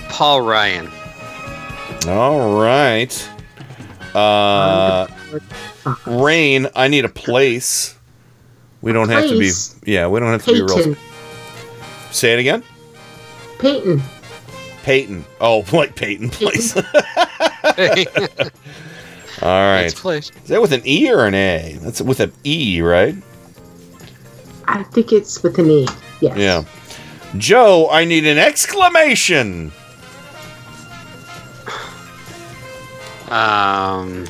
[0.10, 0.90] Paul Ryan.
[2.08, 3.30] All right.
[4.14, 5.08] Uh,
[6.06, 7.98] Rain, I need a place.
[8.82, 9.38] We don't have to be.
[9.40, 9.80] place?
[9.86, 10.76] Yeah, we don't have to be real.
[10.76, 10.98] Peyton.
[12.12, 12.64] Say it again.
[13.60, 14.02] Peyton.
[14.84, 15.26] Peyton.
[15.42, 16.76] Oh, like Peyton Place.
[19.42, 19.82] All right.
[19.82, 20.32] Nice place.
[20.44, 21.78] Is that with an E or an A?
[21.82, 23.16] That's with an E, right?
[24.68, 25.88] I think it's with an E.
[26.22, 26.38] Yes.
[26.38, 26.64] Yeah.
[27.38, 29.72] Joe, I need an exclamation.
[33.36, 34.26] Um,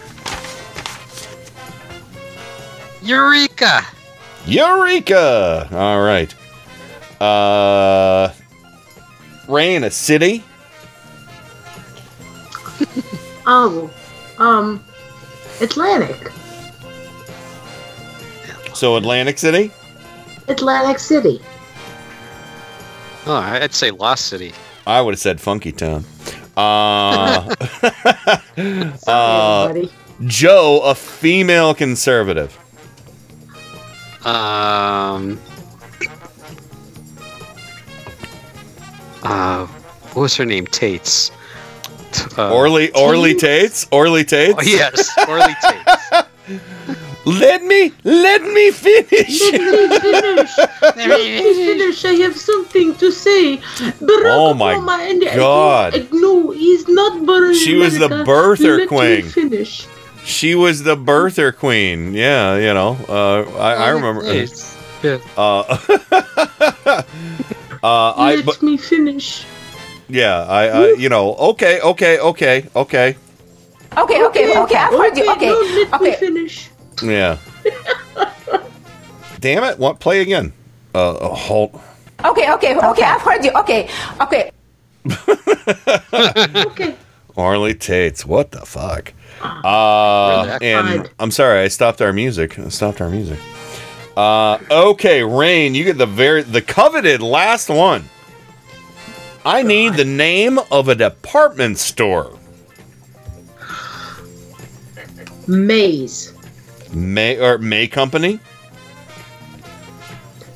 [3.04, 3.86] Eureka!
[4.48, 5.68] Eureka!
[5.72, 6.34] All right.
[7.22, 8.34] Uh,
[9.48, 10.44] Rain, a city.
[13.48, 13.92] Oh,
[14.40, 14.84] um,
[15.62, 16.32] Atlantic.
[18.74, 19.72] So Atlantic City.
[20.48, 21.40] Atlantic City.
[23.28, 24.52] Oh, I'd say Lost City.
[24.88, 26.06] I would have said Funky Town.
[26.58, 27.54] Uh,
[29.08, 29.74] uh.
[30.26, 32.58] Joe, a female conservative.
[34.26, 35.40] Um,
[39.24, 40.66] uh, what was her name?
[40.68, 41.32] Taitz.
[42.38, 43.88] Uh, Orly Orly Taitz.
[43.92, 44.56] Orly Taitz.
[44.58, 47.06] Oh, yes, Orly Tates.
[47.26, 49.42] Let me let me finish.
[49.52, 50.52] Let me finish.
[50.82, 52.06] let me finish.
[52.06, 53.58] I have something to say.
[54.00, 55.96] Barack Oh my Obama and God.
[55.96, 58.30] Agnew- No, he's not born in She was the America.
[58.30, 59.26] birther Let queen.
[59.26, 59.88] Me finish.
[60.24, 62.14] She was the birther queen.
[62.14, 62.98] Yeah, you know.
[63.10, 64.22] Uh, I, I remember.
[64.24, 64.74] Taitz.
[65.04, 65.18] Yeah.
[65.38, 65.66] Uh,
[67.84, 69.46] uh, I Let but me finish.
[70.10, 71.36] yeah, I, I you know.
[71.54, 73.16] Okay, okay, okay, okay.
[73.98, 74.76] Okay, okay, okay.
[74.76, 75.30] I've heard you.
[75.32, 76.16] Okay, no, let me okay.
[76.20, 76.70] finish.
[77.04, 77.38] Yeah.
[79.40, 79.78] Damn it!
[79.80, 80.00] What?
[80.00, 80.54] Play again.
[80.94, 81.80] Uh, uh, hold.
[82.24, 83.04] Okay, okay, okay.
[83.04, 83.52] I've heard you.
[83.52, 83.90] Okay,
[84.22, 84.52] okay.
[86.68, 86.96] Okay.
[87.36, 88.26] Orly Taitz.
[88.26, 89.14] What the fuck?
[89.42, 92.58] Uh, and I'm sorry, I stopped our music.
[92.58, 93.40] I stopped our music.
[94.16, 98.06] Uh, okay, Rain, you get the very the coveted last one.
[99.44, 102.38] I need the name of a department store.
[105.48, 106.35] Maze.
[106.96, 108.40] May or May Company.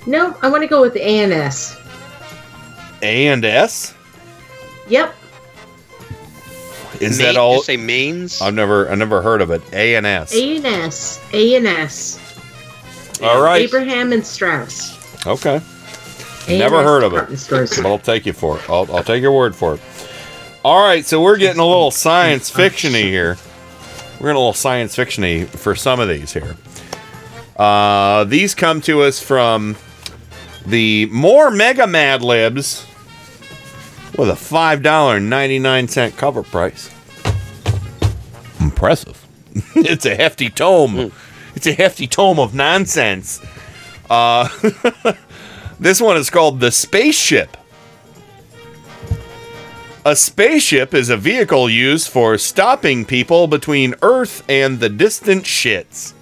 [0.07, 1.77] No, I want to go with the ANS.
[3.01, 3.93] A and S.
[4.87, 5.13] Yep.
[6.99, 7.57] Is Main- that all?
[7.57, 8.41] You say mains?
[8.41, 9.61] I've never I never heard of it.
[9.73, 10.33] A and S.
[10.33, 11.19] and S.
[13.21, 13.61] All right.
[13.61, 14.97] Abraham and Straus.
[15.27, 15.61] Okay.
[16.47, 17.47] A&S Never heard of it.
[17.49, 18.69] But I'll take you for it.
[18.69, 19.81] I'll, I'll take your word for it.
[20.63, 23.37] All right, so we're getting a little science fictiony here.
[24.19, 26.57] We're getting a little science fictiony for some of these here.
[27.55, 29.77] Uh, these come to us from
[30.65, 32.85] the more Mega Mad Libs
[34.17, 36.89] with a five dollar ninety nine cent cover price.
[38.59, 39.25] Impressive.
[39.75, 41.13] it's a hefty tome.
[41.55, 43.41] It's a hefty tome of nonsense.
[44.09, 44.49] Uh,
[45.79, 47.55] this one is called the spaceship.
[50.09, 56.13] A spaceship is a vehicle used for stopping people between Earth and the distant shits.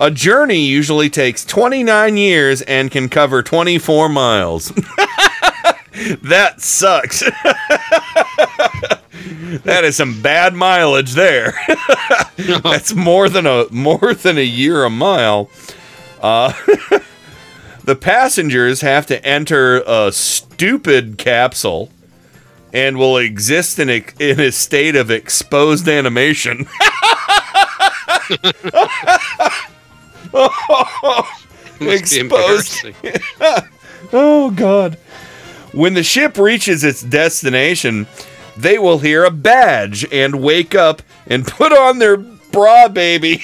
[0.00, 4.68] A journey usually takes 29 years and can cover 24 miles.
[6.22, 7.20] that sucks.
[9.64, 11.52] that is some bad mileage there.
[12.62, 15.50] That's more than a more than a year a mile.
[16.22, 16.54] Uh,
[17.84, 21.90] the passengers have to enter a stupid capsule
[22.72, 26.66] and will exist in a, in a state of exposed animation.
[31.78, 32.86] Be exposed.
[34.12, 34.98] oh god.
[35.72, 38.06] When the ship reaches its destination,
[38.56, 43.42] they will hear a badge and wake up and put on their bra baby.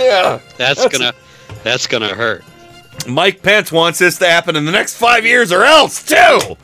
[0.00, 0.40] Yeah.
[0.56, 1.12] That's, gonna
[1.62, 2.44] that's gonna hurt.
[3.08, 6.56] Mike Pence wants this to happen in the next five years or else too.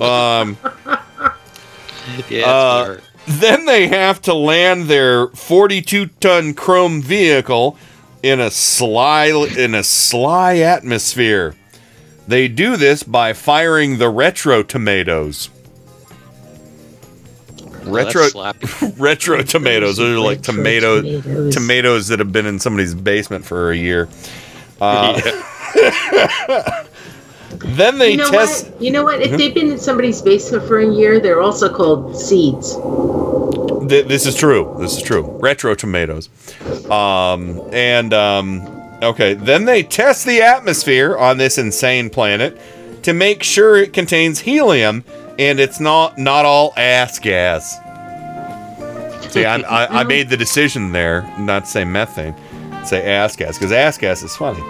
[0.00, 0.56] um
[2.28, 7.76] Yeah, Uh, then they have to land their 42 ton chrome vehicle
[8.22, 9.26] in a sly
[9.56, 11.54] in a sly atmosphere.
[12.28, 15.48] They do this by firing the retro tomatoes.
[17.92, 19.98] Retro that's retro tomatoes.
[19.98, 21.54] Those are like tomato tomatoes.
[21.54, 24.08] tomatoes that have been in somebody's basement for a year.
[24.80, 25.20] Uh,
[27.58, 28.70] then they you know test.
[28.70, 28.82] what?
[28.82, 29.22] You know what?
[29.22, 32.74] If they've been in somebody's basement for a year, they're also called seeds.
[33.88, 34.76] Th- this is true.
[34.78, 35.22] This is true.
[35.40, 36.28] Retro tomatoes.
[36.90, 38.66] Um, and um,
[39.02, 42.58] okay, then they test the atmosphere on this insane planet
[43.02, 45.04] to make sure it contains helium
[45.38, 47.78] and it's not not all ass gas.
[49.32, 52.34] See, I, I, I made the decision there not to say methane,
[52.84, 54.60] say ass gas because ass gas is funny.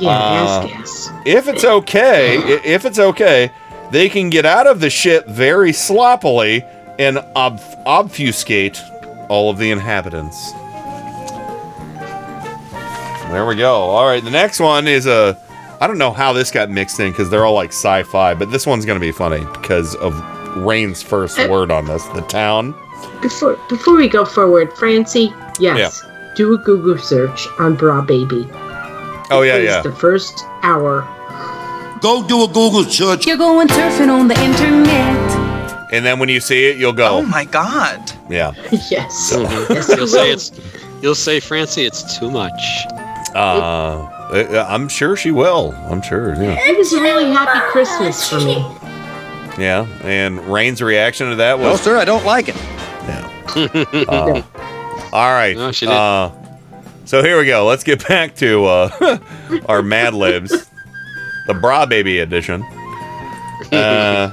[0.00, 1.10] Yeah, Uh, ass gas.
[1.26, 3.50] If it's okay, if it's okay,
[3.90, 6.64] they can get out of the ship very sloppily
[6.98, 8.80] and ob- obfuscate
[9.28, 10.52] all of the inhabitants.
[13.30, 13.74] There we go.
[13.74, 15.36] All right, the next one is a.
[15.80, 18.66] I don't know how this got mixed in because they're all like sci-fi, but this
[18.66, 20.12] one's gonna be funny because of
[20.56, 22.04] Rain's first Uh, word on this.
[22.14, 22.74] The town.
[23.22, 26.02] Before before we go forward, Francie, yes,
[26.34, 28.48] do a Google search on Bra Baby.
[29.30, 29.82] Oh yeah, It's yeah.
[29.82, 31.06] The first hour.
[32.00, 33.26] Go do a Google search.
[33.26, 35.92] You're going surfing on the internet.
[35.92, 37.18] And then when you see it, you'll go.
[37.18, 38.00] Oh my god.
[38.28, 38.52] Yeah.
[38.90, 39.32] yes.
[39.36, 39.68] Mhm.
[39.70, 40.50] Yes, You'll say it's
[41.02, 42.60] you'll say Francie, it's too much.
[43.34, 45.72] Uh, I- I'm sure she will.
[45.88, 46.34] I'm sure.
[46.34, 46.56] Yeah.
[46.68, 48.56] It was a really happy Christmas for me.
[49.58, 52.56] Yeah, and Rain's reaction to that was, No, sir, I don't like it.
[54.08, 54.42] Uh,
[55.12, 55.56] all right.
[55.56, 55.98] No, she didn't.
[55.98, 56.30] uh,
[57.06, 57.66] so here we go.
[57.66, 59.18] Let's get back to uh,
[59.66, 60.50] our Mad Libs,
[61.46, 62.62] the Bra Baby edition.
[63.72, 64.32] Uh,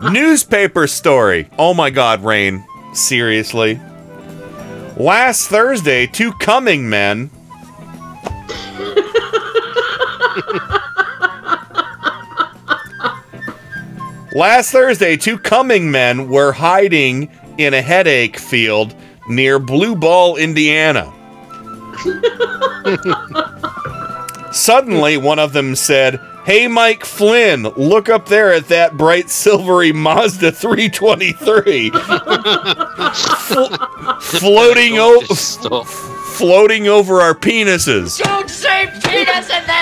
[0.10, 1.48] newspaper story.
[1.58, 2.64] Oh my God, Rain.
[2.94, 3.78] Seriously.
[4.96, 7.30] Last Thursday, two coming men.
[14.32, 18.94] Last Thursday, two coming men were hiding in a headache field
[19.28, 21.12] near Blue Ball, Indiana.
[24.52, 29.92] Suddenly, one of them said, Hey, Mike Flynn, look up there at that bright silvery
[29.92, 31.90] Mazda 323.
[31.90, 33.68] Flo-
[34.20, 35.20] floating, o-
[36.34, 38.18] floating over our penises.
[38.22, 39.79] Don't say penis in this house!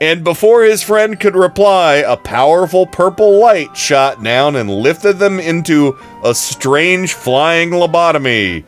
[0.00, 5.40] And before his friend could reply, a powerful purple light shot down and lifted them
[5.40, 8.64] into a strange flying lobotomy.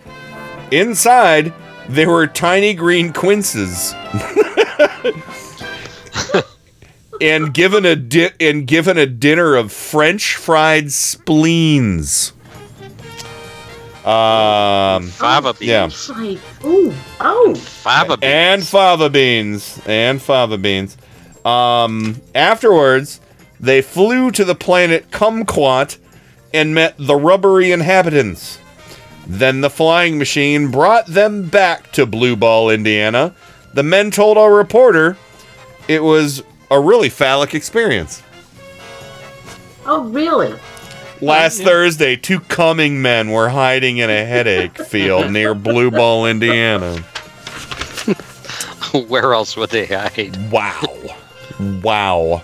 [0.70, 1.52] Inside,
[1.88, 3.94] there were tiny green quinces.
[7.20, 12.32] and given a di- and given a dinner of French fried spleens.
[14.04, 15.86] Um, fava Yeah.
[15.86, 17.54] It's like, ooh, oh.
[17.54, 18.32] Fava beans.
[18.32, 19.80] And fava beans.
[19.84, 20.96] And fava beans.
[21.48, 23.20] Um, afterwards,
[23.58, 25.96] they flew to the planet Kumquat
[26.52, 28.58] and met the rubbery inhabitants.
[29.26, 33.34] Then the flying machine brought them back to Blue Ball, Indiana.
[33.74, 35.16] The men told our reporter
[35.86, 38.22] it was a really phallic experience.
[39.86, 40.54] Oh, really?
[41.22, 46.96] Last Thursday, two coming men were hiding in a headache field near Blue Ball, Indiana.
[49.08, 50.50] Where else would they hide?
[50.50, 50.82] Wow.
[51.82, 52.42] Wow.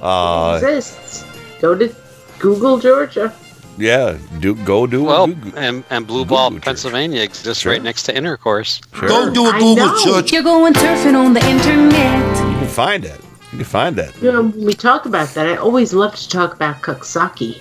[0.00, 1.24] Uh, exists.
[1.60, 1.94] Go to
[2.38, 3.32] Google, Georgia.
[3.76, 8.04] yeah, do go do Well, do- do- and, and Blue Ball, Pennsylvania exists right next
[8.04, 8.80] to Intercourse.
[8.92, 9.96] Go do a Google know.
[9.98, 10.32] search.
[10.32, 12.18] You're going surfing on the internet.
[12.50, 13.20] You can find it.
[13.52, 14.14] You can find it.
[14.22, 17.60] You know, when we talk about that, I always love to talk about Coxsackie,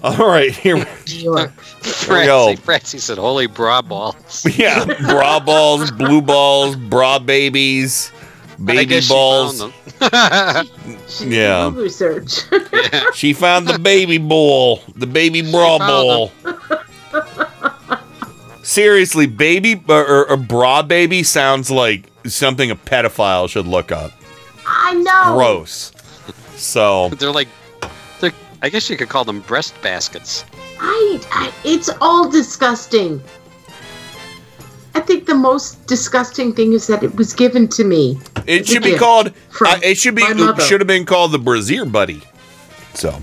[0.04, 0.76] All right, here.
[1.08, 1.50] New York.
[1.82, 2.44] Here we go.
[2.46, 8.15] Francie, Francie said, "Holy bra balls." Yeah, bra balls, blue balls, bra babies, I
[8.64, 9.60] baby guess she balls.
[9.60, 10.66] found them.
[11.20, 12.40] Yeah, Google research.
[13.14, 16.32] she found the baby bowl, the baby bra found bowl.
[18.62, 24.12] Seriously, baby or, or, or bra baby sounds like something a pedophile should look up.
[24.66, 25.34] I know.
[25.36, 25.92] Gross.
[26.56, 27.48] So They're like,
[28.20, 30.44] they're, I guess you could call them breast baskets.
[30.80, 33.22] I, I, it's all disgusting.
[34.96, 38.18] I think the most disgusting thing is that it was given to me.
[38.46, 39.28] it should be called.
[39.60, 40.22] Uh, it should be.
[40.22, 42.22] It should have been called the Brazier Buddy.
[42.94, 43.20] So.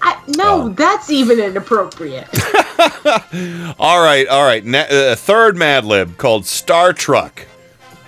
[0.00, 2.28] I, no, that's even inappropriate.
[3.80, 4.64] All right, all right.
[4.64, 7.46] Na- uh, third Mad Lib called Star Truck.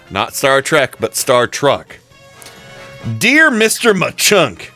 [0.08, 1.96] Not Star Trek, but Star Truck.
[3.18, 3.92] Dear Mr.
[3.92, 4.70] Machunk,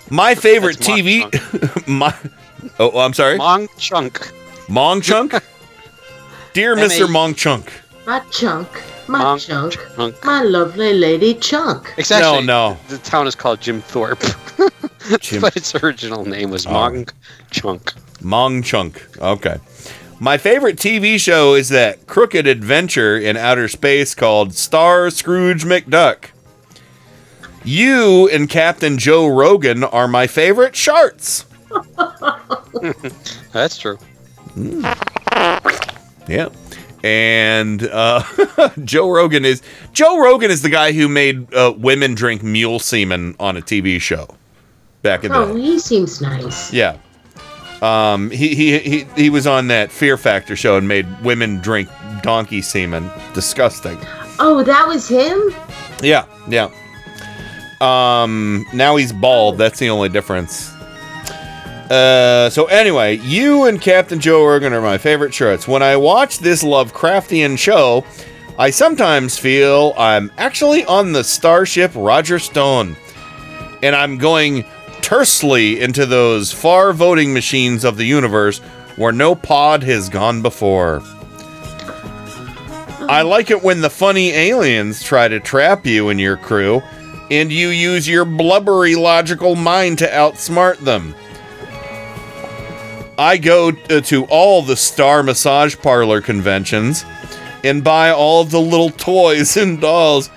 [0.10, 1.86] my favorite TV.
[1.88, 2.14] my,
[2.78, 3.38] oh, I'm sorry.
[3.38, 4.30] Mong chunk.
[4.68, 5.34] Mong Chunk?
[6.52, 7.06] Dear M A- Mr.
[7.08, 7.72] Mong Chunk.
[8.06, 8.68] my chunk,
[9.08, 10.24] my Mong chunk, chunk.
[10.24, 11.94] my lovely lady chunk.
[11.96, 12.76] It's actually, no.
[12.88, 14.22] The town is called Jim Thorpe,
[15.20, 16.70] Jim- but its original name was oh.
[16.70, 17.10] Mong
[17.50, 17.92] Chunk.
[18.20, 19.06] Mong Chunk.
[19.18, 19.56] Okay.
[20.20, 26.26] My favorite TV show is that crooked adventure in outer space called Star Scrooge McDuck.
[27.64, 31.44] You and Captain Joe Rogan are my favorite sharks.
[33.52, 33.96] That's true.
[34.54, 34.84] Hmm.
[36.32, 36.48] Yeah.
[37.04, 38.22] And uh,
[38.84, 39.60] Joe Rogan is
[39.92, 44.00] Joe Rogan is the guy who made uh, women drink mule semen on a TV
[44.00, 44.28] show
[45.02, 46.72] back in the Oh, he seems nice.
[46.72, 46.96] Yeah.
[47.82, 51.88] Um, he, he he he was on that Fear Factor show and made women drink
[52.22, 53.10] donkey semen.
[53.34, 53.98] Disgusting.
[54.38, 55.52] Oh, that was him?
[56.00, 56.70] Yeah, yeah.
[57.80, 59.58] Um, now he's bald.
[59.58, 60.72] That's the only difference.
[61.92, 65.68] Uh, so anyway, you and Captain Joe Rogan are my favorite shirts.
[65.68, 68.06] When I watch this Lovecraftian show,
[68.58, 72.96] I sometimes feel I'm actually on the starship Roger Stone,
[73.82, 74.64] and I'm going
[75.02, 78.60] tersely into those far voting machines of the universe
[78.96, 81.02] where no pod has gone before.
[83.06, 86.82] I like it when the funny aliens try to trap you and your crew,
[87.30, 91.14] and you use your blubbery logical mind to outsmart them.
[93.18, 97.04] I go uh, to all the Star Massage Parlor conventions
[97.62, 100.30] and buy all the little toys and dolls,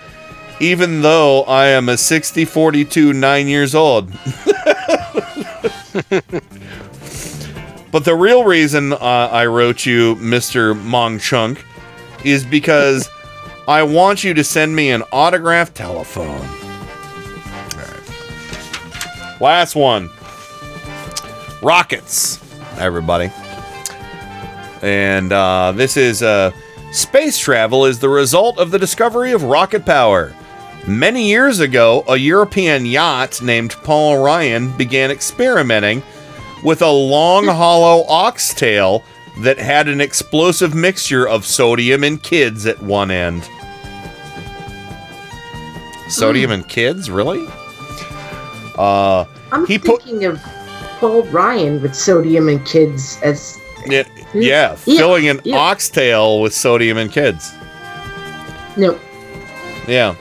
[0.60, 4.12] even though I am a 60 42 9 years old.
[7.92, 10.74] but the real reason uh, I wrote you, Mr.
[10.80, 11.64] Mong Chunk,
[12.24, 13.10] is because
[13.68, 16.45] I want you to send me an autographed telephone.
[19.42, 20.10] Last one.
[21.62, 22.38] Rockets,
[22.78, 23.32] everybody.
[24.82, 26.52] And uh, this is uh,
[26.92, 30.34] space travel is the result of the discovery of rocket power.
[30.88, 36.04] Many years ago, a European yacht named Paul Ryan began experimenting
[36.64, 39.04] with a long, hollow oxtail
[39.40, 43.50] that had an explosive mixture of sodium and kids at one end.
[46.08, 47.45] Sodium and kids, really?
[48.78, 50.40] Uh, I'm he put thinking of
[51.06, 54.42] Paul Ryan with sodium and kids as it, hmm?
[54.42, 55.56] yeah, Yeah, filling an yeah.
[55.56, 57.53] oxtail with sodium and kids.
[58.75, 59.00] no.
[59.88, 60.16] Yeah.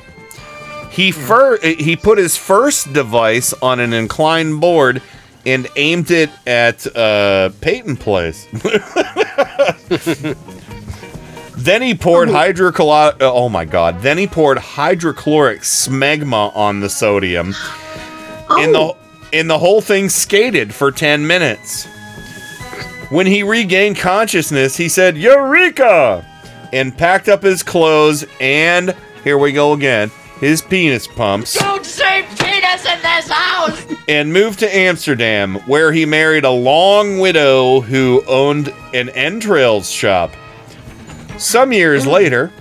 [0.90, 1.20] He hmm.
[1.22, 5.00] fir- he put his first device on an inclined board
[5.46, 8.46] and aimed it at uh, Peyton Place.
[11.56, 12.32] then he poured oh.
[12.32, 13.22] hydrochloric.
[13.22, 14.02] Uh, oh my god!
[14.02, 17.54] Then he poured hydrochloric smegma on the sodium,
[18.50, 18.98] and the oh.
[19.34, 21.84] And the whole thing skated for ten minutes.
[23.10, 26.24] When he regained consciousness, he said "Eureka!"
[26.72, 31.54] and packed up his clothes and here we go again, his penis pumps.
[31.54, 33.84] Don't say penis in this house!
[34.08, 40.32] and moved to Amsterdam, where he married a long widow who owned an entrails shop.
[41.38, 42.52] Some years later,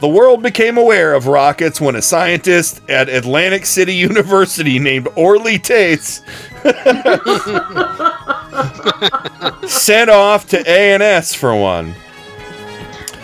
[0.00, 5.58] the world became aware of rockets when a scientist at Atlantic City University named Orly
[5.58, 6.22] Taitz
[9.68, 11.94] sent off to A&S for one.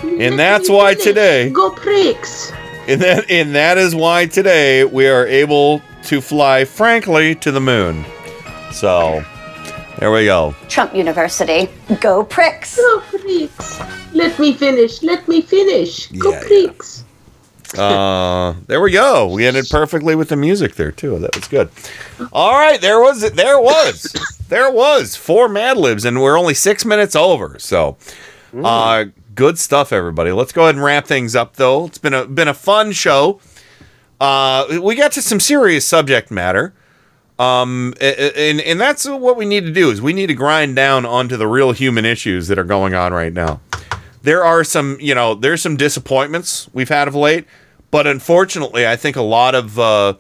[0.02, 2.52] And that's why today Go pricks.
[2.86, 7.60] and that and that is why today we are able to fly frankly to the
[7.60, 8.04] moon.
[8.70, 9.24] So
[9.98, 10.55] there we go.
[10.68, 11.68] Trump University.
[12.00, 12.76] Go pricks.
[12.76, 13.81] Go pricks.
[14.12, 15.02] Let me finish.
[15.02, 16.08] Let me finish.
[16.12, 16.47] Go Yeah, yeah.
[16.47, 17.05] pricks.
[17.78, 19.26] Uh there we go.
[19.28, 21.18] We ended perfectly with the music there too.
[21.18, 21.70] That was good.
[22.32, 23.34] All right, there was it.
[23.34, 24.14] There was.
[24.48, 27.58] There was four Mad Libs, and we're only six minutes over.
[27.58, 27.97] So
[28.62, 30.31] uh good stuff, everybody.
[30.31, 31.86] Let's go ahead and wrap things up though.
[31.86, 33.40] It's been a been a fun show.
[34.20, 36.74] Uh we got to some serious subject matter.
[37.38, 41.04] Um and and that's what we need to do is we need to grind down
[41.04, 43.60] onto the real human issues that are going on right now.
[44.22, 47.44] There are some, you know, there's some disappointments we've had of late,
[47.90, 50.14] but unfortunately, I think a lot of uh,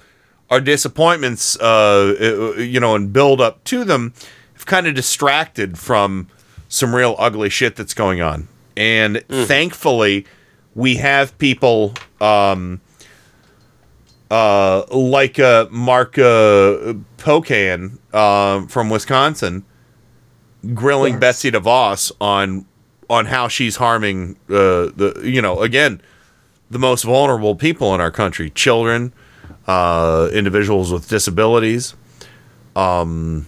[0.50, 4.12] our disappointments, uh, uh, you know, and build up to them,
[4.54, 6.28] have kind of distracted from
[6.68, 8.48] some real ugly shit that's going on.
[8.76, 10.26] And thankfully,
[10.74, 12.80] we have people um,
[14.34, 19.64] uh, like uh, Mark uh, Pocan uh, from Wisconsin
[20.74, 22.66] grilling Betsy DeVos on
[23.08, 26.00] on how she's harming uh, the you know again
[26.68, 29.12] the most vulnerable people in our country children
[29.68, 31.94] uh, individuals with disabilities.
[32.74, 33.46] Um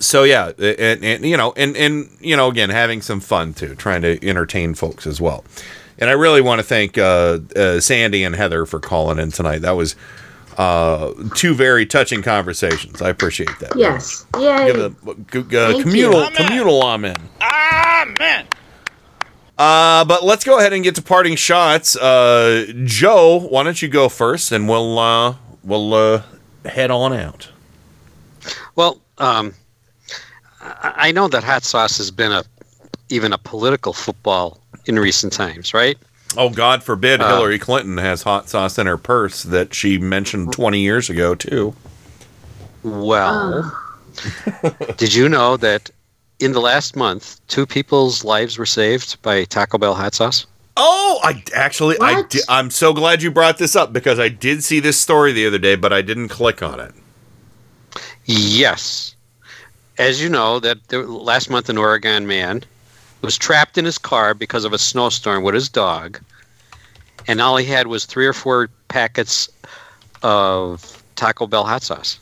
[0.00, 3.74] so yeah and, and you know and and you know again having some fun too
[3.74, 5.44] trying to entertain folks as well
[5.98, 9.58] and i really want to thank uh, uh, sandy and heather for calling in tonight
[9.60, 9.96] that was
[10.58, 14.24] uh, two very touching conversations i appreciate that Yes.
[14.38, 14.66] Yay.
[14.66, 14.92] Give a, uh,
[15.72, 16.30] Thank communal you.
[16.30, 17.16] communal amen.
[17.42, 18.46] Amen.
[19.58, 21.96] Uh, but let's go ahead and get to parting shots.
[21.96, 25.34] Uh, Joe, why don't you go first, and we'll uh,
[25.64, 26.22] we'll uh,
[26.66, 27.48] head on out.
[28.74, 29.54] Well, um,
[30.60, 32.44] I I know that hot sauce has been a
[33.08, 35.96] even a political football in recent times, right?
[36.36, 40.52] Oh, God forbid Uh, Hillary Clinton has hot sauce in her purse that she mentioned
[40.52, 41.74] 20 years ago, too.
[42.82, 43.76] Well,
[44.96, 45.90] did you know that
[46.38, 50.46] in the last month, two people's lives were saved by Taco Bell hot sauce?
[50.76, 54.62] Oh, I actually, I di- I'm so glad you brought this up because I did
[54.62, 56.92] see this story the other day, but I didn't click on it.
[58.26, 59.14] Yes.
[59.98, 62.62] As you know, that the last month an Oregon man
[63.22, 66.20] was trapped in his car because of a snowstorm with his dog,
[67.26, 69.48] and all he had was three or four packets
[70.22, 72.18] of Taco Bell hot sauce.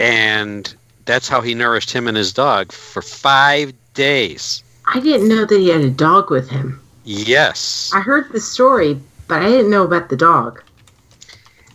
[0.00, 0.74] And
[1.04, 4.62] that's how he nourished him and his dog for five days.
[4.86, 6.80] I didn't know that he had a dog with him.
[7.04, 7.90] Yes.
[7.94, 8.98] I heard the story,
[9.28, 10.62] but I didn't know about the dog.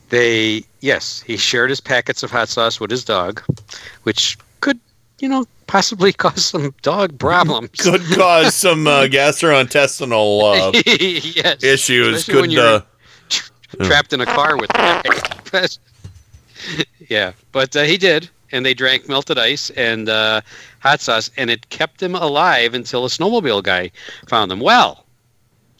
[0.09, 3.41] They yes, he shared his packets of hot sauce with his dog,
[4.03, 4.79] which could,
[5.19, 7.69] you know, possibly cause some dog problems.
[7.77, 12.17] Could cause some uh, gastrointestinal uh, yes, issues.
[12.17, 12.83] especially when Could you're
[13.79, 14.71] uh, trapped in a car with
[17.07, 20.41] yeah, but uh, he did, and they drank melted ice and uh,
[20.79, 23.91] hot sauce, and it kept him alive until a snowmobile guy
[24.27, 24.59] found them.
[24.59, 25.05] Well,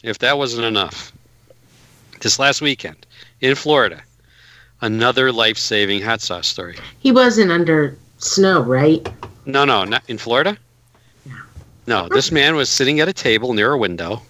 [0.02, 1.12] if that wasn't enough,
[2.20, 3.06] this last weekend
[3.40, 4.02] in Florida,
[4.80, 6.76] another life-saving hot sauce story.
[7.00, 9.06] He wasn't under snow, right?
[9.50, 10.56] No, no, not in Florida.
[11.86, 14.22] No, this man was sitting at a table near a window,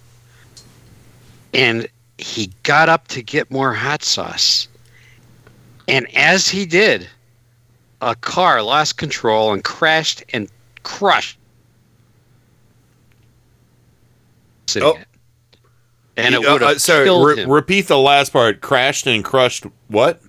[1.53, 4.67] and he got up to get more hot sauce.
[5.87, 7.07] And as he did,
[8.01, 10.49] a car lost control and crashed and
[10.81, 11.37] crushed.
[14.77, 14.97] Oh.
[16.17, 18.61] And it would uh, have uh, Sorry, re- repeat the last part.
[18.61, 20.21] Crashed and crushed what?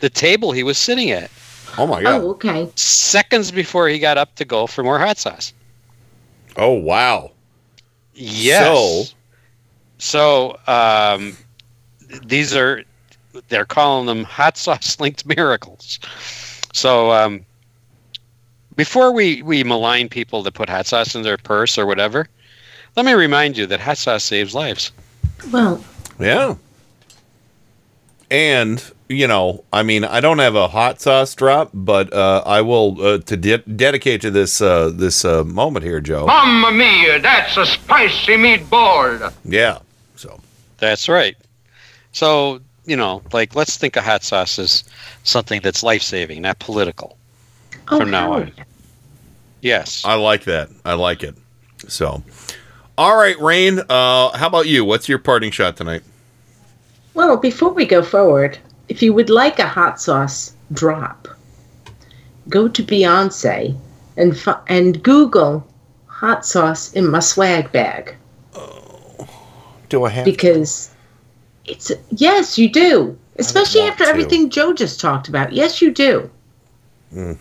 [0.00, 1.30] The table he was sitting at.
[1.78, 2.22] Oh my god.
[2.22, 2.70] Oh, okay.
[2.76, 5.52] Seconds before he got up to go for more hot sauce.
[6.56, 7.32] Oh wow.
[8.14, 9.14] Yes.
[9.98, 11.36] So, um,
[12.24, 12.84] these are
[13.48, 15.98] they're calling them hot sauce linked miracles.
[16.72, 17.44] So, um,
[18.76, 22.28] before we we malign people that put hot sauce in their purse or whatever,
[22.96, 24.92] let me remind you that hot sauce saves lives.
[25.50, 25.82] Well,
[26.18, 26.54] Yeah.
[28.30, 32.62] And you know, I mean, I don't have a hot sauce drop, but uh, I
[32.62, 36.26] will uh, to de- dedicate to this uh, this uh, moment here, Joe.
[36.26, 39.32] Mamma mia, that's a spicy meatball.
[39.44, 39.78] Yeah.
[40.16, 40.40] So
[40.78, 41.36] that's right.
[42.12, 44.84] So, you know, like let's think of hot sauce as
[45.22, 47.18] something that's life saving, not political.
[47.88, 48.52] Oh, from now on.
[49.60, 50.02] Yes.
[50.04, 50.70] I like that.
[50.84, 51.34] I like it.
[51.88, 52.22] So,
[52.96, 53.80] all right, Rain.
[53.80, 54.84] Uh, how about you?
[54.84, 56.02] What's your parting shot tonight?
[57.12, 61.28] Well, before we go forward, if you would like a hot sauce drop,
[62.48, 63.76] go to Beyonce
[64.16, 65.66] and fi- and Google
[66.06, 68.14] hot sauce in my swag bag
[69.88, 70.24] Do I have?
[70.24, 70.90] because
[71.64, 73.18] it's yes, you do.
[73.36, 74.10] Especially after to.
[74.10, 75.52] everything Joe just talked about.
[75.52, 76.30] Yes, you do.
[77.12, 77.36] Mm.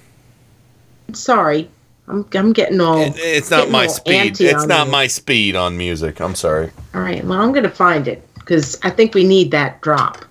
[1.13, 1.69] Sorry,
[2.07, 3.13] I'm I'm getting all.
[3.15, 4.39] It's not my speed.
[4.41, 4.91] It's not you.
[4.91, 6.19] my speed on music.
[6.19, 6.71] I'm sorry.
[6.95, 10.25] All right, well, I'm gonna find it because I think we need that drop.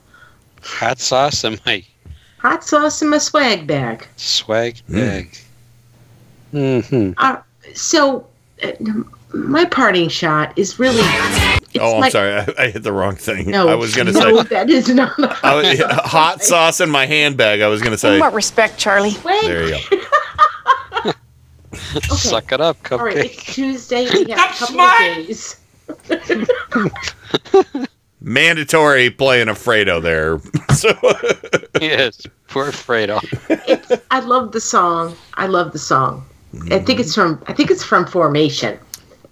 [0.63, 1.85] Hot sauce in my
[2.39, 4.07] Hot sauce in my swag bag.
[4.17, 5.39] swag bag.
[6.53, 7.13] Mm-hmm.
[7.17, 7.37] Uh,
[7.75, 8.27] so,
[8.63, 8.73] uh,
[9.33, 11.01] my parting shot is really.
[11.01, 12.33] It's oh, I'm my- sorry.
[12.35, 13.51] I, I hit the wrong thing.
[13.51, 15.19] No, I was going to no, say that is not.
[15.19, 17.61] a I was, hot sauce in my handbag.
[17.61, 18.15] I was going to say.
[18.15, 19.11] Somewhat respect, Charlie.
[19.43, 21.13] There you go.
[22.01, 24.09] Suck it up, All right, it's Tuesday.
[24.13, 25.61] We have a couple of days.
[28.25, 30.39] Mandatory playing a Fredo there.
[30.75, 30.91] so,
[31.81, 33.21] yes, poor Fredo.
[34.11, 35.17] I love the song.
[35.35, 36.25] I love the song.
[36.71, 37.43] I think it's from.
[37.47, 38.79] I think it's from Formation.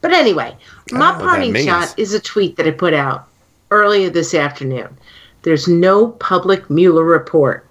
[0.01, 0.57] But anyway,
[0.91, 3.29] my don't know what that parting shot is a tweet that I put out
[3.71, 4.97] earlier this afternoon.
[5.43, 7.67] There's no public Mueller report.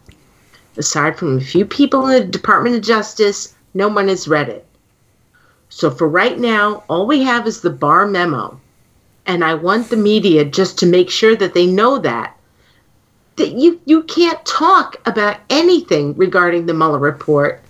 [0.77, 4.65] Aside from a few people in the Department of Justice, no one has read it.
[5.69, 8.59] So for right now, all we have is the Barr memo.
[9.25, 12.35] And I want the media just to make sure that they know that
[13.35, 17.61] that you you can't talk about anything regarding the Mueller report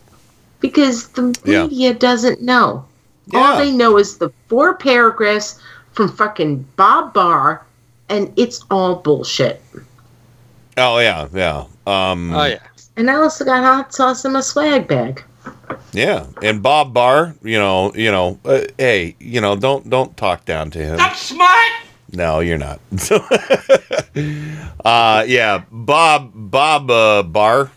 [0.59, 1.63] because the Yeah.
[1.67, 2.85] media doesn't know.
[3.27, 3.39] Yeah.
[3.39, 5.59] All they know is the four paragraphs
[5.93, 7.63] from fucking Bob Barr,
[8.09, 9.61] and it's all bullshit.
[10.77, 11.65] oh yeah, yeah.
[11.85, 12.59] Um, Oh yeah.
[12.97, 15.23] And I also got hot sauce in my swag bag.
[15.91, 20.45] Yeah, and Bob Barr, you know, you know, uh, hey, you know, don't don't talk
[20.45, 20.97] down to him.
[20.97, 21.71] That's smart.
[22.11, 22.79] No, you're not.
[24.85, 27.71] uh, yeah, Bob Bob uh, Barr.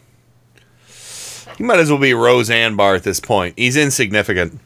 [1.56, 3.54] He might as well be Roseanne Barr at this point.
[3.58, 4.58] He's insignificant,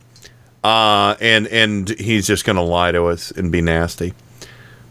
[0.62, 4.15] uh, and and he's just gonna lie to us and be nasty.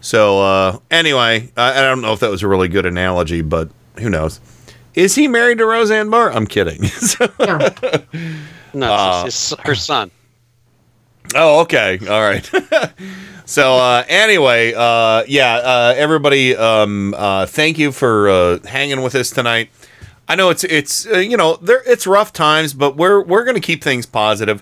[0.00, 3.70] So uh, anyway, I, I don't know if that was a really good analogy, but
[3.98, 4.40] who knows?
[4.96, 6.32] Is he married to Roseanne Barr?
[6.32, 6.82] I'm kidding.
[6.88, 7.28] So-
[8.74, 10.10] No, Uh, it's his, her son.
[11.34, 11.98] Oh, okay.
[12.08, 12.44] All right.
[13.46, 19.14] so uh, anyway, uh, yeah, uh, everybody, um, uh, thank you for uh, hanging with
[19.14, 19.70] us tonight.
[20.28, 23.60] I know it's it's uh, you know there it's rough times, but we're we're gonna
[23.60, 24.60] keep things positive.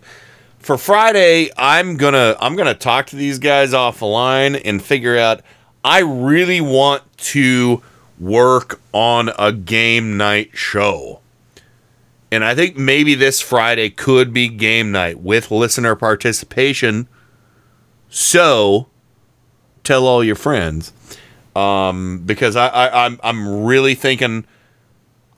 [0.59, 5.17] For Friday, I'm gonna I'm gonna talk to these guys off the line and figure
[5.19, 5.41] out.
[5.83, 7.83] I really want to
[8.19, 11.21] work on a game night show.
[12.31, 17.09] And I think maybe this Friday could be game night with listener participation.
[18.09, 18.89] So
[19.85, 20.93] tell all your friends.
[21.55, 24.45] Um, because I, I, I'm I'm really thinking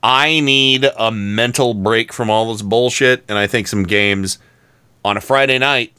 [0.01, 4.39] I need a mental break from all this bullshit, and I think some games
[5.05, 5.93] on a Friday night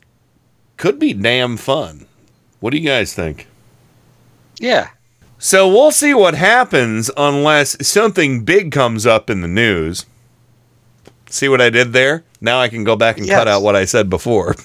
[0.76, 2.06] could be damn fun.
[2.58, 3.46] What do you guys think?
[4.58, 4.88] Yeah.
[5.38, 10.04] So we'll see what happens unless something big comes up in the news.
[11.30, 12.24] See what I did there?
[12.40, 14.54] Now I can go back and cut out what I said before.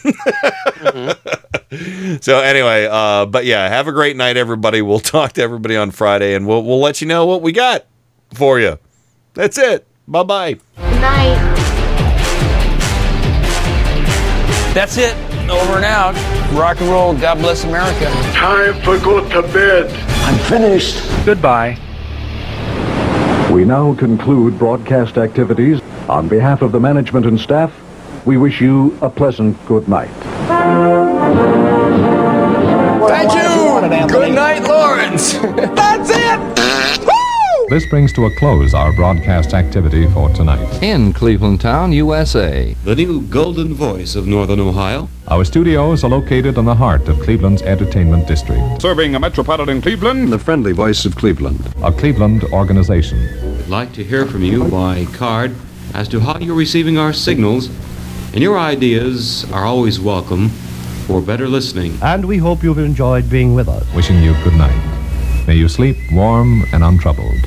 [2.21, 4.83] So anyway, uh, but yeah, have a great night, everybody.
[4.83, 7.85] We'll talk to everybody on Friday, and we'll we'll let you know what we got
[8.33, 8.77] for you.
[9.33, 9.87] That's it.
[10.07, 10.59] Bye bye.
[10.77, 11.39] Night.
[14.73, 15.32] That's it.
[15.49, 16.15] Over and out.
[16.53, 17.13] Rock and roll.
[17.13, 18.05] God bless America.
[18.33, 19.91] Time for go to bed.
[20.25, 21.01] I'm finished.
[21.25, 21.77] Goodbye.
[23.51, 25.81] We now conclude broadcast activities.
[26.09, 27.71] On behalf of the management and staff,
[28.25, 30.09] we wish you a pleasant good night.
[33.07, 34.07] Thank you.
[34.07, 35.33] Good night, Lawrence.
[35.75, 36.62] That's it.
[37.73, 40.83] This brings to a close our broadcast activity for tonight.
[40.83, 42.75] In Cleveland Town, USA.
[42.83, 45.09] The new golden voice of Northern Ohio.
[45.27, 48.79] Our studios are located in the heart of Cleveland's entertainment district.
[48.79, 51.73] Serving a metropolitan Cleveland, the friendly voice of Cleveland.
[51.81, 53.17] A Cleveland organization.
[53.57, 55.55] We'd like to hear from you by card
[55.95, 57.69] as to how you're receiving our signals,
[58.33, 60.49] and your ideas are always welcome
[61.07, 61.97] for better listening.
[62.03, 63.91] And we hope you've enjoyed being with us.
[63.95, 65.47] Wishing you good night.
[65.47, 67.43] May you sleep warm and untroubled.